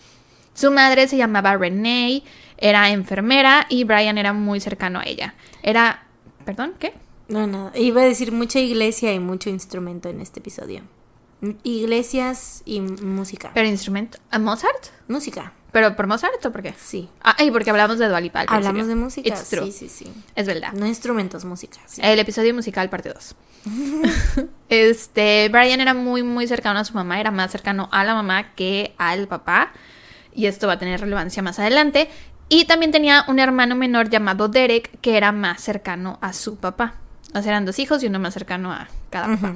Su 0.57 0.71
madre 0.71 1.07
se 1.07 1.17
llamaba 1.17 1.55
Renee, 1.55 2.23
era 2.57 2.89
enfermera 2.89 3.65
y 3.69 3.83
Brian 3.83 4.17
era 4.17 4.33
muy 4.33 4.59
cercano 4.59 4.99
a 4.99 5.03
ella. 5.05 5.35
Era... 5.63 6.03
¿Perdón? 6.45 6.73
¿Qué? 6.79 6.93
No, 7.27 7.45
nada. 7.45 7.71
Iba 7.77 8.01
a 8.01 8.05
decir 8.05 8.31
mucha 8.31 8.59
iglesia 8.59 9.13
y 9.13 9.19
mucho 9.19 9.49
instrumento 9.49 10.09
en 10.09 10.21
este 10.21 10.39
episodio. 10.39 10.81
Iglesias 11.63 12.63
y 12.65 12.81
música. 12.81 13.51
¿Pero 13.53 13.67
instrumento? 13.67 14.17
¿A 14.31 14.39
Mozart? 14.39 14.87
música, 15.07 15.53
¿Pero 15.71 15.95
por 15.95 16.07
Mozart 16.07 16.43
o 16.45 16.51
por 16.51 16.63
qué? 16.63 16.73
sí. 16.77 17.09
Ah, 17.21 17.35
y 17.43 17.51
porque 17.51 17.69
hablamos 17.69 17.99
de 17.99 18.07
Dualipa. 18.07 18.41
al 18.41 18.47
Hablamos 18.49 18.87
de 18.87 18.95
música. 18.95 19.27
It's 19.27 19.49
true. 19.49 19.65
Sí, 19.65 19.71
sí, 19.71 19.89
sí. 19.89 20.11
Es 20.35 20.47
verdad. 20.47 20.73
No 20.73 20.87
instrumentos, 20.87 21.45
música. 21.45 21.77
sí. 21.85 22.01
El 22.03 22.17
episodio 22.19 22.53
musical 22.53 22.89
parte 22.89 23.13
2. 23.13 23.35
este, 24.69 25.49
Brian 25.49 25.81
era 25.81 25.93
muy, 25.93 26.23
muy 26.23 26.47
cercano 26.47 26.79
a 26.79 26.85
su 26.85 26.93
mamá, 26.93 27.19
era 27.19 27.31
más 27.31 27.51
cercano 27.51 27.89
a 27.91 28.03
la 28.03 28.15
mamá 28.15 28.55
que 28.55 28.95
al 28.97 29.27
papá. 29.27 29.73
Y 30.33 30.45
esto 30.45 30.67
va 30.67 30.73
a 30.73 30.79
tener 30.79 31.01
relevancia 31.01 31.43
más 31.43 31.59
adelante. 31.59 32.09
Y 32.49 32.65
también 32.65 32.91
tenía 32.91 33.25
un 33.27 33.39
hermano 33.39 33.75
menor 33.75 34.09
llamado 34.09 34.47
Derek, 34.47 34.99
que 35.01 35.17
era 35.17 35.31
más 35.31 35.61
cercano 35.61 36.17
a 36.21 36.33
su 36.33 36.57
papá. 36.57 36.95
O 37.33 37.41
sea, 37.41 37.51
eran 37.51 37.65
dos 37.65 37.77
hijos 37.79 38.01
y 38.03 38.07
uno 38.07 38.19
más 38.19 38.33
cercano 38.33 38.71
a 38.71 38.87
cada 39.09 39.35
papá. 39.35 39.55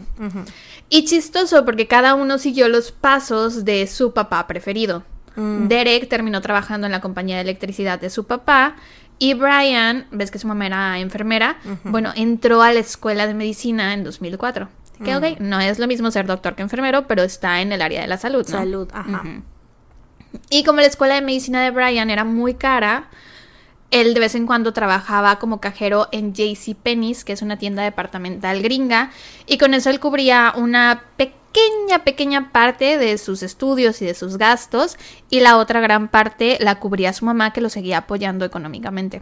Y 0.90 1.06
chistoso 1.06 1.64
porque 1.66 1.88
cada 1.88 2.16
uno 2.16 2.38
siguió 2.38 2.68
los 2.68 2.92
pasos 2.92 3.64
de 3.64 3.88
su 3.88 4.14
papá 4.14 4.46
preferido. 4.46 5.04
Mm. 5.36 5.68
Derek 5.68 6.10
terminó 6.10 6.42
trabajando 6.42 6.86
en 6.86 6.92
la 6.92 7.00
compañía 7.00 7.38
de 7.38 7.44
electricidad 7.44 8.00
de 8.00 8.10
su 8.10 8.26
papá 8.26 8.76
y 9.18 9.36
Brian, 9.36 10.08
ves 10.12 10.32
que 10.32 10.40
su 10.40 10.48
mamá 10.48 10.66
era 10.66 11.00
enfermera, 11.00 11.58
bueno, 11.84 12.12
entró 12.16 12.64
a 12.64 12.74
la 12.74 12.80
escuela 12.80 13.28
de 13.28 13.36
medicina 13.36 13.94
en 13.94 14.04
2004. 14.04 14.68
Que 15.04 15.16
ok, 15.16 15.40
no 15.40 15.60
es 15.60 15.80
lo 15.80 15.88
mismo 15.88 16.12
ser 16.12 16.26
doctor 16.28 16.56
que 16.56 16.62
enfermero, 16.62 17.08
pero 17.08 17.24
está 17.24 17.62
en 17.62 17.72
el 17.72 17.82
área 17.82 18.02
de 18.02 18.08
la 18.08 18.18
salud, 18.18 18.46
¿no? 18.50 18.58
Salud, 18.58 18.88
ajá. 18.92 19.24
Y 20.50 20.64
como 20.64 20.82
la 20.82 20.88
escuela 20.88 21.16
de 21.16 21.22
medicina 21.22 21.64
de 21.64 21.72
Brian 21.72 22.10
era 22.10 22.24
muy 22.24 22.54
cara, 22.54 23.10
él 23.90 24.14
de 24.14 24.20
vez 24.22 24.36
en 24.36 24.48
cuando 24.48 24.74
trabajaba 24.74 25.38
como 25.40 25.60
cajero 25.60 26.08
en 26.12 26.34
JC 26.34 26.76
Penney's, 26.76 27.24
que 27.26 27.34
es 27.34 27.42
una 27.42 27.58
tienda 27.58 27.84
departamental 27.84 28.62
gringa, 28.62 29.12
y 29.46 29.58
con 29.58 29.74
eso 29.74 29.90
él 29.90 30.00
cubría 30.00 30.54
una 30.56 31.04
pequeña, 31.18 32.04
pequeña 32.06 32.52
parte 32.54 32.98
de 32.98 33.18
sus 33.18 33.44
estudios 33.44 34.02
y 34.02 34.06
de 34.06 34.14
sus 34.14 34.38
gastos, 34.38 34.98
y 35.30 35.42
la 35.42 35.58
otra 35.58 35.82
gran 35.82 36.08
parte 36.08 36.58
la 36.62 36.76
cubría 36.80 37.12
su 37.12 37.26
mamá, 37.26 37.52
que 37.52 37.60
lo 37.62 37.70
seguía 37.70 37.98
apoyando 38.00 38.46
económicamente. 38.46 39.22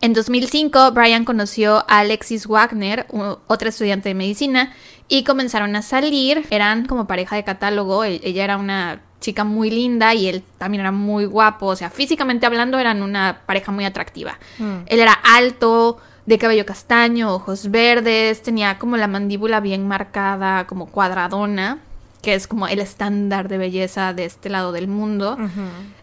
En 0.00 0.12
2005, 0.12 0.90
Brian 0.90 1.24
conoció 1.24 1.84
a 1.88 2.00
Alexis 2.00 2.46
Wagner, 2.46 3.06
otra 3.46 3.68
estudiante 3.68 4.10
de 4.10 4.14
medicina, 4.14 4.74
y 5.08 5.22
comenzaron 5.24 5.76
a 5.76 5.82
salir. 5.82 6.46
Eran 6.50 6.86
como 6.86 7.06
pareja 7.06 7.36
de 7.36 7.44
catálogo. 7.44 8.04
e- 8.04 8.20
Ella 8.22 8.44
era 8.44 8.56
una 8.58 9.00
chica 9.24 9.42
muy 9.42 9.70
linda 9.70 10.14
y 10.14 10.28
él 10.28 10.44
también 10.58 10.82
era 10.82 10.92
muy 10.92 11.24
guapo. 11.24 11.66
O 11.66 11.76
sea, 11.76 11.90
físicamente 11.90 12.46
hablando, 12.46 12.78
eran 12.78 13.02
una 13.02 13.40
pareja 13.46 13.72
muy 13.72 13.84
atractiva. 13.84 14.38
Mm. 14.58 14.76
Él 14.86 15.00
era 15.00 15.12
alto, 15.12 15.98
de 16.26 16.38
cabello 16.38 16.66
castaño, 16.66 17.34
ojos 17.34 17.70
verdes, 17.70 18.42
tenía 18.42 18.78
como 18.78 18.96
la 18.96 19.08
mandíbula 19.08 19.60
bien 19.60 19.88
marcada, 19.88 20.66
como 20.66 20.86
cuadradona, 20.86 21.78
que 22.22 22.34
es 22.34 22.46
como 22.46 22.68
el 22.68 22.80
estándar 22.80 23.48
de 23.48 23.58
belleza 23.58 24.12
de 24.12 24.24
este 24.26 24.48
lado 24.48 24.72
del 24.72 24.88
mundo. 24.88 25.36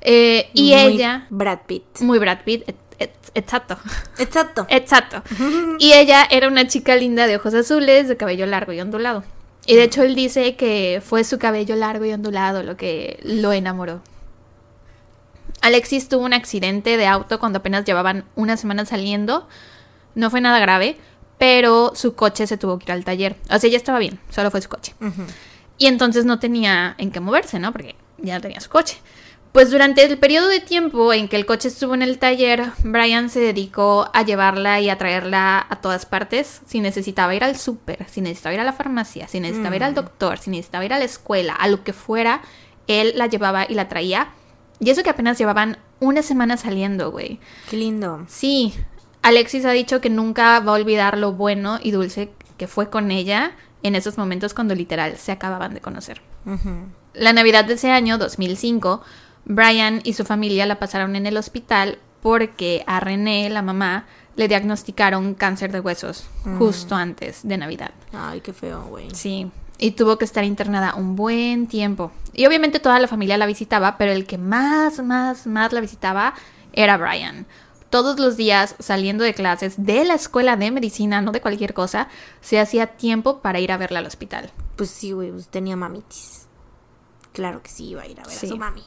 Eh, 0.01 0.49
y 0.53 0.71
Muy 0.71 0.73
ella, 0.73 1.27
Brad 1.29 1.59
Pitt. 1.67 2.01
muy 2.01 2.19
Brad 2.19 2.39
Pitt, 2.43 2.63
exacto. 3.33 3.77
Exacto. 4.17 4.65
Exacto. 4.69 5.23
Y 5.79 5.93
ella 5.93 6.27
era 6.29 6.47
una 6.47 6.67
chica 6.67 6.95
linda 6.95 7.25
de 7.27 7.37
ojos 7.37 7.53
azules, 7.53 8.07
de 8.07 8.17
cabello 8.17 8.45
largo 8.45 8.73
y 8.73 8.81
ondulado. 8.81 9.23
Y 9.71 9.75
de 9.75 9.83
hecho 9.83 10.03
él 10.03 10.15
dice 10.15 10.57
que 10.57 11.01
fue 11.01 11.23
su 11.23 11.39
cabello 11.39 11.77
largo 11.77 12.03
y 12.03 12.11
ondulado 12.11 12.61
lo 12.61 12.75
que 12.75 13.17
lo 13.23 13.53
enamoró. 13.53 14.01
Alexis 15.61 16.09
tuvo 16.09 16.25
un 16.25 16.33
accidente 16.33 16.97
de 16.97 17.07
auto 17.07 17.39
cuando 17.39 17.59
apenas 17.59 17.85
llevaban 17.85 18.25
una 18.35 18.57
semana 18.57 18.83
saliendo. 18.83 19.47
No 20.13 20.29
fue 20.29 20.41
nada 20.41 20.59
grave, 20.59 20.97
pero 21.37 21.93
su 21.95 22.15
coche 22.15 22.47
se 22.47 22.57
tuvo 22.57 22.79
que 22.79 22.87
ir 22.87 22.91
al 22.91 23.05
taller. 23.05 23.37
O 23.49 23.57
sea, 23.59 23.69
ya 23.69 23.77
estaba 23.77 23.99
bien, 23.99 24.19
solo 24.29 24.51
fue 24.51 24.61
su 24.61 24.67
coche. 24.67 24.93
Y 25.77 25.87
entonces 25.87 26.25
no 26.25 26.37
tenía 26.37 26.93
en 26.97 27.09
qué 27.09 27.21
moverse, 27.21 27.57
¿no? 27.57 27.71
Porque 27.71 27.95
ya 28.17 28.35
no 28.35 28.41
tenía 28.41 28.59
su 28.59 28.69
coche. 28.69 28.97
Pues 29.51 29.69
durante 29.69 30.05
el 30.05 30.17
periodo 30.17 30.47
de 30.47 30.61
tiempo 30.61 31.11
en 31.11 31.27
que 31.27 31.35
el 31.35 31.45
coche 31.45 31.67
estuvo 31.67 31.93
en 31.93 32.01
el 32.01 32.19
taller, 32.19 32.71
Brian 32.83 33.29
se 33.29 33.41
dedicó 33.41 34.09
a 34.13 34.23
llevarla 34.23 34.79
y 34.79 34.89
a 34.89 34.97
traerla 34.97 35.65
a 35.69 35.81
todas 35.81 36.05
partes. 36.05 36.61
Si 36.65 36.79
necesitaba 36.79 37.35
ir 37.35 37.43
al 37.43 37.57
súper, 37.57 38.07
si 38.09 38.21
necesitaba 38.21 38.55
ir 38.55 38.61
a 38.61 38.63
la 38.65 38.73
farmacia, 38.73 39.27
si 39.27 39.41
necesitaba 39.41 39.75
ir 39.75 39.83
al 39.83 39.93
doctor, 39.93 40.37
si 40.37 40.51
necesitaba 40.51 40.85
ir 40.85 40.93
a 40.93 40.99
la 40.99 41.05
escuela, 41.05 41.53
a 41.53 41.67
lo 41.67 41.83
que 41.83 41.91
fuera, 41.91 42.41
él 42.87 43.11
la 43.15 43.27
llevaba 43.27 43.65
y 43.67 43.73
la 43.73 43.89
traía. 43.89 44.29
Y 44.79 44.89
eso 44.89 45.03
que 45.03 45.09
apenas 45.09 45.37
llevaban 45.37 45.77
una 45.99 46.21
semana 46.21 46.55
saliendo, 46.55 47.11
güey. 47.11 47.39
Qué 47.69 47.75
lindo. 47.75 48.25
Sí, 48.29 48.73
Alexis 49.21 49.65
ha 49.65 49.71
dicho 49.71 50.01
que 50.01 50.09
nunca 50.09 50.59
va 50.61 50.71
a 50.71 50.75
olvidar 50.75 51.17
lo 51.17 51.33
bueno 51.33 51.79
y 51.81 51.91
dulce 51.91 52.31
que 52.57 52.67
fue 52.67 52.89
con 52.89 53.11
ella 53.11 53.51
en 53.83 53.95
esos 53.95 54.17
momentos 54.17 54.53
cuando 54.53 54.75
literal 54.75 55.17
se 55.17 55.31
acababan 55.31 55.73
de 55.73 55.81
conocer. 55.81 56.21
La 57.13 57.33
Navidad 57.33 57.65
de 57.65 57.73
ese 57.73 57.91
año, 57.91 58.17
2005, 58.17 59.01
Brian 59.45 60.01
y 60.03 60.13
su 60.13 60.23
familia 60.25 60.65
la 60.65 60.79
pasaron 60.79 61.15
en 61.15 61.25
el 61.25 61.37
hospital 61.37 61.97
porque 62.21 62.83
a 62.87 62.99
René, 62.99 63.49
la 63.49 63.61
mamá, 63.61 64.05
le 64.35 64.47
diagnosticaron 64.47 65.33
cáncer 65.33 65.71
de 65.71 65.79
huesos 65.79 66.25
justo 66.57 66.95
antes 66.95 67.41
de 67.47 67.57
Navidad. 67.57 67.91
Ay, 68.13 68.41
qué 68.41 68.53
feo, 68.53 68.83
güey. 68.85 69.09
Sí, 69.13 69.49
y 69.77 69.91
tuvo 69.91 70.17
que 70.17 70.25
estar 70.25 70.43
internada 70.43 70.95
un 70.95 71.15
buen 71.15 71.67
tiempo. 71.67 72.11
Y 72.33 72.45
obviamente 72.45 72.79
toda 72.79 72.99
la 72.99 73.07
familia 73.07 73.37
la 73.37 73.45
visitaba, 73.47 73.97
pero 73.97 74.11
el 74.11 74.25
que 74.27 74.37
más, 74.37 75.03
más, 75.03 75.47
más 75.47 75.73
la 75.73 75.81
visitaba 75.81 76.33
era 76.71 76.97
Brian. 76.97 77.45
Todos 77.89 78.19
los 78.19 78.37
días, 78.37 78.75
saliendo 78.79 79.23
de 79.25 79.33
clases 79.33 79.83
de 79.83 80.05
la 80.05 80.13
escuela 80.13 80.55
de 80.55 80.71
medicina, 80.71 81.21
no 81.21 81.33
de 81.33 81.41
cualquier 81.41 81.73
cosa, 81.73 82.07
se 82.39 82.57
hacía 82.59 82.87
tiempo 82.87 83.39
para 83.41 83.59
ir 83.59 83.71
a 83.73 83.77
verla 83.77 83.99
al 83.99 84.05
hospital. 84.05 84.49
Pues 84.77 84.91
sí, 84.91 85.11
güey, 85.11 85.31
pues 85.31 85.49
tenía 85.49 85.75
mamitis. 85.75 86.47
Claro 87.33 87.61
que 87.61 87.69
sí, 87.69 87.89
iba 87.89 88.03
a 88.03 88.07
ir 88.07 88.19
a 88.19 88.23
ver 88.23 88.31
Sí. 88.33 88.45
a 88.45 88.49
su 88.49 88.57
mami. 88.57 88.83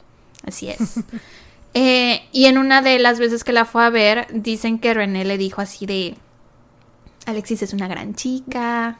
Así 0.47 0.69
es. 0.69 1.01
Eh, 1.77 2.23
y 2.31 2.45
en 2.45 2.57
una 2.57 2.83
de 2.83 3.01
las 3.01 3.19
veces 3.19 3.43
que 3.43 3.53
la 3.53 3.65
fue 3.65 3.85
a 3.85 3.91
ver, 3.91 4.29
dicen 4.33 4.79
que 4.79 4.95
René 4.95 5.25
le 5.25 5.37
dijo 5.37 5.61
así 5.61 5.87
de... 5.87 6.15
Alexis 7.27 7.63
es 7.63 7.73
una 7.73 7.89
gran 7.89 8.15
chica, 8.15 8.99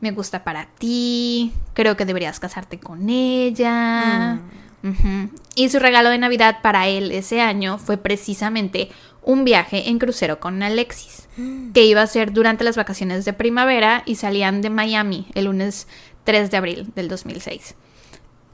me 0.00 0.12
gusta 0.12 0.42
para 0.42 0.64
ti, 0.78 1.52
creo 1.74 1.94
que 1.94 2.06
deberías 2.06 2.40
casarte 2.40 2.80
con 2.80 3.10
ella. 3.10 4.40
Ujú. 4.82 5.30
Y 5.56 5.68
su 5.68 5.78
regalo 5.78 6.08
de 6.08 6.16
Navidad 6.16 6.60
para 6.62 6.88
él 6.88 7.12
ese 7.12 7.42
año 7.42 7.76
fue 7.76 7.98
precisamente 7.98 8.88
un 9.22 9.44
viaje 9.44 9.90
en 9.90 9.98
crucero 9.98 10.38
con 10.40 10.62
Alexis, 10.62 11.28
que 11.74 11.84
iba 11.84 12.00
a 12.00 12.06
ser 12.06 12.32
durante 12.32 12.64
las 12.64 12.76
vacaciones 12.76 13.24
de 13.26 13.32
primavera 13.32 14.02
y 14.06 14.14
salían 14.14 14.62
de 14.62 14.70
Miami 14.70 15.26
el 15.34 15.46
lunes 15.46 15.88
3 16.24 16.50
de 16.50 16.56
abril 16.56 16.92
del 16.94 17.08
2006. 17.08 17.74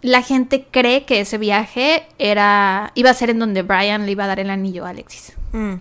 La 0.03 0.21
gente 0.23 0.67
cree 0.71 1.05
que 1.05 1.21
ese 1.21 1.39
viaje 1.39 2.07
era 2.19 2.91
iba 2.95 3.11
a 3.11 3.15
ser 3.15 3.31
en 3.31 3.39
donde 3.39 3.63
Brian 3.63 4.05
le 4.05 4.13
iba 4.13 4.25
a 4.25 4.27
dar 4.27 4.41
el 4.41 4.51
anillo 4.51 4.85
a 4.85 4.91
Alexis. 4.91 5.33
Mm. 5.53 5.75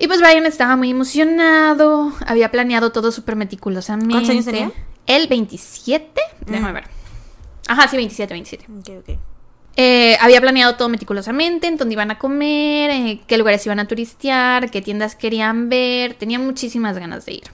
Y 0.00 0.06
pues 0.06 0.20
Brian 0.20 0.46
estaba 0.46 0.76
muy 0.76 0.90
emocionado, 0.90 2.12
había 2.26 2.50
planeado 2.50 2.92
todo 2.92 3.10
súper 3.12 3.34
meticulosamente. 3.36 4.12
¿Cuántos 4.12 4.30
años 4.30 4.44
tenía? 4.44 4.70
El 5.06 5.26
27, 5.28 6.20
déjame 6.46 6.70
Mm. 6.70 6.74
ver. 6.74 6.84
Ajá, 7.68 7.88
sí, 7.88 7.96
27, 7.96 8.34
27. 8.34 8.66
Ok, 8.78 8.88
ok. 9.08 9.18
Eh, 9.76 10.16
había 10.20 10.40
planeado 10.40 10.74
todo 10.76 10.88
meticulosamente, 10.88 11.68
en 11.68 11.76
dónde 11.76 11.92
iban 11.94 12.10
a 12.10 12.18
comer, 12.18 12.90
eh, 12.90 13.20
qué 13.28 13.38
lugares 13.38 13.64
iban 13.64 13.78
a 13.78 13.86
turistear, 13.86 14.70
qué 14.70 14.82
tiendas 14.82 15.14
querían 15.14 15.68
ver, 15.68 16.14
tenía 16.14 16.38
muchísimas 16.40 16.98
ganas 16.98 17.24
de 17.26 17.34
ir. 17.34 17.44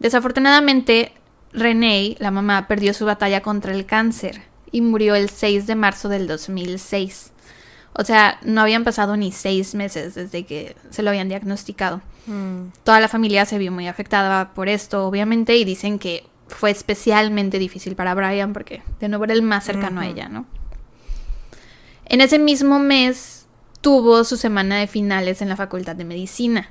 Desafortunadamente, 0.00 1.12
Renee, 1.52 2.16
la 2.18 2.30
mamá, 2.30 2.66
perdió 2.66 2.94
su 2.94 3.04
batalla 3.04 3.42
contra 3.42 3.72
el 3.72 3.86
cáncer 3.86 4.42
y 4.70 4.80
murió 4.80 5.14
el 5.14 5.28
6 5.28 5.66
de 5.66 5.74
marzo 5.74 6.08
del 6.08 6.26
2006. 6.26 7.32
O 7.94 8.04
sea, 8.04 8.38
no 8.42 8.62
habían 8.62 8.84
pasado 8.84 9.16
ni 9.16 9.32
seis 9.32 9.74
meses 9.74 10.14
desde 10.14 10.44
que 10.44 10.74
se 10.90 11.02
lo 11.02 11.10
habían 11.10 11.28
diagnosticado. 11.28 12.00
Mm. 12.26 12.68
Toda 12.84 13.00
la 13.00 13.08
familia 13.08 13.44
se 13.44 13.58
vio 13.58 13.70
muy 13.70 13.86
afectada 13.86 14.54
por 14.54 14.68
esto, 14.68 15.06
obviamente, 15.06 15.56
y 15.56 15.64
dicen 15.64 15.98
que 15.98 16.24
fue 16.48 16.70
especialmente 16.70 17.58
difícil 17.58 17.94
para 17.94 18.14
Brian 18.14 18.52
porque 18.52 18.82
de 19.00 19.08
nuevo 19.08 19.24
era 19.24 19.34
el 19.34 19.42
más 19.42 19.64
cercano 19.64 20.00
a 20.00 20.06
ella, 20.06 20.28
¿no? 20.28 20.46
En 22.06 22.20
ese 22.20 22.38
mismo 22.38 22.78
mes 22.78 23.46
tuvo 23.80 24.24
su 24.24 24.36
semana 24.36 24.78
de 24.78 24.86
finales 24.86 25.42
en 25.42 25.48
la 25.48 25.56
Facultad 25.56 25.96
de 25.96 26.04
Medicina 26.04 26.70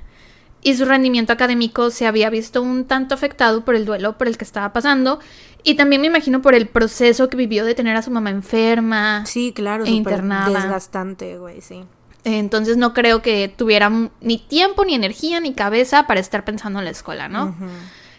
y 0.64 0.76
su 0.76 0.86
rendimiento 0.86 1.34
académico 1.34 1.90
se 1.90 2.06
había 2.06 2.30
visto 2.30 2.62
un 2.62 2.86
tanto 2.86 3.16
afectado 3.16 3.66
por 3.66 3.76
el 3.76 3.86
duelo 3.86 4.18
por 4.18 4.28
el 4.28 4.38
que 4.38 4.44
estaba 4.44 4.74
pasando 4.74 5.20
y 5.64 5.76
también 5.76 6.02
me 6.02 6.08
imagino 6.08 6.42
por 6.42 6.56
el 6.56 6.68
proceso 6.68 7.30
que 7.30 7.38
vivió 7.38 7.66
de 7.66 7.76
tener 7.76 7.96
a 7.96 8.02
su 8.02 8.12
mamá 8.12 8.30
enferma. 8.30 9.26
Sí, 9.26 9.54
claro, 9.54 9.86
E 9.86 9.90
internada. 9.92 10.50
desgastante, 10.50 11.38
güey, 11.38 11.62
sí. 11.62 11.84
Entonces 12.24 12.78
no 12.78 12.94
creo 12.94 13.22
que 13.22 13.48
tuviera 13.48 13.92
ni 14.22 14.38
tiempo, 14.38 14.86
ni 14.86 14.94
energía, 14.94 15.40
ni 15.40 15.54
cabeza 15.54 16.06
para 16.06 16.20
estar 16.20 16.46
pensando 16.46 16.80
en 16.80 16.86
la 16.86 16.92
escuela, 16.92 17.28
¿no? 17.28 17.56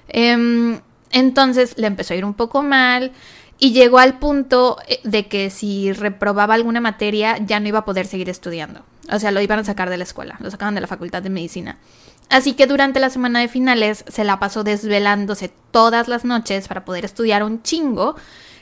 Em, 0.09 0.80
entonces 1.11 1.74
le 1.78 1.86
empezó 1.86 2.14
a 2.14 2.16
ir 2.16 2.24
un 2.24 2.34
poco 2.34 2.62
mal 2.62 3.12
y 3.59 3.72
llegó 3.72 3.99
al 3.99 4.18
punto 4.18 4.78
eh, 4.88 4.99
de 5.05 5.28
que 5.28 5.51
si 5.51 5.93
reprobaba 5.93 6.55
alguna 6.55 6.80
materia 6.80 7.38
ya 7.38 7.61
no 7.61 7.68
iba 7.68 7.80
a 7.80 7.84
poder 7.84 8.07
seguir 8.07 8.28
estudiando. 8.28 8.82
O 9.12 9.18
sea, 9.18 9.30
lo 9.30 9.40
iban 9.40 9.59
a 9.61 9.64
sacar 9.64 9.88
de 9.90 9.99
la 9.99 10.05
escuela, 10.05 10.36
lo 10.40 10.51
sacaban 10.51 10.74
de 10.74 10.80
la 10.80 10.86
facultad 10.86 11.22
de 11.22 11.30
medicina. 11.30 11.78
Así 12.32 12.54
que 12.54 12.66
durante 12.66 12.98
la 12.98 13.10
semana 13.10 13.40
de 13.40 13.48
finales 13.48 14.06
se 14.08 14.24
la 14.24 14.40
pasó 14.40 14.64
desvelándose 14.64 15.52
todas 15.70 16.08
las 16.08 16.24
noches 16.24 16.66
para 16.66 16.82
poder 16.82 17.04
estudiar 17.04 17.42
un 17.42 17.62
chingo 17.62 18.16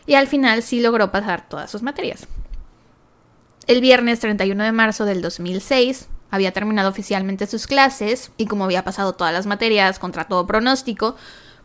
y 0.06 0.14
al 0.14 0.26
final 0.26 0.64
sí 0.64 0.80
logró 0.80 1.12
pasar 1.12 1.48
todas 1.48 1.70
sus 1.70 1.80
materias. 1.80 2.26
El 3.68 3.80
viernes 3.80 4.18
31 4.18 4.64
de 4.64 4.72
marzo 4.72 5.04
del 5.04 5.22
2006 5.22 6.08
había 6.32 6.50
terminado 6.50 6.88
oficialmente 6.88 7.46
sus 7.46 7.68
clases 7.68 8.32
y 8.36 8.46
como 8.46 8.64
había 8.64 8.82
pasado 8.82 9.12
todas 9.12 9.32
las 9.32 9.46
materias 9.46 10.00
contra 10.00 10.24
todo 10.24 10.48
pronóstico, 10.48 11.14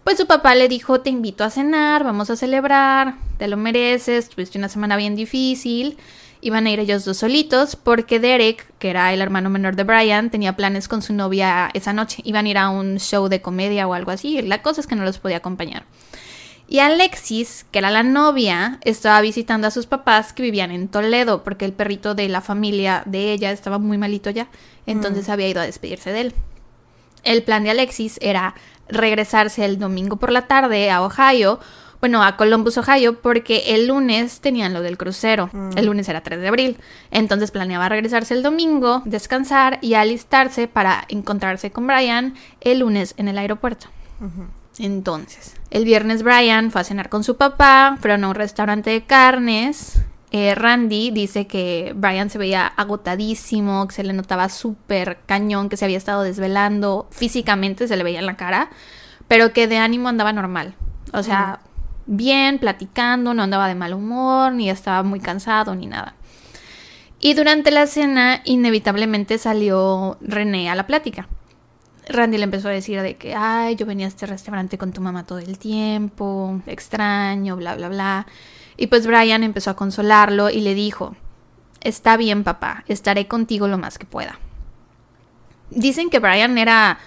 pues 0.03 0.19
su 0.19 0.27
papá 0.27 0.53
le 0.53 0.67
dijo, 0.67 1.01
te 1.01 1.09
invito 1.09 1.43
a 1.43 1.49
cenar, 1.49 2.03
vamos 2.03 2.29
a 2.29 2.35
celebrar, 2.35 3.15
te 3.39 3.47
lo 3.47 3.57
mereces, 3.57 4.29
tuviste 4.29 4.59
una 4.59 4.69
semana 4.69 4.95
bien 4.95 5.15
difícil. 5.15 5.97
Iban 6.45 6.67
a 6.67 6.69
ir 6.69 6.79
ellos 6.79 7.05
dos 7.05 7.17
solitos 7.17 7.75
porque 7.75 8.19
Derek, 8.19 8.71
que 8.77 8.91
era 8.91 9.11
el 9.11 9.19
hermano 9.19 9.49
menor 9.49 9.75
de 9.75 9.83
Brian, 9.83 10.29
tenía 10.29 10.55
planes 10.55 10.87
con 10.87 11.01
su 11.01 11.11
novia 11.11 11.71
esa 11.73 11.91
noche. 11.91 12.21
Iban 12.23 12.45
a 12.45 12.49
ir 12.49 12.57
a 12.59 12.69
un 12.69 12.99
show 12.99 13.29
de 13.29 13.41
comedia 13.41 13.87
o 13.87 13.95
algo 13.95 14.11
así. 14.11 14.39
La 14.43 14.61
cosa 14.61 14.79
es 14.79 14.85
que 14.85 14.95
no 14.95 15.03
los 15.03 15.17
podía 15.17 15.37
acompañar. 15.37 15.85
Y 16.67 16.77
Alexis, 16.77 17.65
que 17.71 17.79
era 17.79 17.89
la 17.89 18.03
novia, 18.03 18.77
estaba 18.83 19.21
visitando 19.21 19.65
a 19.65 19.71
sus 19.71 19.87
papás 19.87 20.33
que 20.33 20.43
vivían 20.43 20.69
en 20.69 20.87
Toledo 20.87 21.43
porque 21.43 21.65
el 21.65 21.73
perrito 21.73 22.13
de 22.13 22.29
la 22.29 22.41
familia 22.41 23.01
de 23.07 23.31
ella 23.31 23.49
estaba 23.49 23.79
muy 23.79 23.97
malito 23.97 24.29
ya. 24.29 24.47
Entonces 24.85 25.29
había 25.29 25.47
ido 25.47 25.61
a 25.61 25.65
despedirse 25.65 26.11
de 26.11 26.21
él. 26.21 26.33
El 27.23 27.41
plan 27.41 27.63
de 27.63 27.71
Alexis 27.71 28.19
era 28.21 28.53
regresarse 28.87 29.65
el 29.65 29.79
domingo 29.79 30.17
por 30.17 30.31
la 30.31 30.45
tarde 30.45 30.91
a 30.91 31.01
Ohio, 31.01 31.59
bueno, 32.05 32.23
a 32.23 32.37
Columbus, 32.37 32.77
Ohio, 32.77 33.19
porque 33.19 33.73
el 33.73 33.87
lunes 33.87 34.39
tenían 34.39 34.75
lo 34.75 34.83
del 34.83 34.95
crucero. 34.95 35.49
El 35.75 35.87
lunes 35.87 36.07
era 36.07 36.21
3 36.21 36.39
de 36.39 36.47
abril. 36.47 36.77
Entonces 37.09 37.49
planeaba 37.49 37.89
regresarse 37.89 38.35
el 38.35 38.43
domingo, 38.43 39.01
descansar 39.05 39.79
y 39.81 39.95
alistarse 39.95 40.67
para 40.67 41.05
encontrarse 41.09 41.71
con 41.71 41.87
Brian 41.87 42.35
el 42.61 42.81
lunes 42.81 43.15
en 43.17 43.27
el 43.27 43.39
aeropuerto. 43.39 43.87
Entonces, 44.77 45.55
el 45.71 45.83
viernes 45.83 46.21
Brian 46.21 46.69
fue 46.69 46.81
a 46.81 46.83
cenar 46.83 47.09
con 47.09 47.23
su 47.23 47.37
papá, 47.37 47.97
fueron 47.99 48.23
a 48.23 48.29
un 48.29 48.35
restaurante 48.35 48.91
de 48.91 49.03
carnes. 49.03 49.99
Eh, 50.29 50.53
Randy 50.53 51.09
dice 51.09 51.47
que 51.47 51.91
Brian 51.95 52.29
se 52.29 52.37
veía 52.37 52.67
agotadísimo, 52.67 53.87
que 53.87 53.95
se 53.95 54.03
le 54.03 54.13
notaba 54.13 54.49
súper 54.49 55.17
cañón, 55.25 55.69
que 55.69 55.77
se 55.77 55.85
había 55.85 55.97
estado 55.97 56.21
desvelando, 56.21 57.07
físicamente 57.09 57.87
se 57.87 57.97
le 57.97 58.03
veía 58.03 58.19
en 58.19 58.27
la 58.27 58.37
cara, 58.37 58.69
pero 59.27 59.53
que 59.53 59.67
de 59.67 59.79
ánimo 59.79 60.07
andaba 60.07 60.33
normal. 60.33 60.75
O 61.13 61.23
sea, 61.23 61.61
bien, 62.05 62.59
platicando, 62.59 63.33
no 63.33 63.43
andaba 63.43 63.67
de 63.67 63.75
mal 63.75 63.93
humor, 63.93 64.53
ni 64.53 64.69
estaba 64.69 65.03
muy 65.03 65.19
cansado, 65.19 65.75
ni 65.75 65.87
nada. 65.87 66.15
Y 67.19 67.33
durante 67.33 67.71
la 67.71 67.87
cena, 67.87 68.41
inevitablemente 68.43 69.37
salió 69.37 70.17
René 70.21 70.69
a 70.69 70.75
la 70.75 70.85
plática. 70.85 71.27
Randy 72.07 72.37
le 72.37 72.43
empezó 72.43 72.67
a 72.67 72.71
decir 72.71 73.01
de 73.01 73.15
que, 73.15 73.33
ay, 73.35 73.75
yo 73.75 73.85
venía 73.85 74.05
a 74.05 74.09
este 74.09 74.25
restaurante 74.25 74.77
con 74.77 74.91
tu 74.91 75.01
mamá 75.01 75.25
todo 75.25 75.39
el 75.39 75.57
tiempo, 75.57 76.61
extraño, 76.67 77.55
bla, 77.55 77.75
bla, 77.75 77.89
bla. 77.89 78.27
Y 78.77 78.87
pues 78.87 79.07
Brian 79.07 79.43
empezó 79.43 79.71
a 79.71 79.75
consolarlo 79.75 80.49
y 80.49 80.61
le 80.61 80.75
dijo, 80.75 81.15
está 81.81 82.17
bien 82.17 82.43
papá, 82.43 82.83
estaré 82.87 83.27
contigo 83.27 83.67
lo 83.67 83.77
más 83.77 83.97
que 83.97 84.05
pueda. 84.05 84.37
Dicen 85.71 86.09
que 86.09 86.19
Brian 86.19 86.57
era, 86.57 86.99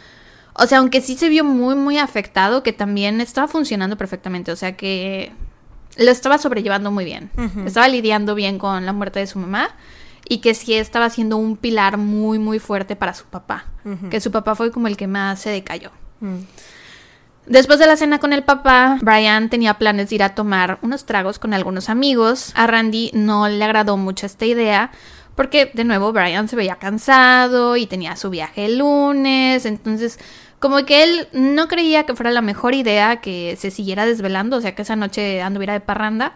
o 0.58 0.66
sea, 0.66 0.78
aunque 0.78 1.00
sí 1.00 1.16
se 1.16 1.28
vio 1.28 1.44
muy, 1.44 1.74
muy 1.76 1.98
afectado, 1.98 2.62
que 2.62 2.72
también 2.72 3.20
estaba 3.20 3.46
funcionando 3.48 3.96
perfectamente, 3.96 4.50
o 4.50 4.56
sea 4.56 4.76
que 4.76 5.32
lo 5.96 6.10
estaba 6.10 6.38
sobrellevando 6.38 6.90
muy 6.90 7.04
bien. 7.04 7.30
Estaba 7.64 7.88
lidiando 7.88 8.34
bien 8.34 8.58
con 8.58 8.84
la 8.86 8.92
muerte 8.92 9.20
de 9.20 9.26
su 9.26 9.38
mamá 9.38 9.70
y 10.28 10.38
que 10.38 10.54
sí 10.54 10.74
estaba 10.74 11.10
siendo 11.10 11.36
un 11.36 11.56
pilar 11.56 11.96
muy, 11.96 12.38
muy 12.38 12.58
fuerte 12.58 12.96
para 12.96 13.14
su 13.14 13.24
papá. 13.24 13.66
Que 14.10 14.20
su 14.20 14.30
papá 14.30 14.54
fue 14.54 14.70
como 14.70 14.86
el 14.86 14.96
que 14.96 15.06
más 15.06 15.40
se 15.40 15.50
decayó. 15.50 15.90
Mm. 16.20 16.38
Después 17.46 17.78
de 17.78 17.86
la 17.86 17.96
cena 17.96 18.18
con 18.18 18.34
el 18.34 18.44
papá, 18.44 18.98
Brian 19.00 19.48
tenía 19.48 19.74
planes 19.74 20.10
de 20.10 20.16
ir 20.16 20.22
a 20.22 20.34
tomar 20.34 20.78
unos 20.82 21.06
tragos 21.06 21.38
con 21.38 21.54
algunos 21.54 21.88
amigos. 21.88 22.52
A 22.54 22.66
Randy 22.66 23.10
no 23.14 23.48
le 23.48 23.64
agradó 23.64 23.96
mucho 23.96 24.26
esta 24.26 24.44
idea 24.44 24.90
porque 25.34 25.70
de 25.72 25.84
nuevo 25.84 26.12
Brian 26.12 26.48
se 26.48 26.56
veía 26.56 26.76
cansado 26.76 27.76
y 27.76 27.86
tenía 27.86 28.16
su 28.16 28.28
viaje 28.28 28.66
el 28.66 28.78
lunes, 28.78 29.66
entonces 29.66 30.18
como 30.58 30.84
que 30.84 31.04
él 31.04 31.28
no 31.32 31.68
creía 31.68 32.04
que 32.04 32.14
fuera 32.14 32.30
la 32.30 32.42
mejor 32.42 32.74
idea 32.74 33.20
que 33.20 33.56
se 33.58 33.70
siguiera 33.70 34.06
desvelando, 34.06 34.56
o 34.56 34.60
sea 34.60 34.74
que 34.74 34.82
esa 34.82 34.96
noche 34.96 35.40
anduviera 35.40 35.72
de 35.72 35.80
parranda, 35.80 36.34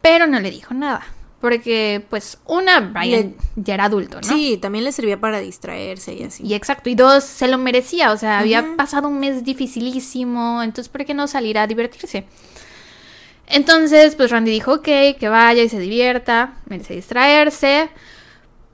pero 0.00 0.26
no 0.26 0.40
le 0.40 0.50
dijo 0.50 0.74
nada, 0.74 1.02
porque 1.40 2.04
pues 2.10 2.38
una, 2.46 2.80
Brian 2.80 3.34
ya 3.56 3.74
era 3.74 3.84
adulto, 3.84 4.20
¿no? 4.20 4.26
Sí, 4.26 4.58
también 4.60 4.84
le 4.84 4.92
servía 4.92 5.20
para 5.20 5.40
distraerse 5.40 6.14
y 6.14 6.24
así. 6.24 6.44
Y 6.44 6.54
exacto, 6.54 6.90
y 6.90 6.94
dos, 6.94 7.24
se 7.24 7.48
lo 7.48 7.58
merecía, 7.58 8.12
o 8.12 8.16
sea, 8.16 8.40
había 8.40 8.76
pasado 8.76 9.08
un 9.08 9.20
mes 9.20 9.44
dificilísimo, 9.44 10.62
entonces, 10.62 10.88
¿por 10.88 11.04
qué 11.04 11.14
no 11.14 11.28
salir 11.28 11.58
a 11.58 11.66
divertirse? 11.66 12.26
Entonces, 13.46 14.14
pues 14.14 14.30
Randy 14.30 14.50
dijo, 14.50 14.74
ok, 14.74 14.84
que 15.18 15.28
vaya 15.28 15.62
y 15.62 15.68
se 15.68 15.78
divierta, 15.78 16.54
merece 16.66 16.94
distraerse, 16.94 17.90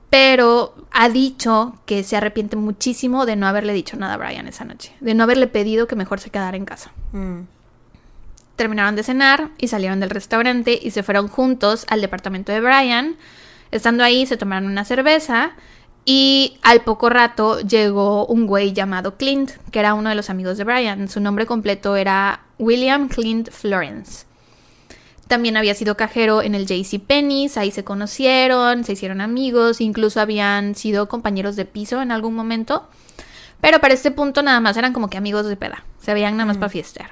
pero 0.09 0.73
ha 0.91 1.09
dicho 1.09 1.75
que 1.85 2.03
se 2.03 2.17
arrepiente 2.17 2.55
muchísimo 2.55 3.25
de 3.25 3.35
no 3.35 3.47
haberle 3.47 3.73
dicho 3.73 3.97
nada 3.97 4.15
a 4.15 4.17
Brian 4.17 4.47
esa 4.47 4.65
noche, 4.65 4.93
de 4.99 5.13
no 5.13 5.23
haberle 5.23 5.47
pedido 5.47 5.87
que 5.87 5.95
mejor 5.95 6.19
se 6.19 6.29
quedara 6.29 6.57
en 6.57 6.65
casa. 6.65 6.91
Mm. 7.11 7.41
Terminaron 8.55 8.95
de 8.95 9.03
cenar 9.03 9.49
y 9.57 9.67
salieron 9.67 9.99
del 9.99 10.09
restaurante 10.09 10.77
y 10.81 10.91
se 10.91 11.03
fueron 11.03 11.27
juntos 11.27 11.85
al 11.89 12.01
departamento 12.01 12.51
de 12.51 12.59
Brian. 12.59 13.15
Estando 13.71 14.03
ahí 14.03 14.25
se 14.25 14.35
tomaron 14.35 14.69
una 14.69 14.83
cerveza 14.83 15.51
y 16.03 16.57
al 16.63 16.81
poco 16.81 17.09
rato 17.09 17.61
llegó 17.61 18.25
un 18.25 18.47
güey 18.47 18.73
llamado 18.73 19.15
Clint, 19.15 19.51
que 19.71 19.79
era 19.79 19.93
uno 19.93 20.09
de 20.09 20.15
los 20.15 20.29
amigos 20.29 20.57
de 20.57 20.63
Brian. 20.63 21.07
Su 21.07 21.21
nombre 21.21 21.45
completo 21.45 21.95
era 21.95 22.41
William 22.57 23.07
Clint 23.07 23.49
Florence. 23.51 24.25
También 25.29 25.57
había 25.57 25.75
sido 25.75 25.95
cajero 25.95 26.41
en 26.41 26.55
el 26.55 26.65
JC 26.65 26.99
Penney's, 26.99 27.55
ahí 27.55 27.69
se 27.69 27.83
conocieron, 27.83 28.83
se 28.83 28.93
hicieron 28.93 29.21
amigos, 29.21 29.79
incluso 29.79 30.19
habían 30.19 30.73
sido 30.73 31.07
compañeros 31.07 31.55
de 31.55 31.65
piso 31.65 32.01
en 32.01 32.11
algún 32.11 32.33
momento. 32.33 32.89
Pero 33.61 33.79
para 33.79 33.93
este 33.93 34.09
punto 34.09 34.41
nada 34.41 34.59
más 34.59 34.75
eran 34.75 34.91
como 34.91 35.07
que 35.07 35.17
amigos 35.17 35.45
de 35.45 35.55
peda. 35.55 35.85
Se 36.01 36.15
veían 36.15 36.35
nada 36.35 36.47
más 36.47 36.57
para 36.57 36.69
fiestear. 36.69 37.11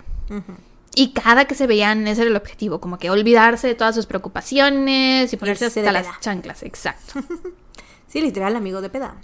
Y 0.96 1.10
cada 1.10 1.46
que 1.46 1.54
se 1.54 1.68
veían, 1.68 2.08
ese 2.08 2.22
era 2.22 2.32
el 2.32 2.36
objetivo, 2.36 2.82
como 2.82 2.98
que 2.98 3.12
olvidarse 3.12 3.68
de 3.68 3.76
todas 3.76 3.94
sus 3.94 4.08
preocupaciones 4.08 5.32
y 5.32 5.38
ponerse 5.38 5.66
Irse 5.66 5.82
hasta 5.82 5.92
las 5.92 6.20
chanclas, 6.20 6.64
exacto. 6.64 7.20
Sí, 8.08 8.22
literal, 8.22 8.56
amigo 8.56 8.82
de 8.82 8.90
peda. 8.90 9.16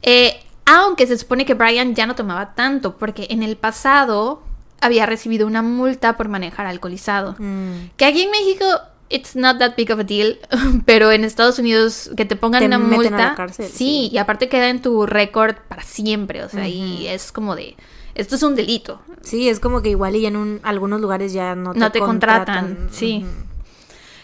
Eh, 0.00 0.40
aunque 0.64 1.06
se 1.06 1.18
supone 1.18 1.44
que 1.44 1.52
Brian 1.52 1.94
ya 1.94 2.06
no 2.06 2.14
tomaba 2.14 2.54
tanto, 2.54 2.96
porque 2.96 3.26
en 3.28 3.42
el 3.42 3.56
pasado 3.56 4.42
había 4.80 5.06
recibido 5.06 5.46
una 5.46 5.62
multa 5.62 6.16
por 6.16 6.28
manejar 6.28 6.66
alcoholizado. 6.66 7.34
Mm. 7.38 7.90
Que 7.96 8.04
aquí 8.04 8.22
en 8.22 8.30
México, 8.30 8.64
it's 9.08 9.36
not 9.36 9.58
that 9.58 9.74
big 9.76 9.90
of 9.90 10.00
a 10.00 10.04
deal, 10.04 10.38
pero 10.86 11.12
en 11.12 11.24
Estados 11.24 11.58
Unidos 11.58 12.10
que 12.16 12.24
te 12.24 12.36
pongan 12.36 12.60
Te 12.60 12.66
una 12.66 12.78
multa, 12.78 13.34
cárcel, 13.34 13.66
sí, 13.66 13.72
sí. 13.72 14.10
y 14.12 14.18
aparte 14.18 14.48
queda 14.48 14.68
en 14.68 14.82
tu 14.82 15.06
récord 15.06 15.56
para 15.68 15.82
siempre, 15.82 16.42
o 16.44 16.48
sea, 16.48 16.68
y 16.68 17.06
es 17.06 17.32
como 17.32 17.56
de, 17.56 17.76
esto 18.14 18.36
es 18.36 18.42
un 18.42 18.54
delito, 18.54 19.00
Sí, 19.22 19.48
es 19.48 19.60
como 19.60 19.82
que 19.82 19.90
igual 19.90 20.16
y 20.16 20.24
en 20.26 20.36
un, 20.36 20.60
algunos 20.62 21.00
lugares 21.00 21.32
ya 21.32 21.54
no 21.54 21.72
te, 21.72 21.78
no 21.78 21.92
te 21.92 21.98
contratan, 21.98 22.66
contratan. 22.66 22.88
sí. 22.94 23.24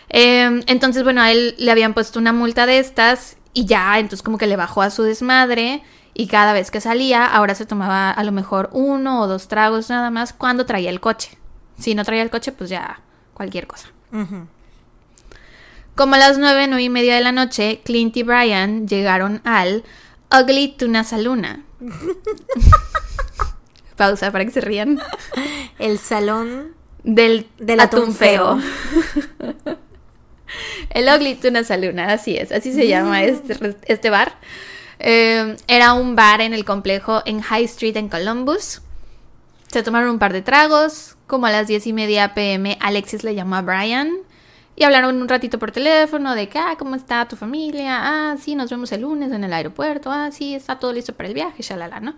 Eh, 0.08 0.62
entonces, 0.66 1.02
bueno, 1.02 1.20
a 1.22 1.32
él 1.32 1.54
le 1.58 1.70
habían 1.72 1.92
puesto 1.92 2.20
una 2.20 2.32
multa 2.32 2.66
de 2.66 2.78
estas 2.78 3.36
y 3.52 3.64
ya, 3.64 3.98
entonces 3.98 4.22
como 4.22 4.38
que 4.38 4.46
le 4.46 4.56
bajó 4.56 4.82
a 4.82 4.90
su 4.90 5.02
desmadre 5.02 5.82
y 6.14 6.28
cada 6.28 6.52
vez 6.52 6.70
que 6.70 6.80
salía, 6.80 7.26
ahora 7.26 7.56
se 7.56 7.66
tomaba 7.66 8.10
a 8.10 8.24
lo 8.24 8.30
mejor 8.30 8.70
uno 8.72 9.20
o 9.20 9.26
dos 9.26 9.48
tragos 9.48 9.90
nada 9.90 10.10
más 10.10 10.32
cuando 10.32 10.64
traía 10.64 10.90
el 10.90 11.00
coche. 11.00 11.36
Si 11.76 11.96
no 11.96 12.04
traía 12.04 12.22
el 12.22 12.30
coche, 12.30 12.52
pues 12.52 12.70
ya 12.70 13.00
cualquier 13.34 13.66
cosa. 13.66 13.88
Como 15.96 16.14
a 16.14 16.18
las 16.18 16.38
nueve, 16.38 16.66
nueve 16.68 16.84
y 16.84 16.88
media 16.88 17.16
de 17.16 17.20
la 17.20 17.32
noche, 17.32 17.80
Clint 17.84 18.16
y 18.16 18.22
Brian 18.22 18.86
llegaron 18.86 19.40
al 19.44 19.82
Ugly 20.32 20.76
Tuna 20.76 21.02
Saluna. 21.02 21.64
Pausa 23.96 24.30
para 24.30 24.44
que 24.44 24.52
se 24.52 24.60
rían. 24.60 25.00
El 25.78 25.98
salón 25.98 26.74
Del, 27.02 27.48
Del 27.58 27.80
atún, 27.80 28.14
feo. 28.14 28.60
El 30.90 31.08
Ugly 31.08 31.36
Tuna 31.36 31.64
Saluna, 31.64 32.12
así 32.12 32.36
es, 32.36 32.52
así 32.52 32.70
se 32.72 32.86
llama 32.86 33.24
este, 33.24 33.76
este 33.86 34.10
bar. 34.10 34.38
Eh, 34.98 35.56
era 35.68 35.94
un 35.94 36.16
bar 36.16 36.40
en 36.40 36.54
el 36.54 36.64
complejo 36.64 37.22
en 37.26 37.40
High 37.40 37.64
Street 37.64 37.96
en 37.96 38.08
Columbus. 38.08 38.82
Se 39.68 39.82
tomaron 39.82 40.10
un 40.10 40.18
par 40.18 40.32
de 40.32 40.42
tragos. 40.42 41.16
Como 41.26 41.46
a 41.46 41.50
las 41.50 41.66
diez 41.66 41.86
y 41.86 41.92
media 41.92 42.34
pm, 42.34 42.76
Alexis 42.80 43.24
le 43.24 43.34
llamó 43.34 43.56
a 43.56 43.62
Brian 43.62 44.10
y 44.76 44.82
hablaron 44.82 45.20
un 45.20 45.28
ratito 45.28 45.58
por 45.58 45.70
teléfono 45.70 46.34
de 46.34 46.48
que, 46.48 46.58
ah, 46.58 46.74
¿cómo 46.78 46.96
está 46.96 47.26
tu 47.28 47.36
familia? 47.36 48.00
Ah, 48.02 48.36
sí, 48.38 48.54
nos 48.54 48.70
vemos 48.70 48.90
el 48.92 49.02
lunes 49.02 49.32
en 49.32 49.44
el 49.44 49.52
aeropuerto. 49.52 50.10
Ah, 50.10 50.30
sí, 50.32 50.54
está 50.54 50.78
todo 50.78 50.92
listo 50.92 51.14
para 51.14 51.28
el 51.28 51.34
viaje, 51.34 51.62
shalala, 51.62 52.00
¿no? 52.00 52.14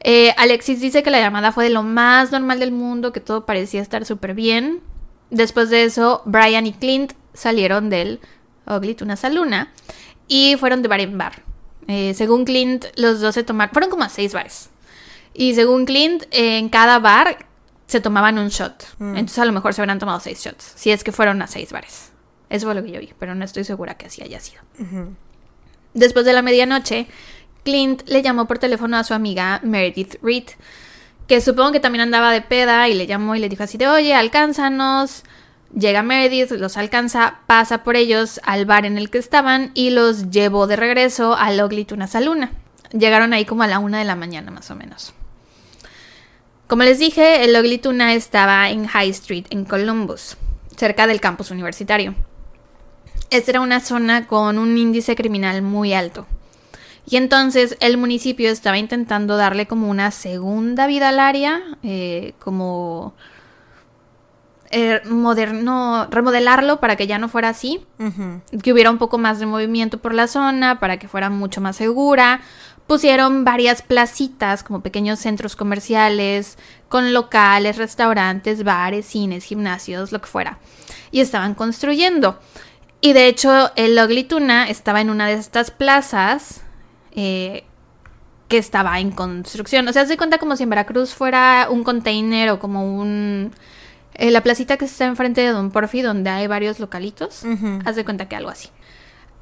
Eh, 0.00 0.34
Alexis 0.38 0.80
dice 0.80 1.02
que 1.02 1.10
la 1.10 1.20
llamada 1.20 1.52
fue 1.52 1.64
de 1.64 1.70
lo 1.70 1.82
más 1.82 2.32
normal 2.32 2.58
del 2.58 2.72
mundo, 2.72 3.12
que 3.12 3.20
todo 3.20 3.44
parecía 3.44 3.82
estar 3.82 4.06
súper 4.06 4.34
bien. 4.34 4.80
Después 5.28 5.68
de 5.68 5.84
eso, 5.84 6.22
Brian 6.24 6.66
y 6.66 6.72
Clint 6.72 7.12
salieron 7.34 7.90
del 7.90 8.20
Ugly 8.66 8.94
Tuna 8.94 9.16
Saluna 9.16 9.70
y 10.26 10.56
fueron 10.56 10.80
de 10.82 10.88
bar 10.88 11.00
en 11.00 11.18
bar. 11.18 11.42
Eh, 11.90 12.14
según 12.14 12.44
Clint, 12.44 12.84
los 12.94 13.20
dos 13.20 13.34
se 13.34 13.42
tomaron, 13.42 13.72
fueron 13.72 13.90
como 13.90 14.04
a 14.04 14.08
seis 14.08 14.32
bares. 14.32 14.70
Y 15.34 15.54
según 15.54 15.86
Clint, 15.86 16.22
en 16.30 16.68
cada 16.68 17.00
bar 17.00 17.46
se 17.86 18.00
tomaban 18.00 18.38
un 18.38 18.48
shot. 18.48 18.86
Entonces 19.00 19.38
a 19.40 19.44
lo 19.44 19.50
mejor 19.50 19.74
se 19.74 19.80
habrán 19.80 19.98
tomado 19.98 20.20
seis 20.20 20.38
shots, 20.40 20.72
si 20.76 20.92
es 20.92 21.02
que 21.02 21.10
fueron 21.10 21.42
a 21.42 21.48
seis 21.48 21.72
bares. 21.72 22.12
Eso 22.48 22.66
fue 22.66 22.76
lo 22.76 22.84
que 22.84 22.92
yo 22.92 23.00
vi, 23.00 23.12
pero 23.18 23.34
no 23.34 23.44
estoy 23.44 23.64
segura 23.64 23.96
que 23.96 24.06
así 24.06 24.22
haya 24.22 24.38
sido. 24.38 24.62
Después 25.92 26.24
de 26.24 26.32
la 26.32 26.42
medianoche, 26.42 27.08
Clint 27.64 28.02
le 28.06 28.22
llamó 28.22 28.46
por 28.46 28.58
teléfono 28.58 28.96
a 28.96 29.02
su 29.02 29.12
amiga 29.12 29.58
Meredith 29.64 30.14
Reed, 30.22 30.44
que 31.26 31.40
supongo 31.40 31.72
que 31.72 31.80
también 31.80 32.02
andaba 32.02 32.30
de 32.30 32.42
peda 32.42 32.88
y 32.88 32.94
le 32.94 33.08
llamó 33.08 33.34
y 33.34 33.40
le 33.40 33.48
dijo 33.48 33.64
así 33.64 33.78
de, 33.78 33.88
oye, 33.88 34.14
alcánzanos. 34.14 35.24
Llega 35.76 36.02
Meredith, 36.02 36.50
los 36.52 36.76
alcanza, 36.76 37.40
pasa 37.46 37.84
por 37.84 37.96
ellos 37.96 38.40
al 38.44 38.66
bar 38.66 38.86
en 38.86 38.98
el 38.98 39.08
que 39.08 39.18
estaban 39.18 39.70
y 39.74 39.90
los 39.90 40.30
llevó 40.30 40.66
de 40.66 40.76
regreso 40.76 41.36
al 41.36 41.62
Ugly 41.62 41.84
Tuna 41.84 42.08
Saluna. 42.08 42.52
Llegaron 42.92 43.32
ahí 43.32 43.44
como 43.44 43.62
a 43.62 43.68
la 43.68 43.78
una 43.78 43.98
de 44.00 44.04
la 44.04 44.16
mañana 44.16 44.50
más 44.50 44.70
o 44.70 44.74
menos. 44.74 45.14
Como 46.66 46.82
les 46.82 46.98
dije, 46.98 47.44
el 47.44 47.56
Ugly 47.56 47.78
Tuna 47.78 48.14
estaba 48.14 48.70
en 48.70 48.86
High 48.86 49.10
Street, 49.10 49.46
en 49.50 49.64
Columbus, 49.64 50.36
cerca 50.76 51.06
del 51.06 51.20
campus 51.20 51.52
universitario. 51.52 52.14
Esta 53.30 53.52
era 53.52 53.60
una 53.60 53.78
zona 53.78 54.26
con 54.26 54.58
un 54.58 54.76
índice 54.76 55.14
criminal 55.14 55.62
muy 55.62 55.92
alto. 55.94 56.26
Y 57.06 57.16
entonces 57.16 57.76
el 57.80 57.96
municipio 57.96 58.50
estaba 58.50 58.78
intentando 58.78 59.36
darle 59.36 59.66
como 59.66 59.88
una 59.88 60.10
segunda 60.10 60.86
vida 60.88 61.08
al 61.08 61.20
área, 61.20 61.60
eh, 61.82 62.34
como 62.38 63.14
eh, 64.70 65.00
moderno, 65.04 66.06
remodelarlo 66.10 66.78
para 66.78 66.96
que 66.96 67.06
ya 67.06 67.18
no 67.18 67.28
fuera 67.28 67.48
así, 67.48 67.84
que 68.62 68.72
hubiera 68.72 68.90
un 68.90 68.98
poco 68.98 69.18
más 69.18 69.40
de 69.40 69.46
movimiento 69.46 69.98
por 69.98 70.14
la 70.14 70.28
zona, 70.28 70.78
para 70.78 70.98
que 70.98 71.08
fuera 71.08 71.28
mucho 71.28 71.60
más 71.60 71.76
segura. 71.76 72.40
Pusieron 72.86 73.44
varias 73.44 73.82
placitas, 73.82 74.62
como 74.62 74.80
pequeños 74.80 75.18
centros 75.18 75.56
comerciales, 75.56 76.58
con 76.88 77.12
locales, 77.12 77.76
restaurantes, 77.76 78.64
bares, 78.64 79.06
cines, 79.06 79.44
gimnasios, 79.44 80.12
lo 80.12 80.20
que 80.20 80.26
fuera. 80.26 80.58
Y 81.10 81.20
estaban 81.20 81.54
construyendo. 81.54 82.38
Y 83.00 83.12
de 83.12 83.26
hecho, 83.28 83.70
el 83.76 83.98
Ugly 83.98 84.24
Tuna 84.24 84.68
estaba 84.68 85.00
en 85.00 85.10
una 85.10 85.26
de 85.26 85.34
estas 85.34 85.70
plazas 85.70 86.62
eh, 87.12 87.64
que 88.48 88.58
estaba 88.58 89.00
en 89.00 89.10
construcción. 89.10 89.88
O 89.88 89.92
sea, 89.92 90.06
se 90.06 90.16
cuenta 90.16 90.38
como 90.38 90.56
si 90.56 90.64
en 90.64 90.70
Veracruz 90.70 91.14
fuera 91.14 91.68
un 91.70 91.82
container 91.82 92.50
o 92.50 92.58
como 92.58 92.84
un... 92.84 93.52
eh, 94.14 94.30
la 94.30 94.42
placita 94.42 94.76
que 94.76 94.84
está 94.84 95.06
enfrente 95.06 95.40
de 95.40 95.48
Don 95.48 95.70
Porfi, 95.70 96.02
donde 96.02 96.30
hay 96.30 96.46
varios 96.46 96.80
localitos. 96.80 97.44
Ujú. 97.44 97.78
Haz 97.84 97.96
de 97.96 98.04
cuenta 98.04 98.28
que 98.28 98.36
algo 98.36 98.50
así. 98.50 98.68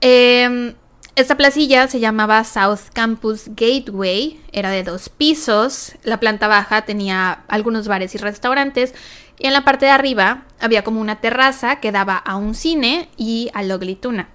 Eh, 0.00 0.74
esta 1.18 1.36
placilla 1.36 1.88
se 1.88 1.98
llamaba 1.98 2.44
South 2.44 2.92
Campus 2.92 3.48
Gateway, 3.48 4.40
era 4.52 4.70
de 4.70 4.84
dos 4.84 5.08
pisos, 5.08 5.96
la 6.04 6.20
planta 6.20 6.46
baja 6.46 6.82
tenía 6.82 7.42
algunos 7.48 7.88
bares 7.88 8.14
y 8.14 8.18
restaurantes 8.18 8.94
y 9.36 9.48
en 9.48 9.52
la 9.52 9.64
parte 9.64 9.86
de 9.86 9.90
arriba 9.90 10.44
había 10.60 10.84
como 10.84 11.00
una 11.00 11.20
terraza 11.20 11.80
que 11.80 11.90
daba 11.90 12.16
a 12.16 12.36
un 12.36 12.54
cine 12.54 13.08
y 13.16 13.50
al 13.52 13.72
Ugly 13.72 13.96
Tuna. 13.96 14.28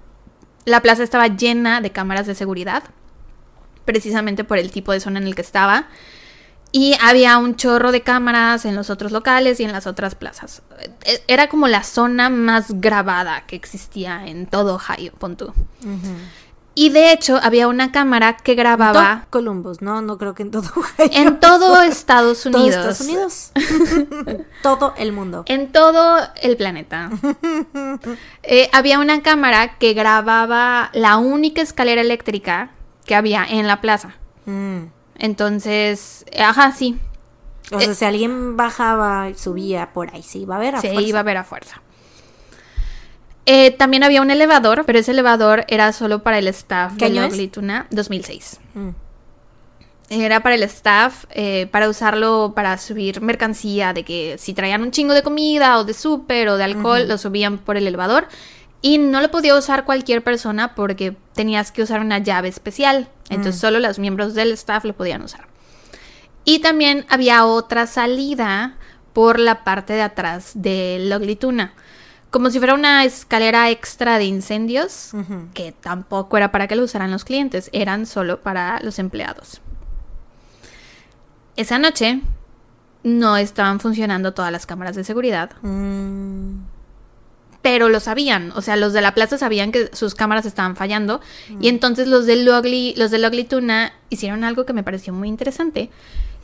La 0.65 0.81
plaza 0.81 1.03
estaba 1.03 1.27
llena 1.27 1.79
de 1.79 1.91
cámaras 1.91 2.27
de 2.27 2.35
seguridad, 2.35 2.83
precisamente 3.85 4.43
por 4.43 4.57
el 4.57 4.69
tipo 4.69 4.91
de 4.91 4.99
zona 4.99 5.19
en 5.19 5.27
el 5.27 5.35
que 5.35 5.41
estaba. 5.41 5.87
Y 6.75 6.95
había 7.01 7.37
un 7.37 7.55
chorro 7.55 7.91
de 7.91 8.01
cámaras 8.01 8.65
en 8.65 8.75
los 8.75 8.89
otros 8.89 9.11
locales 9.11 9.59
y 9.59 9.63
en 9.63 9.71
las 9.71 9.85
otras 9.85 10.15
plazas. 10.15 10.63
E- 11.05 11.23
Era 11.27 11.47
como 11.47 11.67
la 11.67 11.83
zona 11.83 12.29
más 12.29 12.81
grabada 12.81 13.45
que 13.45 13.55
existía 13.55 14.25
en 14.25 14.47
todo 14.47 14.75
Ohio, 14.75 15.13
pon 15.19 15.37
tú. 15.37 15.53
Y 16.75 16.89
de 16.89 17.11
hecho 17.13 17.39
había 17.43 17.67
una 17.67 17.91
cámara 17.91 18.35
que 18.37 18.55
grababa 18.55 19.27
Columbus, 19.29 19.83
no, 19.83 20.01
no 20.01 20.17
creo 20.17 20.33
que 20.33 20.41
en 20.41 20.49
todo. 20.49 20.71
en 20.97 21.39
todo 21.39 21.83
Estados 21.83 22.41
Todo 22.41 22.57
Unidos. 22.63 22.99
Estados 22.99 23.01
Unidos. 23.01 23.51
todo 24.63 24.95
el 24.97 25.11
mundo. 25.11 25.43
En 25.45 25.71
todo 25.71 26.17
el 26.41 26.57
planeta. 26.57 27.11
Eh, 28.41 28.69
había 28.73 28.97
una 28.97 29.21
cámara 29.21 29.77
que 29.77 29.93
grababa 29.93 30.89
la 30.93 31.17
única 31.17 31.61
escalera 31.61 32.01
eléctrica 32.01 32.71
que 33.05 33.13
había 33.13 33.45
en 33.45 33.67
la 33.67 33.79
plaza. 33.79 34.15
Mm. 34.47 34.85
Entonces, 35.23 36.25
ajá, 36.37 36.73
sí, 36.73 36.99
O 37.71 37.79
sea, 37.79 37.93
si 37.93 38.03
alguien 38.03 38.57
bajaba 38.57 39.33
subía 39.35 39.93
por 39.93 40.13
ahí, 40.13 40.21
se 40.21 40.39
iba 40.39 40.57
a 40.57 40.59
ver 40.59 40.75
a 40.75 40.81
se 40.81 40.89
fuerza. 40.89 41.07
iba 41.07 41.19
a 41.21 41.23
ver 41.23 41.37
a 41.37 41.45
fuerza. 41.45 41.81
Eh, 43.45 43.71
también 43.71 44.03
había 44.03 44.21
un 44.21 44.31
elevador, 44.31 44.83
pero 44.85 44.99
ese 44.99 45.11
elevador 45.11 45.63
era 45.69 45.93
solo 45.93 46.23
para 46.23 46.39
el 46.39 46.49
staff 46.49 46.93
¿Qué 46.97 47.05
de 47.05 47.19
año 47.19 47.23
es? 47.23 47.33
Ugly 47.33 47.47
Tuna, 47.47 47.87
2006. 47.91 48.59
Mm. 48.73 48.89
Era 50.09 50.41
para 50.41 50.55
el 50.55 50.63
staff, 50.63 51.23
eh, 51.29 51.67
para 51.71 51.87
usarlo 51.87 52.51
para 52.53 52.77
subir 52.77 53.21
mercancía, 53.21 53.93
de 53.93 54.03
que 54.03 54.35
si 54.37 54.53
traían 54.53 54.81
un 54.81 54.91
chingo 54.91 55.13
de 55.13 55.23
comida 55.23 55.79
o 55.79 55.85
de 55.85 55.93
súper 55.93 56.49
o 56.49 56.57
de 56.57 56.65
alcohol, 56.65 57.07
lo 57.07 57.17
subían 57.17 57.59
por 57.59 57.77
el 57.77 57.87
elevador. 57.87 58.27
Y 58.81 58.97
no 58.97 59.21
lo 59.21 59.31
podía 59.31 59.55
usar 59.55 59.85
cualquier 59.85 60.21
persona 60.21 60.75
porque 60.75 61.15
tenías 61.33 61.71
que 61.71 61.81
usar 61.81 62.01
una 62.01 62.19
llave 62.19 62.49
especial. 62.49 63.07
Entonces 63.29 63.59
solo 63.59 63.79
los 63.79 63.99
miembros 63.99 64.33
del 64.33 64.51
staff 64.51 64.85
lo 64.85 64.93
podían 64.93 65.21
usar. 65.23 65.47
Y 66.45 66.59
también 66.59 67.05
había 67.09 67.45
otra 67.45 67.87
salida 67.87 68.75
por 69.13 69.39
la 69.39 69.63
parte 69.63 69.93
de 69.93 70.01
atrás 70.01 70.51
del 70.55 71.13
Ugly 71.13 71.35
Tuna. 71.35 71.73
Como 72.31 72.49
si 72.49 72.57
fuera 72.57 72.73
una 72.73 73.05
escalera 73.05 73.69
extra 73.69 74.17
de 74.17 74.25
incendios, 74.25 75.11
que 75.53 75.71
tampoco 75.71 76.35
era 76.35 76.51
para 76.51 76.67
que 76.67 76.75
lo 76.75 76.83
usaran 76.83 77.11
los 77.11 77.23
clientes, 77.25 77.69
eran 77.73 78.05
solo 78.07 78.41
para 78.41 78.79
los 78.81 78.97
empleados. 78.97 79.61
Esa 81.55 81.77
noche 81.77 82.21
no 83.03 83.37
estaban 83.37 83.79
funcionando 83.79 84.33
todas 84.33 84.51
las 84.51 84.65
cámaras 84.65 84.95
de 84.95 85.03
seguridad 85.03 85.51
Mm. 85.61 86.72
Pero 87.63 87.87
lo 87.87 88.01
sabían, 88.01 88.51
o 88.55 88.61
sea, 88.61 88.75
los 88.75 88.91
de 88.91 89.01
la 89.01 89.15
plaza 89.15 89.37
sabían 89.39 89.71
que 89.71 89.89
sus 89.93 90.13
cámaras 90.13 90.45
estaban 90.45 90.75
fallando 90.75 91.21
y 91.61 91.69
entonces 91.69 92.07
los 92.07 92.25
del 92.25 92.47
Ugly, 92.47 92.93
los 92.97 93.09
del 93.09 93.25
Ugly 93.25 93.45
Tuna 93.45 93.93
hicieron 94.09 94.43
algo 94.43 94.65
que 94.65 94.73
me 94.73 94.83
pareció 94.83 95.13
muy 95.13 95.29
interesante 95.29 95.89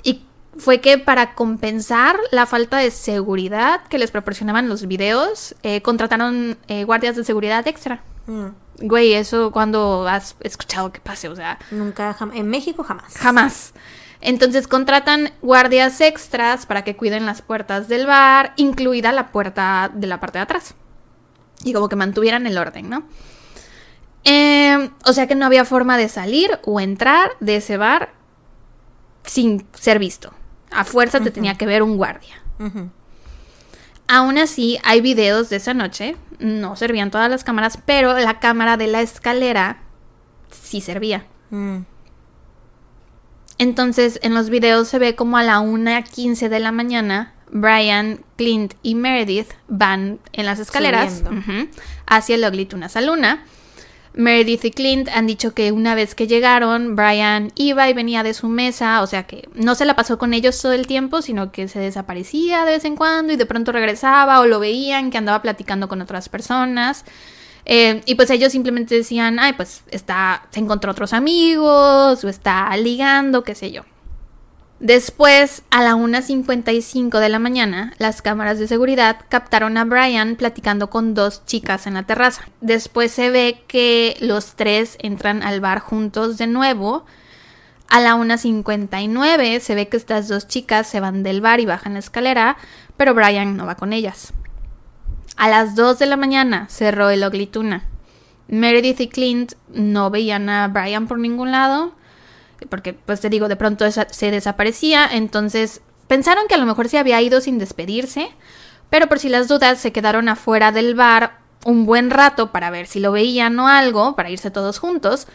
y 0.02 0.22
fue 0.58 0.80
que 0.80 0.98
para 0.98 1.36
compensar 1.36 2.18
la 2.32 2.46
falta 2.46 2.78
de 2.78 2.90
seguridad 2.90 3.82
que 3.90 4.00
les 4.00 4.12
proporcionaban 4.12 4.70
los 4.70 4.88
videos, 4.88 5.56
eh, 5.62 5.82
contrataron 5.82 6.58
eh, 6.70 6.86
guardias 6.86 7.18
de 7.18 7.26
seguridad 7.26 7.68
extra. 7.68 8.02
Mm. 8.26 8.88
Güey, 8.88 9.14
eso 9.14 9.52
cuando 9.52 10.08
has 10.08 10.38
escuchado 10.40 10.94
que 10.94 11.02
pase, 11.02 11.28
o 11.28 11.36
sea, 11.36 11.60
Nunca, 11.70 12.16
en 12.34 12.48
México 12.48 12.84
jamás. 12.84 13.14
Jamás. 13.18 13.74
Entonces 14.22 14.70
contratan 14.70 15.32
guardias 15.42 16.00
extras 16.00 16.66
para 16.66 16.86
que 16.86 16.96
cuiden 16.96 17.26
las 17.26 17.42
puertas 17.42 17.90
del 17.90 18.06
bar, 18.06 18.54
incluida 18.56 19.12
la 19.12 19.34
puerta 19.34 19.92
de 19.94 20.08
la 20.08 20.22
parte 20.22 20.38
de 20.38 20.44
atrás. 20.44 20.76
Y 21.64 21.74
como 21.74 21.90
que 21.90 21.96
mantuvieran 21.96 22.48
el 22.48 22.58
orden, 22.58 22.90
¿no? 22.90 23.04
Eh, 24.24 24.90
o 25.06 25.14
sea 25.14 25.28
que 25.28 25.36
no 25.36 25.46
había 25.46 25.66
forma 25.66 25.98
de 25.98 26.10
salir 26.10 26.60
o 26.64 26.80
entrar 26.80 27.32
de 27.40 27.58
ese 27.58 27.78
bar 27.78 28.14
sin 29.24 29.66
ser 29.74 30.00
visto. 30.00 30.34
A 30.72 30.84
fuerza 30.84 31.20
te 31.20 31.32
tenía 31.32 31.56
que 31.56 31.66
ver 31.66 31.84
un 31.84 31.98
guardia. 31.98 32.42
Aún 34.08 34.38
así, 34.38 34.80
hay 34.84 35.02
videos 35.02 35.50
de 35.50 35.58
esa 35.58 35.74
noche. 35.74 36.16
No 36.40 36.76
servían 36.76 37.12
todas 37.12 37.30
las 37.30 37.44
cámaras, 37.44 37.78
pero 37.86 38.18
la 38.18 38.40
cámara 38.40 38.78
de 38.78 38.88
la 38.88 39.02
escalera 39.02 39.84
sí 40.52 40.82
servía. 40.82 41.26
Mm. 41.50 41.80
Entonces, 43.58 44.20
en 44.24 44.34
los 44.34 44.50
videos 44.50 44.88
se 44.88 45.00
ve 45.00 45.16
como 45.16 45.38
a 45.38 45.44
la 45.44 45.60
1.15 45.60 46.50
de 46.50 46.60
la 46.60 46.72
mañana, 46.72 47.34
Brian, 47.52 48.24
Clint 48.38 48.74
y 48.84 48.96
Meredith 48.96 49.50
van 49.68 50.20
en 50.34 50.46
las 50.46 50.60
escaleras 50.60 51.24
hacia 52.06 52.36
el 52.36 52.44
Ugly 52.44 52.66
Tuna 52.66 52.90
Saluna. 52.90 53.44
Meredith 54.14 54.66
y 54.66 54.72
Clint 54.72 55.08
han 55.10 55.28
dicho 55.28 55.54
que 55.54 55.72
una 55.72 55.96
vez 55.96 56.16
que 56.16 56.28
llegaron, 56.28 56.96
Brian 56.96 57.52
iba 57.56 57.88
y 57.90 57.94
venía 57.94 58.24
de 58.24 58.34
su 58.34 58.48
mesa, 58.48 59.02
o 59.02 59.08
sea 59.08 59.24
que 59.24 59.48
no 59.54 59.76
se 59.76 59.86
la 59.86 59.96
pasó 59.96 60.18
con 60.18 60.34
ellos 60.34 60.60
todo 60.62 60.74
el 60.74 60.88
tiempo, 60.88 61.22
sino 61.22 61.52
que 61.52 61.68
se 61.68 61.80
desaparecía 61.80 62.66
de 62.66 62.72
vez 62.72 62.86
en 62.86 62.96
cuando 62.96 63.34
y 63.34 63.36
de 63.36 63.46
pronto 63.46 63.72
regresaba 63.72 64.40
o 64.40 64.46
lo 64.46 64.60
veían 64.60 65.12
que 65.12 65.20
andaba 65.20 65.42
platicando 65.42 65.88
con 65.88 66.02
otras 66.02 66.28
personas. 66.28 67.06
Eh, 67.66 68.02
y 68.06 68.16
pues 68.16 68.30
ellos 68.32 68.52
simplemente 68.52 68.96
decían, 68.96 69.38
ay, 69.40 69.54
pues 69.54 69.84
está, 69.92 70.48
se 70.50 70.60
encontró 70.60 70.92
otros 70.92 71.14
amigos, 71.14 72.24
o 72.24 72.28
está 72.30 72.76
ligando, 72.78 73.44
qué 73.44 73.54
sé 73.54 73.72
yo. 73.72 73.84
Después, 74.80 75.64
a 75.72 75.84
la 75.84 75.96
1.55 75.96 77.20
de 77.20 77.28
la 77.28 77.40
mañana, 77.40 77.94
las 77.98 78.22
cámaras 78.22 78.60
de 78.60 78.68
seguridad 78.68 79.18
captaron 79.28 79.76
a 79.78 79.84
Brian 79.84 80.38
platicando 80.38 80.90
con 80.90 81.14
dos 81.14 81.46
chicas 81.46 81.86
en 81.86 81.96
la 81.96 82.04
terraza. 82.04 82.44
Después 82.62 83.12
se 83.12 83.30
ve 83.30 83.64
que 83.68 84.16
los 84.22 84.56
tres 84.56 84.98
entran 85.02 85.44
al 85.44 85.60
bar 85.60 85.80
juntos 85.80 86.38
de 86.38 86.48
nuevo. 86.48 87.06
A 87.90 88.00
la 88.00 88.16
1.59 88.16 89.60
se 89.60 89.76
ve 89.76 89.90
que 89.90 89.98
estas 89.98 90.30
dos 90.30 90.48
chicas 90.48 90.88
se 90.88 91.02
van 91.02 91.24
del 91.24 91.42
bar 91.42 91.60
y 91.60 91.66
bajan 91.66 91.94
la 91.94 92.00
escalera, 92.00 92.56
pero 92.96 93.14
Brian 93.14 93.58
no 93.58 93.66
va 93.66 93.76
con 93.76 93.92
ellas. 93.92 94.32
A 95.36 95.50
las 95.50 95.76
2 95.76 96.00
de 96.00 96.06
la 96.06 96.18
mañana 96.18 96.68
cerró 96.70 97.10
el 97.10 97.26
Ugly 97.26 97.48
Tuna. 97.48 97.86
Meredith 98.48 99.00
y 99.00 99.08
Clint 99.08 99.54
no 99.74 100.10
veían 100.10 100.50
a 100.50 100.68
Brian 100.68 101.08
por 101.08 101.20
ningún 101.20 101.52
lado, 101.52 101.94
porque 102.68 102.94
pues 102.94 103.22
te 103.22 103.30
digo, 103.30 103.48
de 103.48 103.56
pronto 103.56 103.86
se 103.92 104.32
desaparecía, 104.32 105.08
entonces 105.12 105.82
pensaron 106.08 106.46
que 106.48 106.56
a 106.56 106.58
lo 106.58 106.66
mejor 106.66 106.90
se 106.90 106.98
había 106.98 107.22
ido 107.22 107.40
sin 107.42 107.60
despedirse, 107.60 108.30
pero 108.90 109.08
por 109.08 109.20
si 109.20 109.30
las 109.30 109.48
dudas 109.48 109.80
se 109.80 109.92
quedaron 109.92 110.28
afuera 110.30 110.72
del 110.72 110.96
bar 110.96 111.40
un 111.66 111.86
buen 111.86 112.10
rato 112.10 112.52
para 112.52 112.70
ver 112.70 112.88
si 112.88 113.00
lo 113.00 113.12
veían 113.12 113.58
o 113.60 113.68
algo, 113.68 114.16
para 114.16 114.30
irse 114.30 114.52
todos 114.52 114.80
juntos, 114.80 115.28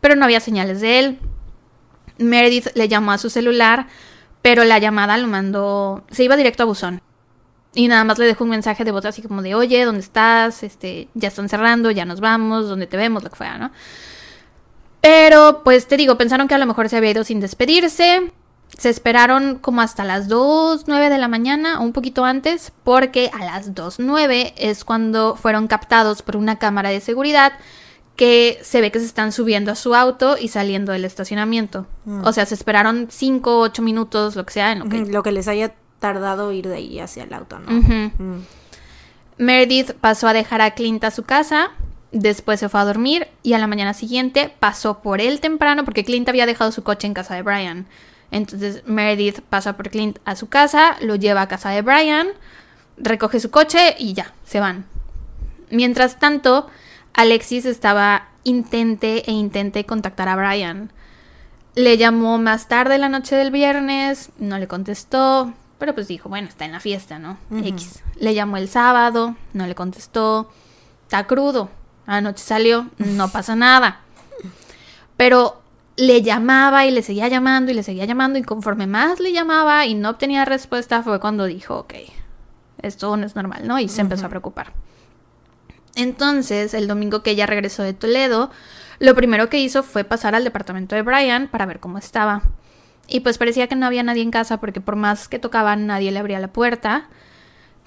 pero 0.00 0.16
no 0.16 0.24
había 0.24 0.40
señales 0.40 0.80
de 0.80 0.98
él. 0.98 1.18
Meredith 2.18 2.68
le 2.74 2.88
llamó 2.88 3.12
a 3.12 3.18
su 3.18 3.30
celular, 3.30 3.86
pero 4.42 4.64
la 4.64 4.78
llamada 4.78 5.16
lo 5.16 5.28
mandó, 5.28 6.04
se 6.10 6.24
iba 6.24 6.36
directo 6.36 6.64
a 6.64 6.66
buzón. 6.66 7.00
Y 7.74 7.86
nada 7.86 8.02
más 8.04 8.18
le 8.18 8.26
dejó 8.26 8.44
un 8.44 8.50
mensaje 8.50 8.84
de 8.84 8.90
voz 8.90 9.04
así 9.04 9.22
como 9.22 9.42
de, 9.42 9.54
oye, 9.54 9.84
¿dónde 9.84 10.00
estás? 10.00 10.62
Este, 10.62 11.08
ya 11.14 11.28
están 11.28 11.48
cerrando, 11.48 11.90
ya 11.90 12.04
nos 12.04 12.20
vamos, 12.20 12.68
¿dónde 12.68 12.86
te 12.86 12.96
vemos? 12.96 13.22
Lo 13.22 13.30
que 13.30 13.36
fuera, 13.36 13.58
¿no? 13.58 13.70
Pero, 15.00 15.62
pues 15.64 15.86
te 15.86 15.96
digo, 15.96 16.18
pensaron 16.18 16.48
que 16.48 16.54
a 16.54 16.58
lo 16.58 16.66
mejor 16.66 16.88
se 16.88 16.96
había 16.96 17.10
ido 17.10 17.24
sin 17.24 17.40
despedirse. 17.40 18.32
Se 18.76 18.90
esperaron 18.90 19.58
como 19.58 19.80
hasta 19.80 20.04
las 20.04 20.28
2, 20.28 20.84
9 20.86 21.08
de 21.08 21.18
la 21.18 21.28
mañana, 21.28 21.80
o 21.80 21.84
un 21.84 21.92
poquito 21.92 22.24
antes, 22.24 22.72
porque 22.84 23.30
a 23.32 23.44
las 23.44 23.74
2, 23.74 23.98
9 23.98 24.54
es 24.56 24.84
cuando 24.84 25.36
fueron 25.36 25.66
captados 25.66 26.22
por 26.22 26.36
una 26.36 26.58
cámara 26.58 26.90
de 26.90 27.00
seguridad 27.00 27.52
que 28.18 28.58
se 28.62 28.80
ve 28.80 28.90
que 28.90 28.98
se 28.98 29.06
están 29.06 29.30
subiendo 29.30 29.70
a 29.70 29.76
su 29.76 29.94
auto 29.94 30.36
y 30.38 30.48
saliendo 30.48 30.90
del 30.90 31.04
estacionamiento. 31.04 31.86
O 32.24 32.32
sea, 32.32 32.46
se 32.46 32.54
esperaron 32.54 33.06
5, 33.08 33.60
8 33.60 33.80
minutos, 33.80 34.34
lo 34.34 34.44
que 34.44 34.54
sea, 34.54 34.72
en 34.72 34.80
lo 34.80 34.88
que 34.88 34.98
Lo 34.98 35.22
que 35.22 35.30
les 35.30 35.46
haya 35.46 35.72
tardado 36.00 36.50
ir 36.52 36.66
de 36.66 36.76
ahí 36.76 36.98
hacia 36.98 37.22
el 37.22 37.32
auto, 37.32 37.60
¿no? 37.60 37.70
Mm. 37.70 38.42
Meredith 39.38 39.92
pasó 39.92 40.26
a 40.26 40.32
dejar 40.32 40.60
a 40.60 40.72
Clint 40.72 41.04
a 41.04 41.12
su 41.12 41.22
casa, 41.22 41.70
después 42.12 42.60
se 42.60 42.68
fue 42.68 42.80
a 42.80 42.84
dormir 42.84 43.28
y 43.42 43.52
a 43.52 43.58
la 43.58 43.66
mañana 43.66 43.94
siguiente 43.94 44.52
pasó 44.60 45.00
por 45.00 45.20
él 45.20 45.40
temprano 45.40 45.84
porque 45.84 46.04
Clint 46.04 46.28
había 46.28 46.46
dejado 46.46 46.72
su 46.72 46.82
coche 46.82 47.06
en 47.06 47.14
casa 47.14 47.34
de 47.34 47.42
Brian. 47.42 47.86
Entonces 48.30 48.82
Meredith 48.86 49.40
pasa 49.40 49.76
por 49.76 49.90
Clint 49.90 50.18
a 50.24 50.36
su 50.36 50.48
casa, 50.48 50.96
lo 51.00 51.16
lleva 51.16 51.42
a 51.42 51.48
casa 51.48 51.70
de 51.70 51.82
Brian, 51.82 52.28
recoge 52.96 53.40
su 53.40 53.50
coche 53.50 53.94
y 53.98 54.12
ya, 54.14 54.32
se 54.44 54.60
van. 54.60 54.86
Mientras 55.70 56.18
tanto, 56.18 56.68
Alexis 57.14 57.64
estaba 57.64 58.28
intente 58.44 59.28
e 59.28 59.32
intente 59.32 59.84
contactar 59.84 60.28
a 60.28 60.36
Brian. 60.36 60.90
Le 61.74 61.96
llamó 61.96 62.38
más 62.38 62.68
tarde 62.68 62.98
la 62.98 63.08
noche 63.08 63.36
del 63.36 63.50
viernes, 63.50 64.30
no 64.38 64.58
le 64.58 64.66
contestó, 64.66 65.52
pero 65.78 65.94
pues 65.94 66.08
dijo, 66.08 66.28
bueno, 66.28 66.48
está 66.48 66.64
en 66.64 66.72
la 66.72 66.80
fiesta, 66.80 67.18
¿no? 67.18 67.38
X. 67.52 68.02
Le 68.16 68.34
llamó 68.34 68.56
el 68.56 68.68
sábado, 68.68 69.36
no 69.52 69.66
le 69.66 69.74
contestó. 69.74 70.50
Está 71.04 71.26
crudo. 71.26 71.70
Anoche 72.08 72.42
salió, 72.42 72.88
no 72.96 73.28
pasa 73.28 73.54
nada. 73.54 74.00
Pero 75.18 75.60
le 75.96 76.22
llamaba 76.22 76.86
y 76.86 76.90
le 76.90 77.02
seguía 77.02 77.28
llamando 77.28 77.70
y 77.70 77.74
le 77.74 77.82
seguía 77.82 78.06
llamando 78.06 78.38
y 78.38 78.42
conforme 78.42 78.86
más 78.86 79.20
le 79.20 79.30
llamaba 79.30 79.84
y 79.84 79.94
no 79.94 80.08
obtenía 80.08 80.46
respuesta 80.46 81.02
fue 81.02 81.20
cuando 81.20 81.44
dijo, 81.44 81.76
ok, 81.76 81.94
esto 82.80 83.14
no 83.18 83.26
es 83.26 83.36
normal, 83.36 83.68
¿no? 83.68 83.78
Y 83.78 83.90
se 83.90 84.00
empezó 84.00 84.24
a 84.24 84.30
preocupar. 84.30 84.72
Entonces, 85.96 86.72
el 86.72 86.88
domingo 86.88 87.22
que 87.22 87.32
ella 87.32 87.44
regresó 87.44 87.82
de 87.82 87.92
Toledo, 87.92 88.50
lo 89.00 89.14
primero 89.14 89.50
que 89.50 89.60
hizo 89.60 89.82
fue 89.82 90.04
pasar 90.04 90.34
al 90.34 90.44
departamento 90.44 90.96
de 90.96 91.02
Brian 91.02 91.48
para 91.48 91.66
ver 91.66 91.78
cómo 91.78 91.98
estaba. 91.98 92.40
Y 93.06 93.20
pues 93.20 93.36
parecía 93.36 93.66
que 93.66 93.76
no 93.76 93.84
había 93.84 94.02
nadie 94.02 94.22
en 94.22 94.30
casa 94.30 94.60
porque 94.60 94.80
por 94.80 94.96
más 94.96 95.28
que 95.28 95.38
tocaban 95.38 95.86
nadie 95.86 96.10
le 96.10 96.20
abría 96.20 96.38
la 96.38 96.48
puerta. 96.48 97.08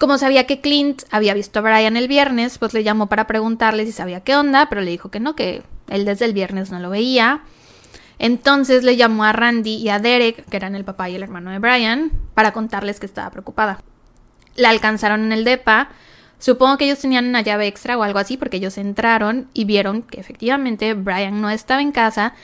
Como 0.02 0.18
sabía 0.18 0.48
que 0.48 0.60
Clint 0.60 1.04
había 1.12 1.32
visto 1.32 1.60
a 1.60 1.62
Brian 1.62 1.96
el 1.96 2.08
viernes, 2.08 2.58
pues 2.58 2.74
le 2.74 2.82
llamó 2.82 3.06
para 3.06 3.28
preguntarle 3.28 3.86
si 3.86 3.92
sabía 3.92 4.18
qué 4.18 4.34
onda, 4.34 4.68
pero 4.68 4.80
le 4.80 4.90
dijo 4.90 5.12
que 5.12 5.20
no, 5.20 5.36
que 5.36 5.62
él 5.88 6.04
desde 6.04 6.24
el 6.24 6.32
viernes 6.32 6.72
no 6.72 6.80
lo 6.80 6.90
veía. 6.90 7.42
Entonces 8.18 8.82
le 8.82 8.96
llamó 8.96 9.22
a 9.22 9.30
Randy 9.30 9.76
y 9.76 9.90
a 9.90 10.00
Derek, 10.00 10.44
que 10.46 10.56
eran 10.56 10.74
el 10.74 10.84
papá 10.84 11.08
y 11.08 11.14
el 11.14 11.22
hermano 11.22 11.52
de 11.52 11.60
Brian, 11.60 12.10
para 12.34 12.52
contarles 12.52 12.98
que 12.98 13.06
estaba 13.06 13.30
preocupada. 13.30 13.80
La 14.56 14.70
alcanzaron 14.70 15.22
en 15.22 15.30
el 15.30 15.44
DEPA. 15.44 15.90
Supongo 16.40 16.78
que 16.78 16.86
ellos 16.86 16.98
tenían 16.98 17.28
una 17.28 17.42
llave 17.42 17.68
extra 17.68 17.96
o 17.96 18.02
algo 18.02 18.18
así 18.18 18.36
porque 18.36 18.56
ellos 18.56 18.78
entraron 18.78 19.46
y 19.54 19.66
vieron 19.66 20.02
que 20.02 20.18
efectivamente 20.18 20.94
Brian 20.94 21.40
no 21.40 21.48
estaba 21.48 21.80
en 21.80 21.92
casa, 21.92 22.34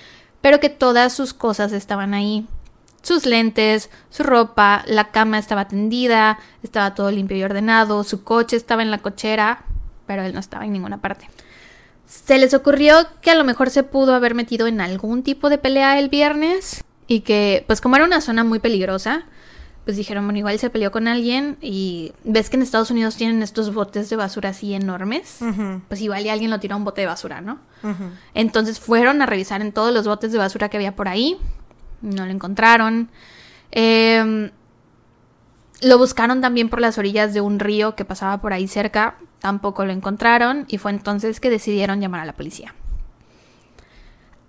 pero 0.40 0.60
que 0.60 0.68
todas 0.68 1.12
sus 1.12 1.34
cosas 1.34 1.72
estaban 1.72 2.14
ahí. 2.14 2.46
Sus 3.02 3.26
lentes, 3.26 3.90
su 4.10 4.22
ropa, 4.22 4.84
la 4.86 5.10
cama 5.10 5.38
estaba 5.38 5.68
tendida, 5.68 6.38
estaba 6.62 6.94
todo 6.94 7.10
limpio 7.10 7.36
y 7.36 7.44
ordenado, 7.44 8.04
su 8.04 8.24
coche 8.24 8.56
estaba 8.56 8.82
en 8.82 8.90
la 8.90 8.98
cochera, 8.98 9.64
pero 10.06 10.22
él 10.22 10.34
no 10.34 10.40
estaba 10.40 10.64
en 10.64 10.72
ninguna 10.72 10.98
parte. 10.98 11.30
Se 12.06 12.38
les 12.38 12.54
ocurrió 12.54 13.06
que 13.20 13.30
a 13.30 13.34
lo 13.34 13.44
mejor 13.44 13.70
se 13.70 13.82
pudo 13.82 14.14
haber 14.14 14.34
metido 14.34 14.66
en 14.66 14.80
algún 14.80 15.22
tipo 15.22 15.50
de 15.50 15.58
pelea 15.58 15.98
el 15.98 16.08
viernes 16.08 16.82
y 17.06 17.20
que, 17.20 17.64
pues 17.66 17.80
como 17.80 17.96
era 17.96 18.04
una 18.04 18.20
zona 18.20 18.44
muy 18.44 18.58
peligrosa, 18.58 19.26
pues 19.84 19.96
dijeron, 19.96 20.24
bueno, 20.26 20.38
igual 20.38 20.58
se 20.58 20.68
peleó 20.68 20.90
con 20.90 21.08
alguien 21.08 21.56
y 21.62 22.12
ves 22.24 22.50
que 22.50 22.56
en 22.56 22.62
Estados 22.62 22.90
Unidos 22.90 23.16
tienen 23.16 23.42
estos 23.42 23.72
botes 23.72 24.10
de 24.10 24.16
basura 24.16 24.50
así 24.50 24.74
enormes, 24.74 25.38
pues 25.88 26.02
igual 26.02 26.26
y 26.26 26.28
alguien 26.28 26.50
lo 26.50 26.60
tiró 26.60 26.74
a 26.74 26.76
un 26.76 26.84
bote 26.84 27.00
de 27.00 27.06
basura, 27.06 27.40
¿no? 27.40 27.58
Entonces 28.34 28.80
fueron 28.80 29.22
a 29.22 29.26
revisar 29.26 29.62
en 29.62 29.72
todos 29.72 29.94
los 29.94 30.06
botes 30.06 30.30
de 30.30 30.36
basura 30.36 30.68
que 30.68 30.76
había 30.76 30.94
por 30.94 31.08
ahí. 31.08 31.38
No 32.02 32.26
lo 32.26 32.32
encontraron. 32.32 33.10
Eh, 33.72 34.50
lo 35.80 35.98
buscaron 35.98 36.40
también 36.40 36.68
por 36.68 36.80
las 36.80 36.98
orillas 36.98 37.34
de 37.34 37.40
un 37.40 37.58
río 37.58 37.94
que 37.94 38.04
pasaba 38.04 38.40
por 38.40 38.52
ahí 38.52 38.66
cerca. 38.66 39.16
Tampoco 39.38 39.84
lo 39.84 39.92
encontraron. 39.92 40.64
Y 40.68 40.78
fue 40.78 40.90
entonces 40.90 41.40
que 41.40 41.50
decidieron 41.50 42.00
llamar 42.00 42.20
a 42.20 42.26
la 42.26 42.32
policía. 42.32 42.74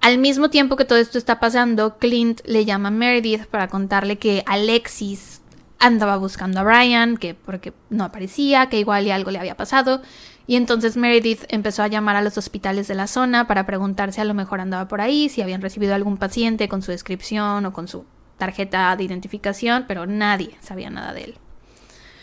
Al 0.02 0.18
mismo 0.18 0.50
tiempo 0.50 0.78
que 0.78 0.86
todo 0.86 0.98
esto 0.98 1.18
está 1.18 1.40
pasando, 1.40 1.98
Clint 1.98 2.42
le 2.46 2.64
llama 2.64 2.88
a 2.88 2.92
Meredith 2.92 3.46
para 3.48 3.68
contarle 3.68 4.18
que 4.18 4.44
Alexis 4.46 5.42
andaba 5.78 6.18
buscando 6.18 6.62
a 6.62 6.64
Brian, 6.64 7.18
que 7.18 7.34
porque 7.34 7.74
no 7.90 8.06
aparecía, 8.06 8.70
que 8.70 8.80
igual 8.80 9.10
algo 9.12 9.32
le 9.32 9.40
había 9.40 9.58
pasado. 9.58 10.02
Y 10.50 10.56
entonces 10.56 10.98
Meredith 10.98 11.44
empezó 11.50 11.84
a 11.84 11.88
llamar 11.88 12.16
a 12.16 12.24
los 12.24 12.36
hospitales 12.40 12.88
de 12.88 12.96
la 12.96 13.06
zona 13.06 13.46
para 13.46 13.68
preguntar 13.68 14.12
si 14.12 14.20
a 14.20 14.26
lo 14.26 14.34
mejor 14.34 14.62
andaba 14.62 14.88
por 14.88 15.00
ahí, 15.00 15.30
si 15.30 15.44
habían 15.44 15.62
recibido 15.62 15.94
algún 15.94 16.18
paciente 16.18 16.68
con 16.68 16.82
su 16.82 16.90
descripción 16.90 17.68
o 17.68 17.72
con 17.72 17.88
su 17.88 18.06
tarjeta 18.40 18.96
de 18.96 19.04
identificación, 19.04 19.86
pero 19.88 20.08
nadie 20.08 20.58
sabía 20.60 20.90
nada 20.90 21.14
de 21.14 21.26
él. 21.26 21.36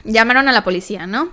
Llamaron 0.03 0.49
a 0.49 0.53
la 0.53 0.65
policía, 0.65 1.07
¿no? 1.07 1.29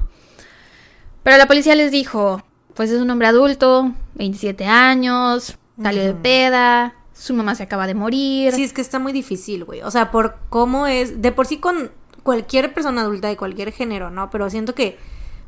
Pero 1.24 1.38
la 1.38 1.48
policía 1.48 1.74
les 1.74 1.90
dijo, 1.92 2.44
pues 2.76 2.92
es 2.92 3.02
un 3.02 3.10
hombre 3.10 3.26
adulto, 3.26 3.92
27 4.14 4.68
años, 4.68 5.58
salió 5.82 6.04
de 6.04 6.14
peda, 6.14 6.94
su 7.12 7.34
mamá 7.34 7.56
se 7.56 7.64
acaba 7.64 7.88
de 7.88 7.96
morir. 7.96 8.54
Sí, 8.54 8.66
es 8.66 8.72
que 8.72 8.82
está 8.82 9.00
muy 9.00 9.14
difícil, 9.14 9.64
güey. 9.64 9.82
O 9.82 9.90
sea, 9.90 10.12
por 10.12 10.38
cómo 10.50 10.86
es, 10.86 11.24
de 11.24 11.32
por 11.32 11.48
sí 11.48 11.58
con 11.58 11.90
cualquier 12.22 12.72
persona 12.72 13.02
adulta 13.02 13.30
de 13.30 13.36
cualquier 13.36 13.72
género, 13.72 14.12
¿no? 14.12 14.30
Pero 14.30 14.48
siento 14.52 14.76
que 14.76 15.00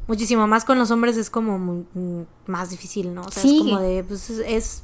muchísimo 0.07 0.47
más 0.47 0.65
con 0.65 0.77
los 0.79 0.91
hombres 0.91 1.17
es 1.17 1.29
como 1.29 1.57
muy- 1.59 1.85
mm, 1.93 2.21
más 2.47 2.69
difícil, 2.69 3.13
¿no? 3.13 3.21
O 3.23 3.31
sea, 3.31 3.41
Sí. 3.41 3.57
es 3.57 3.63
como 3.63 3.79
de, 3.79 4.03
pues 4.03 4.29
es, 4.29 4.39
es- 4.47 4.83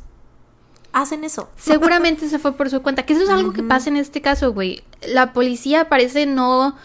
hacen 0.94 1.24
eso. 1.24 1.50
Seguramente 1.58 2.28
se 2.30 2.40
fue 2.40 2.54
por 2.54 2.70
su 2.70 2.82
cuenta. 2.82 3.06
Que 3.06 3.14
eso 3.14 3.24
es 3.24 3.30
algo 3.30 3.54
que 3.54 3.64
pasa 3.64 3.90
en 3.90 3.98
este 3.98 4.22
caso, 4.22 4.54
güey. 4.54 4.84
La 5.08 5.34
policía 5.34 5.90
parece 5.90 6.26
no. 6.26 6.76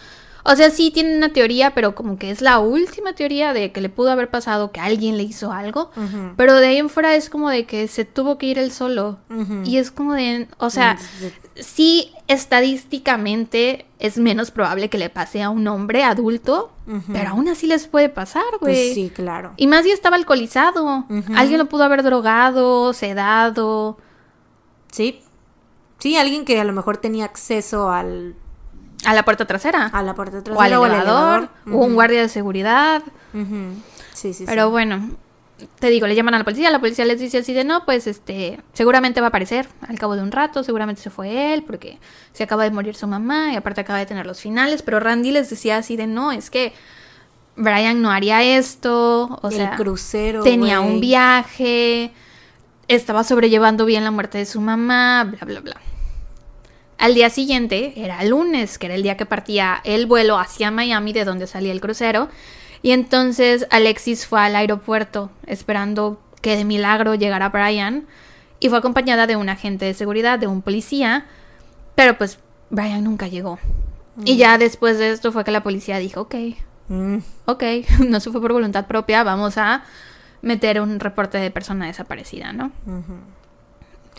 O 0.48 0.54
sea, 0.54 0.70
sí 0.70 0.90
tiene 0.92 1.16
una 1.16 1.30
teoría, 1.30 1.74
pero 1.74 1.94
como 1.94 2.18
que 2.18 2.30
es 2.30 2.40
la 2.40 2.60
última 2.60 3.14
teoría 3.14 3.52
de 3.52 3.72
que 3.72 3.80
le 3.80 3.88
pudo 3.88 4.10
haber 4.10 4.30
pasado 4.30 4.70
que 4.70 4.80
alguien 4.80 5.16
le 5.16 5.24
hizo 5.24 5.52
algo. 5.52 5.90
Pero 6.36 6.54
de 6.54 6.68
ahí 6.68 6.76
en 6.76 6.88
fuera 6.88 7.14
es 7.16 7.28
como 7.28 7.50
de 7.50 7.66
que 7.66 7.88
se 7.88 8.04
tuvo 8.04 8.38
que 8.38 8.46
ir 8.46 8.58
él 8.58 8.70
solo. 8.70 9.18
Y 9.64 9.78
es 9.78 9.90
como 9.90 10.14
de. 10.14 10.48
O 10.58 10.70
sea, 10.70 10.98
sí, 11.56 12.12
estadísticamente 12.28 13.86
es 13.98 14.18
menos 14.18 14.50
probable 14.50 14.88
que 14.88 14.98
le 14.98 15.10
pase 15.10 15.42
a 15.42 15.50
un 15.50 15.66
hombre 15.66 16.04
adulto. 16.04 16.72
Pero 17.12 17.30
aún 17.30 17.48
así 17.48 17.66
les 17.66 17.88
puede 17.88 18.08
pasar, 18.08 18.44
güey. 18.60 18.74
Pues 18.74 18.94
sí, 18.94 19.10
claro. 19.12 19.52
Y 19.56 19.66
más 19.66 19.84
si 19.84 19.90
estaba 19.90 20.16
alcoholizado. 20.16 21.06
Alguien 21.34 21.58
lo 21.58 21.66
pudo 21.66 21.82
haber 21.82 22.04
drogado, 22.04 22.92
sedado. 22.92 23.98
Sí. 24.92 25.20
Sí, 25.98 26.16
alguien 26.16 26.44
que 26.44 26.60
a 26.60 26.64
lo 26.64 26.72
mejor 26.72 26.98
tenía 26.98 27.24
acceso 27.24 27.90
al, 27.90 28.36
A 29.06 29.14
la 29.14 29.24
puerta 29.24 29.44
trasera. 29.46 29.86
a 29.86 30.02
la 30.02 30.14
puerta 30.14 30.36
o 30.36 30.38
al 30.38 30.44
trasera 30.44 30.80
o 30.80 30.84
al 30.84 30.92
elevador. 30.92 31.48
O 31.70 31.78
un 31.84 31.94
guardia 31.94 32.20
de 32.22 32.28
seguridad. 32.28 33.02
Ujú. 33.32 33.74
Sí, 34.12 34.32
sí, 34.34 34.44
Pero 34.46 34.64
sí. 34.66 34.70
bueno, 34.70 35.10
te 35.78 35.88
digo, 35.88 36.06
le 36.06 36.14
llaman 36.14 36.34
a 36.34 36.38
la 36.38 36.44
policía. 36.44 36.70
La 36.70 36.80
policía 36.80 37.04
les 37.04 37.18
dice 37.20 37.38
así 37.38 37.52
de 37.54 37.64
no, 37.64 37.84
pues 37.84 38.06
este, 38.06 38.60
seguramente 38.72 39.20
va 39.20 39.26
a 39.26 39.28
aparecer 39.28 39.68
al 39.86 39.98
cabo 39.98 40.16
de 40.16 40.22
un 40.22 40.32
rato. 40.32 40.62
Seguramente 40.64 41.00
se 41.02 41.10
fue 41.10 41.54
él 41.54 41.62
porque 41.62 41.98
se 42.32 42.42
acaba 42.44 42.64
de 42.64 42.70
morir 42.70 42.94
su 42.94 43.06
mamá 43.06 43.52
y 43.52 43.56
aparte 43.56 43.80
acaba 43.80 43.98
de 43.98 44.06
tener 44.06 44.26
los 44.26 44.40
finales. 44.40 44.82
Pero 44.82 45.00
Randy 45.00 45.30
les 45.32 45.48
decía 45.50 45.76
así 45.78 45.96
de 45.96 46.06
no, 46.06 46.32
es 46.32 46.50
que 46.50 46.72
Brian 47.56 48.02
no 48.02 48.10
haría 48.10 48.42
esto. 48.42 49.38
O 49.42 49.48
el 49.48 49.54
sea, 49.54 49.76
crucero. 49.76 50.42
tenía 50.42 50.80
un 50.80 51.00
viaje, 51.00 52.12
estaba 52.88 53.24
sobrellevando 53.24 53.84
bien 53.86 54.04
la 54.04 54.10
muerte 54.10 54.38
de 54.38 54.46
su 54.46 54.60
mamá, 54.60 55.24
bla, 55.24 55.44
bla, 55.46 55.60
bla. 55.60 55.76
Al 56.98 57.14
día 57.14 57.28
siguiente, 57.30 57.92
era 57.96 58.24
lunes, 58.24 58.78
que 58.78 58.86
era 58.86 58.94
el 58.94 59.02
día 59.02 59.16
que 59.16 59.26
partía 59.26 59.80
el 59.84 60.06
vuelo 60.06 60.38
hacia 60.38 60.70
Miami, 60.70 61.12
de 61.12 61.24
donde 61.24 61.46
salía 61.46 61.72
el 61.72 61.80
crucero. 61.80 62.28
Y 62.82 62.92
entonces 62.92 63.66
Alexis 63.70 64.26
fue 64.26 64.40
al 64.40 64.56
aeropuerto 64.56 65.30
esperando 65.46 66.20
que 66.40 66.56
de 66.56 66.64
milagro 66.64 67.14
llegara 67.14 67.48
Brian. 67.50 68.06
Y 68.60 68.68
fue 68.70 68.78
acompañada 68.78 69.26
de 69.26 69.36
un 69.36 69.48
agente 69.48 69.84
de 69.84 69.94
seguridad, 69.94 70.38
de 70.38 70.46
un 70.46 70.62
policía. 70.62 71.26
Pero 71.94 72.16
pues 72.16 72.38
Brian 72.70 73.04
nunca 73.04 73.28
llegó. 73.28 73.58
Y 74.24 74.36
ya 74.38 74.56
después 74.56 74.98
de 74.98 75.10
esto 75.10 75.30
fue 75.32 75.44
que 75.44 75.50
la 75.50 75.62
policía 75.62 75.98
dijo, 75.98 76.22
ok, 76.22 76.34
Mm. 76.88 77.18
ok, 77.46 77.62
no 78.06 78.20
se 78.20 78.30
fue 78.30 78.40
por 78.40 78.52
voluntad 78.52 78.86
propia, 78.86 79.24
vamos 79.24 79.58
a 79.58 79.82
meter 80.42 80.80
un 80.80 81.00
reporte 81.00 81.38
de 81.38 81.50
persona 81.50 81.86
desaparecida, 81.86 82.52
¿no? 82.52 82.70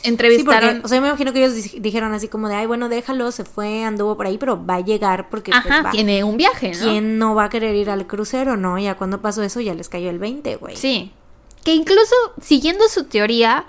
Entrevistaron... 0.08 0.70
porque, 0.70 0.86
o 0.86 0.88
sea, 0.88 0.98
yo 0.98 1.02
me 1.02 1.08
imagino 1.10 1.34
que 1.34 1.40
ellos 1.46 1.54
di- 1.56 1.80
dijeron 1.80 2.14
así 2.14 2.28
como 2.28 2.48
de, 2.50 2.56
ay, 2.56 2.66
bueno, 2.68 2.90
déjalo, 2.90 3.32
se 3.32 3.44
fue, 3.44 3.84
anduvo 3.84 4.16
por 4.18 4.26
ahí, 4.28 4.38
pero 4.38 4.66
va 4.66 4.76
a 4.76 4.80
llegar 4.82 5.30
porque 5.30 5.52
pues, 5.52 5.86
va. 5.86 5.92
tiene 5.92 6.24
un 6.24 6.38
viaje, 6.38 6.72
¿no? 6.74 6.80
¿Quién 6.86 7.18
no 7.18 7.36
va 7.36 7.46
a 7.46 7.50
querer 7.50 7.76
ir 7.76 7.90
al 7.90 8.08
crucero, 8.08 8.58
no? 8.58 8.78
Ya 8.80 8.96
cuando 8.96 9.22
pasó 9.22 9.44
eso 9.44 9.60
ya 9.62 9.74
les 9.74 9.90
cayó 9.90 10.10
el 10.10 10.20
20, 10.20 10.56
güey. 10.58 10.76
Sí. 10.76 11.12
Que 11.64 11.74
incluso, 11.74 12.16
siguiendo 12.42 12.88
su 12.88 13.04
teoría, 13.06 13.66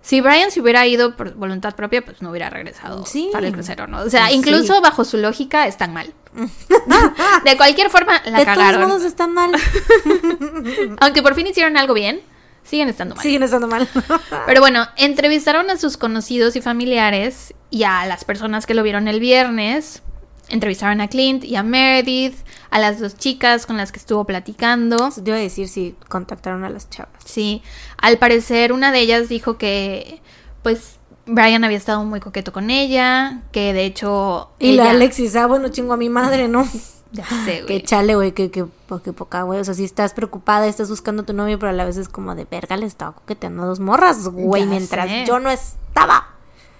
si 0.00 0.20
Brian 0.20 0.50
se 0.50 0.60
hubiera 0.60 0.86
ido 0.86 1.16
por 1.16 1.34
voluntad 1.34 1.74
propia, 1.74 2.04
pues 2.04 2.20
no 2.22 2.30
hubiera 2.30 2.50
regresado 2.50 3.04
Sí. 3.06 3.30
para 3.32 3.46
el 3.46 3.52
crucero, 3.52 3.86
¿no? 3.86 4.00
O 4.02 4.10
sea, 4.10 4.28
Sí. 4.28 4.34
incluso 4.36 4.80
bajo 4.80 5.04
su 5.04 5.16
lógica 5.18 5.66
están 5.66 5.92
mal. 5.92 6.12
de 7.44 7.56
cualquier 7.56 7.90
forma, 7.90 8.20
la 8.24 8.38
de 8.40 8.44
cagaron. 8.44 8.80
todos 8.80 8.88
modos 8.88 9.04
están 9.04 9.32
mal. 9.34 9.52
Aunque 11.00 11.22
por 11.22 11.34
fin 11.34 11.46
hicieron 11.46 11.76
algo 11.76 11.94
bien, 11.94 12.20
siguen 12.64 12.88
estando 12.88 13.14
mal. 13.14 13.22
Siguen 13.22 13.42
estando 13.42 13.68
mal. 13.68 13.88
Pero 14.46 14.60
bueno, 14.60 14.86
entrevistaron 14.96 15.70
a 15.70 15.76
sus 15.76 15.96
conocidos 15.96 16.56
y 16.56 16.60
familiares 16.60 17.54
y 17.70 17.84
a 17.84 18.04
las 18.06 18.24
personas 18.24 18.66
que 18.66 18.74
lo 18.74 18.82
vieron 18.82 19.08
el 19.08 19.20
viernes. 19.20 20.02
Entrevistaron 20.48 21.00
a 21.00 21.08
Clint 21.08 21.44
y 21.44 21.56
a 21.56 21.62
Meredith, 21.62 22.36
a 22.70 22.78
las 22.78 23.00
dos 23.00 23.16
chicas 23.16 23.64
con 23.64 23.76
las 23.76 23.92
que 23.92 23.98
estuvo 23.98 24.24
platicando. 24.24 25.08
Yo 25.16 25.22
iba 25.28 25.36
a 25.36 25.40
decir 25.40 25.68
si 25.68 25.94
contactaron 26.08 26.64
a 26.64 26.70
las 26.70 26.90
chavas. 26.90 27.14
Sí, 27.24 27.62
al 27.96 28.18
parecer 28.18 28.72
una 28.72 28.92
de 28.92 29.00
ellas 29.00 29.28
dijo 29.28 29.56
que 29.56 30.20
pues 30.62 30.98
Brian 31.26 31.64
había 31.64 31.78
estado 31.78 32.04
muy 32.04 32.20
coqueto 32.20 32.52
con 32.52 32.70
ella, 32.70 33.42
que 33.52 33.72
de 33.72 33.84
hecho... 33.84 34.50
Y 34.58 34.72
la 34.72 34.90
Alexis, 34.90 35.34
ah, 35.36 35.46
bueno, 35.46 35.68
chingo 35.68 35.94
a 35.94 35.96
mi 35.96 36.08
madre, 36.08 36.48
¿no? 36.48 36.68
Ya 37.14 37.24
sé, 37.44 37.60
Que 37.60 37.74
güey. 37.74 37.82
chale, 37.82 38.14
güey, 38.16 38.32
que, 38.32 38.50
que, 38.50 38.64
po- 38.64 39.00
que 39.00 39.12
poca, 39.12 39.42
güey. 39.42 39.60
O 39.60 39.64
sea, 39.64 39.72
si 39.74 39.84
estás 39.84 40.12
preocupada, 40.12 40.66
estás 40.66 40.90
buscando 40.90 41.22
a 41.22 41.26
tu 41.26 41.32
novio, 41.32 41.58
pero 41.58 41.70
a 41.70 41.72
la 41.72 41.84
vez 41.84 41.96
es 41.96 42.08
como 42.08 42.34
de 42.34 42.44
verga, 42.44 42.76
le 42.76 42.86
estaba 42.86 43.12
coqueteando 43.14 43.62
a 43.62 43.66
dos 43.66 43.80
morras, 43.80 44.26
güey, 44.28 44.62
Ya 44.64 44.68
mientras 44.68 45.08
sé. 45.08 45.24
yo 45.26 45.38
no 45.38 45.48
estaba. 45.50 46.28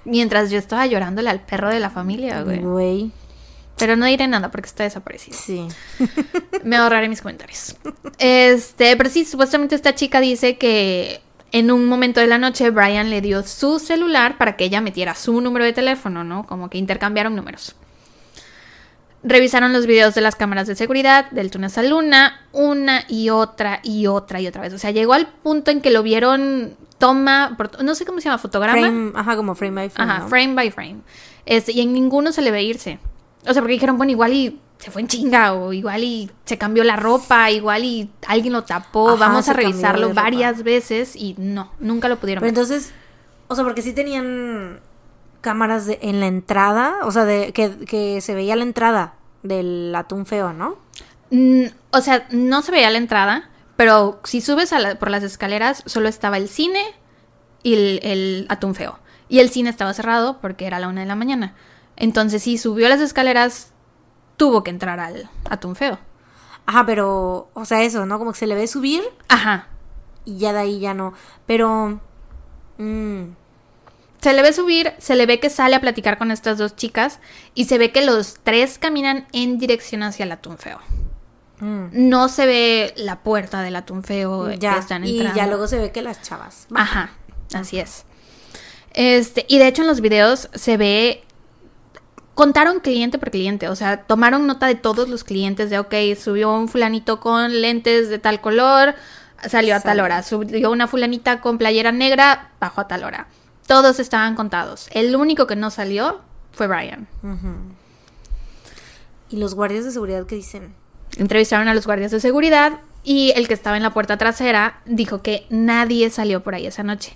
Mientras 0.05 0.51
yo 0.51 0.59
estaba 0.59 0.87
llorándole 0.87 1.31
al 1.31 1.41
perro 1.41 1.71
de 1.71 1.79
la 1.81 1.89
familia, 1.89 2.43
güey. 2.43 2.59
Güey, 2.61 3.13
Pero 3.79 3.97
no 3.97 4.07
diré 4.07 4.27
nada 4.29 4.51
porque 4.51 4.67
está 4.69 4.83
desaparecido. 4.85 5.37
sí. 5.41 5.67
Me 6.65 6.77
ahorraré 6.77 7.09
mis 7.09 7.23
comentarios. 7.23 7.77
Este, 8.19 8.97
pero 8.97 9.09
sí, 9.11 9.25
supuestamente 9.25 9.75
esta 9.75 9.95
chica 9.95 10.21
dice 10.21 10.59
que 10.59 11.21
en 11.53 11.71
un 11.71 11.87
momento 11.87 12.21
de 12.21 12.27
la 12.27 12.39
noche 12.39 12.71
Brian 12.71 13.11
le 13.11 13.21
dio 13.21 13.43
su 13.45 13.79
celular 13.79 14.37
para 14.39 14.57
que 14.57 14.65
ella 14.65 14.81
metiera 14.81 15.15
su 15.15 15.41
número 15.41 15.65
de 15.65 15.73
teléfono, 15.73 16.25
¿no? 16.25 16.47
Como 16.47 16.69
que 16.71 16.79
intercambiaron 16.79 17.37
números. 17.37 17.77
Revisaron 19.27 19.73
los 19.73 19.87
videos 19.87 20.15
de 20.15 20.21
las 20.21 20.37
cámaras 20.37 20.67
de 20.67 20.77
seguridad 20.77 21.31
del 21.31 21.51
Tunas 21.51 21.79
a 21.79 21.83
Luna 21.83 22.43
una 22.53 23.05
y 23.09 23.31
otra 23.31 23.81
y 23.83 24.07
otra 24.07 24.41
y 24.41 24.47
otra 24.47 24.61
vez. 24.63 24.75
O 24.75 24.79
sea, 24.79 24.91
llegó 24.91 25.15
al 25.15 25.27
punto 25.29 25.71
en 25.71 25.81
que 25.81 25.91
lo 25.91 26.03
vieron 26.03 26.77
toma, 26.99 27.55
por- 27.57 27.83
no 27.83 27.95
sé 27.95 28.05
cómo 28.05 28.21
se 28.21 28.27
llama, 28.27 28.39
fotograma. 28.39 28.79
Frame, 28.81 29.13
ajá, 29.15 29.37
como 29.37 29.55
frame 29.55 29.75
by 29.75 29.91
frame. 29.91 30.11
Ajá, 30.13 30.21
¿no? 30.23 30.29
frame 30.29 30.55
by 30.55 30.71
frame. 30.71 30.97
Este, 31.47 31.73
y 31.73 31.81
en 31.81 31.93
ninguno 31.95 32.33
se 32.33 32.43
le 32.43 32.51
ve 32.51 32.63
irse. 32.63 32.99
O 33.47 33.53
sea, 33.53 33.61
porque 33.63 33.73
dijeron, 33.73 33.97
bueno, 33.97 34.13
igual 34.13 34.33
y 34.35 34.61
se 34.79 34.91
fue 34.91 35.01
en 35.03 35.09
chinga, 35.09 35.55
o 35.55 35.73
igual 35.73 36.05
y 36.05 36.31
se 36.45 36.59
cambió 36.59 36.85
la 36.85 36.97
ropa, 36.97 37.51
igual 37.51 37.85
y 37.85 38.11
alguien 38.27 38.53
lo 38.53 38.65
tapó, 38.65 39.11
Ajá, 39.11 39.17
vamos 39.29 39.49
a 39.49 39.55
revisarlo 39.55 40.13
varias 40.13 40.63
veces 40.63 41.17
y 41.17 41.35
no, 41.39 41.71
nunca 41.81 42.09
lo 42.09 42.17
pudieron 42.19 42.43
Pero 42.43 42.53
ver. 42.53 42.61
entonces, 42.63 42.93
o 43.49 43.55
sea, 43.55 43.65
porque 43.65 43.81
sí 43.83 43.93
tenían 43.95 44.81
cámaras 45.45 45.87
de, 45.87 45.99
en 46.03 46.19
la 46.21 46.27
entrada, 46.27 46.97
o 47.05 47.13
sea, 47.13 47.25
de, 47.25 47.53
que, 47.53 47.77
que 47.85 48.21
se 48.21 48.35
veía 48.35 48.57
la 48.57 48.63
entrada 48.65 49.15
del 49.45 49.95
atún 49.95 50.25
feo, 50.27 50.53
¿no? 50.55 50.77
Mm, 51.31 51.67
o 51.93 52.01
sea, 52.01 52.27
no 52.31 52.63
se 52.63 52.73
veía 52.73 52.91
la 52.91 52.97
entrada, 52.99 53.51
pero 53.77 54.19
si 54.25 54.41
subes 54.41 54.73
a 54.73 54.79
la- 54.81 54.99
por 54.99 55.11
las 55.11 55.23
escaleras, 55.23 55.83
solo 55.87 56.09
estaba 56.09 56.39
el 56.39 56.49
cine 56.49 56.83
y 57.63 57.75
el, 57.75 58.01
el 58.03 58.47
atún 58.49 58.75
feo. 58.75 58.99
Y 59.29 59.41
el 59.41 59.51
cine 59.51 59.69
estaba 59.71 59.93
cerrado 59.95 60.39
porque 60.41 60.67
era 60.67 60.79
la 60.81 60.89
una 60.89 61.03
de 61.03 61.07
la 61.07 61.15
mañana. 61.15 61.55
Entonces, 61.97 62.43
si 62.43 62.57
subió 62.59 62.89
las 62.89 63.01
escaleras, 63.01 63.73
tuvo 64.37 64.65
que 64.65 64.71
entrar 64.71 64.99
al 64.99 65.29
atún 65.49 65.77
feo. 65.77 65.99
Ajá, 66.67 66.87
pero, 66.87 67.51
o 67.53 67.65
sea, 67.67 67.83
eso, 67.83 68.07
¿no? 68.07 68.19
Como 68.19 68.33
que 68.33 68.39
se 68.39 68.47
le 68.47 68.55
ve 68.55 68.67
subir 68.67 69.03
Ajá. 69.29 69.67
y 70.25 70.39
ya 70.39 70.53
de 70.55 70.61
ahí 70.61 70.81
ya 70.81 70.95
no. 70.95 71.13
Pero, 71.47 72.01
mm, 72.79 73.23
Se 74.25 74.33
le 74.33 74.41
ve 74.41 74.55
subir, 74.55 74.95
se 74.97 75.17
le 75.17 75.27
ve 75.27 75.39
que 75.39 75.51
sale 75.51 75.77
a 75.77 75.83
platicar 75.83 76.17
con 76.17 76.31
estas 76.31 76.57
dos 76.57 76.75
chicas 76.77 77.21
y 77.55 77.67
se 77.67 77.77
ve 77.77 77.93
que 77.93 78.01
los 78.07 78.39
tres 78.43 78.79
caminan 78.79 79.27
en 79.33 79.59
dirección 79.59 80.03
hacia 80.03 80.25
el 80.25 80.33
atún 80.33 80.57
feo. 80.57 80.79
mm, 81.61 81.89
No 81.93 82.31
se 82.31 82.47
ve 82.47 82.95
la 82.97 83.17
puerta 83.23 83.61
del 83.61 83.77
atún 83.77 84.03
feo 84.03 84.51
ya, 84.53 84.73
que 84.73 84.79
están 84.81 85.05
y 85.05 85.19
entrando. 85.19 85.37
ya 85.37 85.47
luego 85.47 85.69
se 85.69 85.79
ve 85.79 85.93
que 85.93 86.01
las 86.01 86.23
chavas. 86.23 86.69
Ajá, 86.75 87.11
así 87.53 87.79
es. 87.79 88.07
Este, 88.95 89.45
y 89.47 89.59
de 89.59 89.69
hecho 89.69 89.83
en 89.83 89.89
los 89.89 90.01
videos 90.01 90.49
se 90.55 90.79
ve 90.79 91.23
contaron 92.35 92.81
cliente 92.81 93.19
por 93.19 93.31
cliente, 93.31 93.69
o 93.69 93.77
sea, 93.77 94.05
tomaron 94.05 94.47
nota 94.47 94.69
de 94.69 94.75
todos 94.75 95.07
los 95.11 95.23
clientes 95.23 95.69
de, 95.69 95.79
ok, 95.79 95.95
subió 96.19 96.51
un 96.55 96.69
fulanito 96.69 97.21
con 97.21 97.61
lentes 97.61 98.09
de 98.09 98.19
tal 98.19 98.41
color, 98.41 98.95
salió 99.47 99.77
a 99.77 99.81
tal 99.81 100.01
hora, 100.01 100.23
subió 100.23 100.71
una 100.71 100.87
fulanita 100.87 101.43
con 101.43 101.59
playera 101.59 101.93
negra, 101.93 102.53
bajó 102.59 102.81
a 102.81 102.89
tal 102.89 103.05
hora. 103.05 103.27
Todos 103.67 103.99
estaban 103.99 104.35
contados. 104.35 104.89
El 104.93 105.17
único 105.17 105.47
que 105.47 105.57
no 105.57 105.71
salió 105.71 106.21
fue 106.53 106.67
Brian. 106.67 107.09
Y 109.31 109.37
los 109.37 109.55
guardias 109.55 109.85
de 109.85 109.91
seguridad 109.91 110.27
que 110.27 110.37
dicen, 110.37 110.75
Entrevistaron 111.17 111.69
a 111.69 111.75
los 111.75 111.87
guardias 111.87 112.11
de 112.11 112.19
seguridad 112.19 112.81
Y 113.05 113.33
el 113.37 113.47
que 113.47 113.55
estaba 113.55 113.77
en 113.77 113.83
la 113.83 113.95
puerta 113.95 114.17
trasera 114.17 114.81
dijo 114.85 115.23
que 115.23 115.47
nadie 115.49 116.11
salió 116.11 116.43
por 116.43 116.55
ahí 116.55 116.67
esa 116.67 116.83
noche. 116.83 117.15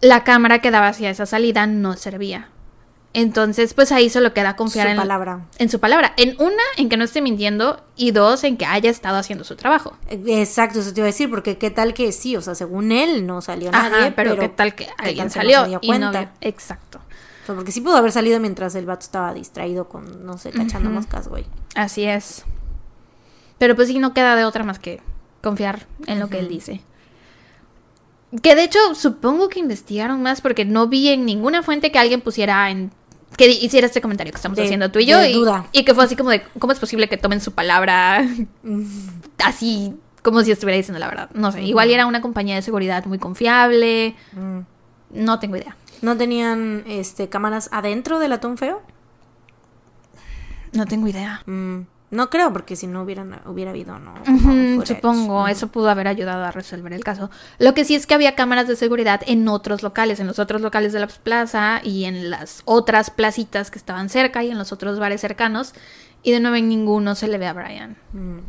La 0.00 0.24
cámara 0.24 0.60
que 0.60 0.70
daba 0.70 0.88
hacia 0.88 1.10
esa 1.10 1.26
salida 1.26 1.66
no 1.66 1.96
servía. 1.96 2.48
Entonces, 3.14 3.74
pues 3.74 3.92
ahí 3.92 4.08
solo 4.08 4.32
queda 4.32 4.56
confiar 4.56 4.86
Su 4.86 4.90
en, 4.92 4.96
palabra. 4.96 5.46
en 5.58 5.68
su 5.68 5.78
palabra. 5.80 6.14
En 6.16 6.34
una, 6.40 6.62
en 6.78 6.88
que 6.88 6.96
no 6.96 7.04
esté 7.04 7.20
mintiendo. 7.20 7.84
Y 7.94 8.12
dos, 8.12 8.42
en 8.44 8.56
que 8.56 8.64
haya 8.64 8.88
estado 8.90 9.18
haciendo 9.18 9.44
su 9.44 9.54
trabajo. 9.54 9.96
Exacto, 10.08 10.80
eso 10.80 10.94
te 10.94 11.00
iba 11.00 11.04
a 11.06 11.12
decir, 11.12 11.28
porque 11.28 11.58
qué 11.58 11.70
tal 11.70 11.92
que 11.92 12.10
sí, 12.12 12.36
o 12.36 12.40
sea, 12.42 12.54
según 12.54 12.90
él 12.90 13.26
no 13.26 13.42
salió 13.42 13.68
Ajá, 13.70 13.90
nadie, 13.90 14.12
pero, 14.12 14.38
qué 14.38 14.48
tal 14.48 14.74
que 14.74 14.88
alguien 14.96 15.26
tal 15.26 15.30
salió 15.30 15.66
no 15.66 15.78
y 15.82 15.90
no 15.98 16.10
vio- 16.10 16.30
Exacto. 16.40 17.00
O 17.42 17.46
sea, 17.46 17.54
porque 17.54 17.70
sí 17.72 17.80
pudo 17.82 17.96
haber 17.96 18.12
salido 18.12 18.40
mientras 18.40 18.74
el 18.76 18.86
vato 18.86 19.04
estaba 19.04 19.34
distraído 19.34 19.88
con, 19.88 20.24
no 20.24 20.38
sé, 20.38 20.50
cachando 20.50 20.88
moscas, 20.88 21.28
güey. 21.28 21.44
Así 21.74 22.04
es. 22.04 22.44
Pero 23.58 23.76
pues 23.76 23.88
sí, 23.88 23.98
no 23.98 24.14
queda 24.14 24.36
de 24.36 24.44
otra 24.46 24.64
más 24.64 24.78
que 24.78 25.02
confiar 25.42 25.86
en 26.06 26.18
lo 26.18 26.28
que 26.30 26.38
él 26.38 26.48
dice. 26.48 26.80
Que 28.42 28.54
de 28.54 28.64
hecho, 28.64 28.78
supongo 28.94 29.48
que 29.50 29.58
investigaron 29.60 30.22
más 30.22 30.40
porque 30.40 30.64
no 30.64 30.86
vi 30.88 31.08
en 31.10 31.26
ninguna 31.26 31.62
fuente 31.62 31.92
que 31.92 31.98
alguien 31.98 32.22
pusiera 32.22 32.70
en. 32.70 32.90
Que 33.36 33.48
hiciera 33.50 33.86
este 33.86 34.00
comentario 34.00 34.32
que 34.32 34.36
estamos 34.36 34.56
De- 34.56 34.64
haciendo 34.64 34.90
tú 34.90 34.98
y 34.98 35.06
yo. 35.06 35.18
de 35.18 35.30
Y, 35.30 35.34
duda. 35.34 35.66
y 35.72 35.84
que 35.84 35.94
fue 35.94 36.04
así 36.04 36.16
como 36.16 36.30
de. 36.30 36.42
¿Cómo 36.58 36.72
es 36.72 36.78
posible 36.78 37.08
que 37.08 37.16
tomen 37.16 37.40
su 37.40 37.52
palabra 37.52 38.24
así 39.44 39.94
como 40.22 40.42
si 40.42 40.52
estuviera 40.52 40.76
diciendo 40.76 40.98
la 40.98 41.08
verdad? 41.08 41.30
No 41.34 41.50
sé. 41.52 41.62
Igual 41.62 41.90
era 41.90 42.06
una 42.06 42.20
compañía 42.20 42.54
de 42.54 42.62
seguridad 42.62 43.04
muy 43.06 43.18
confiable. 43.18 44.14
Mm. 44.32 44.60
No 45.14 45.38
tengo 45.38 45.56
idea. 45.56 45.76
¿No 46.00 46.16
tenían 46.16 46.84
este 46.86 47.28
cámaras 47.28 47.68
adentro 47.72 48.18
del 48.18 48.32
atún 48.32 48.56
feo? 48.58 48.82
No 50.72 50.86
tengo 50.86 51.06
idea. 51.08 51.42
Mm, 51.46 51.80
No 52.12 52.28
creo, 52.28 52.52
porque 52.52 52.76
si 52.76 52.86
no 52.86 53.02
hubieran, 53.02 53.40
hubiera 53.46 53.70
habido, 53.70 53.98
¿no? 53.98 54.14
Footage. 54.22 54.96
supongo, 54.96 55.48
eso 55.48 55.68
pudo 55.68 55.88
haber 55.88 56.08
ayudado 56.08 56.44
a 56.44 56.50
resolver 56.50 56.92
el 56.92 57.02
caso. 57.02 57.30
Lo 57.58 57.72
que 57.72 57.86
sí 57.86 57.94
es 57.94 58.06
que 58.06 58.12
había 58.12 58.34
cámaras 58.34 58.68
de 58.68 58.76
seguridad 58.76 59.22
en 59.26 59.48
otros 59.48 59.82
locales, 59.82 60.20
en 60.20 60.26
los 60.26 60.38
otros 60.38 60.60
locales 60.60 60.92
de 60.92 61.00
la 61.00 61.06
plaza 61.06 61.80
y 61.82 62.04
en 62.04 62.28
las 62.28 62.60
otras 62.66 63.08
placitas 63.08 63.70
que 63.70 63.78
estaban 63.78 64.10
cerca 64.10 64.44
y 64.44 64.50
en 64.50 64.58
los 64.58 64.72
otros 64.72 64.98
bares 64.98 65.22
cercanos. 65.22 65.72
Y 66.22 66.32
de 66.32 66.40
nuevo 66.40 66.56
en 66.56 66.68
ninguno 66.68 67.14
se 67.14 67.28
le 67.28 67.38
ve 67.38 67.46
a 67.46 67.54
Brian. 67.54 67.96
Mm. 68.12 68.40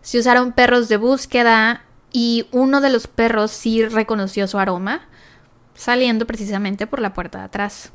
Se 0.00 0.18
usaron 0.18 0.50
perros 0.50 0.88
de 0.88 0.96
búsqueda 0.96 1.84
y 2.12 2.48
uno 2.50 2.80
de 2.80 2.90
los 2.90 3.06
perros 3.06 3.52
sí 3.52 3.86
reconoció 3.86 4.48
su 4.48 4.58
aroma, 4.58 5.02
saliendo 5.76 6.26
precisamente 6.26 6.88
por 6.88 6.98
la 6.98 7.14
puerta 7.14 7.38
de 7.38 7.44
atrás. 7.44 7.92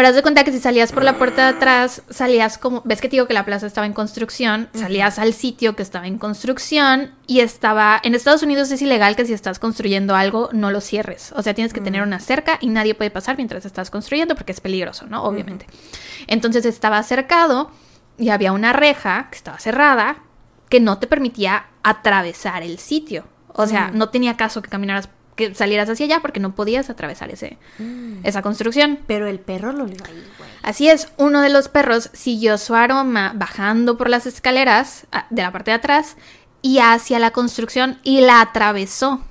Pero 0.00 0.08
haz 0.08 0.14
de 0.14 0.22
cuenta 0.22 0.44
que 0.44 0.52
si 0.52 0.60
salías 0.60 0.92
por 0.92 1.04
la 1.04 1.18
puerta 1.18 1.42
de 1.42 1.58
atrás, 1.58 2.00
salías 2.08 2.56
como. 2.56 2.80
¿Ves 2.86 3.02
que 3.02 3.08
te 3.10 3.16
digo 3.16 3.26
que 3.26 3.34
la 3.34 3.44
plaza 3.44 3.66
estaba 3.66 3.86
en 3.86 3.92
construcción? 3.92 4.70
Salías 4.72 5.18
al 5.18 5.34
sitio 5.34 5.76
que 5.76 5.82
estaba 5.82 6.06
en 6.06 6.16
construcción 6.16 7.10
y 7.26 7.40
estaba. 7.40 8.00
En 8.02 8.14
Estados 8.14 8.42
Unidos 8.42 8.70
es 8.70 8.80
ilegal 8.80 9.14
que 9.14 9.26
si 9.26 9.34
estás 9.34 9.58
construyendo 9.58 10.16
algo 10.16 10.48
no 10.54 10.70
lo 10.70 10.80
cierres. 10.80 11.34
O 11.36 11.42
sea, 11.42 11.52
tienes 11.52 11.74
que 11.74 11.82
tener 11.82 12.00
una 12.00 12.18
cerca 12.18 12.56
y 12.62 12.68
nadie 12.68 12.94
puede 12.94 13.10
pasar 13.10 13.36
mientras 13.36 13.66
estás 13.66 13.90
construyendo 13.90 14.34
porque 14.36 14.52
es 14.52 14.62
peligroso, 14.62 15.04
¿no? 15.06 15.22
Obviamente. 15.22 15.66
Entonces 16.28 16.64
estaba 16.64 17.02
cercado 17.02 17.70
y 18.16 18.30
había 18.30 18.52
una 18.52 18.72
reja 18.72 19.28
que 19.30 19.36
estaba 19.36 19.58
cerrada 19.58 20.22
que 20.70 20.80
no 20.80 20.96
te 20.96 21.08
permitía 21.08 21.66
atravesar 21.82 22.62
el 22.62 22.78
sitio. 22.78 23.26
O 23.52 23.66
sea, 23.66 23.90
no 23.90 24.08
tenía 24.08 24.38
caso 24.38 24.62
que 24.62 24.70
caminaras, 24.70 25.10
que 25.40 25.54
salieras 25.54 25.88
hacia 25.88 26.06
allá 26.06 26.20
porque 26.20 26.38
no 26.38 26.54
podías 26.54 26.90
atravesar 26.90 27.30
ese, 27.30 27.58
esa 28.22 28.42
construcción. 28.42 28.98
Pero 29.06 29.26
el 29.26 29.40
perro 29.40 29.72
lo 29.72 29.84
olió 29.84 29.96
ahí, 30.06 30.24
güey. 30.38 30.50
Así 30.62 30.88
es, 30.88 31.08
uno 31.16 31.40
de 31.40 31.48
los 31.48 31.68
perros 31.68 32.10
siguió 32.12 32.58
su 32.58 32.74
aroma 32.74 33.32
bajando 33.34 33.96
por 33.96 34.10
las 34.10 34.26
escaleras 34.26 35.06
de 35.30 35.42
la 35.42 35.52
parte 35.52 35.70
de 35.70 35.76
atrás 35.76 36.16
y 36.62 36.78
hacia 36.78 37.18
la 37.18 37.30
construcción 37.30 37.98
y 38.02 38.20
la 38.20 38.40
atravesó. 38.40 39.22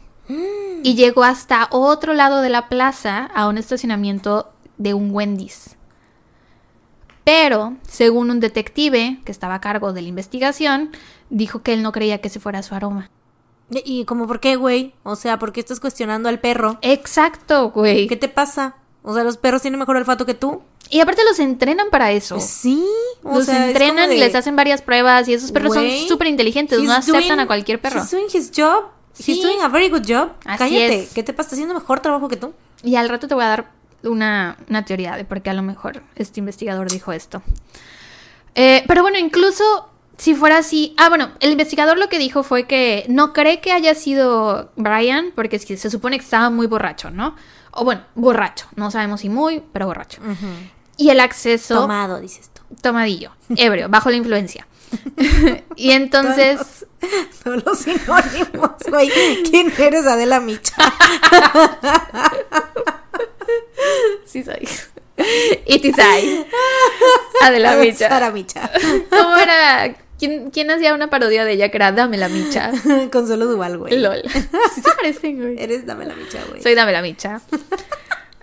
Y 0.84 0.96
llegó 0.96 1.24
hasta 1.24 1.68
otro 1.72 2.14
lado 2.14 2.42
de 2.42 2.50
la 2.50 2.70
plaza 2.70 3.30
a 3.34 3.48
un 3.48 3.58
estacionamiento 3.58 4.52
de 4.78 4.94
un 4.94 5.10
Wendy's. 5.12 5.76
Pero, 7.24 7.78
según 7.88 8.32
un 8.32 8.40
detective 8.40 9.20
que 9.26 9.32
estaba 9.32 9.56
a 9.56 9.62
cargo 9.62 9.94
de 9.94 10.02
la 10.02 10.08
investigación, 10.08 10.92
dijo 11.30 11.62
que 11.62 11.74
él 11.74 11.84
no 11.84 11.92
creía 11.92 12.22
que 12.22 12.28
ese 12.28 12.40
fuera 12.40 12.64
su 12.64 12.76
aroma. 12.76 13.10
Y, 13.72 14.06
como, 14.06 14.26
¿por 14.28 14.40
qué, 14.40 14.56
güey? 14.56 14.94
O 15.04 15.16
sea, 15.16 15.38
¿por 15.38 15.52
qué 15.52 15.60
estás 15.60 15.80
cuestionando 15.80 16.28
al 16.30 16.40
perro? 16.40 16.80
Exacto, 16.82 17.70
güey. 17.70 18.08
¿Qué 18.08 18.16
te 18.16 18.28
pasa? 18.28 18.76
O 19.04 19.14
sea, 19.14 19.24
¿los 19.24 19.38
perros 19.38 19.62
tienen 19.62 19.80
mejor 19.80 19.96
olfato 19.96 20.26
que 20.26 20.34
tú? 20.34 20.62
Y 20.90 21.00
aparte 21.02 21.24
los 21.24 21.40
entrenan 21.40 21.88
para 21.92 22.12
eso. 22.12 22.40
Sí. 22.40 22.84
O 23.24 23.36
los 23.36 23.46
sea, 23.46 23.68
entrenan 23.68 24.12
y 24.12 24.18
les 24.18 24.34
hacen 24.34 24.56
varias 24.56 24.82
pruebas 24.82 25.28
y 25.28 25.34
esos 25.34 25.52
perros 25.52 25.74
son 25.76 25.88
súper 26.08 26.28
inteligentes, 26.28 26.82
no 26.82 26.92
aceptan 26.94 27.38
doing- 27.38 27.42
a 27.42 27.48
cualquier 27.48 27.80
perro. 27.80 28.00
He's 28.02 28.10
doing 28.12 28.26
his 28.34 28.52
job. 28.56 28.86
Sí. 29.14 29.34
He's 29.34 29.42
doing 29.44 29.62
a 29.62 29.68
very 29.68 29.90
good 29.90 30.04
job. 30.08 30.30
Así 30.46 30.58
Cállate. 30.58 31.04
es. 31.04 31.14
¿Qué 31.14 31.22
te 31.24 31.34
pasa? 31.34 31.48
Está 31.48 31.56
haciendo 31.58 31.76
mejor 31.76 32.00
trabajo 32.00 32.28
que 32.28 32.38
tú. 32.38 32.54
Y 32.84 32.96
al 32.96 33.08
rato 33.08 33.28
te 33.28 33.36
voy 33.36 33.44
a 33.44 33.48
dar 33.50 33.72
una, 34.04 34.58
una 34.70 34.84
teoría 34.86 35.16
de 35.16 35.26
por 35.26 35.42
qué 35.42 35.50
a 35.52 35.54
lo 35.54 35.62
mejor 35.62 36.02
este 36.16 36.40
investigador 36.40 36.90
dijo 36.90 37.12
esto. 37.12 37.44
Eh, 38.56 38.84
pero 38.88 39.02
bueno, 39.04 39.18
incluso 39.20 39.90
si 40.20 40.36
fuera 40.36 40.58
así. 40.58 40.94
Ah, 40.98 41.10
bueno, 41.10 41.32
el 41.40 41.52
investigador 41.52 41.98
lo 41.98 42.10
que 42.10 42.20
dijo 42.20 42.44
fue 42.44 42.66
que 42.66 43.06
no 43.08 43.32
cree 43.34 43.62
que 43.62 43.72
haya 43.72 43.96
sido 43.96 44.72
Brian, 44.76 45.32
porque 45.34 45.58
se 45.58 45.90
supone 45.90 46.18
que 46.18 46.26
estaba 46.26 46.50
muy 46.50 46.68
borracho, 46.68 47.10
¿no? 47.10 47.36
O 47.72 47.86
bueno, 47.86 48.04
borracho. 48.16 48.68
No 48.76 48.92
sabemos 48.92 49.22
si 49.22 49.30
muy, 49.30 49.64
pero 49.72 49.88
borracho. 49.88 50.22
Y 50.98 51.10
el 51.10 51.22
acceso. 51.22 51.76
Tomado, 51.82 52.20
dices 52.20 52.50
tú. 52.54 52.62
Tomadillo, 52.82 53.32
ebrio, 53.56 53.88
bajo 53.90 54.10
la 54.10 54.18
influencia. 54.18 54.68
y 55.76 55.92
entonces. 55.92 56.86
Todos 57.44 57.64
los 57.66 57.80
sinónimos, 57.80 58.72
güey. 58.90 59.10
¿Quién 59.50 59.74
eres, 59.78 60.06
Adela 60.06 60.40
Micha? 60.40 60.76
Sí 64.26 64.44
soy. 64.44 64.68
Itisai. 65.66 66.46
Adela 67.42 67.78
Micha. 67.78 68.10
Sara 68.10 68.30
Micha. 68.30 68.70
¿Cómo 69.10 69.38
era? 69.38 69.96
¿Quién, 70.20 70.52
quién 70.52 70.70
hacía 70.70 70.94
una 70.94 71.10
parodia 71.10 71.46
de 71.46 71.54
ella 71.54 71.70
que 71.70 71.78
era 71.78 71.94
Dame 71.94 72.18
la 72.18 72.28
Micha? 72.28 72.72
Consuelo 73.12 73.46
Duval, 73.46 73.78
güey. 73.78 73.98
LOL. 73.98 74.22
Sí 74.76 74.82
se 74.82 74.92
parecen, 74.96 75.38
güey. 75.38 75.56
Eres 75.58 75.86
Dame 75.86 76.06
la 76.06 76.14
Micha, 76.14 76.40
güey. 76.50 76.62
Soy 76.62 76.76
Dame 76.76 76.92
la 76.92 77.02
Micha. 77.02 77.42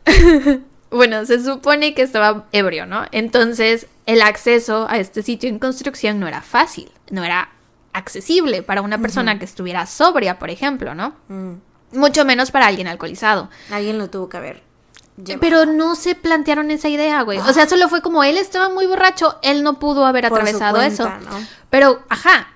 bueno, 0.90 1.26
se 1.26 1.44
supone 1.44 1.94
que 1.94 2.00
estaba 2.00 2.46
ebrio, 2.52 2.86
¿no? 2.86 3.04
Entonces, 3.12 3.86
el 4.06 4.22
acceso 4.22 4.86
a 4.88 4.98
este 4.98 5.22
sitio 5.22 5.50
en 5.50 5.58
construcción 5.58 6.18
no 6.18 6.26
era 6.26 6.40
fácil, 6.40 6.90
no 7.10 7.24
era 7.24 7.50
accesible 7.92 8.62
para 8.62 8.80
una 8.80 8.98
persona 8.98 9.38
que 9.38 9.44
estuviera 9.44 9.84
sobria, 9.86 10.38
por 10.38 10.48
ejemplo, 10.48 10.94
¿no? 10.94 11.14
Mm. 11.28 11.54
Mucho 11.92 12.24
menos 12.24 12.50
para 12.50 12.66
alguien 12.66 12.88
alcoholizado. 12.88 13.50
Alguien 13.70 13.98
lo 13.98 14.08
tuvo 14.08 14.28
que 14.28 14.36
haber. 14.38 14.65
Pero 15.40 15.64
no 15.64 15.94
se 15.94 16.14
plantearon 16.14 16.70
esa 16.70 16.88
idea, 16.88 17.22
güey. 17.22 17.38
O 17.38 17.52
sea, 17.52 17.68
solo 17.68 17.88
fue 17.88 18.02
como 18.02 18.22
él 18.22 18.36
estaba 18.36 18.68
muy 18.68 18.86
borracho, 18.86 19.38
él 19.42 19.62
no 19.62 19.78
pudo 19.78 20.04
haber 20.04 20.28
Por 20.28 20.38
atravesado 20.40 20.76
cuenta, 20.76 20.92
eso. 20.92 21.08
¿no? 21.08 21.46
Pero, 21.70 22.02
ajá, 22.08 22.48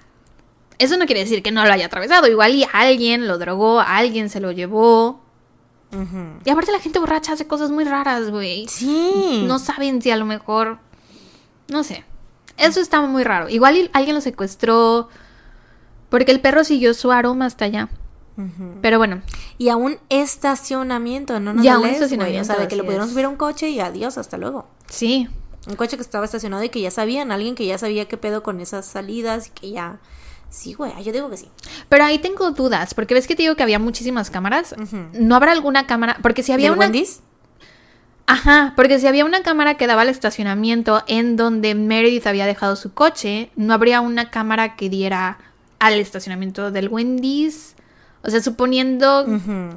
eso 0.78 0.96
no 0.96 1.06
quiere 1.06 1.20
decir 1.20 1.42
que 1.42 1.52
no 1.52 1.64
lo 1.64 1.72
haya 1.72 1.86
atravesado. 1.86 2.26
Igual 2.26 2.54
y 2.54 2.66
alguien 2.72 3.28
lo 3.28 3.38
drogó, 3.38 3.80
alguien 3.80 4.28
se 4.30 4.40
lo 4.40 4.52
llevó. 4.52 5.22
Y 6.44 6.50
aparte 6.50 6.70
la 6.70 6.78
gente 6.78 6.98
borracha 7.00 7.32
hace 7.32 7.46
cosas 7.46 7.70
muy 7.70 7.84
raras, 7.84 8.30
güey. 8.30 8.68
Sí. 8.68 9.44
No 9.46 9.58
saben 9.58 10.00
si 10.00 10.10
a 10.10 10.16
lo 10.16 10.24
mejor... 10.24 10.78
No 11.68 11.82
sé. 11.82 12.04
Eso 12.56 12.80
estaba 12.80 13.06
muy 13.06 13.24
raro. 13.24 13.48
Igual 13.48 13.76
y 13.76 13.90
alguien 13.92 14.14
lo 14.14 14.20
secuestró. 14.20 15.08
Porque 16.08 16.30
el 16.32 16.40
perro 16.40 16.62
siguió 16.62 16.94
su 16.94 17.10
aroma 17.10 17.46
hasta 17.46 17.64
allá. 17.64 17.88
Pero 18.80 18.98
bueno, 18.98 19.22
Y 19.58 19.68
a 19.68 19.76
un 19.76 19.98
estacionamiento, 20.08 21.38
no 21.40 21.52
nos 21.52 21.64
Y 21.64 21.68
a 21.68 21.74
un 21.74 21.80
güey. 21.80 21.92
O 21.92 21.94
estacionamiento, 21.94 22.44
sea, 22.44 22.56
de 22.56 22.68
que 22.68 22.76
le 22.76 22.82
pudieron 22.84 23.06
es. 23.06 23.12
subir 23.12 23.24
a 23.24 23.28
un 23.28 23.36
coche 23.36 23.68
y 23.70 23.80
adiós, 23.80 24.18
hasta 24.18 24.36
luego. 24.38 24.68
sí. 24.88 25.28
Un 25.68 25.76
coche 25.76 25.96
que 25.98 26.02
estaba 26.02 26.24
estacionado 26.24 26.64
y 26.64 26.70
que 26.70 26.80
ya 26.80 26.90
sabían, 26.90 27.30
alguien 27.30 27.54
que 27.54 27.66
ya 27.66 27.76
sabía 27.76 28.08
qué 28.08 28.16
pedo 28.16 28.42
con 28.42 28.60
esas 28.60 28.86
salidas 28.86 29.48
y 29.48 29.50
que 29.50 29.70
ya... 29.70 29.98
Sí, 30.48 30.72
güey, 30.72 30.90
yo 31.04 31.12
digo 31.12 31.28
que 31.28 31.36
sí. 31.36 31.48
Pero 31.90 32.04
ahí 32.06 32.18
tengo 32.18 32.50
dudas. 32.52 32.94
Porque 32.94 33.12
ves 33.12 33.26
que 33.26 33.36
te 33.36 33.42
digo 33.42 33.56
que 33.56 33.62
había 33.62 33.78
muchísimas 33.78 34.30
cámaras. 34.30 34.74
¿No 35.12 35.36
habrá 35.36 35.52
alguna 35.52 35.86
cámara? 35.86 36.16
Porque 36.22 36.42
si 36.42 36.52
había 36.52 36.70
¿Del 36.70 36.78
una... 36.78 36.86
Wendy's? 36.86 37.20
Ajá, 38.26 38.72
porque 38.74 38.98
si 39.00 39.06
había 39.06 39.24
una 39.26 39.42
cámara 39.42 39.74
que 39.76 39.86
daba 39.86 40.00
al 40.02 40.08
estacionamiento 40.08 41.02
en 41.06 41.36
donde 41.36 41.74
Meredith 41.74 42.26
había 42.26 42.46
dejado 42.46 42.74
su 42.74 42.94
coche, 42.94 43.50
no 43.54 43.74
habría 43.74 44.00
una 44.00 44.30
cámara 44.30 44.76
que 44.76 44.88
diera 44.88 45.38
al 45.78 45.94
estacionamiento 46.00 46.70
del 46.70 46.88
Wendy's. 46.88 47.74
O 48.22 48.30
sea, 48.30 48.40
suponiendo, 48.40 49.26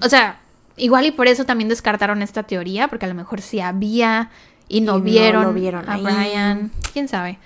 o 0.02 0.10
sea, 0.10 0.40
igual 0.76 1.06
y 1.06 1.12
por 1.12 1.28
eso 1.28 1.46
también 1.46 1.70
descartaron 1.70 2.22
esta 2.22 2.44
teoría, 2.44 2.88
porque 2.88 3.06
a 3.06 3.10
lo 3.10 3.16
mejor 3.16 3.42
sí 3.42 3.60
había 3.60 4.32
y 4.68 4.82
no, 4.82 4.96
Y 4.96 5.00
no 5.00 5.04
vieron, 5.04 5.56
vieron 5.56 5.90
a 5.90 5.94
ahí. 5.94 6.04
Brian. 6.04 6.72
¿Quién 6.94 7.08
sabe? 7.08 7.40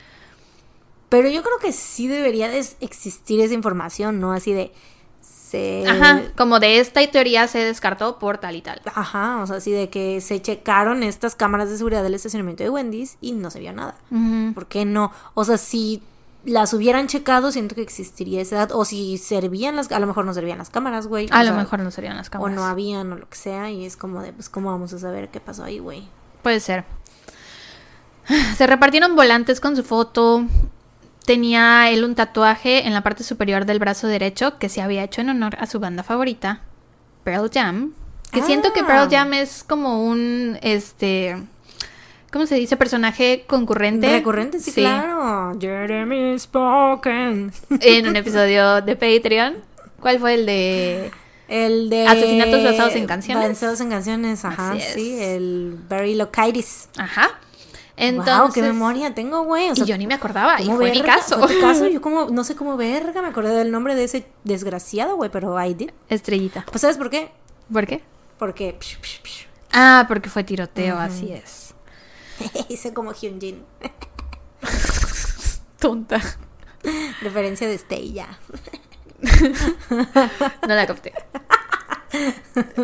Pero 1.10 1.30
yo 1.30 1.42
creo 1.42 1.58
que 1.62 1.72
sí 1.72 2.08
debería 2.08 2.50
de 2.50 2.66
existir 2.80 3.40
esa 3.42 3.54
información, 3.54 4.20
¿no? 4.20 4.34
Así 4.34 4.54
de... 4.54 4.72
Se... 5.22 5.86
Ajá, 5.88 6.24
como 6.36 6.60
de 6.60 6.80
esta 6.80 7.06
teoría 7.10 7.48
se 7.48 7.60
descartó 7.60 8.20
por 8.20 8.38
tal 8.38 8.58
y 8.58 8.62
tal. 8.62 8.82
Ajá, 8.94 9.42
o 9.42 9.48
sea, 9.48 9.58
así 9.58 9.72
de 9.72 9.90
que 9.90 10.20
se 10.20 10.42
checaron 10.42 11.04
estas 11.04 11.36
cámaras 11.36 11.70
de 11.70 11.78
seguridad 11.78 12.04
del 12.04 12.16
estacionamiento 12.16 12.64
de 12.64 12.70
Wendy's 12.70 13.18
y 13.22 13.32
no 13.32 13.50
se 13.50 13.62
vio 13.62 13.72
nada. 13.72 13.96
Ujú. 14.12 14.54
¿Por 14.54 14.66
qué 14.68 14.84
no? 14.84 15.14
O 15.36 15.46
sea, 15.46 15.58
si 15.58 16.04
las 16.46 16.74
hubieran 16.74 17.08
checado, 17.08 17.52
siento 17.52 17.76
que 17.76 17.82
existiría 17.82 18.42
esa 18.42 18.56
edad. 18.58 18.72
O 18.72 18.86
si 18.86 19.18
servían 19.18 19.76
las, 19.76 19.92
a 19.92 20.00
lo 20.00 20.08
mejor 20.08 20.26
no 20.26 20.34
servían 20.34 20.58
las 20.60 20.70
cámaras, 20.70 21.08
güey. 21.08 21.28
A 21.32 21.36
o 21.36 21.44
lo 21.44 21.50
sea, 21.50 21.54
mejor 21.58 21.80
no 21.80 21.92
serían 21.92 22.16
las 22.18 22.28
O 22.28 22.32
cámaras. 22.32 22.56
no 22.56 22.66
habían, 22.66 23.12
o 23.12 23.16
lo 23.18 23.28
que 23.30 23.36
sea. 23.38 23.70
Y 23.70 23.86
es 23.86 23.98
como 23.98 24.22
de, 24.22 24.34
pues, 24.34 24.50
¿cómo 24.50 24.72
vamos 24.72 24.94
a 24.94 25.00
saber 25.00 25.30
qué 25.30 25.40
pasó 25.40 25.64
ahí, 25.64 25.80
güey? 25.80 26.08
Puede 26.44 26.60
ser. 26.60 26.86
Se 28.58 28.68
repartieron 28.68 29.16
volantes 29.16 29.60
con 29.60 29.76
su 29.76 29.84
foto. 29.84 30.46
Tenía 31.26 31.90
él 31.90 32.06
un 32.06 32.16
tatuaje 32.16 32.88
en 32.88 32.94
la 32.94 33.04
parte 33.04 33.24
superior 33.24 33.66
del 33.66 33.80
brazo 33.80 34.08
derecho 34.08 34.58
que 34.60 34.70
se 34.70 34.82
había 34.82 35.04
hecho 35.04 35.20
en 35.22 35.30
honor 35.30 35.58
a 35.60 35.66
su 35.68 35.80
banda 35.80 36.04
favorita, 36.04 36.62
Pearl 37.26 37.50
Jam. 37.54 37.94
Que 38.32 38.42
siento 38.42 38.72
que 38.72 38.82
Ah. 38.82 38.88
Pearl 38.88 39.10
Jam 39.10 39.34
es 39.34 39.64
como 39.64 40.04
un, 40.06 40.58
este, 40.62 41.42
¿cómo 42.32 42.46
se 42.46 42.56
dice? 42.56 42.78
Personaje 42.78 43.46
concurrente. 43.48 44.10
Recurrente, 44.10 44.60
sí, 44.60 44.72
claro. 44.72 45.58
Jeremy 45.60 46.38
Spoken. 46.38 47.52
En 47.82 48.08
un 48.08 48.16
episodio 48.16 48.82
de 48.82 48.96
Patreon. 48.96 49.56
¿Cuál 50.00 50.20
fue 50.20 50.36
el 50.36 50.46
de...? 50.46 51.12
El 51.48 51.90
de... 51.90 52.08
Asesinatos 52.08 52.64
basados 52.64 52.96
en 52.96 53.08
canciones. 53.08 53.50
Basados 53.50 53.80
en 53.82 53.90
canciones, 53.90 54.44
ajá, 54.44 54.76
sí. 54.80 55.18
El 55.20 55.80
Barry 55.88 56.16
Locaitis. 56.16 56.90
Ajá. 56.98 57.40
Entonces... 57.96 58.38
wow, 58.38 58.52
qué 58.54 58.62
memoria 58.62 59.14
tengo, 59.14 59.44
güey. 59.44 59.72
O 59.72 59.74
y 59.74 59.86
yo 59.86 59.98
ni 59.98 60.06
me 60.06 60.14
acordaba, 60.14 60.62
y 60.62 60.66
¿cómo 60.66 60.78
fue 60.78 60.92
mi 60.92 61.02
caso. 61.02 61.40
Fue 61.40 61.56
tu 61.56 61.62
caso, 61.62 61.88
yo 61.92 62.00
como, 62.00 62.30
no 62.30 62.44
sé 62.44 62.56
cómo 62.56 62.78
verga, 62.78 63.22
me 63.22 63.30
acordé 63.30 63.56
del 63.56 63.72
nombre 63.72 63.96
de 63.96 64.04
ese 64.04 64.28
desgraciado, 64.44 65.16
güey, 65.16 65.32
pero 65.32 65.60
I 65.62 65.74
did. 65.74 65.90
Estrellita. 66.10 66.66
Pues, 66.70 66.82
¿sabes 66.82 66.98
por 66.98 67.10
qué? 67.10 67.32
¿Por 67.72 67.88
qué? 67.88 68.04
Porque 68.38 68.76
psh, 68.80 68.98
psh, 69.02 69.22
psh, 69.24 69.48
Ah, 69.74 70.06
porque 70.08 70.30
fue 70.30 70.44
tiroteo, 70.44 70.98
así 70.98 71.32
es. 71.32 71.67
hice 72.70 72.94
como 72.94 73.14
Hyunjin. 73.14 73.64
Tonta. 75.80 76.20
Referencia 77.22 77.68
de 77.68 77.78
Stella. 77.78 78.28
No 80.68 80.76
la 80.76 80.86
capté. 80.86 81.14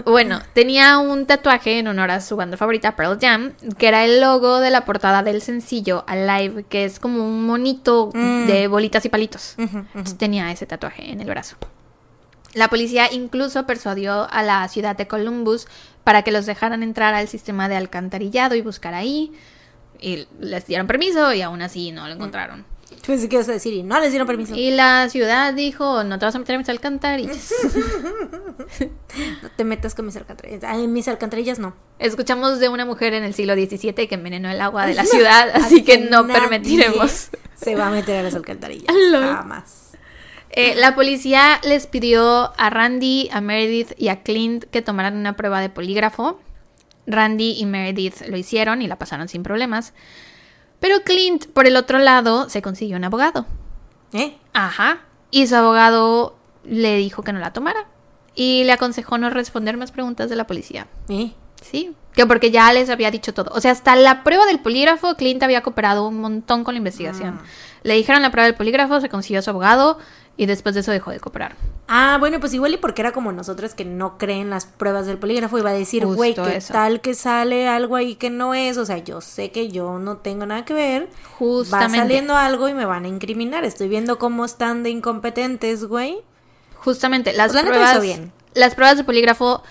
Bueno, 0.05 0.41
tenía 0.53 0.97
un 0.97 1.25
tatuaje 1.25 1.79
en 1.79 1.87
honor 1.87 2.11
a 2.11 2.21
su 2.21 2.35
banda 2.35 2.57
favorita, 2.57 2.95
Pearl 2.95 3.17
Jam, 3.19 3.53
que 3.77 3.87
era 3.87 4.03
el 4.03 4.19
logo 4.19 4.59
de 4.59 4.69
la 4.69 4.83
portada 4.85 5.23
del 5.23 5.41
sencillo 5.41 6.03
Alive, 6.07 6.65
que 6.65 6.85
es 6.85 6.99
como 6.99 7.25
un 7.25 7.45
monito 7.45 8.09
Mm. 8.13 8.47
de 8.47 8.67
bolitas 8.67 9.05
y 9.05 9.09
palitos. 9.09 9.55
Entonces, 9.57 10.17
tenía 10.17 10.51
ese 10.51 10.65
tatuaje 10.65 11.11
en 11.11 11.21
el 11.21 11.27
brazo. 11.27 11.55
La 12.53 12.67
policía 12.69 13.11
incluso 13.11 13.65
persuadió 13.65 14.27
a 14.31 14.43
la 14.43 14.67
ciudad 14.67 14.95
de 14.95 15.07
Columbus 15.07 15.67
para 16.03 16.23
que 16.23 16.31
los 16.31 16.45
dejaran 16.45 16.83
entrar 16.83 17.13
al 17.13 17.27
sistema 17.27 17.69
de 17.69 17.75
alcantarillado 17.75 18.55
y 18.55 18.61
buscar 18.61 18.93
ahí. 18.93 19.31
Y 19.99 20.27
les 20.39 20.65
dieron 20.67 20.87
permiso 20.87 21.33
y 21.33 21.41
aún 21.41 21.61
así 21.61 21.91
no 21.91 22.07
lo 22.07 22.13
encontraron. 22.13 22.65
Pues, 23.05 23.27
¿qué 23.27 23.37
vas 23.37 23.49
a 23.49 23.53
decir? 23.53 23.73
Y 23.73 23.83
no 23.83 23.99
les 23.99 24.11
dieron 24.11 24.27
permiso. 24.27 24.55
Y 24.55 24.71
la 24.71 25.09
ciudad 25.09 25.53
dijo, 25.53 26.03
no 26.03 26.19
te 26.19 26.25
vas 26.25 26.35
a 26.35 26.39
meter 26.39 26.55
en 26.55 26.59
mis 26.59 26.69
alcantarillas. 26.69 27.53
No 29.43 29.49
te 29.55 29.63
metas 29.63 29.93
con 29.93 30.05
mis 30.07 30.15
alcantarillas. 30.15 30.63
Ay, 30.63 30.87
mis 30.87 31.07
alcantarillas 31.07 31.59
no. 31.59 31.75
Escuchamos 31.99 32.59
de 32.59 32.69
una 32.69 32.85
mujer 32.85 33.13
en 33.13 33.23
el 33.23 33.35
siglo 33.35 33.53
XVII 33.53 34.07
que 34.07 34.15
envenenó 34.15 34.49
el 34.49 34.59
agua 34.59 34.87
de 34.87 34.95
la 34.95 35.05
ciudad, 35.05 35.51
así 35.53 35.83
que 35.83 35.99
no 35.99 36.23
nadie 36.23 36.41
permitiremos. 36.41 37.29
Se 37.55 37.75
va 37.75 37.87
a 37.87 37.91
meter 37.91 38.17
a 38.17 38.23
las 38.23 38.33
alcantarillas. 38.33 38.91
Jamás. 39.11 39.82
Eh, 40.55 40.75
la 40.75 40.93
policía 40.93 41.59
les 41.63 41.87
pidió 41.87 42.53
a 42.57 42.69
Randy, 42.69 43.27
a 43.33 43.41
Meredith 43.41 43.93
y 43.97 44.09
a 44.09 44.21
Clint 44.21 44.65
que 44.65 44.83
tomaran 44.83 45.17
una 45.17 45.35
prueba 45.35 45.59
de 45.61 45.69
polígrafo. 45.69 46.39
Randy 47.07 47.55
y 47.57 47.65
Meredith 47.65 48.21
lo 48.27 48.37
hicieron 48.37 48.83
y 48.83 48.87
la 48.87 48.97
pasaron 48.97 49.27
sin 49.27 49.41
problemas. 49.41 49.93
Pero 50.79 51.01
Clint, 51.01 51.47
por 51.47 51.65
el 51.65 51.75
otro 51.75 51.97
lado, 51.97 52.49
se 52.49 52.61
consiguió 52.61 52.97
un 52.97 53.03
abogado. 53.03 53.47
¿Eh? 54.13 54.37
Ajá. 54.53 55.01
Y 55.31 55.47
su 55.47 55.55
abogado 55.55 56.35
le 56.63 56.97
dijo 56.97 57.23
que 57.23 57.33
no 57.33 57.39
la 57.39 57.51
tomara. 57.51 57.87
Y 58.35 58.63
le 58.65 58.73
aconsejó 58.73 59.17
no 59.17 59.31
responder 59.31 59.75
más 59.77 59.91
preguntas 59.91 60.29
de 60.29 60.35
la 60.35 60.45
policía. 60.45 60.85
¿Eh? 61.09 61.31
Sí, 61.63 61.95
que 62.13 62.27
porque 62.27 62.51
ya 62.51 62.71
les 62.73 62.91
había 62.91 63.09
dicho 63.09 63.33
todo. 63.33 63.51
O 63.55 63.61
sea, 63.61 63.71
hasta 63.71 63.95
la 63.95 64.23
prueba 64.23 64.45
del 64.45 64.59
polígrafo, 64.59 65.15
Clint 65.15 65.41
había 65.41 65.63
cooperado 65.63 66.07
un 66.07 66.19
montón 66.19 66.63
con 66.63 66.75
la 66.75 66.77
investigación. 66.77 67.39
Le 67.81 67.95
dijeron 67.95 68.21
la 68.21 68.29
prueba 68.29 68.45
del 68.45 68.55
polígrafo, 68.55 69.01
se 69.01 69.09
consiguió 69.09 69.41
su 69.41 69.49
abogado 69.49 69.97
y 70.35 70.45
después 70.47 70.73
de 70.75 70.81
eso 70.81 70.91
dejó 70.91 71.11
de 71.11 71.19
cooperar. 71.19 71.55
Ah, 71.87 72.17
bueno, 72.19 72.39
pues 72.39 72.53
igual 72.53 72.73
y 72.73 72.77
porque 72.77 73.01
era 73.01 73.11
como 73.11 73.31
nosotras 73.31 73.75
que 73.75 73.85
no 73.85 74.17
creen 74.17 74.49
las 74.49 74.65
pruebas 74.65 75.05
del 75.05 75.17
polígrafo, 75.19 75.57
iba 75.59 75.69
a 75.69 75.73
decir, 75.73 76.05
güey, 76.05 76.33
¿qué 76.33 76.57
eso. 76.57 76.73
tal 76.73 77.01
que 77.01 77.13
sale 77.13 77.67
algo 77.67 77.95
ahí 77.95 78.15
que 78.15 78.29
no 78.29 78.53
es? 78.53 78.77
O 78.77 78.85
sea, 78.85 78.97
yo 78.97 79.21
sé 79.21 79.51
que 79.51 79.69
yo 79.69 79.99
no 79.99 80.17
tengo 80.17 80.45
nada 80.45 80.65
que 80.65 80.73
ver. 80.73 81.09
Justamente. 81.37 81.97
Va 81.97 82.03
saliendo 82.03 82.35
algo 82.35 82.67
y 82.69 82.73
me 82.73 82.85
van 82.85 83.05
a 83.05 83.09
incriminar. 83.09 83.63
Estoy 83.63 83.89
viendo 83.89 84.17
cómo 84.17 84.43
están 84.45 84.81
de 84.81 84.89
incompetentes, 84.89 85.85
güey. 85.85 86.17
Justamente, 86.77 87.33
las 87.33 87.51
Pues 87.51 87.63
pruebas. 87.65 88.01
bien. 88.01 88.31
Las 88.55 88.75
pruebas 88.75 88.97
de 88.97 89.03
polígrafo 89.03 89.61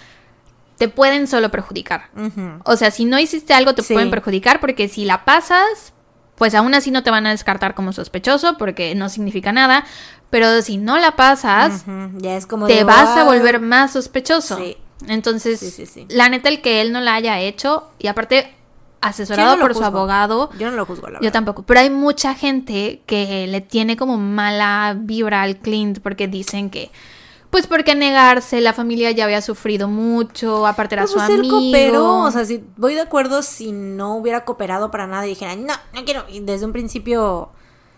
te 0.79 0.89
pueden 0.89 1.27
solo 1.27 1.51
perjudicar. 1.51 2.11
O 2.65 2.77
sea, 2.77 2.91
si 2.91 3.05
no 3.05 3.19
hiciste 3.19 3.55
algo, 3.55 3.75
te 3.75 3.83
Sí. 3.83 3.95
pueden 3.95 4.11
perjudicar 4.11 4.61
porque 4.61 4.89
si 4.89 5.05
la 5.05 5.25
pasas, 5.25 5.93
pues 6.37 6.55
aún 6.55 6.75
así 6.75 6.91
no 6.91 7.03
te 7.03 7.11
van 7.11 7.27
a 7.27 7.31
descartar 7.31 7.75
como 7.75 7.93
sospechoso 7.93 8.57
porque 8.59 8.95
no 8.95 9.09
significa 9.09 9.53
nada. 9.53 9.85
Pero 10.33 10.63
si 10.63 10.79
no 10.79 10.99
la 10.99 11.15
pasas, 11.15 11.85
Ya 12.17 12.37
es 12.37 12.47
como 12.47 12.67
te 12.67 12.73
de, 12.77 12.85
vas 12.85 13.17
a 13.17 13.25
volver 13.25 13.61
más 13.61 13.93
sospechoso. 13.93 14.57
Sí. 14.57 14.77
Entonces, 15.07 15.61
Sí, 15.61 15.71
sí, 15.71 15.85
sí. 15.87 16.07
la 16.09 16.29
neta, 16.31 16.49
el 16.49 16.63
que 16.63 16.81
él 16.81 16.91
no 16.91 17.01
la 17.01 17.15
haya 17.15 17.39
hecho, 17.39 17.89
y 17.99 18.07
aparte, 18.07 18.45
Yo 18.45 19.09
asesorado 19.09 19.57
no 19.57 19.63
por 19.63 19.75
su 19.75 19.85
abogado, 19.85 20.49
Yo 20.59 20.71
no 20.71 20.77
lo 20.79 20.87
juzgo, 20.87 21.09
la 21.09 21.19
yo 21.19 21.25
verdad. 21.25 21.33
tampoco. 21.33 21.65
Pero 21.65 21.81
hay 21.81 21.91
mucha 21.91 22.35
gente 22.35 23.03
que 23.05 23.47
le 23.47 23.61
tiene 23.61 23.97
como 23.99 24.17
mala 24.17 24.97
vibra 24.99 25.43
al 25.43 25.59
Clint 25.59 25.99
porque 26.01 26.29
dicen 26.29 26.71
que, 26.71 26.91
pues, 27.51 27.67
porque 27.67 27.95
negarse, 27.95 28.63
la 28.63 28.73
familia 28.73 29.11
ya 29.11 29.25
había 29.25 29.43
sufrido 29.43 29.87
mucho, 29.89 30.67
aparte 30.67 30.95
era 30.95 31.03
Pues, 31.03 31.11
su 31.11 31.19
pues, 31.19 31.29
él 31.29 31.41
amigo. 31.41 31.59
cooperó, 31.59 32.21
o 32.21 32.31
sea, 32.31 32.47
si 32.47 32.65
voy 32.79 32.95
de 32.95 33.03
acuerdo 33.03 33.43
si 33.43 33.73
no 33.73 34.15
hubiera 34.17 34.47
cooperado 34.47 34.91
para 34.91 35.07
nada 35.07 35.27
y 35.27 35.31
dijera, 35.31 35.57
no, 35.57 35.75
no 35.93 36.05
quiero, 36.07 36.25
y 36.31 36.41
desde 36.41 36.65
un 36.65 36.73
principio, 36.73 37.51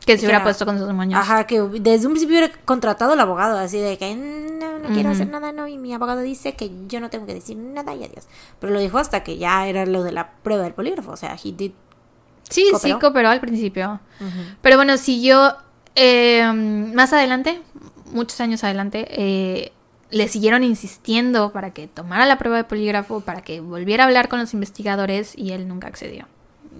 que 0.04 0.18
se 0.18 0.26
hubiera 0.26 0.42
puesto 0.42 0.66
con 0.66 0.78
sus 0.78 0.92
moños. 0.92 1.20
ajá, 1.20 1.46
que 1.46 1.60
desde 1.60 2.06
un 2.06 2.12
principio 2.12 2.38
hubiera 2.38 2.54
contratado 2.64 3.12
al 3.12 3.20
abogado, 3.20 3.58
así 3.58 3.78
de 3.78 3.96
que, 3.98 4.14
no, 4.14 4.78
no 4.78 4.88
quiero 4.94 5.10
hacer 5.10 5.28
nada, 5.28 5.52
no, 5.52 5.66
y 5.66 5.78
mi 5.78 5.94
abogado 5.94 6.20
dice 6.20 6.54
que 6.54 6.70
yo 6.86 7.00
no 7.00 7.10
tengo 7.10 7.26
que 7.26 7.34
decir 7.34 7.56
nada 7.56 7.94
y 7.94 8.04
adiós. 8.04 8.26
Pero 8.60 8.72
lo 8.72 8.80
dijo 8.80 8.98
hasta 8.98 9.22
que 9.24 9.38
ya 9.38 9.66
era 9.66 9.86
lo 9.86 10.02
de 10.02 10.12
la 10.12 10.32
prueba 10.42 10.62
del 10.62 10.74
polígrafo, 10.74 11.12
o 11.12 11.16
sea, 11.16 11.36
he 11.42 11.52
did. 11.52 11.72
Sí, 12.48 12.64
sí, 12.64 12.70
¿Cooperó? 12.70 12.98
cooperó 12.98 13.28
al 13.30 13.40
principio. 13.40 14.00
Pero 14.60 14.76
bueno, 14.76 14.96
siguió 14.98 15.56
eh, 15.94 16.44
más 16.52 17.12
adelante, 17.12 17.62
muchos 18.12 18.40
años 18.40 18.64
adelante, 18.64 19.06
eh, 19.10 19.72
le 20.10 20.28
siguieron 20.28 20.62
insistiendo 20.62 21.52
para 21.52 21.72
que 21.72 21.88
tomara 21.88 22.26
la 22.26 22.38
prueba 22.38 22.58
de 22.58 22.64
polígrafo, 22.64 23.20
para 23.20 23.42
que 23.42 23.60
volviera 23.60 24.04
a 24.04 24.06
hablar 24.06 24.28
con 24.28 24.38
los 24.38 24.54
investigadores 24.54 25.36
y 25.36 25.52
él 25.52 25.66
nunca 25.66 25.88
accedió. 25.88 26.26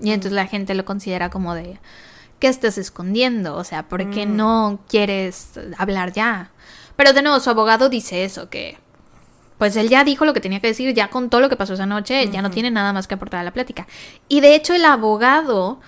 Y 0.02 0.10
entonces 0.10 0.32
la 0.32 0.46
gente 0.46 0.74
lo 0.74 0.84
considera 0.84 1.30
como 1.30 1.54
de, 1.54 1.78
¿qué 2.38 2.48
estás 2.48 2.78
escondiendo? 2.78 3.56
O 3.56 3.64
sea, 3.64 3.88
¿por 3.88 4.10
qué 4.10 4.26
no 4.26 4.80
quieres 4.88 5.52
hablar 5.78 6.12
ya? 6.12 6.50
Pero 6.96 7.12
de 7.12 7.22
nuevo, 7.22 7.40
su 7.40 7.50
abogado 7.50 7.88
dice 7.88 8.24
eso, 8.24 8.48
que 8.48 8.78
pues 9.58 9.76
él 9.76 9.88
ya 9.88 10.04
dijo 10.04 10.24
lo 10.24 10.34
que 10.34 10.40
tenía 10.40 10.60
que 10.60 10.66
decir, 10.66 10.92
ya 10.94 11.08
contó 11.08 11.40
lo 11.40 11.48
que 11.48 11.56
pasó 11.56 11.74
esa 11.74 11.86
noche, 11.86 12.28
ya 12.30 12.42
no 12.42 12.50
tiene 12.50 12.70
nada 12.70 12.92
más 12.92 13.06
que 13.06 13.14
aportar 13.14 13.40
a 13.40 13.44
la 13.44 13.52
plática. 13.52 13.86
Y 14.28 14.40
de 14.40 14.54
hecho 14.54 14.74
el 14.74 14.84
abogado 14.84 15.80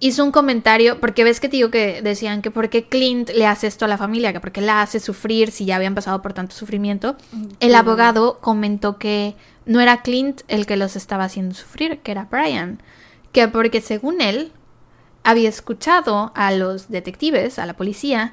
hizo 0.00 0.24
un 0.24 0.30
comentario, 0.30 1.00
porque 1.00 1.24
ves 1.24 1.40
que 1.40 1.48
te 1.48 1.56
digo 1.56 1.70
que 1.70 2.02
decían 2.02 2.42
que 2.42 2.50
por 2.50 2.70
qué 2.70 2.88
Clint 2.88 3.30
le 3.30 3.46
hace 3.46 3.66
esto 3.66 3.84
a 3.84 3.88
la 3.88 3.98
familia, 3.98 4.32
que 4.32 4.40
por 4.40 4.52
qué 4.52 4.60
la 4.60 4.82
hace 4.82 5.00
sufrir 5.00 5.50
si 5.50 5.64
ya 5.64 5.76
habían 5.76 5.94
pasado 5.94 6.22
por 6.22 6.32
tanto 6.32 6.54
sufrimiento. 6.54 7.16
El 7.60 7.74
abogado 7.74 8.38
comentó 8.40 8.98
que 8.98 9.34
no 9.66 9.80
era 9.80 10.02
Clint 10.02 10.42
el 10.48 10.66
que 10.66 10.76
los 10.76 10.96
estaba 10.96 11.24
haciendo 11.24 11.54
sufrir, 11.54 11.98
que 11.98 12.12
era 12.12 12.28
Brian. 12.30 12.80
Que 13.32 13.48
porque 13.48 13.80
según 13.80 14.20
él 14.20 14.52
había 15.28 15.50
escuchado 15.50 16.32
a 16.34 16.52
los 16.52 16.88
detectives, 16.88 17.58
a 17.58 17.66
la 17.66 17.74
policía, 17.74 18.32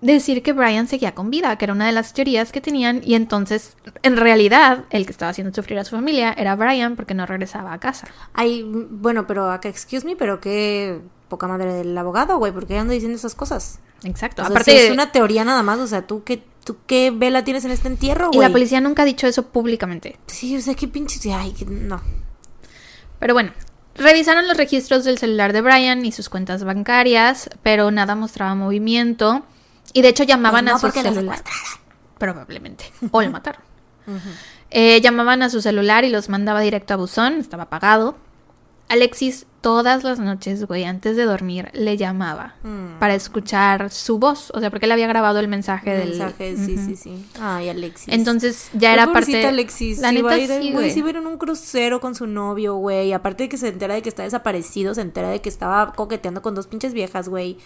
decir 0.00 0.44
que 0.44 0.52
Brian 0.52 0.86
seguía 0.86 1.16
con 1.16 1.30
vida, 1.30 1.56
que 1.56 1.64
era 1.64 1.74
una 1.74 1.86
de 1.86 1.92
las 1.92 2.14
teorías 2.14 2.52
que 2.52 2.60
tenían, 2.60 3.00
y 3.04 3.14
entonces, 3.14 3.76
en 4.04 4.16
realidad, 4.16 4.84
el 4.90 5.04
que 5.04 5.10
estaba 5.10 5.30
haciendo 5.30 5.52
sufrir 5.52 5.80
a 5.80 5.84
su 5.84 5.96
familia 5.96 6.32
era 6.32 6.54
Brian 6.54 6.94
porque 6.94 7.14
no 7.14 7.26
regresaba 7.26 7.72
a 7.72 7.80
casa. 7.80 8.06
Ay, 8.34 8.64
bueno, 8.64 9.26
pero 9.26 9.50
acá, 9.50 9.68
excuse 9.68 10.06
me, 10.06 10.14
pero 10.14 10.40
qué 10.40 11.00
poca 11.28 11.48
madre 11.48 11.72
del 11.72 11.98
abogado, 11.98 12.38
güey, 12.38 12.52
¿por 12.52 12.68
qué 12.68 12.78
anda 12.78 12.94
diciendo 12.94 13.16
esas 13.16 13.34
cosas? 13.34 13.80
Exacto. 14.04 14.42
O 14.42 14.44
sea, 14.44 14.50
Aparte, 14.50 14.70
si 14.70 14.76
es 14.76 14.90
una 14.92 15.10
teoría 15.10 15.44
nada 15.44 15.64
más, 15.64 15.80
o 15.80 15.88
sea, 15.88 16.06
¿tú 16.06 16.22
qué, 16.22 16.44
tú 16.62 16.76
qué 16.86 17.10
vela 17.10 17.42
tienes 17.42 17.64
en 17.64 17.72
este 17.72 17.88
entierro, 17.88 18.30
y 18.32 18.36
güey? 18.36 18.48
la 18.48 18.52
policía 18.52 18.80
nunca 18.80 19.02
ha 19.02 19.06
dicho 19.06 19.26
eso 19.26 19.48
públicamente. 19.48 20.20
Sí, 20.28 20.56
o 20.56 20.60
sea, 20.60 20.74
qué 20.74 20.86
pinche... 20.86 21.32
Ay, 21.32 21.52
no. 21.68 22.00
Pero 23.18 23.34
bueno, 23.34 23.52
revisaron 23.94 24.48
los 24.48 24.56
registros 24.56 25.04
del 25.04 25.18
celular 25.18 25.52
de 25.52 25.60
Brian 25.60 26.04
y 26.04 26.12
sus 26.12 26.28
cuentas 26.28 26.64
bancarias, 26.64 27.50
pero 27.62 27.90
nada 27.90 28.14
mostraba 28.14 28.54
movimiento. 28.54 29.42
Y 29.92 30.02
de 30.02 30.08
hecho 30.08 30.24
llamaban 30.24 30.64
Pues 30.64 30.82
no, 30.82 30.88
a 30.88 30.92
su 30.92 31.00
celular. 31.00 31.42
Probablemente. 32.18 32.92
O 33.10 33.22
lo 33.22 33.30
mataron. 33.30 33.62
Eh, 34.74 35.02
llamaban 35.02 35.42
a 35.42 35.50
su 35.50 35.60
celular 35.60 36.02
y 36.06 36.08
los 36.08 36.30
mandaba 36.30 36.60
directo 36.60 36.94
a 36.94 36.96
buzón, 36.96 37.34
estaba 37.34 37.64
apagado. 37.64 38.16
Alexis 38.88 39.46
todas 39.62 40.02
las 40.04 40.18
noches, 40.18 40.66
güey, 40.66 40.84
antes 40.84 41.16
de 41.16 41.24
dormir, 41.24 41.70
le 41.72 41.96
llamaba 41.96 42.56
Mm. 42.62 42.98
para 42.98 43.14
escuchar 43.14 43.90
su 43.90 44.18
voz. 44.18 44.50
O 44.54 44.60
sea, 44.60 44.70
porque 44.70 44.86
él 44.86 44.92
había 44.92 45.06
grabado 45.06 45.38
el 45.38 45.48
mensaje 45.48 45.90
del. 45.90 46.10
Mensaje, 46.10 46.56
sí, 46.56 46.76
sí, 46.76 46.96
sí. 46.96 47.26
Ay, 47.40 47.68
Alexis. 47.68 48.12
Entonces 48.12 48.68
ya 48.74 48.92
era 48.92 49.12
parte. 49.12 49.46
Alexis, 49.46 49.98
La 50.00 50.10
sí, 50.10 50.16
neta 50.16 50.38
ir, 50.38 50.50
sí, 50.50 50.72
güey, 50.72 50.90
sí 50.90 51.00
en 51.06 51.26
un 51.26 51.38
crucero 51.38 52.00
con 52.00 52.14
su 52.14 52.26
novio, 52.26 52.74
güey. 52.76 53.12
Aparte 53.12 53.44
de 53.44 53.48
que 53.48 53.56
se 53.56 53.68
entera 53.68 53.94
de 53.94 54.02
que 54.02 54.08
está 54.08 54.24
desaparecido, 54.24 54.94
se 54.94 55.00
entera 55.00 55.30
de 55.30 55.40
que 55.40 55.48
estaba 55.48 55.92
coqueteando 55.92 56.42
con 56.42 56.54
dos 56.54 56.66
pinches 56.66 56.92
viejas, 56.92 57.28
güey. 57.28 57.56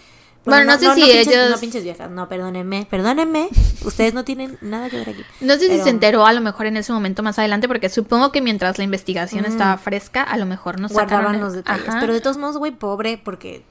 Bueno, 0.45 0.71
no 0.71 0.79
sé 0.79 0.93
si 0.95 1.01
pinches, 1.01 1.27
ellos- 1.27 1.49
No 1.51 1.57
pinches 1.59 1.83
viejas, 1.83 2.09
no, 2.09 2.29
perdónenme, 2.29 2.87
perdónenme. 2.89 3.49
Ustedes 3.83 4.13
no 4.13 4.23
tienen 4.23 4.57
nada 4.61 4.89
que 4.89 4.97
ver 4.97 5.09
aquí. 5.09 5.23
No 5.41 5.55
sé 5.55 5.67
si 5.69 5.81
se 5.81 5.89
enteró 5.89 6.25
a 6.25 6.31
lo 6.33 6.39
mejor 6.41 6.67
en 6.67 6.77
ese 6.77 6.93
momento 6.93 7.21
más 7.23 7.37
adelante, 7.37 7.67
porque 7.67 7.89
supongo 7.89 8.31
que 8.31 8.41
mientras 8.41 8.77
la 8.77 8.83
investigación 8.85 9.43
estaba 9.45 9.77
fresca, 9.77 10.23
a 10.23 10.37
lo 10.37 10.45
mejor 10.45 10.79
nos 10.79 10.91
sacaron. 10.93 11.09
Guardaban 11.23 11.39
los 11.41 11.53
detalles. 11.53 11.87
Ajá. 11.89 11.99
Pero 11.99 12.13
de 12.13 12.21
todos 12.21 12.37
modos, 12.37 12.57
güey, 12.57 12.71
pobre, 12.71 13.19
porque 13.21 13.63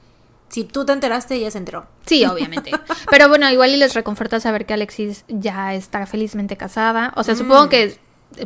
si 0.49 0.63
tú 0.63 0.85
te 0.85 0.93
enteraste, 0.93 1.35
ella 1.35 1.49
se 1.51 1.57
enteró. 1.57 1.87
Sí, 2.05 2.23
obviamente. 2.25 2.71
Pero 3.09 3.27
bueno, 3.27 3.49
igual 3.49 3.71
y 3.71 3.77
les 3.77 3.93
reconforta 3.95 4.39
saber 4.39 4.65
que 4.65 4.73
Alexis 4.75 5.25
ya 5.27 5.73
está 5.73 6.05
felizmente 6.05 6.57
casada. 6.57 7.11
O 7.15 7.23
sea, 7.23 7.33
Mm. 7.33 7.37
supongo 7.37 7.69
que 7.69 7.83
eh, 7.83 7.97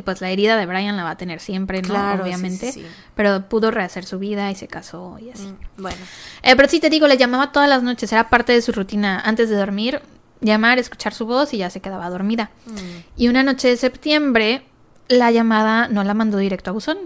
pues 0.04 0.20
la 0.20 0.30
herida 0.30 0.56
de 0.56 0.66
Brian 0.66 0.96
la 0.96 1.04
va 1.04 1.10
a 1.10 1.16
tener 1.16 1.40
siempre, 1.40 1.82
¿no? 1.82 1.88
Claro, 1.88 2.18
sí, 2.18 2.22
obviamente. 2.22 2.72
sí, 2.72 2.80
sí. 2.82 2.86
Pero 3.14 3.48
pudo 3.48 3.70
rehacer 3.70 4.04
su 4.04 4.18
vida 4.18 4.50
y 4.50 4.54
se 4.54 4.68
casó 4.68 5.18
y 5.18 5.30
así. 5.30 5.46
Mm, 5.46 5.82
Bueno. 5.82 5.98
Eh, 6.42 6.56
pero 6.56 6.68
sí 6.68 6.80
te 6.80 6.88
digo, 6.90 7.06
le 7.06 7.16
llamaba 7.16 7.52
todas 7.52 7.68
las 7.68 7.82
noches, 7.82 8.12
era 8.12 8.30
parte 8.30 8.52
de 8.52 8.62
su 8.62 8.72
rutina 8.72 9.20
antes 9.20 9.48
de 9.50 9.56
dormir, 9.56 10.00
llamar, 10.40 10.78
escuchar 10.78 11.12
su 11.14 11.26
voz 11.26 11.52
y 11.54 11.58
ya 11.58 11.70
se 11.70 11.80
quedaba 11.80 12.08
dormida. 12.10 12.50
Mm. 12.66 12.76
Y 13.16 13.28
una 13.28 13.42
noche 13.42 13.68
de 13.68 13.76
septiembre, 13.76 14.64
la 15.08 15.30
llamada 15.30 15.88
no 15.88 16.04
la 16.04 16.14
mandó 16.14 16.38
directo 16.38 16.70
a 16.70 16.72
buzón. 16.72 16.98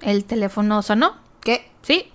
El 0.00 0.24
teléfono 0.24 0.82
sonó, 0.82 1.16
¿Qué? 1.42 1.70
¿sí? 1.82 2.10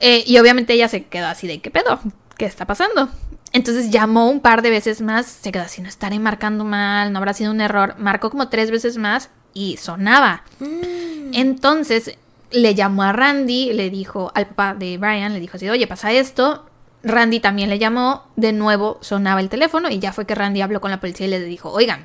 Eh, 0.00 0.24
y 0.26 0.38
obviamente 0.38 0.72
ella 0.74 0.88
se 0.88 1.04
quedó 1.04 1.26
así 1.26 1.46
de, 1.46 1.60
¿qué 1.60 1.70
pedo? 1.70 2.00
¿Qué 2.38 2.44
está 2.46 2.66
pasando? 2.66 3.08
Entonces 3.52 3.90
llamó 3.90 4.28
un 4.28 4.40
par 4.40 4.60
de 4.60 4.68
veces 4.70 5.00
más, 5.00 5.26
se 5.26 5.50
quedó 5.52 5.62
así, 5.62 5.80
no 5.80 5.88
estaré 5.88 6.18
marcando 6.18 6.64
mal, 6.64 7.12
no 7.12 7.18
habrá 7.18 7.32
sido 7.32 7.50
un 7.50 7.60
error. 7.60 7.94
Marcó 7.98 8.28
como 8.30 8.48
tres 8.48 8.70
veces 8.70 8.98
más 8.98 9.30
y 9.56 9.78
sonaba. 9.78 10.42
Mm. 10.60 11.32
Entonces 11.32 12.18
le 12.50 12.74
llamó 12.74 13.04
a 13.04 13.12
Randy, 13.12 13.72
le 13.72 13.88
dijo 13.88 14.30
al 14.34 14.48
papá 14.48 14.74
de 14.74 14.98
Brian, 14.98 15.32
le 15.32 15.40
dijo 15.40 15.56
así, 15.56 15.68
oye, 15.70 15.86
pasa 15.86 16.12
esto. 16.12 16.66
Randy 17.02 17.40
también 17.40 17.70
le 17.70 17.78
llamó, 17.78 18.24
de 18.36 18.52
nuevo 18.52 18.98
sonaba 19.00 19.40
el 19.40 19.48
teléfono 19.48 19.88
y 19.88 19.98
ya 19.98 20.12
fue 20.12 20.26
que 20.26 20.34
Randy 20.34 20.60
habló 20.60 20.80
con 20.80 20.90
la 20.90 21.00
policía 21.00 21.26
y 21.26 21.30
le 21.30 21.40
dijo, 21.40 21.70
oigan, 21.72 22.04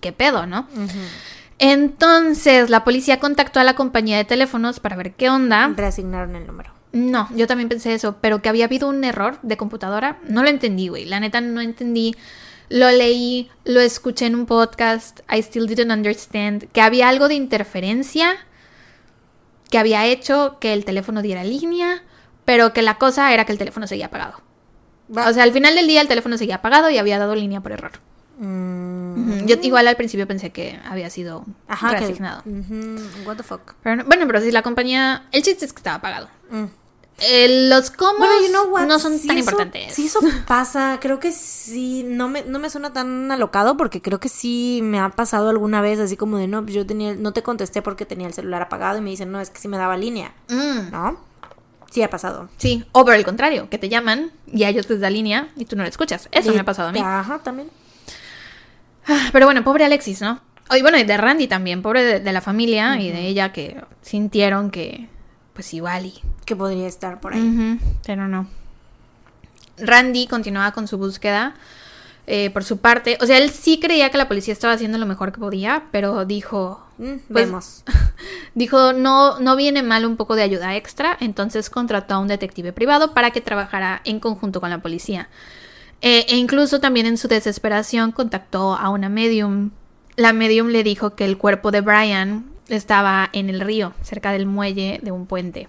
¿qué 0.00 0.12
pedo, 0.12 0.46
no? 0.46 0.66
Entonces 1.60 2.68
la 2.68 2.82
policía 2.82 3.20
contactó 3.20 3.60
a 3.60 3.64
la 3.64 3.74
compañía 3.74 4.16
de 4.16 4.24
teléfonos 4.24 4.80
para 4.80 4.96
ver 4.96 5.12
qué 5.12 5.30
onda. 5.30 5.72
Reasignaron 5.76 6.34
el 6.34 6.46
número. 6.46 6.72
No, 6.92 7.28
yo 7.36 7.46
también 7.46 7.68
pensé 7.68 7.94
eso, 7.94 8.16
pero 8.20 8.42
que 8.42 8.48
había 8.48 8.64
habido 8.64 8.88
un 8.88 9.04
error 9.04 9.38
de 9.42 9.56
computadora, 9.56 10.18
no 10.26 10.42
lo 10.42 10.48
entendí, 10.48 10.88
güey. 10.88 11.04
La 11.04 11.20
neta 11.20 11.40
no 11.40 11.60
entendí. 11.60 12.16
Lo 12.68 12.90
leí, 12.90 13.50
lo 13.64 13.80
escuché 13.80 14.26
en 14.26 14.34
un 14.34 14.46
podcast, 14.46 15.20
I 15.32 15.38
still 15.38 15.66
didn't 15.66 15.90
understand, 15.90 16.68
que 16.72 16.80
había 16.82 17.08
algo 17.08 17.28
de 17.28 17.34
interferencia 17.34 18.36
que 19.70 19.78
había 19.78 20.06
hecho 20.06 20.58
que 20.60 20.72
el 20.72 20.84
teléfono 20.84 21.20
diera 21.22 21.44
línea, 21.44 22.02
pero 22.44 22.72
que 22.72 22.82
la 22.82 22.96
cosa 22.98 23.32
era 23.34 23.44
que 23.44 23.52
el 23.52 23.58
teléfono 23.58 23.86
seguía 23.86 24.06
apagado. 24.06 24.40
O 25.14 25.32
sea, 25.32 25.42
al 25.42 25.52
final 25.52 25.74
del 25.74 25.86
día 25.86 26.00
el 26.00 26.08
teléfono 26.08 26.36
seguía 26.38 26.56
apagado 26.56 26.90
y 26.90 26.98
había 26.98 27.18
dado 27.18 27.34
línea 27.34 27.60
por 27.60 27.72
error. 27.72 27.92
Mm. 28.38 29.46
Yo 29.46 29.56
igual 29.62 29.88
al 29.88 29.96
principio 29.96 30.26
pensé 30.26 30.50
que 30.50 30.78
había 30.84 31.10
sido 31.10 31.44
Ajá, 31.66 31.90
que- 31.90 31.96
reasignado. 31.98 32.42
Ujú, 32.46 32.98
What 33.26 33.36
the 33.36 33.42
fuck. 33.42 33.74
Pero 33.82 33.96
no- 33.96 34.04
bueno, 34.04 34.26
pero 34.26 34.40
si 34.40 34.50
la 34.52 34.62
compañía... 34.62 35.26
El 35.32 35.42
chiste 35.42 35.64
es 35.64 35.72
que 35.72 35.78
estaba 35.80 35.96
apagado. 35.96 36.28
Mm. 36.50 36.64
Eh, 37.20 37.68
los 37.68 37.90
cómo 37.90 38.18
Bueno, 38.20 38.34
you 38.42 38.48
know 38.50 38.68
what? 38.72 38.86
no 38.86 38.98
son 39.00 39.18
Si 39.18 39.26
tan 39.26 39.38
eso- 39.38 39.50
importantes. 39.50 39.92
Si 39.94 40.06
eso 40.06 40.20
pasa, 40.46 40.98
creo 41.00 41.18
que 41.18 41.32
sí, 41.32 42.04
no 42.06 42.28
me, 42.28 42.42
no 42.44 42.58
me 42.60 42.70
suena 42.70 42.92
tan 42.92 43.30
alocado 43.32 43.76
porque 43.76 44.00
creo 44.00 44.20
que 44.20 44.28
sí 44.28 44.80
me 44.84 45.00
ha 45.00 45.08
pasado 45.08 45.48
alguna 45.48 45.80
vez 45.80 45.98
así 45.98 46.16
como 46.16 46.38
de 46.38 46.46
no, 46.46 46.62
pues 46.62 46.74
yo 46.74 46.86
tenía, 46.86 47.14
no 47.14 47.32
te 47.32 47.42
contesté 47.42 47.82
porque 47.82 48.06
tenía 48.06 48.28
el 48.28 48.34
celular 48.34 48.62
apagado 48.62 48.98
y 48.98 49.00
me 49.00 49.10
dicen, 49.10 49.32
no, 49.32 49.40
es 49.40 49.50
que 49.50 49.58
sí 49.60 49.66
me 49.68 49.76
daba 49.78 49.96
línea, 49.96 50.32
Mm, 50.48 50.90
¿no? 50.92 51.18
Sí 51.90 52.02
ha 52.02 52.10
pasado. 52.10 52.48
sí, 52.58 52.84
o 52.92 53.04
por 53.04 53.14
el 53.14 53.24
contrario, 53.24 53.68
que 53.70 53.78
te 53.78 53.88
llaman 53.88 54.30
y 54.46 54.62
a 54.64 54.68
ellos 54.68 54.88
les 54.90 55.00
da 55.00 55.10
línea 55.10 55.48
y 55.56 55.64
tú 55.64 55.74
no 55.74 55.82
la 55.82 55.88
escuchas. 55.88 56.28
Eso 56.32 56.50
Y- 56.52 56.54
me 56.54 56.60
ha 56.60 56.64
pasado 56.64 56.90
a 56.90 56.92
mí. 56.92 57.00
Ajá, 57.02 57.38
también. 57.40 57.68
Ah, 59.06 59.30
Pero 59.32 59.46
bueno, 59.46 59.64
pobre 59.64 59.84
Alexis, 59.86 60.20
¿no? 60.20 60.40
Oh, 60.70 60.76
y 60.76 60.82
bueno, 60.82 60.98
y 60.98 61.04
de 61.04 61.16
Randy 61.16 61.48
también, 61.48 61.80
pobre 61.80 62.04
de, 62.04 62.20
de 62.20 62.32
la 62.32 62.42
familia 62.42 63.00
y 63.00 63.10
de 63.10 63.26
ella 63.26 63.52
que 63.52 63.82
sintieron 64.02 64.70
que, 64.70 65.08
pues 65.58 65.74
igual 65.74 66.06
y... 66.06 66.14
Que 66.44 66.54
podría 66.54 66.86
estar 66.86 67.20
por 67.20 67.34
ahí. 67.34 67.80
Pero 68.06 68.28
no. 68.28 68.46
Randy 69.76 70.28
continuaba 70.28 70.70
con 70.70 70.86
su 70.86 70.98
búsqueda 70.98 71.56
eh, 72.28 72.50
por 72.50 72.62
su 72.62 72.78
parte. 72.78 73.18
O 73.20 73.26
sea, 73.26 73.38
él 73.38 73.50
sí 73.50 73.80
creía 73.80 74.10
que 74.10 74.18
la 74.18 74.28
policía 74.28 74.52
estaba 74.52 74.72
haciendo 74.74 74.98
lo 74.98 75.06
mejor 75.06 75.32
que 75.32 75.40
podía, 75.40 75.84
pero 75.90 76.24
dijo, 76.24 76.84
Mm, 76.98 77.18
Pues- 77.32 77.46
vemos. 77.46 77.82
Dijo, 78.54 78.92
no, 78.92 79.38
no 79.40 79.56
viene 79.56 79.82
mal 79.82 80.04
un 80.04 80.16
poco 80.16 80.34
de 80.36 80.42
ayuda 80.42 80.76
extra, 80.76 81.16
entonces 81.20 81.70
contrató 81.70 82.14
a 82.14 82.18
un 82.18 82.28
detective 82.28 82.72
privado 82.72 83.14
para 83.14 83.30
que 83.30 83.40
trabajara 83.40 84.00
en 84.04 84.20
conjunto 84.20 84.60
con 84.60 84.70
la 84.70 84.78
policía. 84.82 85.28
Eh, 86.02 86.26
e 86.28 86.36
incluso 86.36 86.80
también 86.80 87.06
en 87.06 87.16
su 87.18 87.28
desesperación 87.28 88.12
contactó 88.12 88.74
a 88.74 88.88
una 88.90 89.08
medium. 89.08 89.70
La 90.16 90.32
medium 90.32 90.68
le 90.68 90.82
dijo 90.82 91.14
que 91.14 91.24
el 91.24 91.38
cuerpo 91.38 91.70
de 91.70 91.80
Brian 91.80 92.46
estaba 92.68 93.30
en 93.32 93.50
el 93.50 93.60
río, 93.60 93.92
cerca 94.02 94.32
del 94.32 94.46
muelle 94.46 95.00
de 95.02 95.12
un 95.12 95.26
puente. 95.26 95.68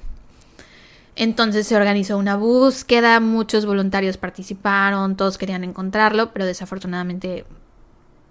Entonces 1.15 1.67
se 1.67 1.75
organizó 1.75 2.17
una 2.17 2.37
búsqueda, 2.37 3.19
muchos 3.19 3.65
voluntarios 3.65 4.17
participaron, 4.17 5.17
todos 5.17 5.37
querían 5.37 5.63
encontrarlo, 5.63 6.31
pero 6.31 6.45
desafortunadamente 6.45 7.45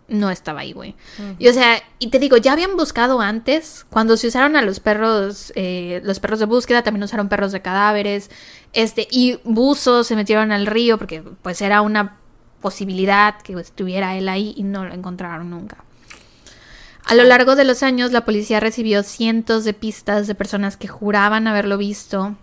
no 0.08 0.30
estaba 0.30 0.60
ahí, 0.60 0.72
güey. 0.72 0.94
Y 1.38 1.48
o 1.48 1.52
sea, 1.52 1.82
y 1.98 2.08
te 2.08 2.18
digo, 2.18 2.38
ya 2.38 2.52
habían 2.52 2.76
buscado 2.76 3.20
antes, 3.20 3.84
cuando 3.90 4.16
se 4.16 4.28
usaron 4.28 4.56
a 4.56 4.62
los 4.62 4.80
perros, 4.80 5.52
eh, 5.54 6.00
los 6.02 6.18
perros 6.18 6.38
de 6.38 6.46
búsqueda, 6.46 6.82
también 6.82 7.04
usaron 7.04 7.28
perros 7.28 7.52
de 7.52 7.60
cadáveres, 7.60 8.30
este, 8.72 9.06
y 9.10 9.38
buzos 9.44 10.06
se 10.06 10.16
metieron 10.16 10.50
al 10.50 10.66
río 10.66 10.96
porque 10.96 11.20
pues 11.20 11.60
era 11.60 11.82
una 11.82 12.16
posibilidad 12.62 13.40
que 13.42 13.52
estuviera 13.54 14.16
él 14.16 14.28
ahí 14.28 14.54
y 14.56 14.62
no 14.62 14.86
lo 14.86 14.94
encontraron 14.94 15.50
nunca. 15.50 15.84
A 17.09 17.14
lo 17.14 17.24
largo 17.24 17.56
de 17.56 17.64
los 17.64 17.82
años, 17.82 18.12
la 18.12 18.26
policía 18.26 18.60
recibió 18.60 19.02
cientos 19.02 19.64
de 19.64 19.72
pistas 19.72 20.26
de 20.26 20.35
personas 20.35 20.76
que 20.76 20.89
juraban 20.89 21.47
haberlo 21.47 21.78
visto. 21.78 22.36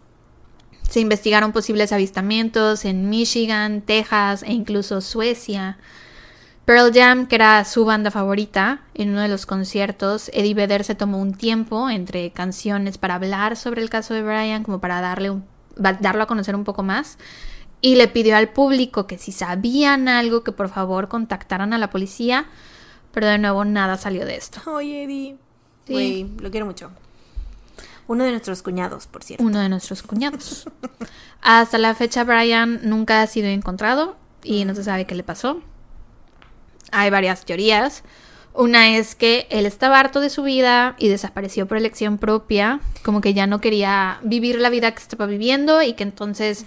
Se 0.89 0.99
investigaron 0.99 1.51
posibles 1.51 1.91
avistamientos 1.91 2.83
en 2.83 3.07
Michigan, 3.07 3.81
Texas 3.81 4.41
e 4.41 4.53
incluso 4.53 5.01
Suecia. 5.01 5.77
Pearl 6.65 6.91
Jam, 6.91 7.27
que 7.27 7.35
era 7.35 7.63
su 7.63 7.85
banda 7.85 8.09
favorita, 8.09 8.81
en 8.95 9.11
uno 9.11 9.21
de 9.21 9.27
los 9.27 9.45
conciertos, 9.45 10.31
Eddie 10.33 10.55
Vedder 10.55 10.83
se 10.83 10.95
tomó 10.95 11.19
un 11.19 11.35
tiempo 11.35 11.91
entre 11.91 12.31
canciones 12.31 12.97
para 12.97 13.15
hablar 13.15 13.57
sobre 13.57 13.83
el 13.83 13.91
caso 13.91 14.15
de 14.15 14.23
Brian, 14.23 14.63
como 14.63 14.79
para 14.81 14.99
darle 14.99 15.29
un- 15.29 15.45
darlo 15.77 16.23
a 16.23 16.27
conocer 16.27 16.55
un 16.55 16.63
poco 16.63 16.81
más, 16.81 17.19
y 17.81 17.97
le 17.97 18.07
pidió 18.07 18.35
al 18.35 18.49
público 18.49 19.05
que 19.05 19.19
si 19.19 19.31
sabían 19.31 20.07
algo, 20.07 20.43
que 20.43 20.51
por 20.51 20.69
favor 20.69 21.07
contactaran 21.07 21.71
a 21.71 21.77
la 21.77 21.91
policía, 21.91 22.45
pero 23.15 23.27
de 23.27 23.37
nuevo 23.37 23.63
nada 23.63 23.97
salió 23.97 24.25
de 24.25 24.35
esto. 24.35 24.59
Oye, 24.69 25.05
Eddie. 25.05 25.37
Sí. 25.87 26.29
Lo 26.41 26.51
quiero 26.51 26.65
mucho. 26.65 26.91
Uno 28.07 28.25
de 28.25 28.31
nuestros 28.31 28.61
cuñados, 28.61 29.07
por 29.07 29.23
cierto. 29.23 29.43
Uno 29.43 29.59
de 29.59 29.69
nuestros 29.69 30.03
cuñados. 30.03 30.69
Hasta 31.41 31.77
la 31.77 31.95
fecha 31.95 32.25
Brian 32.25 32.81
nunca 32.83 33.21
ha 33.21 33.27
sido 33.27 33.47
encontrado 33.47 34.17
y 34.43 34.65
no 34.65 34.75
se 34.75 34.83
sabe 34.83 35.05
qué 35.05 35.15
le 35.15 35.23
pasó. 35.23 35.61
Hay 36.91 37.09
varias 37.09 37.45
teorías. 37.45 38.03
Una 38.53 38.97
es 38.97 39.15
que 39.15 39.47
él 39.49 39.65
estaba 39.65 39.97
harto 39.97 40.19
de 40.19 40.29
su 40.29 40.43
vida 40.43 40.95
y 40.99 41.07
desapareció 41.07 41.67
por 41.67 41.77
elección 41.77 42.17
propia, 42.17 42.81
como 43.03 43.21
que 43.21 43.33
ya 43.33 43.47
no 43.47 43.61
quería 43.61 44.19
vivir 44.23 44.59
la 44.59 44.69
vida 44.69 44.91
que 44.91 45.01
estaba 45.01 45.25
viviendo 45.25 45.81
y 45.81 45.93
que 45.93 46.03
entonces 46.03 46.65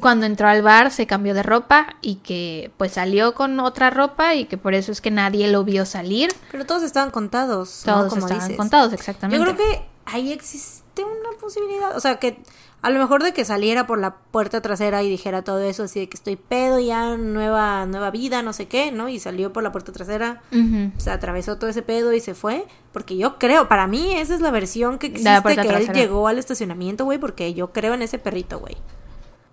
cuando 0.00 0.26
entró 0.26 0.48
al 0.48 0.62
bar 0.62 0.90
se 0.90 1.06
cambió 1.06 1.34
de 1.34 1.42
ropa 1.42 1.96
y 2.02 2.16
que 2.16 2.70
pues 2.76 2.92
salió 2.92 3.34
con 3.34 3.58
otra 3.60 3.90
ropa 3.90 4.34
y 4.34 4.44
que 4.44 4.58
por 4.58 4.74
eso 4.74 4.92
es 4.92 5.00
que 5.00 5.10
nadie 5.10 5.48
lo 5.48 5.64
vio 5.64 5.86
salir. 5.86 6.30
Pero 6.50 6.66
todos 6.66 6.82
estaban 6.82 7.10
contados. 7.10 7.84
¿no? 7.86 7.94
Todos 7.94 8.10
Como 8.10 8.26
estaban 8.26 8.44
dices. 8.44 8.56
contados 8.56 8.92
exactamente. 8.92 9.38
Yo 9.38 9.54
creo 9.54 9.56
que 9.56 9.82
ahí 10.04 10.32
existe 10.32 11.04
una 11.04 11.38
posibilidad. 11.40 11.96
O 11.96 12.00
sea, 12.00 12.18
que 12.18 12.38
a 12.80 12.90
lo 12.90 13.00
mejor 13.00 13.22
de 13.22 13.32
que 13.32 13.44
saliera 13.44 13.86
por 13.86 13.98
la 13.98 14.14
puerta 14.16 14.60
trasera 14.60 15.02
y 15.02 15.10
dijera 15.10 15.42
todo 15.42 15.60
eso, 15.60 15.84
así 15.84 16.00
de 16.00 16.08
que 16.08 16.16
estoy 16.16 16.36
pedo 16.36 16.78
ya, 16.78 17.16
nueva, 17.16 17.86
nueva 17.86 18.10
vida, 18.10 18.42
no 18.42 18.52
sé 18.52 18.68
qué, 18.68 18.92
¿no? 18.92 19.08
Y 19.08 19.18
salió 19.18 19.52
por 19.52 19.62
la 19.62 19.72
puerta 19.72 19.90
trasera. 19.90 20.42
Ujú. 20.52 20.92
Se 20.98 21.10
atravesó 21.10 21.56
todo 21.56 21.70
ese 21.70 21.82
pedo 21.82 22.12
y 22.12 22.20
se 22.20 22.34
fue. 22.34 22.66
Porque 22.92 23.16
yo 23.16 23.38
creo, 23.38 23.68
para 23.68 23.86
mí 23.86 24.14
esa 24.14 24.34
es 24.34 24.40
la 24.40 24.50
versión 24.50 24.98
que 24.98 25.08
existe, 25.08 25.56
que 25.56 25.76
él 25.76 25.92
llegó 25.92 26.28
al 26.28 26.38
estacionamiento, 26.38 27.04
güey, 27.04 27.18
porque 27.18 27.54
yo 27.54 27.72
creo 27.72 27.94
en 27.94 28.02
ese 28.02 28.18
perrito, 28.18 28.60
güey. 28.60 28.76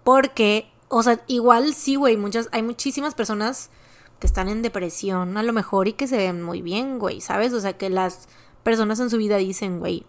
Porque, 0.06 0.72
o 0.88 1.04
sea, 1.04 1.22
igual 1.28 1.74
sí, 1.74 1.96
güey, 1.96 2.16
muchas, 2.16 2.48
hay 2.54 2.64
muchísimas 2.64 3.14
personas 3.14 3.72
que 4.20 4.28
están 4.28 4.48
en 4.48 4.62
depresión 4.62 5.36
a 5.36 5.44
lo 5.44 5.52
mejor 5.52 5.90
y 5.90 5.94
que 5.94 6.08
se 6.08 6.16
ven 6.16 6.42
muy 6.42 6.62
bien, 6.62 7.00
güey, 7.00 7.20
¿sabes? 7.20 7.52
O 7.52 7.60
sea, 7.60 7.78
que 7.78 7.90
las 7.90 8.30
personas 8.64 9.02
en 9.02 9.10
su 9.10 9.18
vida 9.18 9.36
dicen, 9.36 9.80
güey, 9.80 10.06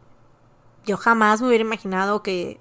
yo 0.85 0.97
jamás 0.97 1.41
me 1.41 1.49
hubiera 1.49 1.65
imaginado 1.65 2.23
que, 2.23 2.61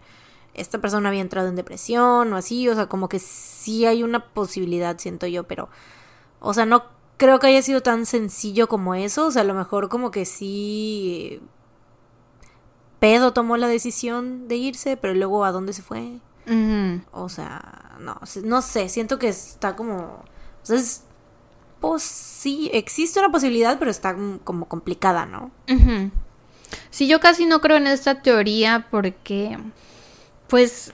esta 0.56 0.80
persona 0.80 1.10
había 1.10 1.22
entrado 1.22 1.50
en 1.50 1.56
depresión 1.56 2.32
o 2.34 2.38
así, 2.38 2.68
o 2.70 2.76
sea, 2.76 2.88
como 2.88 3.10
que 3.10 3.20
sí 3.20 3.86
hay 3.86 4.04
una 4.04 4.34
posibilidad, 4.34 4.98
siento 4.98 5.28
yo, 5.28 5.44
pero, 5.44 5.70
o 6.40 6.54
sea, 6.54 6.66
no 6.66 6.86
creo 7.18 7.40
que 7.40 7.48
haya 7.48 7.62
sido 7.62 7.82
tan 7.82 8.06
sencillo 8.06 8.68
como 8.68 8.96
eso, 8.96 9.28
o 9.28 9.32
sea, 9.32 9.44
a 9.44 9.46
lo 9.46 9.54
mejor 9.54 9.90
como 9.90 10.12
que 10.12 10.26
sí... 10.26 11.42
Pedo 13.00 13.34
tomó 13.34 13.58
la 13.58 13.68
decisión 13.68 14.48
de 14.48 14.56
irse, 14.56 14.98
pero 14.98 15.14
luego 15.14 15.44
a 15.46 15.52
dónde 15.52 15.74
se 15.74 15.82
fue. 15.82 16.22
O 17.12 17.30
sea, 17.30 17.96
no, 18.00 18.20
no 18.44 18.62
sé, 18.62 18.90
siento 18.90 19.18
que 19.20 19.30
está 19.30 19.76
como... 19.76 19.98
O 19.98 20.66
sea, 20.66 20.78
es... 20.78 21.04
Pues 21.82 22.04
sí, 22.04 22.70
existe 22.74 23.20
una 23.20 23.32
posibilidad, 23.32 23.78
pero 23.78 23.92
está 23.92 24.16
como 24.44 24.68
complicada, 24.68 25.26
¿no? 25.26 25.52
Ujú. 25.70 26.10
Sí, 26.90 27.08
yo 27.08 27.20
casi 27.20 27.46
no 27.46 27.62
creo 27.62 27.78
en 27.78 27.88
esta 27.88 28.22
teoría 28.22 28.88
porque, 28.90 29.60
pues, 30.48 30.94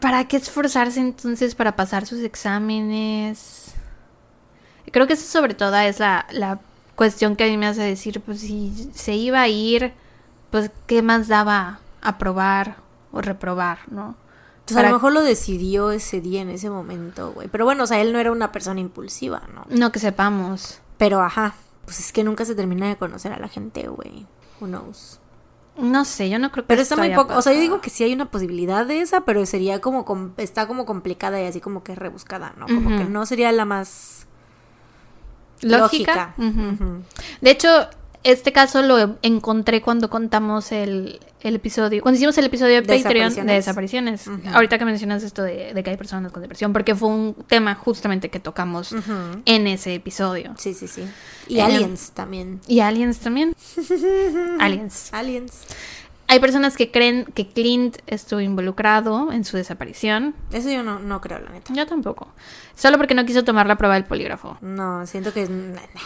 ¿para 0.00 0.26
qué 0.26 0.36
esforzarse 0.36 1.00
entonces 1.00 1.54
para 1.54 1.76
pasar 1.76 2.06
sus 2.06 2.20
exámenes? 2.20 3.74
Creo 4.90 5.06
que 5.06 5.14
eso 5.14 5.26
sobre 5.26 5.54
todo 5.54 5.76
es 5.76 5.98
la, 5.98 6.26
la 6.30 6.60
cuestión 6.96 7.36
que 7.36 7.44
a 7.44 7.46
mí 7.46 7.56
me 7.56 7.66
hace 7.66 7.82
decir, 7.82 8.20
pues 8.20 8.40
si 8.40 8.90
se 8.94 9.14
iba 9.14 9.40
a 9.40 9.48
ir, 9.48 9.92
pues 10.50 10.70
qué 10.86 11.00
más 11.02 11.28
daba 11.28 11.80
aprobar 12.02 12.76
o 13.18 13.22
reprobar, 13.22 13.78
¿no? 13.90 14.14
Entonces, 14.60 14.76
a 14.76 14.80
Para- 14.80 14.88
lo 14.90 14.96
mejor 14.96 15.12
lo 15.12 15.22
decidió 15.22 15.90
ese 15.92 16.20
día, 16.20 16.42
en 16.42 16.50
ese 16.50 16.68
momento, 16.70 17.32
güey. 17.32 17.48
Pero 17.48 17.64
bueno, 17.64 17.84
o 17.84 17.86
sea, 17.86 18.00
él 18.00 18.12
no 18.12 18.18
era 18.18 18.30
una 18.32 18.52
persona 18.52 18.80
impulsiva, 18.80 19.42
¿no? 19.54 19.64
No 19.68 19.90
que 19.92 19.98
sepamos. 19.98 20.80
Pero 20.98 21.20
ajá, 21.22 21.54
pues 21.84 22.00
es 22.00 22.12
que 22.12 22.22
nunca 22.24 22.44
se 22.44 22.54
termina 22.54 22.86
de 22.88 22.96
conocer 22.96 23.32
a 23.32 23.38
la 23.38 23.48
gente, 23.48 23.88
güey. 23.88 24.26
Who 24.60 24.66
knows? 24.66 25.20
No 25.78 26.04
sé, 26.04 26.28
yo 26.28 26.38
no 26.40 26.50
creo 26.50 26.64
que 26.64 26.68
Pero 26.68 26.82
está 26.82 26.96
muy 26.96 27.14
poco, 27.14 27.34
o 27.36 27.40
sea, 27.42 27.52
yo 27.54 27.60
digo 27.60 27.80
que 27.80 27.88
sí 27.88 28.02
hay 28.04 28.12
una 28.12 28.30
posibilidad 28.30 28.84
de 28.84 29.00
esa, 29.00 29.20
pero 29.20 29.46
sería 29.46 29.80
como, 29.80 30.04
com- 30.04 30.32
está 30.36 30.66
como 30.66 30.84
complicada 30.84 31.40
y 31.40 31.46
así 31.46 31.60
como 31.60 31.84
que 31.84 31.94
rebuscada, 31.94 32.52
¿no? 32.58 32.66
Como 32.66 32.88
que 32.98 33.04
no 33.04 33.24
sería 33.26 33.52
la 33.52 33.64
más 33.64 34.26
lógica. 35.62 36.34
De 37.40 37.50
hecho, 37.50 37.68
este 38.24 38.52
caso 38.52 38.82
lo 38.82 39.16
encontré 39.22 39.80
cuando 39.80 40.10
contamos 40.10 40.72
el, 40.72 41.20
el 41.40 41.54
episodio, 41.54 42.02
cuando 42.02 42.16
hicimos 42.16 42.36
el 42.38 42.46
episodio 42.46 42.82
de 42.82 42.98
Patreon 43.02 43.34
de 43.34 43.52
Desapariciones. 43.54 44.24
Ahorita 44.52 44.78
que 44.78 44.84
mencionas 44.84 45.22
esto 45.22 45.42
de, 45.42 45.72
de 45.72 45.82
que 45.82 45.90
hay 45.90 45.96
personas 45.96 46.32
con 46.32 46.42
depresión, 46.42 46.72
porque 46.72 46.94
fue 46.94 47.08
un 47.08 47.34
tema 47.46 47.74
justamente 47.74 48.28
que 48.28 48.40
tocamos 48.40 48.94
en 49.44 49.66
ese 49.66 49.94
episodio. 49.94 50.54
Sí, 50.58 50.74
sí, 50.74 50.88
sí. 50.88 51.02
Y 51.46 51.58
Eh, 51.58 51.62
aliens 51.62 52.10
también. 52.12 52.60
Y 52.66 52.80
aliens 52.80 53.18
también. 53.18 53.54
aliens. 54.60 55.08
Aliens. 55.12 55.52
Hay 56.30 56.40
personas 56.40 56.76
que 56.76 56.90
creen 56.90 57.24
que 57.34 57.48
Clint 57.48 57.96
estuvo 58.06 58.40
involucrado 58.40 59.32
en 59.32 59.44
su 59.44 59.56
desaparición. 59.56 60.34
Eso 60.52 60.68
yo 60.68 60.82
no, 60.82 60.98
no 60.98 61.22
creo, 61.22 61.38
la 61.38 61.48
neta. 61.48 61.72
Yo 61.72 61.86
tampoco. 61.86 62.28
Solo 62.74 62.98
porque 62.98 63.14
no 63.14 63.24
quiso 63.24 63.44
tomar 63.44 63.66
la 63.66 63.76
prueba 63.76 63.94
del 63.94 64.04
polígrafo. 64.04 64.58
No, 64.60 65.06
siento 65.06 65.32
que... 65.32 65.48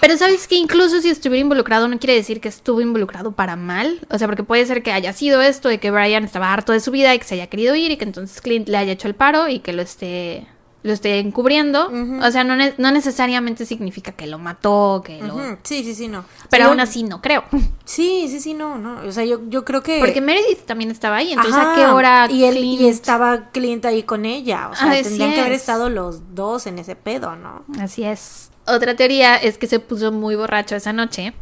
Pero 0.00 0.16
sabes 0.16 0.46
que 0.46 0.54
incluso 0.54 1.00
si 1.00 1.10
estuviera 1.10 1.42
involucrado 1.42 1.88
no 1.88 1.98
quiere 1.98 2.14
decir 2.14 2.40
que 2.40 2.48
estuvo 2.48 2.80
involucrado 2.80 3.32
para 3.32 3.56
mal. 3.56 3.98
O 4.10 4.18
sea, 4.18 4.28
porque 4.28 4.44
puede 4.44 4.64
ser 4.64 4.84
que 4.84 4.92
haya 4.92 5.12
sido 5.12 5.42
esto, 5.42 5.68
de 5.68 5.78
que 5.78 5.90
Brian 5.90 6.22
estaba 6.22 6.52
harto 6.52 6.72
de 6.72 6.78
su 6.78 6.92
vida 6.92 7.12
y 7.14 7.18
que 7.18 7.24
se 7.24 7.34
haya 7.34 7.48
querido 7.48 7.74
ir 7.74 7.90
y 7.90 7.96
que 7.96 8.04
entonces 8.04 8.40
Clint 8.40 8.68
le 8.68 8.76
haya 8.76 8.92
hecho 8.92 9.08
el 9.08 9.16
paro 9.16 9.48
y 9.48 9.58
que 9.58 9.72
lo 9.72 9.82
esté 9.82 10.46
lo 10.84 10.92
esté 10.92 11.20
encubriendo. 11.20 11.90
O 12.22 12.30
sea, 12.30 12.42
no, 12.44 12.56
ne- 12.56 12.74
no 12.78 12.90
necesariamente 12.90 13.64
significa 13.66 14.12
que 14.12 14.26
lo 14.26 14.38
mató, 14.38 15.02
que 15.04 15.22
lo... 15.22 15.36
Sí, 15.62 15.84
sí, 15.84 15.94
sí, 15.94 16.08
no. 16.08 16.24
Pero 16.50 16.64
Sí, 16.64 16.68
aún 16.70 16.80
así 16.80 17.02
no 17.04 17.20
creo. 17.20 17.44
Sí, 17.84 18.26
sí, 18.28 18.40
sí, 18.40 18.54
no, 18.54 18.78
no. 18.78 19.00
O 19.06 19.12
sea, 19.12 19.24
yo, 19.24 19.40
yo 19.48 19.64
creo 19.64 19.82
que... 19.82 19.98
Porque 19.98 20.20
Meredith 20.20 20.64
también 20.64 20.90
estaba 20.90 21.16
ahí. 21.16 21.32
Entonces, 21.32 21.54
¿a 21.54 21.74
qué 21.74 21.84
hora 21.86 22.26
y, 22.30 22.44
él, 22.44 22.56
Clint- 22.56 22.80
y 22.80 22.88
estaba 22.88 23.50
Clint 23.50 23.84
ahí 23.84 24.02
con 24.04 24.24
ella. 24.24 24.68
O 24.70 24.74
sea, 24.76 24.90
Así 24.92 25.02
tendrían 25.02 25.34
que 25.34 25.40
haber 25.40 25.52
es. 25.52 25.60
estado 25.60 25.88
los 25.90 26.34
dos 26.34 26.66
en 26.66 26.78
ese 26.78 26.96
pedo, 26.96 27.36
¿no? 27.36 27.64
Así 27.80 28.02
es. 28.04 28.50
Otra 28.66 28.96
teoría 28.96 29.36
es 29.36 29.58
que 29.58 29.66
se 29.66 29.78
puso 29.80 30.10
muy 30.12 30.36
borracho 30.36 30.74
esa 30.76 30.92
noche 30.92 31.34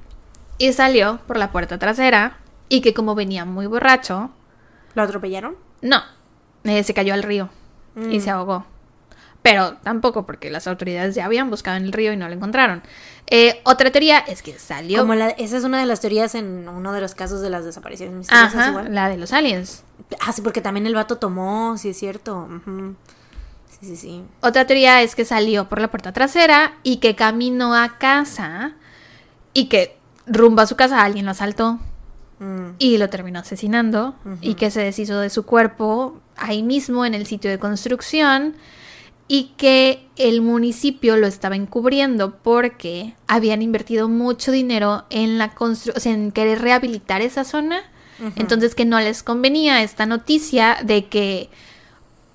y 0.59 0.73
salió 0.73 1.21
por 1.27 1.37
la 1.37 1.53
puerta 1.53 1.79
trasera 1.79 2.39
y 2.69 2.81
que 2.81 2.95
como 2.95 3.15
venía 3.15 3.45
muy 3.45 3.67
borracho, 3.67 4.31
¿Lo 4.95 5.03
atropellaron? 5.03 5.55
no, 5.83 6.03
eh, 6.65 6.83
se 6.83 6.95
cayó 6.95 7.15
al 7.15 7.23
río 7.23 7.49
y 8.11 8.19
Mm. 8.19 8.21
se 8.21 8.31
ahogó. 8.31 8.65
Pero 9.43 9.75
tampoco 9.83 10.27
porque 10.27 10.51
las 10.51 10.67
autoridades 10.67 11.15
ya 11.15 11.25
habían 11.25 11.49
buscado 11.49 11.77
en 11.79 11.85
el 11.85 11.93
río 11.93 12.13
y 12.13 12.17
no 12.17 12.29
lo 12.29 12.35
encontraron. 12.35 12.83
Eh, 13.27 13.61
otra 13.65 13.91
teoría 13.91 14.19
es 14.19 14.43
que 14.43 14.59
salió... 14.59 14.99
Como 15.01 15.15
la, 15.15 15.29
esa 15.31 15.57
es 15.57 15.65
una 15.65 15.79
de 15.81 15.87
las 15.87 16.01
teorías 16.01 16.35
en 16.35 16.69
uno 16.69 16.93
de 16.93 17.01
los 17.01 17.15
casos 17.15 17.41
de 17.41 17.49
las 17.49 17.65
desapariciones 17.65 18.15
misteriosas 18.15 18.55
Ajá, 18.55 18.69
igual. 18.71 18.95
la 18.95 19.09
de 19.09 19.17
los 19.17 19.33
aliens. 19.33 19.83
Ah, 20.21 20.33
sí, 20.33 20.43
porque 20.43 20.61
también 20.61 20.87
el 20.87 20.95
vato 20.95 21.17
tomó, 21.17 21.79
sí 21.79 21.91
es 21.91 21.99
cierto. 21.99 22.49
Sí, 23.81 23.87
sí, 23.87 23.97
sí. 23.97 24.23
Otra 24.43 24.67
teoría 24.67 25.01
es 25.01 25.15
que 25.15 25.25
salió 25.25 25.69
por 25.69 25.81
la 25.81 25.89
puerta 25.89 26.13
trasera 26.13 26.75
y 26.83 26.97
que 26.99 27.15
caminó 27.17 27.75
a 27.75 27.97
casa 27.99 28.73
y 29.55 29.67
que 29.69 29.97
rumbo 30.27 30.61
a 30.61 30.67
su 30.67 30.77
casa 30.77 31.03
alguien 31.03 31.25
lo 31.25 31.31
asaltó 31.33 31.79
Mm. 32.43 32.77
y 32.79 32.97
lo 32.97 33.11
terminó 33.11 33.41
asesinando 33.41 34.15
y 34.41 34.55
que 34.55 34.71
se 34.71 34.81
deshizo 34.81 35.21
de 35.21 35.29
su 35.29 35.45
cuerpo 35.45 36.19
ahí 36.39 36.63
mismo 36.63 37.05
en 37.05 37.13
el 37.13 37.27
sitio 37.27 37.51
de 37.51 37.59
construcción 37.59 38.55
y 39.33 39.53
que 39.57 40.09
el 40.17 40.41
municipio 40.43 41.17
lo 41.17 41.29
estaba 41.29 41.55
encubriendo 41.55 42.35
porque 42.43 43.15
habían 43.29 43.63
invertido 43.63 44.09
mucho 44.09 44.51
dinero 44.51 45.05
en 45.09 45.39
la 45.39 45.55
constru- 45.55 45.93
o 45.97 46.01
sea, 46.01 46.15
en 46.15 46.33
querer 46.33 46.61
rehabilitar 46.61 47.23
esa 47.23 47.45
zona, 47.45 47.81
entonces 48.35 48.75
que 48.75 48.85
no 48.85 48.99
les 48.99 49.23
convenía 49.23 49.85
esta 49.85 50.05
noticia 50.05 50.79
de 50.83 51.07
que 51.07 51.49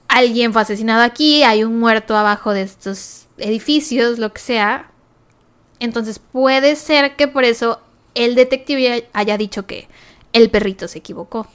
alguien 0.07 0.53
fue 0.53 0.61
asesinado 0.61 1.03
aquí, 1.03 1.43
hay 1.43 1.65
un 1.65 1.77
muerto 1.81 2.15
abajo 2.15 2.53
de 2.53 2.61
estos 2.61 3.27
edificios, 3.39 4.17
lo 4.17 4.31
que 4.31 4.39
sea. 4.39 4.89
Entonces 5.81 6.19
puede 6.19 6.77
ser 6.77 7.17
que 7.17 7.27
por 7.27 7.43
eso 7.43 7.81
el 8.13 8.35
detective 8.35 9.09
haya 9.11 9.37
dicho 9.37 9.65
que 9.67 9.89
el 10.31 10.49
perrito 10.49 10.87
se 10.87 10.99
equivocó. 10.99 11.45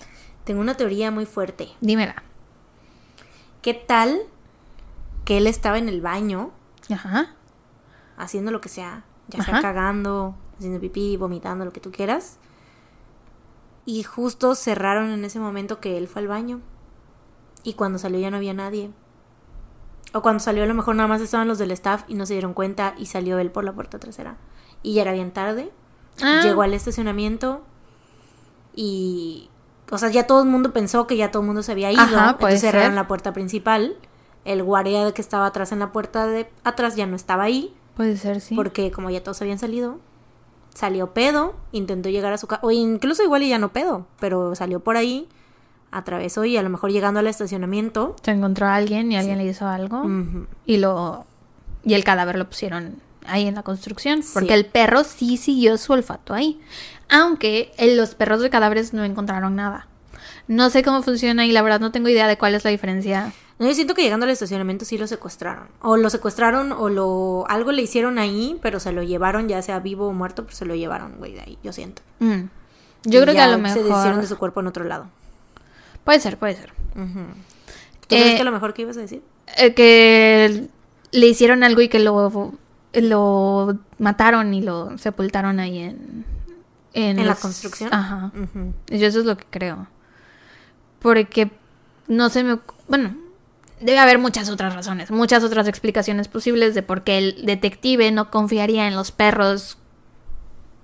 Tengo 0.45 0.61
una 0.61 0.77
teoría 0.77 1.11
muy 1.11 1.25
fuerte. 1.25 1.71
Dímela. 1.81 2.23
¿Qué 3.63 3.73
tal 3.73 4.21
que 5.31 5.39
él 5.39 5.47
estaba 5.47 5.79
en 5.79 5.89
el 5.89 6.01
baño 6.01 6.51
Ajá. 6.93 7.37
haciendo 8.17 8.51
lo 8.51 8.61
que 8.61 8.69
sea? 8.69 9.05
Ya 9.29 9.45
sea 9.45 9.59
Ajá. 9.59 9.63
cagando, 9.63 10.35
haciendo 10.59 10.81
pipí, 10.81 11.17
vomitando, 11.17 11.65
lo 11.65 11.73
que 11.73 11.79
tú 11.79 11.93
quieras. 11.93 12.39
Y 13.87 14.03
justo 14.03 14.57
cerraron 14.57 15.11
en 15.11 15.25
ese 15.25 15.39
momento 15.39 15.79
que 15.79 15.97
él 15.97 16.09
fue 16.09 16.23
al 16.23 16.27
baño. 16.27 16.61
Y 17.63 17.75
cuando 17.75 18.01
salió 18.01 18.19
ya 18.19 18.33
no 18.33 18.39
había 18.39 18.55
nadie. 18.55 18.91
O 20.13 20.21
cuando 20.21 20.41
salió 20.41 20.65
a 20.65 20.67
lo 20.67 20.75
mejor 20.75 20.97
nada 20.97 21.09
más 21.09 21.21
estaban 21.21 21.47
los 21.47 21.59
del 21.59 21.71
staff 21.71 22.03
y 22.09 22.15
no 22.15 22.27
se 22.27 22.33
dieron 22.33 22.53
cuenta 22.53 22.95
y 22.99 23.07
salió 23.07 23.39
él 23.39 23.53
por 23.53 23.63
la 23.63 23.73
puerta 23.73 24.01
trasera. 24.01 24.37
Y 24.83 24.95
ya 24.95 25.03
era 25.03 25.13
bien 25.13 25.31
tarde. 25.31 25.71
Ah, 26.21 26.41
Llegó 26.43 26.63
al 26.63 26.75
estacionamiento 26.75 27.63
y... 28.75 29.49
O 29.93 29.99
sea, 29.99 30.11
ya 30.11 30.27
todo 30.27 30.43
el 30.43 30.49
mundo 30.49 30.73
pensó 30.73 31.07
que 31.07 31.17
ya 31.17 31.31
todo 31.31 31.43
el 31.43 31.47
mundo 31.47 31.63
se 31.63 31.71
había 31.71 31.93
ido. 31.93 32.03
Ajá, 32.03 32.31
entonces 32.31 32.63
cerraron 32.63 32.89
ser. 32.89 32.95
la 32.95 33.07
puerta 33.07 33.33
principal. 33.33 33.97
El 34.45 34.63
guardia 34.63 35.13
que 35.13 35.21
estaba 35.23 35.47
atrás 35.47 35.73
en 35.73 35.79
la 35.81 35.93
puerta 35.93 36.27
de 36.27 36.49
atrás 36.65 36.97
ya 36.97 37.07
no 37.07 37.17
estaba 37.17 37.45
ahí. 37.45 37.75
Puede 37.97 38.17
ser, 38.17 38.41
sí. 38.41 38.55
Porque 38.55 38.91
como 38.91 39.11
ya 39.11 39.23
todos 39.23 39.41
habían 39.43 39.59
salido, 39.59 39.99
salió 40.75 41.13
pedo, 41.13 41.55
intentó 41.73 42.09
llegar 42.09 42.33
a 42.33 42.39
su 42.39 42.47
casa, 42.47 42.61
o 42.65 42.71
incluso 42.71 43.23
igual 43.23 43.43
y 43.43 43.49
ya 43.51 43.59
no 43.59 43.73
pedo, 43.73 44.07
pero 44.19 44.55
salió 44.55 44.81
por 44.81 44.97
ahí, 44.97 45.29
atravesó 45.91 46.45
y 46.45 46.57
a 46.57 46.63
lo 46.63 46.71
mejor 46.71 46.91
llegando 46.93 47.21
al 47.21 47.27
estacionamiento. 47.27 48.17
Se 48.23 48.31
encontró 48.31 48.67
a 48.67 48.77
alguien 48.77 49.11
y 49.13 49.17
alguien 49.17 49.39
le 49.39 49.45
hizo 49.45 49.67
algo 49.67 50.05
y 50.65 50.77
lo 50.79 51.27
y 51.83 51.95
el 51.95 52.05
cadáver 52.05 52.37
lo 52.37 52.47
pusieron 52.49 52.97
ahí 53.27 53.47
en 53.47 53.55
la 53.55 53.63
construcción 53.63 54.21
porque 54.33 54.49
Sí. 54.49 54.55
el 54.55 54.67
perro 54.67 55.03
sí 55.05 55.37
siguió 55.37 55.77
su 55.79 55.93
olfato 55.93 56.33
ahí. 56.35 56.61
Aunque 57.09 57.73
en 57.77 57.97
los 57.97 58.15
perros 58.15 58.41
de 58.41 58.51
cadáveres 58.51 58.93
no 58.95 59.03
encontraron 59.05 59.57
nada. 59.57 59.89
No 60.47 60.71
sé 60.71 60.83
cómo 60.83 61.03
funciona 61.03 61.45
y 61.47 61.53
la 61.53 61.63
verdad 61.63 61.81
no 61.81 61.91
tengo 61.91 62.09
idea 62.09 62.29
de 62.29 62.39
cuál 62.39 62.55
es 62.55 62.65
la 62.65 62.71
diferencia. 62.71 63.33
No, 63.61 63.67
yo 63.69 63.75
siento 63.75 63.95
que 63.95 64.03
llegando 64.03 64.25
al 64.25 64.31
estacionamiento 64.33 64.85
sí 64.85 64.97
lo 64.99 65.07
secuestraron. 65.07 65.69
O 65.83 65.97
lo 65.97 66.09
secuestraron 66.11 66.73
o 66.73 66.89
lo 66.89 67.45
algo 67.49 67.71
le 67.73 67.83
hicieron 67.83 68.19
ahí, 68.19 68.59
pero 68.63 68.81
se 68.81 68.91
lo 68.91 69.03
llevaron, 69.03 69.49
ya 69.49 69.61
sea 69.63 69.79
vivo 69.81 70.09
o 70.09 70.13
muerto, 70.13 70.45
pero 70.45 70.57
se 70.57 70.65
lo 70.65 70.75
llevaron, 70.75 71.17
güey, 71.19 71.35
de 71.35 71.43
ahí, 71.43 71.59
yo 71.63 71.73
siento. 71.73 72.01
Mm. 72.21 72.45
Y 73.05 73.11
Yo 73.11 73.21
creo 73.23 73.35
que 73.35 73.41
a 73.41 73.49
lo 73.49 73.59
mejor 73.59 73.79
se 73.79 73.85
deshicieron 73.85 74.21
de 74.21 74.27
su 74.27 74.37
cuerpo 74.39 74.61
en 74.61 74.67
otro 74.67 74.85
lado. 74.85 75.07
puede 76.05 76.21
ser, 76.21 76.39
puede 76.39 76.57
ser. 76.57 76.73
Ujú. 76.97 77.21
¿Tú 78.09 78.17
Eh, 78.17 78.21
crees 78.23 78.35
que 78.37 78.41
a 78.41 78.45
lo 78.45 78.51
mejor 78.53 78.73
qué 78.75 78.83
ibas 78.83 78.97
a 78.97 79.01
decir? 79.01 79.23
Eh, 79.59 79.75
que 79.75 80.69
le 81.13 81.27
hicieron 81.27 81.63
algo 81.63 81.81
y 81.83 81.89
que 81.89 81.99
lo 82.01 82.53
lo 82.95 83.79
mataron 83.99 84.53
y 84.55 84.63
lo 84.63 84.99
sepultaron 84.99 85.61
ahí 85.61 85.79
en 85.81 86.25
¿En 86.95 87.17
la 87.19 87.25
los- 87.25 87.39
construcción? 87.39 87.93
Ajá. 87.95 88.33
Yo 88.89 89.07
eso 89.07 89.21
es 89.21 89.25
lo 89.27 89.37
que 89.37 89.45
creo. 89.51 89.87
Porque 91.01 91.51
no 92.09 92.29
se 92.31 92.43
me... 92.43 92.59
Bueno, 92.89 93.15
debe 93.81 93.99
haber 93.99 94.19
muchas 94.19 94.49
otras 94.51 94.75
razones, 94.75 95.11
muchas 95.11 95.43
otras 95.43 95.67
explicaciones 95.69 96.29
posibles 96.29 96.75
de 96.75 96.83
por 96.83 97.03
qué 97.03 97.19
el 97.19 97.47
detective 97.47 98.11
no 98.13 98.31
confiaría 98.31 98.87
en 98.87 98.95
los 98.95 99.11
perros 99.11 99.79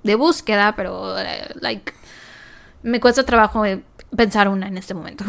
de 0.03 0.15
búsqueda, 0.15 0.75
pero, 0.77 1.19
eh, 1.19 1.49
like, 1.61 1.93
me 2.83 3.01
cuesta 3.01 3.25
trabajo 3.25 3.65
eh, 3.65 3.83
pensar 4.17 4.49
una 4.49 4.69
en 4.69 4.79
este 4.79 4.95
momento. 4.95 5.25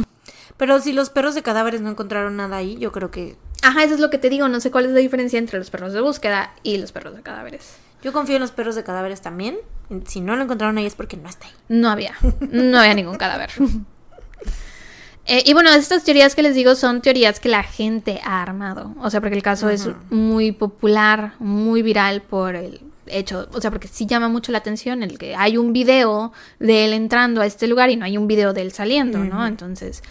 Pero 0.57 0.79
si 0.79 0.93
los 0.93 1.09
perros 1.09 1.35
de 1.35 1.43
cadáveres 1.43 1.81
no 1.81 1.89
encontraron 1.89 2.35
nada 2.35 2.57
ahí, 2.57 2.77
yo 2.77 2.91
creo 2.91 3.11
que... 3.11 3.37
Ajá, 3.63 3.83
eso 3.83 3.95
es 3.95 3.99
lo 3.99 4.09
que 4.09 4.17
te 4.17 4.29
digo. 4.29 4.47
No 4.47 4.59
sé 4.59 4.71
cuál 4.71 4.85
es 4.85 4.91
la 4.91 4.99
diferencia 4.99 5.37
entre 5.37 5.59
los 5.59 5.69
perros 5.69 5.93
de 5.93 6.01
búsqueda 6.01 6.53
y 6.63 6.77
los 6.77 6.91
perros 6.91 7.15
de 7.15 7.21
cadáveres. 7.21 7.75
Yo 8.01 8.13
confío 8.13 8.35
en 8.35 8.41
los 8.41 8.51
perros 8.51 8.75
de 8.75 8.83
cadáveres 8.83 9.21
también. 9.21 9.57
Si 10.05 10.21
no 10.21 10.35
lo 10.35 10.43
encontraron 10.43 10.77
ahí 10.77 10.85
es 10.85 10.95
porque 10.95 11.17
no 11.17 11.27
está 11.27 11.47
ahí. 11.47 11.53
No 11.67 11.89
había. 11.89 12.15
No 12.39 12.79
había 12.79 12.93
ningún 12.93 13.17
cadáver. 13.17 13.51
Eh, 15.27 15.43
y 15.45 15.53
bueno, 15.53 15.69
estas 15.71 16.05
teorías 16.05 16.35
que 16.35 16.41
les 16.41 16.55
digo 16.55 16.73
son 16.75 17.01
teorías 17.01 17.39
que 17.41 17.49
la 17.49 17.63
gente 17.63 18.21
ha 18.23 18.41
armado. 18.41 18.95
O 19.01 19.09
sea, 19.09 19.19
porque 19.19 19.35
el 19.35 19.43
caso 19.43 19.69
es 19.69 19.89
muy 20.09 20.53
popular, 20.53 21.33
muy 21.39 21.81
viral 21.81 22.21
por 22.21 22.55
el 22.55 22.79
hecho, 23.07 23.47
o 23.53 23.61
sea, 23.61 23.69
porque 23.69 23.87
sí 23.87 24.05
llama 24.05 24.29
mucho 24.29 24.51
la 24.51 24.59
atención 24.59 25.03
el 25.03 25.17
que 25.17 25.35
hay 25.35 25.57
un 25.57 25.73
video 25.73 26.31
de 26.59 26.85
él 26.85 26.93
entrando 26.93 27.41
a 27.41 27.45
este 27.45 27.67
lugar 27.67 27.89
y 27.89 27.95
no 27.95 28.05
hay 28.05 28.17
un 28.17 28.27
video 28.27 28.53
de 28.53 28.61
él 28.61 28.71
saliendo, 28.71 29.19
¿no? 29.19 29.45
Entonces, 29.45 30.01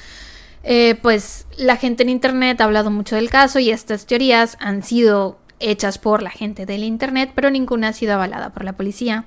eh, 0.64 0.96
pues 1.00 1.46
la 1.56 1.76
gente 1.76 2.02
en 2.02 2.10
Internet 2.10 2.60
ha 2.60 2.64
hablado 2.64 2.90
mucho 2.90 3.16
del 3.16 3.30
caso 3.30 3.58
y 3.58 3.70
estas 3.70 4.06
teorías 4.06 4.56
han 4.60 4.82
sido 4.82 5.38
hechas 5.60 5.98
por 5.98 6.22
la 6.22 6.30
gente 6.30 6.66
del 6.66 6.84
Internet, 6.84 7.32
pero 7.34 7.50
ninguna 7.50 7.88
ha 7.88 7.92
sido 7.92 8.14
avalada 8.14 8.50
por 8.50 8.64
la 8.64 8.74
policía. 8.74 9.24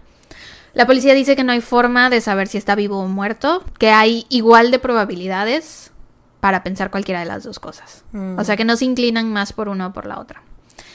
La 0.73 0.85
policía 0.85 1.13
dice 1.13 1.35
que 1.35 1.43
no 1.43 1.51
hay 1.51 1.61
forma 1.61 2.09
de 2.09 2.21
saber 2.21 2.47
si 2.47 2.57
está 2.57 2.75
vivo 2.75 2.99
o 2.99 3.07
muerto, 3.07 3.63
que 3.77 3.91
hay 3.91 4.25
igual 4.29 4.71
de 4.71 4.79
probabilidades 4.79 5.91
para 6.39 6.63
pensar 6.63 6.91
cualquiera 6.91 7.19
de 7.19 7.25
las 7.25 7.43
dos 7.43 7.59
cosas. 7.59 8.03
O 8.37 8.43
sea 8.43 8.55
que 8.55 8.65
no 8.65 8.75
se 8.75 8.85
inclinan 8.85 9.31
más 9.31 9.53
por 9.53 9.69
una 9.69 9.87
o 9.87 9.93
por 9.93 10.05
la 10.05 10.19
otra. 10.19 10.43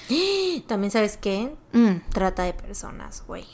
También 0.66 0.90
sabes 0.90 1.16
qué? 1.16 1.54
Mm. 1.72 2.10
Trata 2.10 2.44
de 2.44 2.52
personas, 2.52 3.24
güey. 3.26 3.44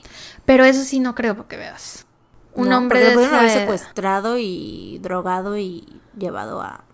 Pero 0.45 0.65
eso 0.65 0.85
sí 0.85 1.01
no 1.01 1.15
creo 1.15 1.37
porque 1.37 1.57
veas. 1.57 2.07
Un 2.55 2.73
hombre 2.73 3.01
de 3.01 3.13
haber 3.13 3.51
secuestrado 3.51 4.37
y 4.37 4.99
drogado 5.01 5.57
y 5.57 6.01
llevado 6.19 6.61
a 6.61 6.85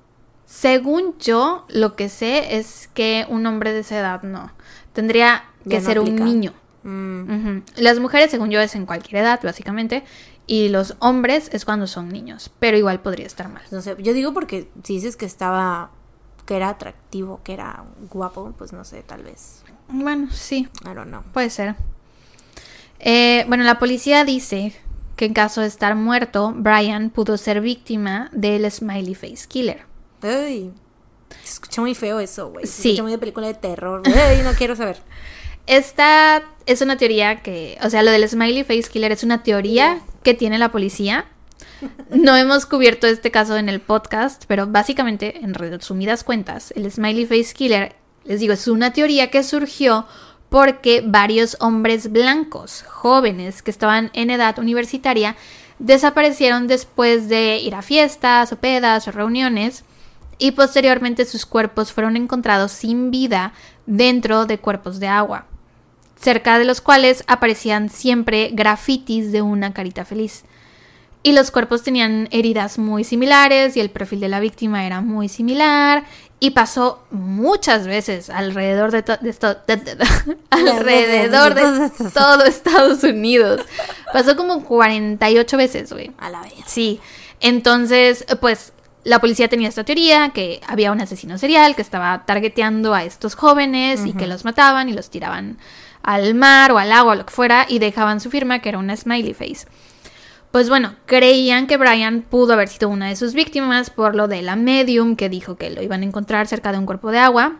según 0.47 1.19
yo, 1.19 1.67
lo 1.69 1.97
que 1.97 2.09
sé 2.09 2.57
es 2.57 2.89
que 2.95 3.27
un 3.29 3.45
hombre 3.47 3.73
de 3.73 3.81
esa 3.81 3.99
edad 3.99 4.23
no. 4.23 4.53
Tendría 4.93 5.45
que 5.69 5.81
ser 5.81 5.99
un 5.99 6.15
niño. 6.17 6.53
Mm. 6.87 7.63
Las 7.77 7.99
mujeres, 7.99 8.31
según 8.31 8.51
yo, 8.51 8.61
es 8.61 8.75
en 8.77 8.87
cualquier 8.87 9.23
edad, 9.23 9.41
básicamente. 9.43 10.05
Y 10.47 10.69
los 10.69 10.95
hombres 11.01 11.51
es 11.53 11.65
cuando 11.65 11.87
son 11.87 12.09
niños. 12.09 12.51
Pero 12.61 12.77
igual 12.77 13.01
podría 13.01 13.27
estar 13.27 13.49
mal. 13.49 13.63
No 13.73 13.83
sé, 13.83 13.97
yo 13.99 14.13
digo 14.13 14.33
porque 14.33 14.69
si 14.85 14.95
dices 14.95 15.17
que 15.17 15.27
estaba 15.27 15.91
que 16.47 16.57
era 16.57 16.69
atractivo, 16.69 17.41
que 17.43 17.55
era 17.55 17.85
guapo, 18.11 18.55
pues 18.57 18.73
no 18.73 18.85
sé, 18.85 19.03
tal 19.03 19.25
vez. 19.25 19.65
Bueno, 19.89 20.29
sí. 20.31 20.69
I 20.83 20.95
don't 20.95 21.09
know. 21.09 21.23
Puede 21.33 21.51
ser. 21.51 21.75
Eh, 23.01 23.45
bueno, 23.49 23.65
la 23.65 23.81
policía 23.81 24.25
dice 24.25 24.73
que 25.17 25.25
en 25.25 25.35
caso 25.35 25.61
de 25.61 25.67
estar 25.67 25.97
muerto, 25.97 26.53
Brian 26.57 27.11
pudo 27.11 27.37
ser 27.37 27.61
víctima 27.61 28.31
del 28.33 28.71
Smiley 28.71 29.17
Face 29.17 29.49
Killer. 29.49 29.83
Ay, 30.23 30.73
se 31.43 31.53
escucha 31.53 31.81
muy 31.81 31.97
feo 31.97 32.21
eso, 32.21 32.51
güey. 32.51 32.65
Se 32.67 32.89
escucha 32.89 33.03
muy 33.03 33.11
de 33.11 33.19
película 33.19 33.49
de 33.49 33.55
terror. 33.55 34.03
Ay, 34.07 34.43
no 34.43 34.53
quiero 34.53 34.77
saber. 34.77 34.99
Esta 35.67 36.45
es 36.67 36.81
una 36.81 36.97
teoría 36.97 37.43
que, 37.43 37.77
o 37.83 37.91
sea, 37.91 38.03
lo 38.03 38.11
del 38.11 38.29
Smiley 38.29 38.63
Face 38.65 38.89
Killer 38.91 39.13
es 39.13 39.25
una 39.25 39.43
teoría 39.43 40.01
que 40.23 40.35
tiene 40.35 40.59
la 40.59 40.71
policía. 40.71 41.27
No 42.11 42.37
hemos 42.37 42.67
cubierto 42.67 43.07
este 43.07 43.31
caso 43.31 43.57
en 43.57 43.69
el 43.69 43.81
podcast, 43.81 44.45
pero 44.47 44.67
básicamente, 44.67 45.39
en 45.39 45.55
resumidas 45.55 46.25
cuentas, 46.25 46.73
el 46.77 46.91
Smiley 46.91 47.27
Face 47.27 47.53
Killer, 47.55 47.97
les 48.25 48.41
digo, 48.41 48.53
es 48.53 48.69
una 48.69 48.93
teoría 48.93 49.31
que 49.31 49.43
surgió 49.43 50.07
porque 50.49 51.03
varios 51.05 51.57
hombres 51.61 52.13
blancos, 52.13 52.85
jóvenes, 52.87 53.63
que 53.63 53.71
estaban 53.71 54.11
en 54.15 54.31
edad 54.31 54.59
universitaria, 54.59 55.37
desaparecieron 55.79 56.67
después 56.67 57.29
de 57.29 57.59
ir 57.59 57.75
a 57.75 57.83
fiestas 57.83 58.53
o 58.53 58.57
pedas 58.57 59.07
o 59.09 59.13
reuniones 59.13 59.85
y 60.39 60.53
posteriormente 60.53 61.25
sus 61.25 61.47
cuerpos 61.47 61.93
fueron 61.93 62.17
encontrados 62.17 62.73
sin 62.73 63.11
vida 63.11 63.53
dentro 63.87 64.47
de 64.47 64.59
cuerpos 64.59 65.01
de 65.01 65.09
agua, 65.09 65.47
cerca 66.21 66.59
de 66.59 66.65
los 66.65 66.81
cuales 66.81 67.25
aparecían 67.27 67.89
siempre 67.89 68.51
grafitis 68.53 69.33
de 69.33 69.43
una 69.43 69.73
carita 69.73 70.05
feliz 70.05 70.45
y 71.27 71.33
los 71.33 71.51
cuerpos 71.51 71.83
tenían 71.83 72.29
heridas 72.31 72.79
muy 72.79 73.03
similares 73.03 73.77
y 73.77 73.81
el 73.81 73.91
perfil 73.91 74.21
de 74.21 74.29
la 74.29 74.39
víctima 74.39 74.87
era 74.87 75.01
muy 75.01 75.29
similar 75.29 76.05
y 76.39 76.53
pasó 76.53 77.05
muchas 77.11 77.89
veces 77.89 78.31
alrededor 78.31 78.93
de, 78.93 79.03
alrededor 80.51 81.55
de 81.55 81.91
todo 82.15 82.45
Estados 82.45 83.03
Unidos. 83.03 83.63
Pasó 84.13 84.37
como 84.37 84.63
48 84.65 85.57
veces, 85.57 85.93
güey. 85.93 86.13
A 86.19 86.31
la 86.31 86.43
vez. 86.43 86.53
Sí. 86.65 87.01
Entonces, 87.41 88.25
pues 88.41 88.73
la 89.03 89.19
policía 89.19 89.49
tenía 89.49 89.69
esta 89.69 89.83
teoría 89.83 90.29
que 90.29 90.61
había 90.69 90.93
un 90.93 91.01
asesino 91.01 91.39
serial 91.39 91.75
que 91.75 91.83
estaba 91.83 92.25
targeteando 92.25 92.95
a 92.95 93.03
estos 93.03 93.35
jóvenes 93.35 94.07
y 94.07 94.13
que 94.13 94.29
los 94.29 94.45
mataban 94.45 94.89
y 94.89 94.93
los 94.93 95.11
tiraban 95.11 95.59
al 96.07 96.35
mar 96.35 96.73
o 96.73 96.79
al 96.79 96.93
agua 96.93 97.13
o 97.13 97.17
lo 97.17 97.27
que 97.27 97.33
fuera 97.33 97.67
y 97.69 97.81
dejaban 97.81 98.21
su 98.21 98.31
firma 98.31 98.61
que 98.61 98.71
era 98.71 98.79
una 98.79 98.97
smiley 98.97 99.35
face. 99.35 99.67
Pues 100.53 100.71
bueno, 100.71 100.95
creían 101.05 101.67
que 101.67 101.77
Brian 101.77 102.23
pudo 102.23 102.55
haber 102.55 102.69
sido 102.69 102.89
una 102.89 103.09
de 103.09 103.17
sus 103.17 103.35
víctimas 103.35 103.91
por 103.91 104.15
lo 104.15 104.29
de 104.29 104.41
la 104.41 104.57
medium 104.57 105.17
que 105.17 105.29
dijo 105.29 105.57
que 105.57 105.69
lo 105.69 105.83
iban 105.83 106.01
a 106.03 106.05
encontrar 106.07 106.47
cerca 106.47 106.73
de 106.73 106.79
un 106.79 106.87
cuerpo 106.87 107.11
de 107.11 107.19
agua. 107.19 107.57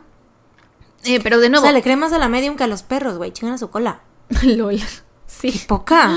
Eh, 1.05 1.21
pero 1.23 1.39
de 1.41 1.51
nuevo. 1.51 1.65
O 1.65 1.67
sea, 1.67 1.75
le 1.75 1.83
creen 1.83 1.99
más 1.99 2.13
a 2.13 2.19
la 2.19 2.29
medium 2.29 2.57
que 2.57 2.65
a 2.65 2.69
los 2.69 2.83
perros, 2.83 3.19
güey. 3.19 3.33
Chingan 3.33 3.57
a 3.57 3.59
su 3.59 3.69
cola. 3.69 4.01
Lol. 4.43 4.81
Sí. 5.27 5.51
Qué 5.51 5.59
poca. 5.67 6.17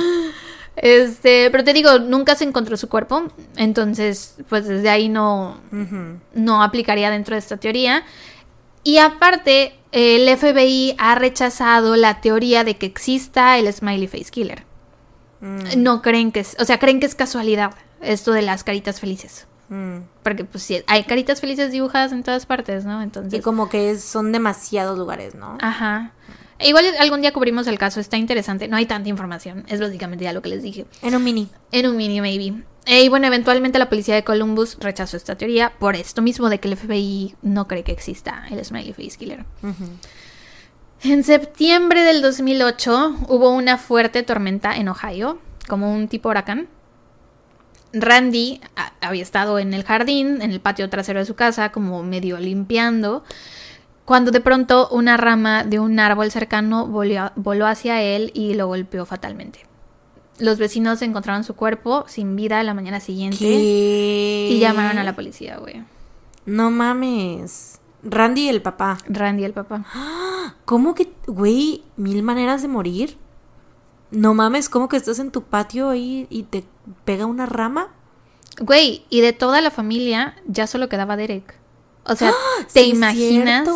Este, 0.75 1.49
pero 1.51 1.63
te 1.63 1.73
digo, 1.73 1.99
nunca 1.99 2.35
se 2.35 2.45
encontró 2.45 2.77
su 2.77 2.87
cuerpo. 2.87 3.23
Entonces, 3.57 4.35
pues 4.47 4.65
desde 4.65 4.89
ahí 4.89 5.09
no, 5.09 5.59
no 6.33 6.63
aplicaría 6.63 7.09
dentro 7.09 7.35
de 7.35 7.39
esta 7.39 7.57
teoría. 7.57 8.03
Y 8.83 8.99
aparte, 8.99 9.78
el 9.91 10.37
FBI 10.37 10.95
ha 10.97 11.15
rechazado 11.15 11.95
la 11.95 12.21
teoría 12.21 12.63
de 12.63 12.77
que 12.77 12.85
exista 12.85 13.57
el 13.57 13.71
Smiley 13.71 14.07
Face 14.07 14.31
Killer. 14.31 14.69
Mm. 15.41 15.81
no 15.81 16.01
creen 16.01 16.33
que 16.33 16.41
es, 16.41 16.57
o 16.59 16.65
sea, 16.65 16.79
creen 16.79 16.99
que 16.99 17.05
es 17.05 17.15
casualidad 17.15 17.73
esto 18.01 18.33
de 18.33 18.41
las 18.41 18.63
caritas 18.63 18.99
felices. 18.99 19.47
Mm. 19.69 19.99
Porque 20.23 20.43
pues 20.43 20.63
sí, 20.63 20.83
hay 20.87 21.03
caritas 21.03 21.41
felices 21.41 21.71
dibujadas 21.71 22.11
en 22.11 22.23
todas 22.23 22.45
partes, 22.45 22.85
¿no? 22.85 23.01
Entonces... 23.01 23.39
Y 23.39 23.41
como 23.41 23.69
que 23.69 23.97
son 23.97 24.31
demasiados 24.31 24.97
lugares, 24.97 25.35
¿no? 25.35 25.57
Ajá. 25.61 26.11
E 26.59 26.67
igual 26.67 26.85
algún 26.99 27.21
día 27.21 27.31
cubrimos 27.31 27.67
el 27.67 27.79
caso, 27.79 28.01
está 28.01 28.17
interesante. 28.17 28.67
No 28.67 28.75
hay 28.75 28.85
tanta 28.85 29.07
información, 29.07 29.65
es 29.69 29.79
básicamente 29.79 30.25
ya 30.25 30.33
lo 30.33 30.41
que 30.41 30.49
les 30.49 30.61
dije. 30.61 30.85
En 31.01 31.15
un 31.15 31.23
mini. 31.23 31.47
En 31.71 31.87
un 31.87 31.95
mini, 31.95 32.19
maybe. 32.19 32.63
E, 32.85 33.03
y 33.03 33.09
bueno, 33.09 33.27
eventualmente 33.27 33.79
la 33.79 33.87
policía 33.87 34.15
de 34.15 34.23
Columbus 34.23 34.77
rechazó 34.79 35.15
esta 35.15 35.35
teoría 35.35 35.71
por 35.79 35.95
esto 35.95 36.21
mismo 36.21 36.49
de 36.49 36.59
que 36.59 36.67
el 36.67 36.75
FBI 36.75 37.35
no 37.41 37.67
cree 37.67 37.83
que 37.83 37.91
exista 37.91 38.45
el 38.51 38.63
Smiley 38.63 38.93
Face 38.93 39.17
Killer. 39.17 39.45
En 41.03 41.23
septiembre 41.23 42.01
del 42.01 42.21
2008 42.21 43.27
hubo 43.29 43.51
una 43.51 43.77
fuerte 43.77 44.23
tormenta 44.23 44.75
en 44.75 44.89
Ohio, 44.89 45.39
como 45.67 45.93
un 45.93 46.09
tipo 46.09 46.29
huracán. 46.29 46.67
Randy 47.93 48.59
había 49.01 49.23
estado 49.23 49.59
en 49.59 49.73
el 49.73 49.83
jardín, 49.83 50.41
en 50.41 50.51
el 50.51 50.59
patio 50.59 50.89
trasero 50.89 51.19
de 51.19 51.25
su 51.25 51.35
casa, 51.35 51.71
como 51.71 52.03
medio 52.03 52.37
limpiando, 52.37 53.23
cuando 54.09 54.31
de 54.31 54.41
pronto 54.41 54.89
una 54.89 55.17
rama 55.17 55.63
de 55.63 55.79
un 55.79 55.99
árbol 55.99 56.31
cercano 56.31 56.87
voló, 56.87 57.67
hacia 57.67 58.01
él 58.01 58.31
y 58.33 58.55
lo 58.55 58.65
golpeó 58.65 59.05
fatalmente. 59.05 59.67
Los 60.39 60.57
vecinos 60.57 61.03
encontraron 61.03 61.43
su 61.43 61.55
cuerpo 61.55 62.05
sin 62.07 62.35
vida 62.35 62.63
la 62.63 62.73
mañana 62.73 63.01
siguiente 63.01 63.45
y 63.45 64.57
llamaron 64.59 64.97
a 64.97 65.03
la 65.03 65.13
policía, 65.13 65.57
güey. 65.57 65.83
No 66.47 66.71
mames. 66.71 67.81
Randy 68.01 68.49
el 68.49 68.63
papá. 68.63 68.97
Randy 69.07 69.43
el 69.43 69.53
papá. 69.53 69.85
¿Cómo 70.65 70.95
que, 70.95 71.13
güey, 71.27 71.83
mil 71.95 72.23
maneras 72.23 72.63
de 72.63 72.67
morir? 72.67 73.15
No 74.09 74.33
mames, 74.33 74.69
¿cómo 74.69 74.89
que 74.89 74.97
estás 74.97 75.19
en 75.19 75.29
tu 75.29 75.43
patio 75.43 75.87
ahí 75.89 76.25
y 76.31 76.41
te 76.41 76.63
pega 77.05 77.27
una 77.27 77.45
rama? 77.45 77.89
Güey, 78.59 79.05
y 79.11 79.21
de 79.21 79.33
toda 79.33 79.61
la 79.61 79.69
familia 79.69 80.35
ya 80.47 80.65
solo 80.65 80.89
quedaba 80.89 81.15
Derek. 81.15 81.58
O 82.09 82.15
sea, 82.15 82.29
¡Ah! 82.29 82.65
¿te 82.71 82.83
imaginas? 82.83 83.67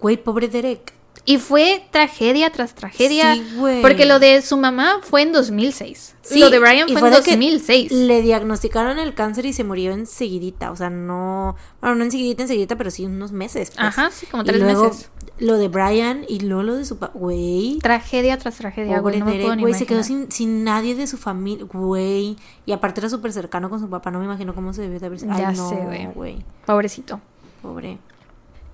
Güey, 0.00 0.16
pobre 0.16 0.48
Derek. 0.48 0.92
Y 1.24 1.38
fue 1.38 1.84
tragedia 1.92 2.50
tras 2.50 2.74
tragedia. 2.74 3.36
porque 3.80 4.06
lo 4.06 4.18
de 4.18 4.42
su 4.42 4.56
mamá 4.56 4.98
fue 5.02 5.22
en 5.22 5.32
2006. 5.32 6.16
Sí, 6.22 6.40
lo 6.40 6.50
de 6.50 6.58
Brian 6.58 6.88
fue, 6.88 7.08
en 7.08 7.14
2006. 7.14 7.92
Le 7.92 8.22
diagnosticaron 8.22 8.98
el 8.98 9.14
cáncer 9.14 9.46
y 9.46 9.52
se 9.52 9.62
murió 9.62 9.92
enseguidita. 9.92 10.72
O 10.72 10.76
sea, 10.76 10.90
no. 10.90 11.54
Bueno, 11.80 11.96
no 11.96 12.04
enseguidita, 12.04 12.42
enseguidita, 12.42 12.76
pero 12.76 12.90
sí 12.90 13.06
unos 13.06 13.30
meses. 13.30 13.70
Pues. 13.70 13.86
Ajá, 13.86 14.10
sí, 14.10 14.26
como 14.26 14.42
tres 14.42 14.62
meses. 14.62 15.10
Lo 15.38 15.58
de 15.58 15.68
Brian 15.68 16.24
y 16.28 16.40
luego 16.40 16.64
lo 16.64 16.76
de 16.76 16.84
su 16.84 16.98
papá. 16.98 17.16
Güey. 17.16 17.78
Tragedia 17.80 18.36
tras 18.38 18.56
tragedia, 18.56 18.98
güey. 18.98 19.20
No 19.20 19.56
Güey, 19.58 19.74
se 19.74 19.86
quedó 19.86 20.02
sin, 20.02 20.30
sin, 20.32 20.64
nadie 20.64 20.96
de 20.96 21.06
su 21.06 21.18
familia. 21.18 21.66
Güey. 21.72 22.36
Y 22.66 22.72
aparte 22.72 23.00
era 23.00 23.08
súper 23.08 23.32
cercano 23.32 23.70
con 23.70 23.78
su 23.78 23.88
papá. 23.88 24.10
No 24.10 24.18
me 24.18 24.24
imagino 24.24 24.56
cómo 24.56 24.72
se 24.72 24.82
debió 24.82 24.98
de 24.98 25.06
haber. 25.06 25.18
Ya 25.20 25.54
sé, 25.54 26.10
güey. 26.14 26.44
Pobrecito. 26.66 27.20
Pobre. 27.62 27.98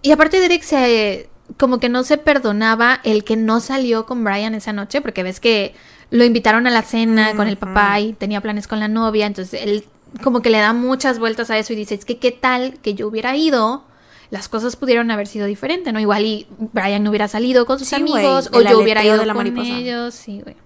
Y 0.03 0.11
aparte 0.13 0.41
Derek 0.41 0.63
se 0.63 1.29
como 1.57 1.81
que 1.81 1.89
no 1.89 2.03
se 2.03 2.19
perdonaba 2.19 3.01
el 3.05 3.25
que 3.25 3.37
no 3.37 3.61
salió 3.61 4.05
con 4.07 4.23
Brian 4.23 4.55
esa 4.55 4.73
noche, 4.73 5.01
porque 5.01 5.23
ves 5.23 5.41
que 5.41 5.75
lo 6.11 6.25
invitaron 6.25 6.67
a 6.67 6.71
la 6.71 6.83
cena 6.83 7.35
con 7.37 7.49
el 7.49 7.57
papá 7.57 8.01
y 8.01 8.13
tenía 8.13 8.41
planes 8.41 8.67
con 8.67 8.81
la 8.81 8.89
novia, 8.89 9.27
entonces 9.27 9.61
él 9.63 9.85
como 10.23 10.41
que 10.43 10.51
le 10.51 10.59
da 10.59 10.73
muchas 10.73 11.19
vueltas 11.19 11.51
a 11.51 11.59
eso 11.59 11.73
y 11.73 11.77
dice, 11.77 11.95
es 11.95 12.05
que 12.05 12.19
qué 12.19 12.33
tal 12.33 12.79
que 12.81 12.95
yo 12.95 13.09
hubiera 13.09 13.37
ido, 13.37 13.85
las 14.31 14.49
cosas 14.49 14.77
pudieron 14.77 15.11
haber 15.11 15.27
sido 15.27 15.47
diferentes, 15.47 15.93
¿no? 15.93 16.01
Igual 16.01 16.25
y 16.25 16.47
Brian 16.59 17.03
no 17.03 17.11
hubiera 17.11 17.29
salido 17.29 17.65
con 17.67 17.79
sus 17.79 17.89
Sí, 17.89 17.95
amigos 17.97 18.51
o 18.53 18.61
yo 18.61 18.79
hubiera 18.81 19.05
ido 19.05 19.19
de 19.19 19.27
la 19.27 19.35
con 19.35 19.45
mariposa. 19.45 19.77
ellos, 19.77 20.15
sí, 20.15 20.41
güey. 20.43 20.57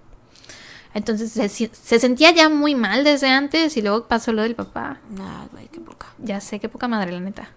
Entonces 0.93 1.31
se, 1.31 1.49
se 1.49 1.99
sentía 1.99 2.31
ya 2.31 2.49
muy 2.49 2.75
mal 2.75 3.03
desde 3.03 3.27
antes 3.29 3.75
y 3.77 3.81
luego 3.81 4.07
pasó 4.07 4.31
lo 4.31 4.43
del 4.43 4.55
papá. 4.55 4.99
Ay, 5.19 5.47
güey, 5.51 5.67
qué 5.69 5.79
poca. 5.79 6.07
Ya 6.19 6.39
sé, 6.39 6.59
qué 6.59 6.69
poca 6.69 6.87
madre, 6.87 7.11
la 7.11 7.19
neta. 7.19 7.49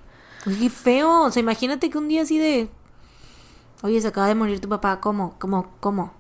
Uy, 0.46 0.56
qué 0.58 0.70
feo. 0.70 1.24
O 1.24 1.30
sea, 1.30 1.40
imagínate 1.40 1.90
que 1.90 1.98
un 1.98 2.08
día 2.08 2.22
así 2.22 2.38
de. 2.38 2.70
Oye, 3.82 4.00
se 4.00 4.08
acaba 4.08 4.28
de 4.28 4.34
morir 4.34 4.60
tu 4.60 4.68
papá. 4.68 5.00
¿Cómo? 5.00 5.34
¿Cómo? 5.38 5.68
¿Cómo? 5.80 6.12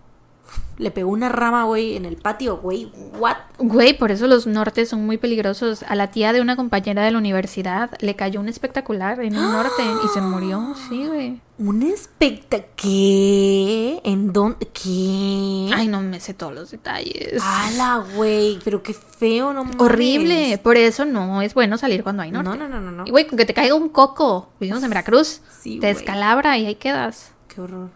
Le 0.78 0.90
pegó 0.90 1.10
una 1.10 1.30
rama, 1.30 1.64
güey, 1.64 1.96
en 1.96 2.04
el 2.04 2.16
patio, 2.16 2.58
güey. 2.58 2.92
¿What? 3.18 3.36
Güey, 3.58 3.96
por 3.96 4.10
eso 4.10 4.26
los 4.26 4.46
nortes 4.46 4.90
son 4.90 5.06
muy 5.06 5.16
peligrosos. 5.16 5.82
A 5.84 5.94
la 5.94 6.10
tía 6.10 6.34
de 6.34 6.42
una 6.42 6.54
compañera 6.54 7.02
de 7.02 7.10
la 7.12 7.16
universidad 7.16 7.90
le 8.00 8.14
cayó 8.14 8.40
un 8.40 8.48
espectacular 8.50 9.18
en 9.22 9.38
un 9.38 9.52
norte 9.52 9.82
y 10.04 10.08
se 10.08 10.20
murió. 10.20 10.74
Sí, 10.90 11.06
güey. 11.06 11.40
Un 11.58 11.82
espectáculo. 11.82 12.68
¿Qué? 12.76 14.00
¿En 14.04 14.34
dónde? 14.34 14.66
¿Qué? 14.66 15.70
Ay, 15.74 15.88
no 15.88 16.02
me 16.02 16.20
sé 16.20 16.34
todos 16.34 16.54
los 16.54 16.70
detalles. 16.70 17.42
¡Hala, 17.42 18.04
güey! 18.14 18.58
Pero 18.62 18.82
qué 18.82 18.92
feo, 18.92 19.54
no 19.54 19.64
mames. 19.64 19.80
Horrible. 19.80 20.58
Por 20.62 20.76
eso 20.76 21.06
no 21.06 21.40
es 21.40 21.54
bueno 21.54 21.78
salir 21.78 22.02
cuando 22.02 22.22
hay 22.22 22.30
norte. 22.30 22.50
No, 22.50 22.54
no, 22.54 22.68
no, 22.68 22.82
no. 22.82 22.90
no. 22.90 23.06
Y 23.06 23.10
güey, 23.10 23.26
con 23.26 23.38
que 23.38 23.46
te 23.46 23.54
caiga 23.54 23.74
un 23.74 23.88
coco. 23.88 24.50
Vivimos 24.60 24.82
en 24.82 24.90
Veracruz. 24.90 25.40
Sí, 25.58 25.78
te 25.80 25.86
güey. 25.86 25.94
descalabra 25.94 26.58
y 26.58 26.66
ahí 26.66 26.74
quedas. 26.74 27.32
Qué 27.48 27.62
horror. 27.62 27.88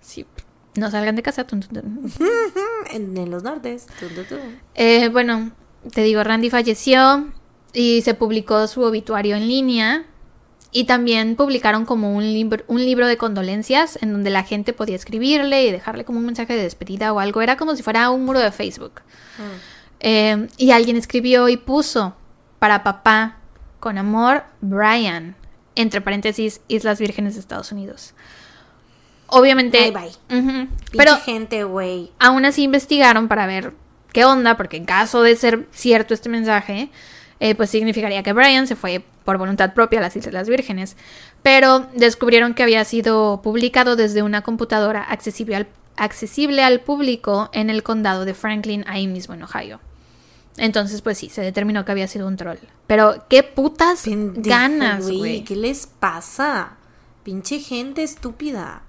Sí. 0.00 0.26
No 0.78 0.90
salgan 0.90 1.16
de 1.16 1.22
casa. 1.22 1.44
tun, 1.44 1.60
tun, 1.60 1.82
tun. 1.82 2.12
En, 2.90 3.16
en 3.16 3.30
los 3.30 3.42
nortes. 3.42 3.86
Eh, 4.74 5.08
bueno, 5.08 5.50
te 5.92 6.02
digo, 6.02 6.22
Randy 6.24 6.50
falleció 6.50 7.32
y 7.72 8.02
se 8.02 8.14
publicó 8.14 8.66
su 8.66 8.82
obituario 8.82 9.36
en 9.36 9.48
línea. 9.48 10.04
Y 10.70 10.84
también 10.84 11.34
publicaron 11.34 11.86
como 11.86 12.14
un 12.14 12.22
libro, 12.22 12.62
un 12.66 12.84
libro 12.84 13.06
de 13.06 13.16
condolencias 13.16 13.98
en 14.02 14.12
donde 14.12 14.28
la 14.28 14.42
gente 14.42 14.74
podía 14.74 14.96
escribirle 14.96 15.64
y 15.64 15.72
dejarle 15.72 16.04
como 16.04 16.18
un 16.18 16.26
mensaje 16.26 16.54
de 16.54 16.62
despedida 16.62 17.12
o 17.12 17.20
algo. 17.20 17.40
Era 17.40 17.56
como 17.56 17.74
si 17.74 17.82
fuera 17.82 18.10
un 18.10 18.24
muro 18.24 18.38
de 18.38 18.52
Facebook. 18.52 19.00
Eh, 20.00 20.46
y 20.58 20.70
alguien 20.70 20.96
escribió 20.96 21.48
y 21.48 21.56
puso 21.56 22.14
para 22.58 22.84
papá, 22.84 23.38
con 23.80 23.96
amor, 23.96 24.44
Brian, 24.60 25.36
entre 25.74 26.00
paréntesis, 26.00 26.60
Islas 26.68 26.98
Vírgenes 26.98 27.34
de 27.34 27.40
Estados 27.40 27.72
Unidos. 27.72 28.14
Obviamente. 29.28 29.90
Bye, 29.90 29.92
bye. 29.92 30.10
Pinche 30.28 30.68
pero 30.96 31.16
gente, 31.16 31.64
güey. 31.64 32.10
aún 32.18 32.44
así 32.44 32.64
investigaron 32.64 33.28
para 33.28 33.46
ver 33.46 33.72
qué 34.12 34.24
onda, 34.24 34.56
porque 34.56 34.76
en 34.76 34.84
caso 34.84 35.22
de 35.22 35.36
ser 35.36 35.66
cierto 35.70 36.14
este 36.14 36.28
mensaje, 36.28 36.90
eh, 37.40 37.54
pues 37.54 37.70
significaría 37.70 38.22
que 38.22 38.32
Brian 38.32 38.66
se 38.66 38.76
fue 38.76 39.04
por 39.24 39.38
voluntad 39.38 39.74
propia 39.74 39.98
a 39.98 40.02
las 40.02 40.16
Islas 40.16 40.48
Vírgenes. 40.48 40.96
Pero 41.42 41.86
descubrieron 41.94 42.54
que 42.54 42.62
había 42.62 42.84
sido 42.84 43.42
publicado 43.42 43.94
desde 43.96 44.22
una 44.22 44.42
computadora 44.42 45.02
accesible 45.02 45.56
al, 45.56 45.68
accesible 45.96 46.62
al 46.62 46.80
público 46.80 47.50
en 47.52 47.70
el 47.70 47.82
condado 47.82 48.24
de 48.24 48.34
Franklin, 48.34 48.84
ahí 48.88 49.06
mismo 49.06 49.34
en 49.34 49.42
Ohio. 49.42 49.80
Entonces, 50.56 51.02
pues 51.02 51.18
sí, 51.18 51.28
se 51.28 51.42
determinó 51.42 51.84
que 51.84 51.92
había 51.92 52.08
sido 52.08 52.26
un 52.26 52.36
troll. 52.36 52.58
Pero, 52.86 53.24
¿qué 53.28 53.44
putas 53.44 54.02
Pendejo, 54.02 54.48
ganas, 54.48 55.08
güey? 55.08 55.44
¿Qué 55.44 55.54
les 55.54 55.86
pasa? 55.86 56.76
Pinche 57.22 57.60
gente 57.60 58.02
estúpida. 58.02 58.82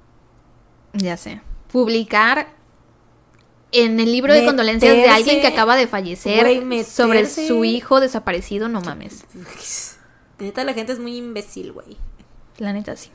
Ya 0.93 1.17
sé. 1.17 1.41
Publicar 1.71 2.49
en 3.71 3.99
el 3.99 4.11
libro 4.11 4.33
de 4.33 4.39
condolencias 4.45 4.95
de 4.95 5.09
alguien 5.09 5.41
que 5.41 5.47
acaba 5.47 5.75
de 5.75 5.85
fallecer 5.87 6.43
meterse- 6.63 6.83
sobre 6.85 7.19
su 7.47 7.63
hijo 7.65 7.99
desaparecido, 7.99 8.67
no 8.67 8.81
mames. 8.81 9.25
Neta, 10.39 10.63
la 10.63 10.73
gente 10.73 10.93
es 10.93 10.99
muy 10.99 11.17
imbécil, 11.17 11.71
güey. 11.73 11.97
La 12.57 12.73
neta 12.73 12.95
sí. 12.95 13.09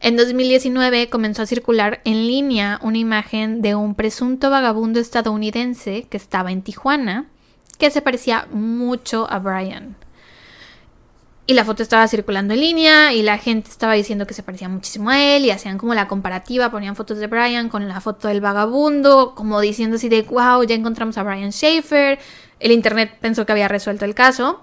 En 0.00 0.16
2019 0.16 1.08
comenzó 1.08 1.42
a 1.42 1.46
circular 1.46 2.00
en 2.04 2.26
línea 2.26 2.78
una 2.82 2.98
imagen 2.98 3.62
de 3.62 3.74
un 3.74 3.94
presunto 3.94 4.50
vagabundo 4.50 5.00
estadounidense 5.00 6.02
que 6.10 6.16
estaba 6.18 6.52
en 6.52 6.62
Tijuana, 6.62 7.30
que 7.78 7.90
se 7.90 8.02
parecía 8.02 8.46
mucho 8.52 9.26
a 9.30 9.38
Brian. 9.38 9.96
Y 11.46 11.52
la 11.52 11.64
foto 11.64 11.82
estaba 11.82 12.08
circulando 12.08 12.54
en 12.54 12.60
línea 12.60 13.12
y 13.12 13.22
la 13.22 13.36
gente 13.36 13.68
estaba 13.68 13.92
diciendo 13.92 14.26
que 14.26 14.32
se 14.32 14.42
parecía 14.42 14.68
muchísimo 14.70 15.10
a 15.10 15.22
él 15.22 15.44
y 15.44 15.50
hacían 15.50 15.76
como 15.76 15.94
la 15.94 16.08
comparativa, 16.08 16.70
ponían 16.70 16.96
fotos 16.96 17.18
de 17.18 17.26
Brian 17.26 17.68
con 17.68 17.86
la 17.86 18.00
foto 18.00 18.28
del 18.28 18.40
vagabundo, 18.40 19.34
como 19.34 19.60
diciendo 19.60 19.96
así 19.96 20.08
de, 20.08 20.22
wow, 20.22 20.64
ya 20.64 20.74
encontramos 20.74 21.18
a 21.18 21.22
Brian 21.22 21.52
Schaefer. 21.52 22.18
El 22.60 22.72
internet 22.72 23.18
pensó 23.20 23.44
que 23.44 23.52
había 23.52 23.68
resuelto 23.68 24.06
el 24.06 24.14
caso. 24.14 24.62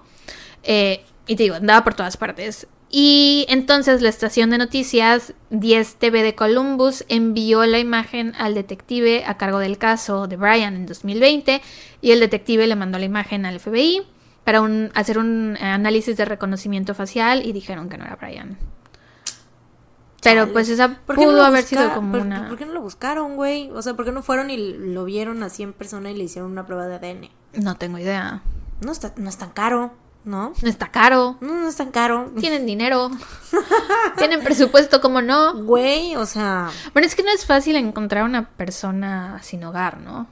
Eh, 0.64 1.04
y 1.28 1.36
te 1.36 1.44
digo, 1.44 1.54
andaba 1.54 1.84
por 1.84 1.94
todas 1.94 2.16
partes. 2.16 2.66
Y 2.90 3.46
entonces 3.48 4.02
la 4.02 4.08
estación 4.08 4.50
de 4.50 4.58
noticias 4.58 5.34
10 5.50 5.94
TV 5.94 6.22
de 6.24 6.34
Columbus 6.34 7.04
envió 7.08 7.64
la 7.64 7.78
imagen 7.78 8.34
al 8.36 8.54
detective 8.54 9.24
a 9.24 9.38
cargo 9.38 9.60
del 9.60 9.78
caso 9.78 10.26
de 10.26 10.36
Brian 10.36 10.76
en 10.76 10.86
2020 10.86 11.62
y 12.02 12.10
el 12.10 12.20
detective 12.20 12.66
le 12.66 12.76
mandó 12.76 12.98
la 12.98 13.06
imagen 13.06 13.46
al 13.46 13.60
FBI 13.60 14.02
para 14.44 14.60
un- 14.60 14.90
hacer 14.94 15.18
un 15.18 15.56
análisis 15.60 16.16
de 16.16 16.24
reconocimiento 16.24 16.94
facial 16.94 17.44
y 17.46 17.52
dijeron 17.52 17.88
que 17.88 17.98
no 17.98 18.04
era 18.04 18.16
Brian. 18.16 18.58
Pero 20.22 20.42
Chale. 20.42 20.52
pues 20.52 20.68
esa 20.68 20.88
¿Por 21.04 21.16
qué 21.16 21.24
no 21.26 21.32
pudo 21.32 21.44
haber 21.44 21.64
sido 21.64 21.92
como 21.94 22.12
por- 22.12 22.20
una... 22.20 22.48
¿Por 22.48 22.56
qué 22.56 22.64
no 22.64 22.72
lo 22.72 22.80
buscaron, 22.80 23.34
güey? 23.34 23.70
O 23.72 23.82
sea, 23.82 23.94
¿por 23.94 24.04
qué 24.04 24.12
no 24.12 24.22
fueron 24.22 24.50
y 24.50 24.56
lo 24.56 25.04
vieron 25.04 25.42
así 25.42 25.64
en 25.64 25.72
persona 25.72 26.10
y 26.12 26.16
le 26.16 26.24
hicieron 26.24 26.52
una 26.52 26.64
prueba 26.64 26.86
de 26.86 26.94
ADN? 26.94 27.30
No 27.54 27.76
tengo 27.76 27.98
idea. 27.98 28.42
No 28.80 28.92
está, 28.92 29.12
no 29.16 29.28
es 29.28 29.36
tan 29.36 29.50
caro, 29.50 29.92
¿no? 30.24 30.52
No 30.62 30.68
está 30.68 30.92
caro. 30.92 31.38
No, 31.40 31.54
no 31.60 31.68
es 31.68 31.74
tan 31.74 31.90
caro. 31.90 32.30
Tienen 32.38 32.66
dinero. 32.66 33.10
Tienen 34.16 34.44
presupuesto, 34.44 35.00
como 35.00 35.22
no. 35.22 35.54
Güey, 35.64 36.14
o 36.14 36.24
sea, 36.26 36.70
Bueno, 36.92 37.06
es 37.06 37.16
que 37.16 37.24
no 37.24 37.30
es 37.30 37.44
fácil 37.44 37.74
encontrar 37.74 38.22
una 38.24 38.48
persona 38.50 39.40
sin 39.42 39.64
hogar, 39.64 40.00
¿no? 40.00 40.28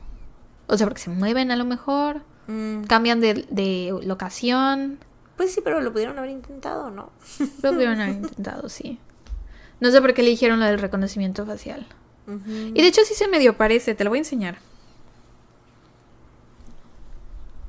O 0.69 0.77
sea, 0.77 0.87
porque 0.87 1.03
se 1.03 1.11
mueven 1.11 1.51
a 1.51 1.57
lo 1.57 1.65
mejor, 1.65 2.23
mm, 2.51 2.85
cambian 2.85 3.20
de, 3.20 3.47
de 3.51 3.98
locación. 4.05 4.98
pues 5.36 5.52
sí, 5.55 5.60
pero 5.62 5.81
lo 5.81 5.93
pudieron 5.93 6.18
haber 6.18 6.31
intentado, 6.31 6.90
¿no? 6.90 7.10
Lo 7.62 7.72
pudieron 7.72 8.01
haber 8.01 8.16
intentado, 8.22 8.68
sí. 8.68 8.98
No 9.81 9.90
sé 9.90 10.01
por 10.01 10.12
qué 10.12 10.20
eligieron 10.22 10.60
lo 10.60 10.66
del 10.66 10.78
reconocimiento 10.78 11.47
facial. 11.47 11.86
Y 12.74 12.81
de 12.81 12.86
hecho 12.86 13.01
sí 13.05 13.14
se 13.14 13.27
medio 13.28 13.56
parece, 13.56 13.94
te 13.94 14.05
lo 14.05 14.10
voy 14.10 14.18
a 14.18 14.20
enseñar. 14.20 14.59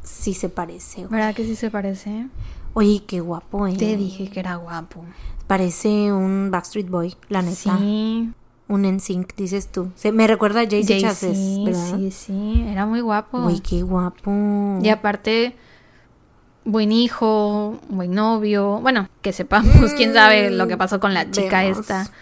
Sí 0.03 0.33
se 0.33 0.49
parece, 0.49 1.01
güey. 1.05 1.11
¿Verdad 1.19 1.33
que 1.35 1.45
sí 1.45 1.55
se 1.55 1.71
parece? 1.71 2.27
Oye, 2.73 3.03
qué 3.07 3.19
guapo, 3.21 3.67
eh. 3.67 3.75
Te 3.77 3.95
dije 3.97 4.29
que 4.29 4.39
era 4.39 4.55
guapo. 4.55 5.03
Parece 5.47 6.11
un 6.11 6.49
Backstreet 6.51 6.89
Boy, 6.89 7.15
la 7.29 7.41
neta. 7.41 7.77
Sí. 7.77 8.31
Un 8.71 8.83
NSYNC, 8.83 9.35
dices 9.35 9.69
tú. 9.69 9.91
Se, 9.95 10.13
me 10.13 10.27
recuerda 10.27 10.61
a 10.61 10.65
Jay-Z 10.65 10.97
Chasez, 11.01 11.37
¿verdad? 11.65 11.97
sí, 11.97 12.09
sí, 12.09 12.65
era 12.69 12.85
muy 12.85 13.01
guapo. 13.01 13.41
Güey, 13.41 13.59
qué 13.59 13.81
guapo. 13.81 14.79
Y 14.81 14.87
aparte, 14.87 15.57
buen 16.63 16.93
hijo, 16.93 17.77
buen 17.89 18.13
novio. 18.13 18.79
Bueno, 18.81 19.09
que 19.21 19.33
sepamos, 19.33 19.91
quién 19.97 20.13
sabe 20.13 20.51
lo 20.51 20.69
que 20.69 20.77
pasó 20.77 21.01
con 21.01 21.13
la 21.13 21.29
chica 21.29 21.63
Vemos. 21.63 21.79
esta. 21.79 22.11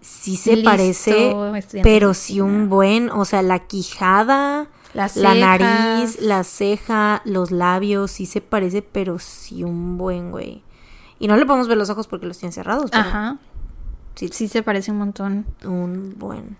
Sí 0.00 0.36
se 0.36 0.56
Listo, 0.56 0.70
parece, 0.70 1.36
pero 1.84 2.12
sí 2.12 2.40
un 2.40 2.68
buen, 2.68 3.08
o 3.10 3.24
sea, 3.24 3.40
la 3.40 3.60
quijada, 3.60 4.66
la 4.94 5.34
nariz, 5.34 6.20
la 6.20 6.42
ceja, 6.42 7.22
los 7.24 7.52
labios, 7.52 8.10
sí 8.10 8.26
se 8.26 8.40
parece, 8.40 8.82
pero 8.82 9.20
sí 9.20 9.62
un 9.62 9.98
buen, 9.98 10.32
güey. 10.32 10.62
Y 11.20 11.28
no 11.28 11.36
le 11.36 11.46
podemos 11.46 11.68
ver 11.68 11.78
los 11.78 11.88
ojos 11.88 12.08
porque 12.08 12.26
los 12.26 12.36
tiene 12.36 12.52
cerrados, 12.52 12.90
pero 12.90 13.04
Ajá. 13.04 13.38
Sí, 14.14 14.28
Sí 14.32 14.48
se 14.48 14.62
parece 14.62 14.90
un 14.90 14.98
montón. 14.98 15.46
un 15.64 16.14
buen. 16.18 16.56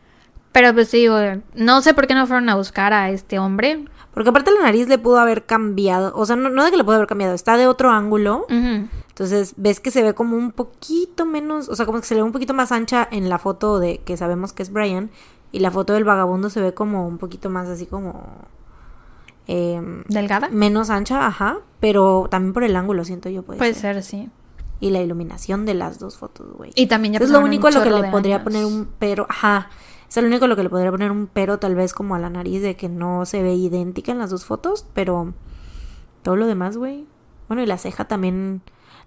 Pero 0.52 0.74
pues 0.74 0.90
digo, 0.92 1.16
no 1.54 1.80
sé 1.80 1.94
por 1.94 2.06
qué 2.06 2.14
no 2.14 2.26
fueron 2.26 2.48
a 2.50 2.56
buscar 2.56 2.92
a 2.92 3.10
este 3.10 3.38
hombre. 3.38 3.86
Porque 4.12 4.28
aparte 4.28 4.50
la 4.50 4.60
nariz 4.60 4.86
le 4.88 4.98
pudo 4.98 5.18
haber 5.18 5.46
cambiado, 5.46 6.12
o 6.14 6.26
sea, 6.26 6.36
no, 6.36 6.50
no 6.50 6.64
de 6.64 6.70
que 6.70 6.76
le 6.76 6.84
pudo 6.84 6.96
haber 6.96 7.06
cambiado, 7.08 7.32
está 7.32 7.56
de 7.56 7.66
otro 7.66 7.90
ángulo. 7.90 8.44
Entonces 8.50 9.54
ves 9.56 9.80
que 9.80 9.90
se 9.90 10.02
ve 10.02 10.12
como 10.12 10.36
un 10.36 10.52
poquito 10.52 11.24
menos, 11.24 11.70
o 11.70 11.76
sea, 11.76 11.86
como 11.86 11.98
que 12.00 12.06
se 12.06 12.14
le 12.14 12.20
ve 12.20 12.26
un 12.26 12.32
poquito 12.32 12.52
más 12.52 12.72
ancha 12.72 13.08
en 13.10 13.30
la 13.30 13.38
foto 13.38 13.78
de 13.78 13.98
que 14.04 14.18
sabemos 14.18 14.52
que 14.52 14.62
es 14.62 14.70
Brian. 14.70 15.10
Y 15.50 15.60
la 15.60 15.70
foto 15.70 15.94
del 15.94 16.04
vagabundo 16.04 16.50
se 16.50 16.60
ve 16.60 16.74
como 16.74 17.06
un 17.08 17.16
poquito 17.16 17.48
más 17.48 17.68
así 17.68 17.86
como... 17.86 18.22
em, 19.46 20.04
¿Delgada? 20.08 20.48
menos 20.50 20.90
ancha, 20.90 21.26
ajá. 21.26 21.58
Pero 21.80 22.26
también 22.30 22.52
por 22.52 22.64
el 22.64 22.76
ángulo, 22.76 23.04
siento 23.06 23.30
yo, 23.30 23.42
puede, 23.42 23.58
Puede 23.58 23.72
ser. 23.74 23.94
ser, 23.94 24.02
sí. 24.02 24.30
Y 24.82 24.90
la 24.90 25.00
iluminación 25.00 25.64
de 25.64 25.74
las 25.74 25.98
dos 26.00 26.16
fotos, 26.16 26.52
güey. 26.56 26.72
Y 26.74 26.86
también 26.88 27.14
ya 27.14 27.20
Es 27.20 27.30
lo 27.30 27.38
único 27.40 27.68
a 27.68 27.70
lo 27.70 27.82
que 27.82 27.90
le 27.90 28.10
podría 28.10 28.34
años. 28.34 28.44
poner 28.44 28.64
un 28.66 28.88
pero, 28.98 29.26
ajá. 29.30 29.70
Es 30.08 30.16
lo 30.16 30.26
único 30.26 30.44
a 30.44 30.48
lo 30.48 30.56
que 30.56 30.64
le 30.64 30.68
podría 30.68 30.90
poner 30.90 31.10
un 31.12 31.28
pero, 31.32 31.58
tal 31.58 31.74
vez 31.76 31.94
como 31.94 32.16
a 32.16 32.18
la 32.18 32.28
nariz, 32.28 32.62
de 32.62 32.74
que 32.76 32.88
no 32.88 33.24
se 33.24 33.42
ve 33.42 33.54
idéntica 33.54 34.10
en 34.12 34.18
las 34.18 34.30
dos 34.30 34.44
fotos, 34.44 34.84
pero 34.92 35.34
todo 36.22 36.34
lo 36.36 36.46
demás, 36.46 36.76
güey. 36.76 37.06
Bueno, 37.46 37.62
y 37.62 37.66
la 37.66 37.78
ceja 37.78 38.06
también. 38.06 38.60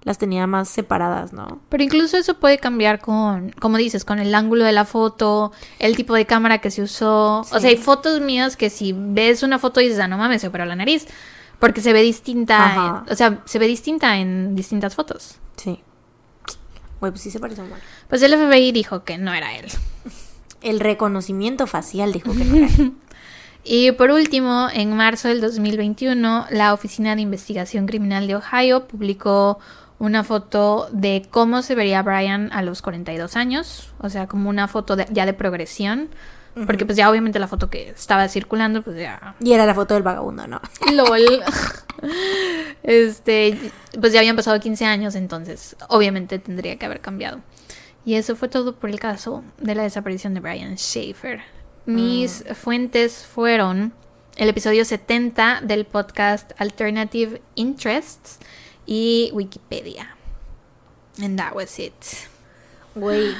las 0.03 0.17
tenía 0.17 0.45
más 0.47 0.69
separadas, 0.69 1.33
¿no? 1.33 1.59
Pero 1.67 1.83
incluso 1.83 2.15
eso 2.15 2.35
puede 2.35 2.57
cambiar 2.59 2.99
con, 3.01 3.49
como 3.59 3.77
dices, 3.77 4.05
con 4.05 4.19
el 4.19 4.33
ángulo 4.35 4.63
de 4.63 4.71
la 4.71 4.85
foto, 4.85 5.51
el 5.79 5.95
tipo 5.95 6.13
de 6.13 6.25
cámara 6.25 6.59
que 6.59 6.69
se 6.71 6.83
usó. 6.83 7.39
O 7.39 7.43
sea, 7.43 7.69
hay 7.69 7.77
fotos 7.77 8.21
mías 8.21 8.55
que 8.55 8.69
si 8.69 8.93
ves 8.95 9.41
una 9.43 9.57
foto 9.59 9.81
y 9.81 9.85
dices, 9.85 9.99
ah, 9.99 10.07
no 10.07 10.17
mames, 10.17 10.41
se 10.41 10.47
operó 10.47 10.63
la 10.65 10.75
nariz. 10.75 11.07
Porque 11.59 11.81
se 11.81 11.93
ve 11.93 12.01
distinta, 12.01 13.03
en- 13.05 13.11
o 13.11 13.15
sea, 13.15 13.41
se 13.45 13.59
ve 13.59 13.67
distinta 13.67 14.17
en 14.17 14.55
distintas 14.55 14.95
fotos. 14.95 15.37
Sí. 15.55 15.79
Güey, 16.99 17.11
pues 17.11 17.21
sí 17.21 17.31
se 17.31 17.39
pareció 17.39 17.63
mal. 17.65 17.79
Pues 18.09 18.21
el 18.21 18.33
FBI 18.33 18.71
dijo 18.71 19.03
que 19.03 19.17
no 19.17 19.33
era 19.33 19.55
él. 19.55 19.65
El 20.61 20.79
reconocimiento 20.79 21.67
facial 21.67 22.11
dijo 22.13 22.31
que 22.33 22.43
no 22.45 22.55
era 22.55 22.67
él. 22.67 22.93
Y 23.67 23.91
por 23.93 24.11
último, 24.11 24.67
en 24.71 24.95
marzo 24.95 25.27
del 25.27 25.41
2021, 25.41 26.45
la 26.51 26.71
Oficina 26.71 27.15
de 27.15 27.23
Investigación 27.23 27.87
Criminal 27.87 28.27
de 28.27 28.35
Ohio 28.35 28.87
publicó 28.87 29.57
una 29.97 30.23
foto 30.23 30.87
de 30.91 31.25
cómo 31.31 31.63
se 31.63 31.73
vería 31.73 32.03
Brian 32.03 32.51
a 32.53 32.61
los 32.61 32.83
42 32.83 33.35
años, 33.35 33.89
o 33.97 34.09
sea, 34.11 34.27
como 34.27 34.49
una 34.51 34.67
foto 34.67 34.95
de- 34.95 35.07
ya 35.09 35.25
de 35.25 35.33
progresión, 35.33 36.09
porque 36.65 36.85
pues 36.85 36.97
ya 36.97 37.09
obviamente 37.09 37.37
la 37.39 37.47
foto 37.47 37.69
que 37.69 37.89
estaba 37.89 38.27
circulando, 38.29 38.81
pues 38.81 38.97
ya... 38.97 39.35
Y 39.39 39.53
era 39.53 39.65
la 39.65 39.75
foto 39.75 39.93
del 39.93 40.03
vagabundo, 40.03 40.47
¿no? 40.47 40.61
LOL. 40.93 41.43
Este, 42.83 43.71
pues 43.99 44.13
ya 44.13 44.19
habían 44.19 44.35
pasado 44.35 44.59
15 44.59 44.85
años, 44.85 45.15
entonces 45.15 45.75
obviamente 45.89 46.39
tendría 46.39 46.77
que 46.77 46.85
haber 46.85 47.01
cambiado. 47.01 47.41
Y 48.05 48.15
eso 48.15 48.35
fue 48.35 48.47
todo 48.47 48.75
por 48.75 48.89
el 48.89 48.99
caso 48.99 49.43
de 49.57 49.75
la 49.75 49.83
desaparición 49.83 50.33
de 50.33 50.39
Brian 50.39 50.77
Schaefer. 50.77 51.41
Mis 51.85 52.43
fuentes 52.55 53.25
fueron 53.25 53.93
el 54.37 54.49
episodio 54.49 54.85
70 54.85 55.61
del 55.61 55.85
podcast 55.85 56.51
Alternative 56.57 57.41
Interests 57.55 58.39
y 58.85 59.29
Wikipedia. 59.33 60.15
And 61.21 61.37
that 61.37 61.55
was 61.55 61.79
it. 61.79 61.93
Güey. 62.95 63.33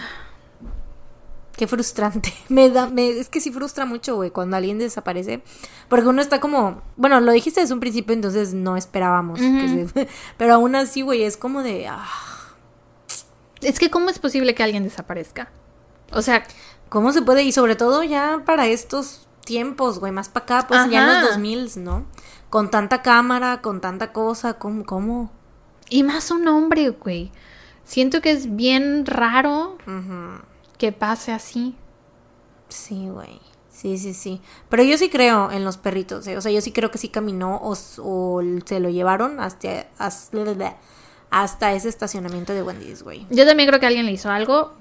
Qué 1.58 1.68
frustrante. 1.68 2.34
Me 2.50 2.70
da, 2.70 2.88
me, 2.88 3.10
es 3.10 3.30
que 3.30 3.40
sí 3.40 3.52
frustra 3.52 3.86
mucho, 3.86 4.16
güey, 4.16 4.30
cuando 4.32 4.58
alguien 4.58 4.78
desaparece. 4.78 5.42
Porque 5.88 6.08
uno 6.08 6.22
está 6.22 6.40
como, 6.42 6.82
bueno, 6.98 7.20
lo 7.22 7.32
dijiste 7.32 7.62
desde 7.62 7.74
un 7.74 7.80
principio, 7.80 8.14
entonces 8.14 8.54
no 8.54 8.76
esperábamos. 8.76 9.40
que 9.40 9.88
se- 9.94 10.08
pero 10.38 10.56
aún 10.56 10.76
así, 10.76 11.02
güey, 11.02 11.24
es 11.24 11.38
como 11.38 11.64
de, 11.64 11.88
ah, 11.88 12.06
Es 13.62 13.80
que 13.80 13.90
¿cómo 13.90 14.10
es 14.10 14.20
posible 14.20 14.54
que 14.54 14.64
alguien 14.64 14.84
desaparezca? 14.84 15.50
O 16.12 16.22
sea, 16.22 16.44
¿cómo 16.90 17.14
se 17.14 17.22
puede? 17.22 17.44
Y 17.44 17.52
sobre 17.52 17.76
todo 17.76 18.04
ya 18.04 18.42
para 18.46 18.68
estos 18.68 19.28
tiempos, 19.46 20.00
güey, 20.00 20.12
más 20.12 20.28
para 20.30 20.44
acá, 20.44 20.68
pues 20.68 20.82
ya 20.92 21.00
en 21.04 21.22
los 21.22 21.30
2000, 21.32 21.84
¿no? 21.84 22.06
Con 22.50 22.70
tanta 22.70 23.02
cámara, 23.02 23.62
con 23.62 23.80
tanta 23.82 24.12
cosa, 24.12 24.56
¿cómo? 24.56 24.86
cómo? 24.86 25.32
y 25.90 26.04
más 26.04 26.32
un 26.32 26.48
hombre, 26.48 26.90
güey. 26.90 27.32
Siento 27.86 28.20
que 28.22 28.32
es 28.32 28.56
bien 28.56 29.06
raro. 29.06 29.78
Que 30.78 30.92
pase 30.92 31.32
así. 31.32 31.76
Sí, 32.70 33.08
güey. 33.10 33.40
Sí, 33.70 33.98
sí, 33.98 34.14
sí. 34.14 34.42
Pero 34.70 34.84
yo 34.84 34.98
sí 34.98 35.10
creo 35.10 35.52
en 35.52 35.66
los 35.66 35.78
perritos, 35.78 36.26
¿eh? 36.28 36.38
O 36.38 36.42
sea, 36.42 36.52
yo 36.52 36.62
sí 36.62 36.72
creo 36.72 36.92
que 36.92 36.98
sí 36.98 37.10
caminó 37.10 37.58
o, 37.58 37.76
o 38.00 38.42
se 38.66 38.80
lo 38.80 38.90
llevaron 38.90 39.40
hasta, 39.40 39.88
hasta, 39.98 40.78
hasta 41.30 41.74
ese 41.74 41.90
estacionamiento 41.90 42.54
de 42.54 42.64
Wendy's, 42.64 43.04
güey. 43.04 43.28
Yo 43.30 43.46
también 43.46 43.68
creo 43.68 43.80
que 43.80 43.86
alguien 43.86 44.06
le 44.06 44.14
hizo 44.14 44.30
algo. 44.32 44.72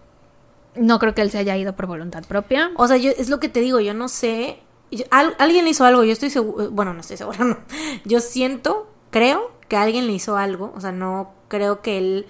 No 0.76 0.98
creo 0.98 1.14
que 1.14 1.22
él 1.22 1.30
se 1.30 1.38
haya 1.38 1.56
ido 1.56 1.74
por 1.74 1.86
voluntad 1.86 2.24
propia. 2.24 2.70
O 2.76 2.86
sea, 2.88 2.96
yo, 2.96 3.10
es 3.10 3.28
lo 3.28 3.40
que 3.40 3.48
te 3.48 3.60
digo, 3.60 3.80
yo 3.80 3.94
no 3.94 4.08
sé. 4.08 4.60
yo- 4.90 5.04
al- 5.10 5.34
alguien 5.38 5.64
le 5.64 5.70
hizo 5.72 5.84
algo, 5.84 6.04
yo 6.04 6.12
estoy 6.12 6.30
seguro. 6.30 6.70
Bueno, 6.70 6.94
no 6.94 7.00
estoy 7.00 7.16
segura, 7.16 7.38
no. 7.44 7.58
Yo 8.04 8.20
siento, 8.20 8.88
creo 9.10 9.50
que 9.68 9.76
alguien 9.76 10.06
le 10.06 10.12
hizo 10.12 10.36
algo. 10.36 10.72
O 10.76 10.80
sea, 10.80 10.92
no 10.92 11.32
creo 11.48 11.82
que 11.82 11.98
él 11.98 12.26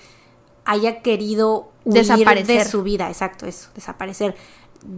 haya 0.64 1.02
querido 1.02 1.70
huir 1.84 1.94
Desaparecer. 2.00 2.64
de 2.64 2.64
su 2.70 2.82
vida. 2.82 3.08
Exacto, 3.08 3.46
eso, 3.46 3.68
desaparecer. 3.74 4.34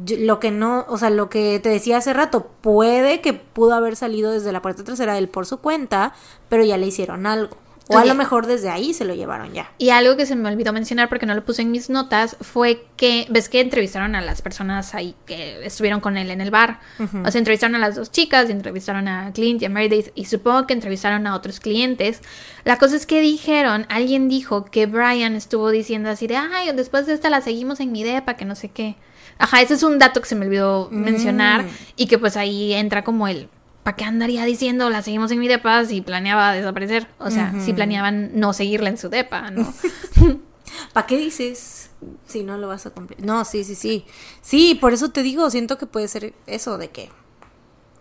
Yo- 0.04 0.16
lo 0.18 0.40
que 0.40 0.50
no, 0.50 0.84
o 0.88 0.98
sea, 0.98 1.10
lo 1.10 1.28
que 1.28 1.60
te 1.60 1.68
decía 1.68 1.98
hace 1.98 2.12
rato, 2.12 2.50
puede 2.60 3.20
que 3.20 3.32
pudo 3.34 3.74
haber 3.74 3.94
salido 3.96 4.32
desde 4.32 4.50
la 4.52 4.60
puerta 4.62 4.82
trasera 4.84 5.12
de 5.12 5.20
él 5.20 5.28
por 5.28 5.46
su 5.46 5.58
cuenta, 5.58 6.12
pero 6.48 6.64
ya 6.64 6.76
le 6.76 6.86
hicieron 6.86 7.26
algo. 7.26 7.56
O 7.88 7.98
a 7.98 8.04
lo 8.04 8.14
mejor 8.14 8.46
desde 8.46 8.68
ahí 8.68 8.92
se 8.92 9.04
lo 9.04 9.14
llevaron 9.14 9.52
ya. 9.52 9.70
Y 9.78 9.90
algo 9.90 10.16
que 10.16 10.26
se 10.26 10.34
me 10.34 10.48
olvidó 10.48 10.72
mencionar 10.72 11.08
porque 11.08 11.24
no 11.24 11.34
lo 11.34 11.44
puse 11.44 11.62
en 11.62 11.70
mis 11.70 11.88
notas 11.88 12.36
fue 12.40 12.84
que, 12.96 13.26
ves 13.30 13.48
que 13.48 13.60
entrevistaron 13.60 14.16
a 14.16 14.20
las 14.20 14.42
personas 14.42 14.94
ahí 14.94 15.14
que 15.24 15.64
estuvieron 15.64 16.00
con 16.00 16.16
él 16.16 16.30
en 16.30 16.40
el 16.40 16.50
bar. 16.50 16.80
O 17.24 17.30
sea, 17.30 17.38
entrevistaron 17.38 17.76
a 17.76 17.78
las 17.78 17.94
dos 17.94 18.10
chicas, 18.10 18.48
y 18.48 18.52
entrevistaron 18.52 19.06
a 19.06 19.32
Clint 19.32 19.62
y 19.62 19.66
a 19.66 19.68
Meredith 19.68 20.08
y 20.14 20.24
supongo 20.24 20.66
que 20.66 20.74
entrevistaron 20.74 21.26
a 21.26 21.36
otros 21.36 21.60
clientes. 21.60 22.22
La 22.64 22.78
cosa 22.78 22.96
es 22.96 23.06
que 23.06 23.20
dijeron, 23.20 23.86
alguien 23.88 24.28
dijo 24.28 24.64
que 24.64 24.86
Brian 24.86 25.36
estuvo 25.36 25.70
diciendo 25.70 26.10
así 26.10 26.26
de, 26.26 26.36
ay, 26.36 26.72
después 26.74 27.06
de 27.06 27.14
esta 27.14 27.30
la 27.30 27.40
seguimos 27.40 27.78
en 27.78 27.92
mi 27.92 28.02
depa, 28.02 28.34
que 28.34 28.44
no 28.44 28.56
sé 28.56 28.68
qué. 28.68 28.96
Ajá, 29.38 29.60
ese 29.60 29.74
es 29.74 29.82
un 29.82 29.98
dato 29.98 30.20
que 30.20 30.26
se 30.26 30.34
me 30.34 30.46
olvidó 30.46 30.88
mencionar 30.90 31.64
y 31.94 32.06
que 32.06 32.18
pues 32.18 32.36
ahí 32.36 32.72
entra 32.72 33.04
como 33.04 33.28
el... 33.28 33.48
¿Para 33.86 33.96
qué 33.96 34.04
andaría 34.04 34.44
diciendo 34.44 34.90
la 34.90 35.00
seguimos 35.00 35.30
en 35.30 35.38
mi 35.38 35.46
depa 35.46 35.84
si 35.84 36.00
planeaba 36.00 36.52
desaparecer? 36.52 37.06
O 37.20 37.30
sea, 37.30 37.54
si 37.60 37.72
planeaban 37.72 38.32
no 38.34 38.52
seguirla 38.52 38.88
en 38.88 38.98
su 38.98 39.08
depa, 39.08 39.52
¿no? 39.52 39.72
¿Para 40.92 41.06
qué 41.06 41.16
dices 41.16 41.90
si 42.26 42.42
no 42.42 42.58
lo 42.58 42.66
vas 42.66 42.84
a 42.86 42.90
cumplir? 42.90 43.24
No, 43.24 43.44
sí, 43.44 43.62
sí, 43.62 43.76
sí. 43.76 44.04
Sí, 44.42 44.74
por 44.74 44.92
eso 44.92 45.12
te 45.12 45.22
digo, 45.22 45.48
siento 45.50 45.78
que 45.78 45.86
puede 45.86 46.08
ser 46.08 46.34
eso 46.48 46.78
de 46.78 46.90
que 46.90 47.10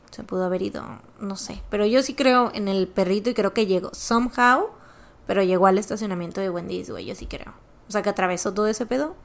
se 0.10 0.24
pudo 0.24 0.46
haber 0.46 0.64
ido, 0.64 0.84
no 1.20 1.36
sé. 1.36 1.62
Pero 1.70 1.86
yo 1.86 2.02
sí 2.02 2.16
creo 2.16 2.50
en 2.56 2.68
el 2.68 2.88
perrito 2.88 3.30
y 3.30 3.36
creo 3.36 3.54
que 3.54 3.68
llegó 3.68 3.94
somehow, 3.94 4.72
pero 5.28 5.44
llegó 5.44 5.68
al 5.68 5.78
estacionamiento 5.78 6.42
de 6.42 6.50
Wendy's, 6.50 6.90
güey, 6.90 7.06
yo 7.06 7.14
sí 7.14 7.28
creo. 7.28 7.54
O 7.88 7.92
sea, 7.92 8.02
que 8.02 8.10
atravesó 8.10 8.56
todo 8.56 8.66
ese 8.66 8.88
pedo. 8.88 9.16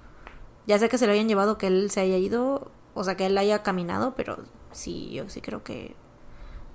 Ya 0.66 0.78
sea 0.78 0.90
que 0.90 0.98
se 0.98 1.06
lo 1.06 1.14
hayan 1.14 1.26
llevado, 1.26 1.56
que 1.56 1.68
él 1.68 1.90
se 1.90 2.00
haya 2.00 2.18
ido, 2.18 2.70
o 2.92 3.02
sea, 3.02 3.16
que 3.16 3.24
él 3.24 3.38
haya 3.38 3.62
caminado, 3.62 4.14
pero 4.14 4.44
sí, 4.72 5.10
yo 5.14 5.26
sí 5.30 5.40
creo 5.40 5.64
que 5.64 5.96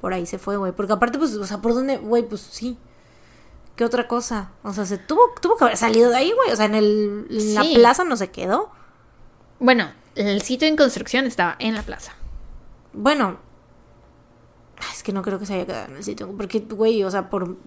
por 0.06 0.14
ahí 0.14 0.28
se 0.28 0.38
fue, 0.38 0.56
güey. 0.56 0.72
Porque 0.72 0.94
aparte, 0.94 1.18
pues, 1.18 1.34
o 1.34 1.48
sea, 1.48 1.64
¿por 1.64 1.74
dónde, 1.74 1.98
güey? 1.98 2.22
Pues 2.22 2.40
sí. 2.40 2.78
¿Qué 3.76 3.84
otra 3.84 4.08
cosa? 4.08 4.52
O 4.62 4.72
sea, 4.72 4.86
se 4.86 5.00
tuvo, 5.00 5.34
tuvo 5.42 5.58
que 5.58 5.64
haber 5.64 5.78
salido 5.78 6.12
de 6.12 6.18
ahí, 6.18 6.32
güey. 6.32 6.52
O 6.52 6.56
sea, 6.56 6.68
en, 6.68 6.76
el, 6.76 7.26
en 7.28 7.56
la 7.56 7.64
plaza 7.74 8.04
no 8.04 8.16
se 8.16 8.30
quedó. 8.30 8.70
Bueno, 9.58 9.90
el 10.14 10.44
sitio 10.44 10.68
en 10.68 10.76
construcción 10.76 11.26
estaba 11.26 11.56
en 11.58 11.74
la 11.74 11.82
plaza. 11.82 12.14
Bueno. 12.94 13.40
ay, 14.78 14.90
Es 14.94 15.02
que 15.02 15.12
no 15.12 15.24
creo 15.24 15.40
que 15.40 15.48
se 15.48 15.56
haya 15.56 15.66
quedado 15.66 15.88
en 15.88 15.96
el 15.96 16.04
sitio. 16.04 16.32
Porque, 16.38 16.60
güey, 16.60 17.04
o 17.04 17.10
sea, 17.10 17.32
por 17.32 17.58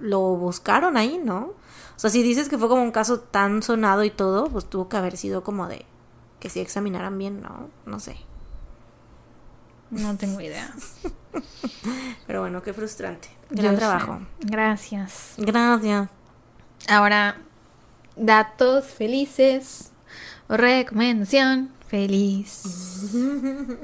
lo 0.00 0.20
buscaron 0.34 0.96
ahí, 0.96 1.20
¿no? 1.22 1.52
O 1.94 1.98
sea, 2.00 2.10
si 2.10 2.24
dices 2.24 2.48
que 2.48 2.58
fue 2.58 2.68
como 2.68 2.82
un 2.82 2.90
caso 2.90 3.20
tan 3.20 3.62
sonado 3.62 4.02
y 4.02 4.10
todo, 4.10 4.48
pues 4.48 4.64
tuvo 4.64 4.88
que 4.88 4.96
haber 4.96 5.16
sido 5.16 5.44
como 5.44 5.68
de 5.68 5.86
que 6.40 6.50
sí 6.50 6.58
examinaran 6.58 7.16
bien, 7.16 7.40
¿no? 7.40 7.70
No 7.86 8.00
sé. 8.00 8.16
No 9.94 10.16
tengo 10.16 10.40
idea. 10.40 10.72
Pero 12.26 12.40
bueno, 12.40 12.62
qué 12.62 12.72
frustrante. 12.72 13.28
Gran 13.50 13.72
Yo 13.74 13.78
trabajo. 13.78 14.18
sé. 14.18 14.24
Gracias. 14.46 15.34
Gracias. 15.36 16.08
Ahora, 16.88 17.36
datos 18.16 18.86
felices 18.86 19.90
o 20.48 20.56
recomendación 20.56 21.70
feliz. 21.88 23.10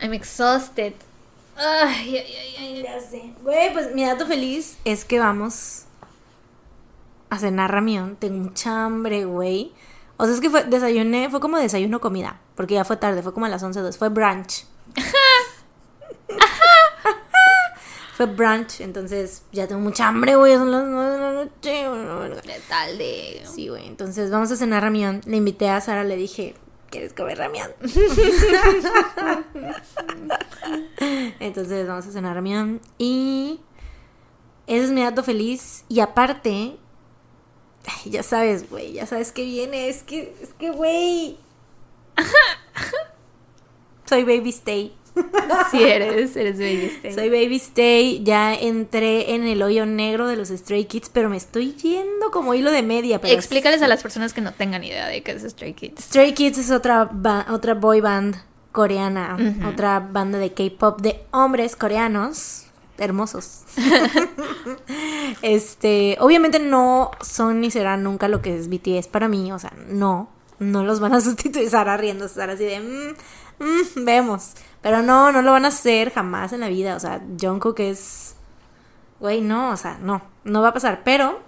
I'm 0.00 0.12
exhausted. 0.14 0.94
Ay, 1.56 2.16
ay, 2.18 2.34
ay, 2.34 2.56
ay. 2.58 2.82
Ya 2.82 3.00
sé. 3.00 3.32
Güey, 3.42 3.72
pues 3.72 3.94
mi 3.94 4.04
dato 4.04 4.26
feliz 4.26 4.78
es 4.84 5.04
que 5.04 5.18
vamos 5.18 5.84
a 7.30 7.38
cenar 7.38 7.72
ramión. 7.72 8.16
Tengo 8.16 8.44
mucha 8.44 8.84
hambre, 8.84 9.24
güey. 9.24 9.72
O 10.18 10.24
sea, 10.24 10.34
es 10.34 10.40
que 10.40 10.50
fue, 10.50 10.64
desayuné, 10.64 11.30
fue 11.30 11.40
como 11.40 11.58
desayuno 11.58 12.00
comida. 12.00 12.40
Porque 12.56 12.74
ya 12.74 12.84
fue 12.84 12.96
tarde, 12.96 13.22
fue 13.22 13.32
como 13.32 13.46
a 13.46 13.48
las 13.48 13.62
11 13.62 13.80
dos, 13.80 13.96
Fue 13.96 14.08
brunch. 14.08 14.64
fue 18.16 18.26
brunch, 18.26 18.80
entonces 18.80 19.44
ya 19.52 19.68
tengo 19.68 19.80
mucha 19.80 20.08
hambre, 20.08 20.34
güey. 20.34 20.54
Son 20.54 20.72
las 20.72 20.84
9 20.84 21.10
de 21.12 21.18
la 21.18 21.32
noche. 21.32 21.86
¿Qué 22.42 22.60
tal 22.68 22.98
de...? 22.98 23.44
Sí, 23.46 23.68
güey. 23.68 23.86
Entonces 23.86 24.32
vamos 24.32 24.50
a 24.50 24.56
cenar 24.56 24.82
ramión. 24.82 25.20
Le 25.24 25.36
invité 25.36 25.70
a 25.70 25.80
Sara, 25.80 26.02
le 26.02 26.16
dije, 26.16 26.56
¿quieres 26.90 27.12
comer 27.12 27.38
ramión? 27.38 27.70
Entonces 31.38 31.86
vamos 31.86 32.08
a 32.08 32.10
cenar 32.10 32.34
ramión. 32.34 32.80
Y 32.98 33.60
ese 34.66 34.86
es 34.86 34.90
mi 34.90 35.02
dato 35.02 35.22
feliz. 35.22 35.84
Y 35.88 36.00
aparte, 36.00 36.76
ay, 37.88 38.10
ya 38.10 38.22
sabes, 38.22 38.68
güey, 38.70 38.92
ya 38.92 39.06
sabes 39.06 39.32
que 39.32 39.44
viene. 39.44 39.88
Es 39.88 40.02
que, 40.02 40.34
es 40.42 40.50
que, 40.58 40.70
güey. 40.70 41.38
Soy 44.08 44.24
Baby 44.24 44.50
Stay. 44.50 44.94
Si 45.72 45.82
eres, 45.82 46.36
eres 46.36 46.58
baby 46.58 46.92
stay. 46.94 47.12
Soy 47.12 47.28
Baby 47.28 47.56
Stay. 47.56 48.22
Ya 48.22 48.54
entré 48.54 49.34
en 49.34 49.44
el 49.48 49.60
hoyo 49.64 49.84
negro 49.84 50.28
de 50.28 50.36
los 50.36 50.48
Stray 50.50 50.84
Kids, 50.84 51.08
pero 51.12 51.28
me 51.28 51.36
estoy 51.36 51.72
yendo 51.72 52.30
como 52.30 52.54
hilo 52.54 52.70
de 52.70 52.82
media. 52.84 53.20
Pero 53.20 53.34
Explícales 53.34 53.82
a 53.82 53.88
las 53.88 54.00
personas 54.00 54.32
que 54.32 54.40
no 54.40 54.52
tengan 54.52 54.84
idea 54.84 55.08
de 55.08 55.24
qué 55.24 55.32
es 55.32 55.42
Stray 55.42 55.74
Kids. 55.74 56.04
Stray 56.04 56.34
Kids 56.34 56.58
es 56.58 56.70
otra, 56.70 57.08
ba- 57.10 57.46
otra 57.50 57.74
boy 57.74 58.00
band 58.00 58.36
coreana, 58.70 59.36
otra 59.68 59.98
banda 59.98 60.38
de 60.38 60.52
K-pop 60.52 61.00
de 61.00 61.20
hombres 61.32 61.74
coreanos. 61.74 62.66
Hermosos. 62.98 63.62
este, 65.42 66.16
obviamente 66.20 66.58
no 66.58 67.10
son 67.20 67.60
ni 67.60 67.70
serán 67.70 68.02
nunca 68.02 68.28
lo 68.28 68.42
que 68.42 68.56
es 68.56 68.68
BTS 68.68 69.08
para 69.08 69.28
mí, 69.28 69.50
o 69.52 69.58
sea, 69.58 69.72
no, 69.88 70.28
no 70.58 70.84
los 70.84 71.00
van 71.00 71.14
a 71.14 71.20
sustituir 71.22 71.70
Sara 71.70 71.96
riendo, 71.96 72.28
Sara 72.28 72.54
así 72.54 72.64
de, 72.64 72.80
mm, 72.80 73.64
mm, 73.64 74.04
vemos, 74.04 74.52
pero 74.82 75.02
no, 75.02 75.32
no 75.32 75.42
lo 75.42 75.52
van 75.52 75.64
a 75.64 75.68
hacer 75.68 76.12
jamás 76.12 76.52
en 76.52 76.60
la 76.60 76.68
vida, 76.68 76.96
o 76.96 77.00
sea, 77.00 77.22
Jungkook 77.40 77.80
es, 77.80 78.34
güey, 79.20 79.40
no, 79.40 79.70
o 79.70 79.76
sea, 79.76 79.98
no, 80.00 80.22
no 80.44 80.62
va 80.62 80.68
a 80.68 80.74
pasar, 80.74 81.02
pero 81.04 81.40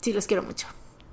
sí 0.00 0.12
los 0.12 0.26
quiero 0.26 0.42
mucho. 0.42 0.66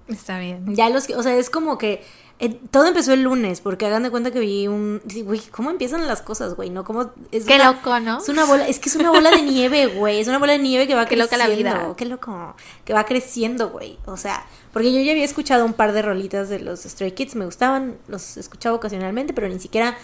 Está 0.07 0.38
bien. 0.38 0.76
Ya 0.76 0.89
los, 0.89 1.10
o 1.10 1.23
sea, 1.23 1.35
es 1.38 1.49
como 1.49 1.77
que 1.77 2.03
eh, 2.39 2.60
todo 2.72 2.88
empezó 2.88 3.14
el 3.14 3.23
lunes, 3.23 3.61
porque 3.61 3.85
hagan 3.85 4.03
de 4.03 4.10
cuenta 4.11 4.31
que 4.31 4.39
vi 4.39 4.68
un. 4.68 5.01
Güey, 5.23 5.39
¿cómo 5.51 5.69
empiezan 5.69 6.05
las 6.07 6.22
cosas, 6.22 6.55
güey? 6.55 6.69
¿No? 6.69 6.84
Como, 6.84 7.11
es 7.31 7.45
Qué 7.45 7.55
una- 7.55 7.72
loco, 7.73 7.99
¿no? 7.99 8.18
Es 8.18 8.27
una 8.30 8.43
bola, 8.45 8.68
es 8.68 8.80
que 8.80 8.89
es 8.89 8.95
una 8.95 9.11
bola 9.11 9.31
de 9.31 9.41
nieve, 9.43 9.88
güey. 9.88 10.19
Es 10.19 10.27
una 10.27 10.39
bola 10.39 10.53
de 10.53 10.60
nieve 10.60 10.88
que 10.88 10.95
va 10.95 11.05
Qué 11.05 11.15
creciendo. 11.15 11.26
loca 11.26 11.38
la 11.38 11.55
vida. 11.55 11.93
Qué 11.95 12.05
loco. 12.05 12.55
Que 12.85 12.93
va 12.93 13.05
creciendo, 13.05 13.69
güey. 13.69 13.97
O 14.05 14.18
sea, 14.18 14.45
porque 14.73 14.91
yo 14.91 14.99
ya 15.01 15.11
había 15.11 15.23
escuchado 15.23 15.64
un 15.65 15.73
par 15.73 15.93
de 15.93 16.01
rolitas 16.01 16.49
de 16.49 16.60
los 16.60 16.81
Stray 16.81 17.11
Kids, 17.14 17.35
me 17.35 17.45
gustaban, 17.45 17.97
los 18.07 18.35
escuchaba 18.38 18.76
ocasionalmente, 18.76 19.34
pero 19.34 19.47
ni 19.47 19.60
siquiera 19.60 19.95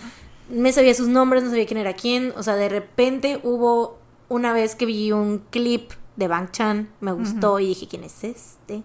me 0.50 0.72
sabía 0.72 0.94
sus 0.94 1.08
nombres, 1.08 1.44
no 1.44 1.50
sabía 1.50 1.66
quién 1.66 1.80
era 1.80 1.94
quién. 1.94 2.34
O 2.38 2.44
sea, 2.44 2.56
de 2.56 2.70
repente 2.70 3.40
hubo 3.44 3.98
una 4.30 4.54
vez 4.54 4.76
que 4.76 4.86
vi 4.86 5.12
un 5.12 5.40
clip 5.50 5.92
de 6.16 6.28
Bang 6.28 6.52
Chan, 6.52 6.90
me 7.02 7.12
gustó 7.12 7.60
y 7.60 7.68
dije, 7.68 7.88
¿quién 7.90 8.04
es 8.04 8.24
este? 8.24 8.84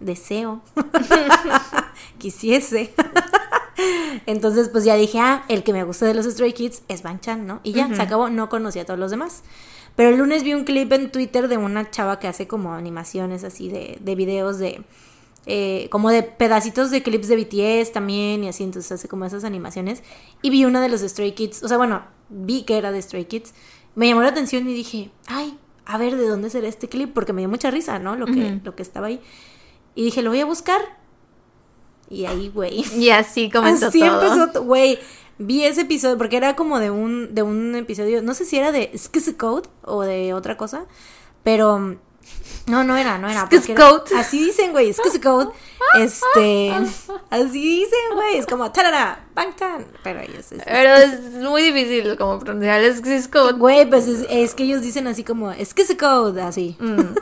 Deseo. 0.00 0.60
Quisiese. 2.18 2.92
Entonces, 4.26 4.68
pues 4.68 4.84
ya 4.84 4.96
dije, 4.96 5.18
ah, 5.20 5.44
el 5.48 5.62
que 5.62 5.72
me 5.72 5.84
gusta 5.84 6.06
de 6.06 6.14
los 6.14 6.26
Stray 6.26 6.52
Kids 6.52 6.82
es 6.88 7.02
Bang 7.02 7.20
Chan, 7.20 7.46
¿no? 7.46 7.60
Y 7.62 7.72
ya, 7.72 7.92
se 7.94 8.02
acabó, 8.02 8.28
no 8.28 8.48
conocía 8.48 8.82
a 8.82 8.84
todos 8.84 8.98
los 8.98 9.10
demás. 9.10 9.42
Pero 9.96 10.10
el 10.10 10.16
lunes 10.18 10.42
vi 10.42 10.54
un 10.54 10.64
clip 10.64 10.92
en 10.92 11.10
Twitter 11.10 11.48
de 11.48 11.56
una 11.56 11.90
chava 11.90 12.18
que 12.18 12.28
hace 12.28 12.46
como 12.46 12.74
animaciones 12.74 13.44
así 13.44 13.68
de, 13.68 13.98
de 14.00 14.14
videos 14.14 14.58
de... 14.58 14.82
eh, 15.46 15.88
como 15.90 16.10
de 16.10 16.22
pedacitos 16.22 16.90
de 16.90 17.02
clips 17.02 17.28
de 17.28 17.36
BTS 17.36 17.92
también 17.92 18.44
y 18.44 18.48
así, 18.48 18.64
entonces 18.64 18.92
hace 18.92 19.08
como 19.08 19.24
esas 19.24 19.44
animaciones. 19.44 20.02
Y 20.42 20.50
vi 20.50 20.64
una 20.64 20.80
de 20.80 20.88
los 20.88 21.00
Stray 21.00 21.32
Kids, 21.32 21.62
o 21.62 21.68
sea, 21.68 21.78
bueno, 21.78 22.02
vi 22.28 22.62
que 22.64 22.78
era 22.78 22.92
de 22.92 23.00
Stray 23.00 23.24
Kids. 23.24 23.54
Me 23.94 24.08
llamó 24.08 24.22
la 24.22 24.28
atención 24.28 24.68
y 24.68 24.74
dije, 24.74 25.10
ay, 25.26 25.56
a 25.84 25.98
ver, 25.98 26.16
¿de 26.16 26.28
dónde 26.28 26.50
será 26.50 26.68
este 26.68 26.88
clip? 26.88 27.12
Porque 27.14 27.32
me 27.32 27.40
dio 27.40 27.48
mucha 27.48 27.70
risa, 27.70 27.98
¿no? 27.98 28.14
Lo 28.14 28.26
que, 28.26 28.60
lo 28.62 28.76
que 28.76 28.82
estaba 28.82 29.06
ahí. 29.06 29.20
Y 29.94 30.04
dije, 30.04 30.22
lo 30.22 30.30
voy 30.30 30.40
a 30.40 30.44
buscar. 30.44 30.97
Y 32.10 32.24
ahí, 32.26 32.50
güey. 32.54 32.84
Y 32.96 33.10
así 33.10 33.50
comenzó 33.50 33.86
Así 33.88 34.00
todo. 34.00 34.22
empezó, 34.44 34.62
güey. 34.64 34.98
Vi 35.38 35.64
ese 35.64 35.82
episodio 35.82 36.18
porque 36.18 36.36
era 36.36 36.56
como 36.56 36.80
de 36.80 36.90
un 36.90 37.34
de 37.34 37.42
un 37.42 37.74
episodio, 37.76 38.22
no 38.22 38.34
sé 38.34 38.44
si 38.44 38.56
era 38.58 38.72
de 38.72 38.90
Skiz 38.98 39.34
Code 39.38 39.68
o 39.84 40.02
de 40.02 40.34
otra 40.34 40.56
cosa, 40.56 40.86
pero 41.44 41.78
mm, 41.78 41.96
no, 42.66 42.82
no 42.82 42.96
era, 42.96 43.18
no 43.18 43.28
era. 43.28 43.46
Skiz 43.46 43.68
era- 43.68 43.88
Code. 43.88 44.16
Así 44.16 44.44
dicen, 44.46 44.72
güey, 44.72 44.92
Skiz 44.92 45.20
Code. 45.22 45.50
Este, 46.00 46.72
así 47.30 47.52
dicen, 47.80 47.98
güey, 48.14 48.36
es 48.38 48.46
como 48.46 48.72
tarara, 48.72 49.26
bang 49.34 49.54
tan, 49.54 49.86
pero 50.02 50.20
ellos 50.20 50.50
es, 50.50 50.62
Pero 50.64 50.94
es 50.94 51.20
muy 51.34 51.62
difícil 51.62 52.16
como 52.16 52.40
pronunciar 52.40 52.80
el 52.82 52.96
Cisco. 52.96 53.54
Güey, 53.56 53.88
pues 53.88 54.08
es, 54.08 54.26
es 54.28 54.54
que 54.56 54.64
ellos 54.64 54.82
dicen 54.82 55.06
así 55.06 55.22
como 55.22 55.52
Skiz 55.64 55.96
Code, 55.98 56.42
así. 56.42 56.76
Mm. 56.80 57.14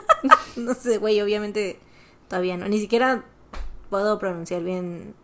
No 0.57 0.73
sé, 0.75 0.97
güey, 0.97 1.21
obviamente 1.21 1.79
todavía 2.29 2.57
no, 2.57 2.67
ni 2.67 2.81
siquiera 2.81 3.25
puedo 3.91 4.19
pronunciar 4.19 4.63
bien 4.63 5.15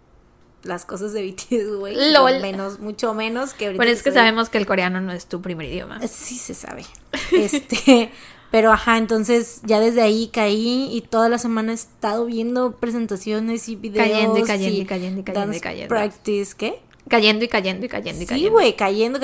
las 0.62 0.84
cosas 0.84 1.12
de 1.12 1.26
BTS, 1.26 1.76
güey. 1.78 1.94
Lol. 2.12 2.40
Menos, 2.40 2.78
mucho 2.80 3.14
menos 3.14 3.54
que 3.54 3.66
ahorita. 3.66 3.78
Bueno, 3.78 3.92
es 3.92 4.02
que 4.02 4.12
sabemos 4.12 4.48
que 4.48 4.58
el 4.58 4.66
coreano 4.66 5.00
no 5.00 5.12
es 5.12 5.26
tu 5.26 5.40
primer 5.40 5.66
idioma. 5.66 6.00
Sí 6.06 6.36
se 6.36 6.54
sabe. 6.54 6.84
Este, 7.32 8.10
pero 8.50 8.72
ajá, 8.72 8.98
entonces 8.98 9.60
ya 9.64 9.80
desde 9.80 10.02
ahí 10.02 10.28
caí 10.32 10.88
y 10.92 11.00
toda 11.02 11.28
la 11.28 11.38
semana 11.38 11.72
he 11.72 11.74
estado 11.74 12.26
viendo 12.26 12.72
presentaciones 12.76 13.68
y 13.68 13.76
videos. 13.76 14.08
Cayendo 14.08 14.38
y 14.38 14.42
cayendo 14.42 14.80
y 14.80 14.84
cayendo 14.84 15.20
y 15.20 15.24
cayendo 15.24 15.56
y 15.56 15.60
cayendo. 15.60 15.88
Practice, 15.88 16.54
¿qué? 16.56 16.80
Cayendo 17.08 17.44
y 17.44 17.48
cayendo 17.48 17.84
y 17.84 17.88
cayendo 17.88 18.22
y 18.22 18.26
Sí, 18.26 18.28
cayendo. 18.28 18.52
güey, 18.52 18.76
cayendo. 18.76 19.18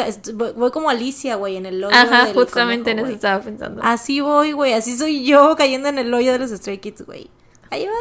Voy, 0.57 0.71
como 0.73 0.91
Alicia, 0.91 1.37
güey, 1.37 1.57
en 1.57 1.65
el 1.65 1.85
hoyo 1.85 1.95
Ajá, 1.95 2.25
del 2.27 2.35
justamente 2.35 2.91
en 2.91 2.99
eso 2.99 3.09
estaba 3.13 3.41
pensando. 3.41 3.81
Así 3.85 4.21
voy, 4.21 4.51
güey, 4.51 4.73
así 4.73 4.99
soy 4.99 5.25
yo 5.25 5.55
cayendo 5.57 5.89
en 5.89 5.99
el 5.99 6.13
hoyo 6.13 6.33
de 6.33 6.41
los 6.41 6.51
Stray 6.51 6.79
Kids, 6.79 7.03
güey. 7.07 7.31
Ayuda. 7.71 7.93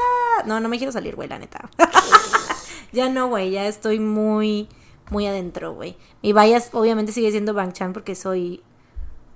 No, 0.45 0.59
no 0.59 0.69
me 0.69 0.77
quiero 0.77 0.91
salir, 0.91 1.15
güey, 1.15 1.27
la 1.27 1.39
neta. 1.39 1.69
ya 2.91 3.09
no, 3.09 3.27
güey, 3.27 3.51
ya 3.51 3.67
estoy 3.67 3.99
muy, 3.99 4.67
muy 5.09 5.27
adentro, 5.27 5.73
güey. 5.73 5.97
Mi 6.21 6.33
bias 6.33 6.69
obviamente 6.73 7.11
sigue 7.11 7.31
siendo 7.31 7.53
Bang 7.53 7.73
Chan 7.73 7.93
porque 7.93 8.15
soy 8.15 8.61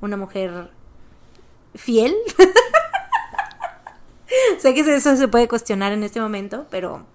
una 0.01 0.17
mujer 0.17 0.71
fiel. 1.75 2.15
sé 4.59 4.73
que 4.73 4.81
eso 4.81 5.15
se 5.15 5.27
puede 5.27 5.47
cuestionar 5.47 5.93
en 5.93 6.03
este 6.03 6.21
momento, 6.21 6.65
pero 6.69 7.05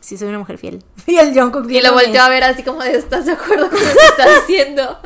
sí 0.00 0.16
soy 0.16 0.28
una 0.28 0.38
mujer 0.38 0.58
fiel. 0.58 0.82
Y 1.06 1.16
el 1.16 1.38
Jungkook 1.38 1.70
Y 1.70 1.82
lo 1.82 1.92
volteó 1.92 2.22
a 2.22 2.28
ver 2.28 2.44
así 2.44 2.62
como 2.62 2.82
de, 2.82 2.96
¿estás 2.96 3.26
de 3.26 3.32
acuerdo 3.32 3.68
con 3.68 3.78
lo 3.78 3.84
que 3.86 4.04
estás 4.04 4.42
haciendo? 4.42 4.98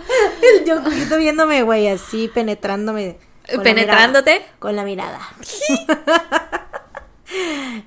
El 0.42 0.70
Jungkookito 0.70 1.16
viéndome, 1.16 1.62
güey, 1.62 1.88
así 1.88 2.28
penetrándome. 2.28 3.18
con 3.48 3.56
la 3.58 3.62
¿Penetrándote? 3.64 4.32
mirada. 4.34 4.52
Con 4.60 4.76
la 4.76 4.84
mirada. 4.84 6.67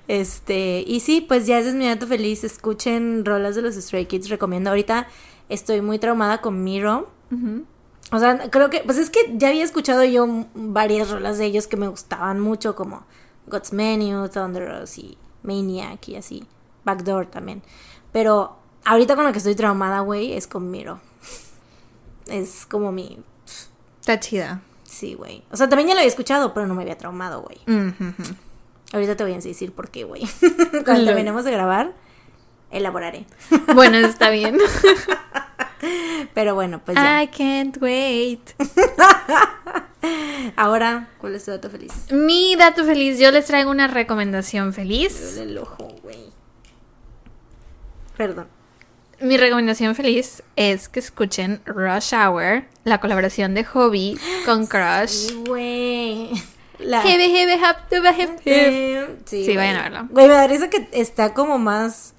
Este, 0.08 0.84
y 0.86 1.00
sí, 1.00 1.22
pues 1.22 1.48
ya 1.48 1.60
ese 1.60 1.70
es 1.70 1.76
mi 1.76 1.88
dato 1.88 2.08
feliz. 2.08 2.44
Escuchen 2.44 3.26
rolas 3.26 3.56
de 3.56 3.62
los 3.62 3.76
Stray 3.76 4.06
Kids, 4.06 4.30
recomiendo. 4.30 4.70
Ahorita 4.70 5.08
estoy 5.50 5.82
muy 5.82 6.00
traumada 6.00 6.42
con 6.42 6.64
Miro. 6.64 7.10
O 8.12 8.20
sea, 8.20 8.50
creo 8.50 8.70
que, 8.70 8.82
pues 8.82 8.98
es 8.98 9.10
que 9.10 9.34
ya 9.38 9.50
había 9.50 9.64
escuchado 9.64 10.04
yo 10.04 10.46
varias 10.54 11.10
rolas 11.10 11.38
de 11.38 11.46
ellos 11.46 11.68
que 11.68 11.78
me 11.78 11.88
gustaban 11.88 12.40
mucho, 12.40 12.76
como 12.76 13.06
God's 13.48 13.72
Menu, 13.72 14.28
Thunder 14.28 14.68
Rose 14.68 15.00
y 15.00 15.18
Maniac 15.44 16.08
y 16.10 16.16
así. 16.18 16.46
Backdoor 16.84 17.28
también. 17.28 17.62
Pero 18.12 18.58
ahorita 18.84 19.16
con 19.16 19.26
lo 19.26 19.32
que 19.32 19.38
estoy 19.38 19.56
traumada, 19.56 20.02
güey, 20.02 20.34
es 20.34 20.48
con 20.48 20.70
Miro. 20.70 21.00
Es 22.28 22.66
como 22.66 22.92
mi. 22.92 23.20
Está 24.00 24.20
chida. 24.20 24.62
Sí, 24.84 25.14
güey. 25.14 25.44
O 25.52 25.58
sea, 25.58 25.70
también 25.70 25.88
ya 25.88 25.94
lo 25.94 26.00
había 26.00 26.10
escuchado, 26.10 26.54
pero 26.54 26.68
no 26.68 26.76
me 26.76 26.82
había 26.82 26.98
traumado, 26.98 27.42
güey. 27.42 27.60
Ahorita 28.94 29.16
te 29.16 29.24
voy 29.24 29.34
a 29.34 29.38
decir 29.38 29.72
por 29.72 29.90
qué, 29.90 30.04
güey. 30.04 30.24
Cuando 30.86 31.06
terminemos 31.06 31.46
de 31.46 31.52
grabar, 31.52 31.94
elaboraré. 32.72 33.26
Bueno, 33.74 33.98
está 33.98 34.30
bien. 34.30 34.58
Pero 36.34 36.56
bueno, 36.56 36.82
pues 36.86 36.96
ya. 36.96 37.24
I 37.24 37.28
can't 37.28 37.78
wait. 37.82 38.42
Ahora, 40.56 41.10
¿cuál 41.18 41.36
es 41.36 41.46
tu 41.46 41.52
dato 41.52 41.70
feliz? 41.70 41.92
Mi 42.12 42.56
dato 42.56 42.84
feliz, 42.86 43.20
yo 43.20 43.32
les 43.32 43.46
traigo 43.46 43.72
una 43.72 43.88
recomendación 43.88 44.74
feliz. 44.74 45.38
El 45.38 45.58
ojo, 45.58 45.88
güey. 46.04 46.32
Perdón. 48.18 48.48
Mi 49.20 49.38
recomendación 49.38 49.96
feliz 49.96 50.44
es 50.56 50.90
que 50.90 51.00
escuchen 51.00 51.62
Rush 51.66 52.14
Hour, 52.14 52.66
la 52.84 53.00
colaboración 53.00 53.54
de 53.54 53.64
Hobby 53.64 54.20
con 54.46 54.66
Crush. 54.68 55.10
Sí, 55.10 55.44
güey. 55.48 56.32
La... 56.84 57.02
Tuba, 57.90 58.10
hep, 58.12 58.40
hep. 58.46 59.20
Sí, 59.26 59.46
Sí, 59.46 59.56
vayan 59.58 59.76
a 59.78 59.82
verlo. 59.84 60.08
Güey, 60.12 60.28
me 60.28 60.34
da 60.34 60.48
risa 60.48 60.70
que 60.70 60.88
está 60.92 61.34
como 61.34 61.58
más. 61.60 62.14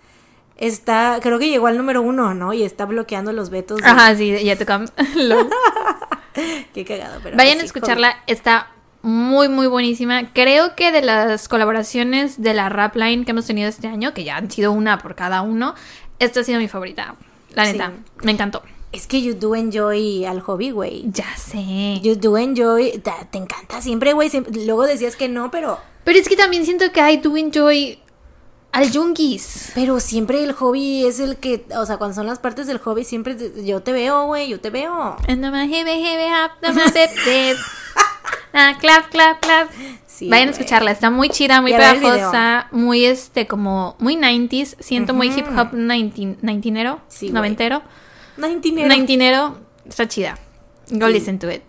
Está, 0.57 1.19
creo 1.23 1.39
que 1.39 1.49
llegó 1.49 1.67
al 1.67 1.77
número 1.77 2.03
uno, 2.03 2.35
¿no? 2.35 2.53
Y 2.53 2.63
está 2.63 2.85
bloqueando 2.85 3.33
los 3.33 3.51
vetos. 3.51 3.79
de- 3.81 3.89
Ajá, 3.89 4.15
sí, 4.15 4.31
ya. 4.45 4.57
Lol. 5.17 5.49
Qué 6.75 6.85
cagado, 6.85 7.21
pero. 7.23 7.37
Vayan 7.37 7.61
a 7.61 7.63
escucharla, 7.65 8.17
está 8.27 8.69
muy, 9.03 9.49
muy 9.49 9.67
buenísima. 9.67 10.33
Creo 10.33 10.75
que 10.77 10.93
de 10.93 11.03
las 11.03 11.49
colaboraciones 11.49 12.41
de 12.41 12.55
la 12.55 12.69
rap 12.69 12.95
line 12.97 13.25
que 13.25 13.33
hemos 13.33 13.47
tenido 13.47 13.69
este 13.69 13.89
año, 13.89 14.15
que 14.15 14.25
ya 14.25 14.37
han 14.37 14.51
sido 14.51 14.73
una 14.73 14.99
por 14.99 15.15
cada 15.17 15.43
uno, 15.43 15.75
esta 16.19 16.41
ha 16.41 16.45
sido 16.45 16.61
mi 16.61 16.69
favorita. 16.69 17.17
La 17.55 17.67
Sí. 17.67 17.73
neta, 17.73 17.93
me 18.23 18.33
encantó. 18.33 18.63
Es 18.93 19.07
que 19.07 19.23
you 19.23 19.35
do 19.35 19.55
enjoy 19.55 20.25
al 20.27 20.41
hobby, 20.43 20.71
güey. 20.71 21.05
Ya 21.11 21.35
sé. 21.37 21.99
You 22.03 22.15
do 22.15 22.37
enjoy. 22.37 22.99
Te, 22.99 23.11
te 23.31 23.39
encanta 23.39 23.81
siempre, 23.81 24.13
güey. 24.13 24.31
Luego 24.67 24.85
decías 24.85 25.17
que 25.17 25.29
no, 25.29 25.51
pero. 25.51 25.79
Pero 26.05 26.19
es 26.19 26.29
que 26.29 26.37
también 26.37 26.65
siento 26.65 26.91
que 26.93 27.01
I 27.11 27.17
do 27.17 27.37
enjoy 27.37 27.99
al 28.73 28.93
Jungis. 28.93 29.73
Pero 29.75 29.99
siempre 30.01 30.43
el 30.45 30.53
hobby 30.53 31.07
es 31.07 31.21
el 31.21 31.37
que. 31.39 31.65
O 31.77 31.87
sea, 31.87 31.97
cuando 31.97 32.15
son 32.15 32.27
las 32.27 32.39
partes 32.39 32.67
del 32.67 32.79
hobby, 32.79 33.05
siempre. 33.05 33.35
te- 33.35 33.65
yo 33.65 33.81
te 33.83 33.93
veo, 33.93 34.27
güey. 34.27 34.49
Yo 34.49 34.61
te 34.61 34.69
veo. 34.71 35.17
Ah, 38.55 38.77
clap, 38.79 39.09
clap, 39.09 39.41
clap. 39.41 39.71
Sí, 40.07 40.29
Vayan 40.29 40.49
a 40.49 40.51
escucharla, 40.51 40.91
está 40.91 41.09
muy 41.11 41.31
chida, 41.31 41.63
muy 41.63 41.73
pegajosa, 41.73 42.69
muy 42.71 43.07
este, 43.07 43.47
como, 43.47 43.97
muy 43.99 44.17
90s, 44.17 44.77
siento 44.79 45.15
muy 45.15 45.29
hip 45.29 45.47
hop 45.57 45.69
90, 45.73 46.43
90ero, 46.43 46.99
Sí, 47.09 47.31
noventero. 47.31 47.81
Nineteen 48.37 48.75
Nineteenero, 48.89 49.59
está 49.89 50.09
chida. 50.09 50.39
Go 50.91 51.07
Sí. 51.07 51.13
listen 51.13 51.39
to 51.39 51.51
it. 51.51 51.63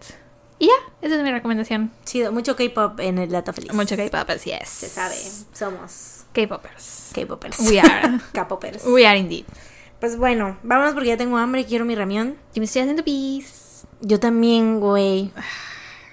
Y 0.59 0.67
ya, 0.67 0.73
esa 1.01 1.15
es 1.15 1.23
mi 1.23 1.31
recomendación. 1.31 1.91
Chido. 2.05 2.31
Mucho 2.31 2.55
K-pop 2.55 2.99
en 2.99 3.17
el 3.17 3.29
Dato 3.29 3.51
Feliz. 3.53 3.73
Mucho 3.73 3.97
K-pop, 3.97 4.29
así 4.29 4.51
es. 4.51 4.69
Se 4.69 4.87
sabe. 4.87 5.15
Somos 5.51 6.25
K-popers. 6.33 7.11
K-popers. 7.13 7.59
We 7.59 7.79
are. 7.79 8.19
K-popers. 8.33 8.85
We 8.85 9.05
are 9.05 9.17
indeed. 9.19 9.45
Pues 9.99 10.17
bueno, 10.17 10.57
vámonos 10.63 10.93
porque 10.93 11.09
ya 11.09 11.17
tengo 11.17 11.37
hambre 11.37 11.61
y 11.61 11.65
quiero 11.65 11.85
mi 11.85 11.95
ramión. 11.95 12.37
Yo 12.53 12.59
me 12.61 12.65
estoy 12.65 12.81
haciendo 12.83 13.03
pis. 13.03 13.83
Yo 14.01 14.19
también, 14.19 14.79
güey. 14.79 15.31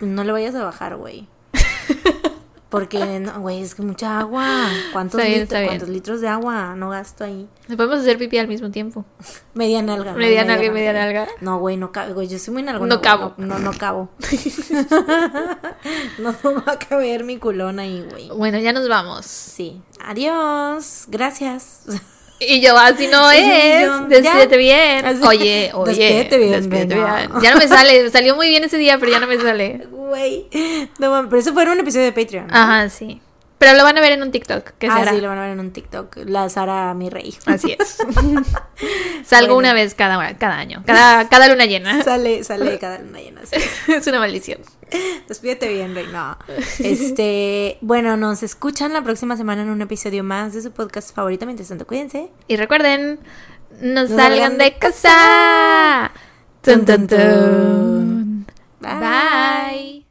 no 0.00 0.24
le 0.24 0.32
vayas 0.32 0.54
a 0.54 0.64
bajar, 0.64 0.96
güey. 0.96 1.28
Porque, 2.70 3.18
no, 3.18 3.40
güey, 3.40 3.62
es 3.62 3.74
que 3.74 3.82
mucha 3.82 4.20
agua. 4.20 4.68
¿Cuántos, 4.92 5.20
bien, 5.20 5.40
litros. 5.40 5.62
¿Cuántos 5.66 5.88
litros 5.88 6.20
de 6.20 6.28
agua 6.28 6.76
no 6.76 6.90
gasto 6.90 7.24
ahí? 7.24 7.48
Nos 7.66 7.76
podemos 7.76 7.98
hacer 7.98 8.16
pipí 8.16 8.38
al 8.38 8.46
mismo 8.46 8.70
tiempo. 8.70 9.04
Media 9.54 9.82
nalga. 9.82 10.14
Media 10.14 10.44
nalga 10.44 10.66
y 10.66 10.70
media 10.70 10.92
nalga. 10.92 11.26
No, 11.40 11.58
güey, 11.58 11.76
no. 11.76 11.90
Güey, 12.14 12.28
yo 12.28 12.38
soy 12.38 12.54
muy 12.54 12.62
nalgona. 12.62 12.94
No 12.94 13.02
cabo. 13.02 13.34
No, 13.38 13.46
no, 13.46 13.58
no 13.58 13.72
cabo. 13.72 14.08
no 16.18 16.32
va 16.66 16.72
a 16.72 16.78
caber 16.78 17.24
mi 17.24 17.38
culón 17.38 17.80
ahí, 17.80 18.06
güey. 18.08 18.28
Bueno, 18.28 18.58
ya 18.58 18.72
nos 18.72 18.88
vamos. 18.88 19.26
Sí. 19.26 19.82
Adiós. 20.04 21.06
Gracias. 21.08 21.82
Y 22.40 22.60
yo, 22.62 22.76
así 22.76 23.06
no 23.06 23.30
es. 23.30 24.08
Despídete 24.08 24.50
ya. 24.52 24.56
bien. 24.56 25.06
Así- 25.06 25.22
Oye, 25.22 25.70
oye. 25.74 25.92
Despídete 25.92 26.38
bien, 26.38 26.52
despídete 26.52 26.94
bien. 26.94 27.30
Ya 27.42 27.52
no 27.52 27.58
me 27.58 27.68
sale. 27.68 28.10
Salió 28.10 28.34
muy 28.34 28.48
bien 28.48 28.64
ese 28.64 28.78
día, 28.78 28.98
pero 28.98 29.12
ya 29.12 29.20
no 29.20 29.26
me 29.26 29.38
sale. 29.38 29.86
Güey. 29.90 30.48
No, 30.98 31.26
pero 31.28 31.38
eso 31.38 31.52
fue 31.52 31.64
en 31.64 31.68
un 31.68 31.80
episodio 31.80 32.06
de 32.06 32.12
Patreon. 32.12 32.46
¿no? 32.46 32.56
Ajá, 32.56 32.88
sí. 32.88 33.20
Pero 33.58 33.76
lo 33.76 33.84
van 33.84 33.98
a 33.98 34.00
ver 34.00 34.12
en 34.12 34.22
un 34.22 34.30
TikTok. 34.32 34.70
¿Qué 34.78 34.86
ah, 34.86 34.98
será? 35.00 35.12
sí, 35.12 35.20
lo 35.20 35.28
van 35.28 35.36
a 35.36 35.42
ver 35.42 35.50
en 35.50 35.60
un 35.60 35.70
TikTok. 35.70 36.16
La 36.24 36.48
Sara, 36.48 36.94
mi 36.94 37.10
rey. 37.10 37.36
Así 37.44 37.76
es. 37.78 37.98
Salgo 39.26 39.54
Bueno. 39.54 39.56
una 39.56 39.74
vez 39.74 39.94
cada, 39.94 40.38
cada 40.38 40.56
año. 40.56 40.82
Cada, 40.86 41.28
cada 41.28 41.46
luna 41.46 41.66
llena. 41.66 42.02
Sale, 42.02 42.42
sale 42.42 42.78
cada 42.78 43.00
luna 43.00 43.20
llena. 43.20 43.42
sí. 43.44 43.60
es 43.92 44.06
una 44.06 44.18
maldición. 44.18 44.60
Despídete 45.28 45.68
bien, 45.68 45.94
rey. 45.94 46.06
No. 46.12 46.36
Este, 46.78 47.78
bueno, 47.80 48.16
nos 48.16 48.42
escuchan 48.42 48.92
la 48.92 49.02
próxima 49.02 49.36
semana 49.36 49.62
en 49.62 49.70
un 49.70 49.82
episodio 49.82 50.24
más 50.24 50.54
de 50.54 50.62
su 50.62 50.72
podcast 50.72 51.14
favorito. 51.14 51.46
Mientras 51.46 51.68
tanto, 51.68 51.86
cuídense. 51.86 52.30
Y 52.48 52.56
recuerden, 52.56 53.20
no, 53.80 54.06
salgan 54.06 54.58
de 54.58 54.76
casa. 54.78 56.10
Tun, 56.62 56.84
tun, 56.84 57.06
Tun, 57.06 57.18
tun. 57.18 58.46
Bye. 58.80 60.09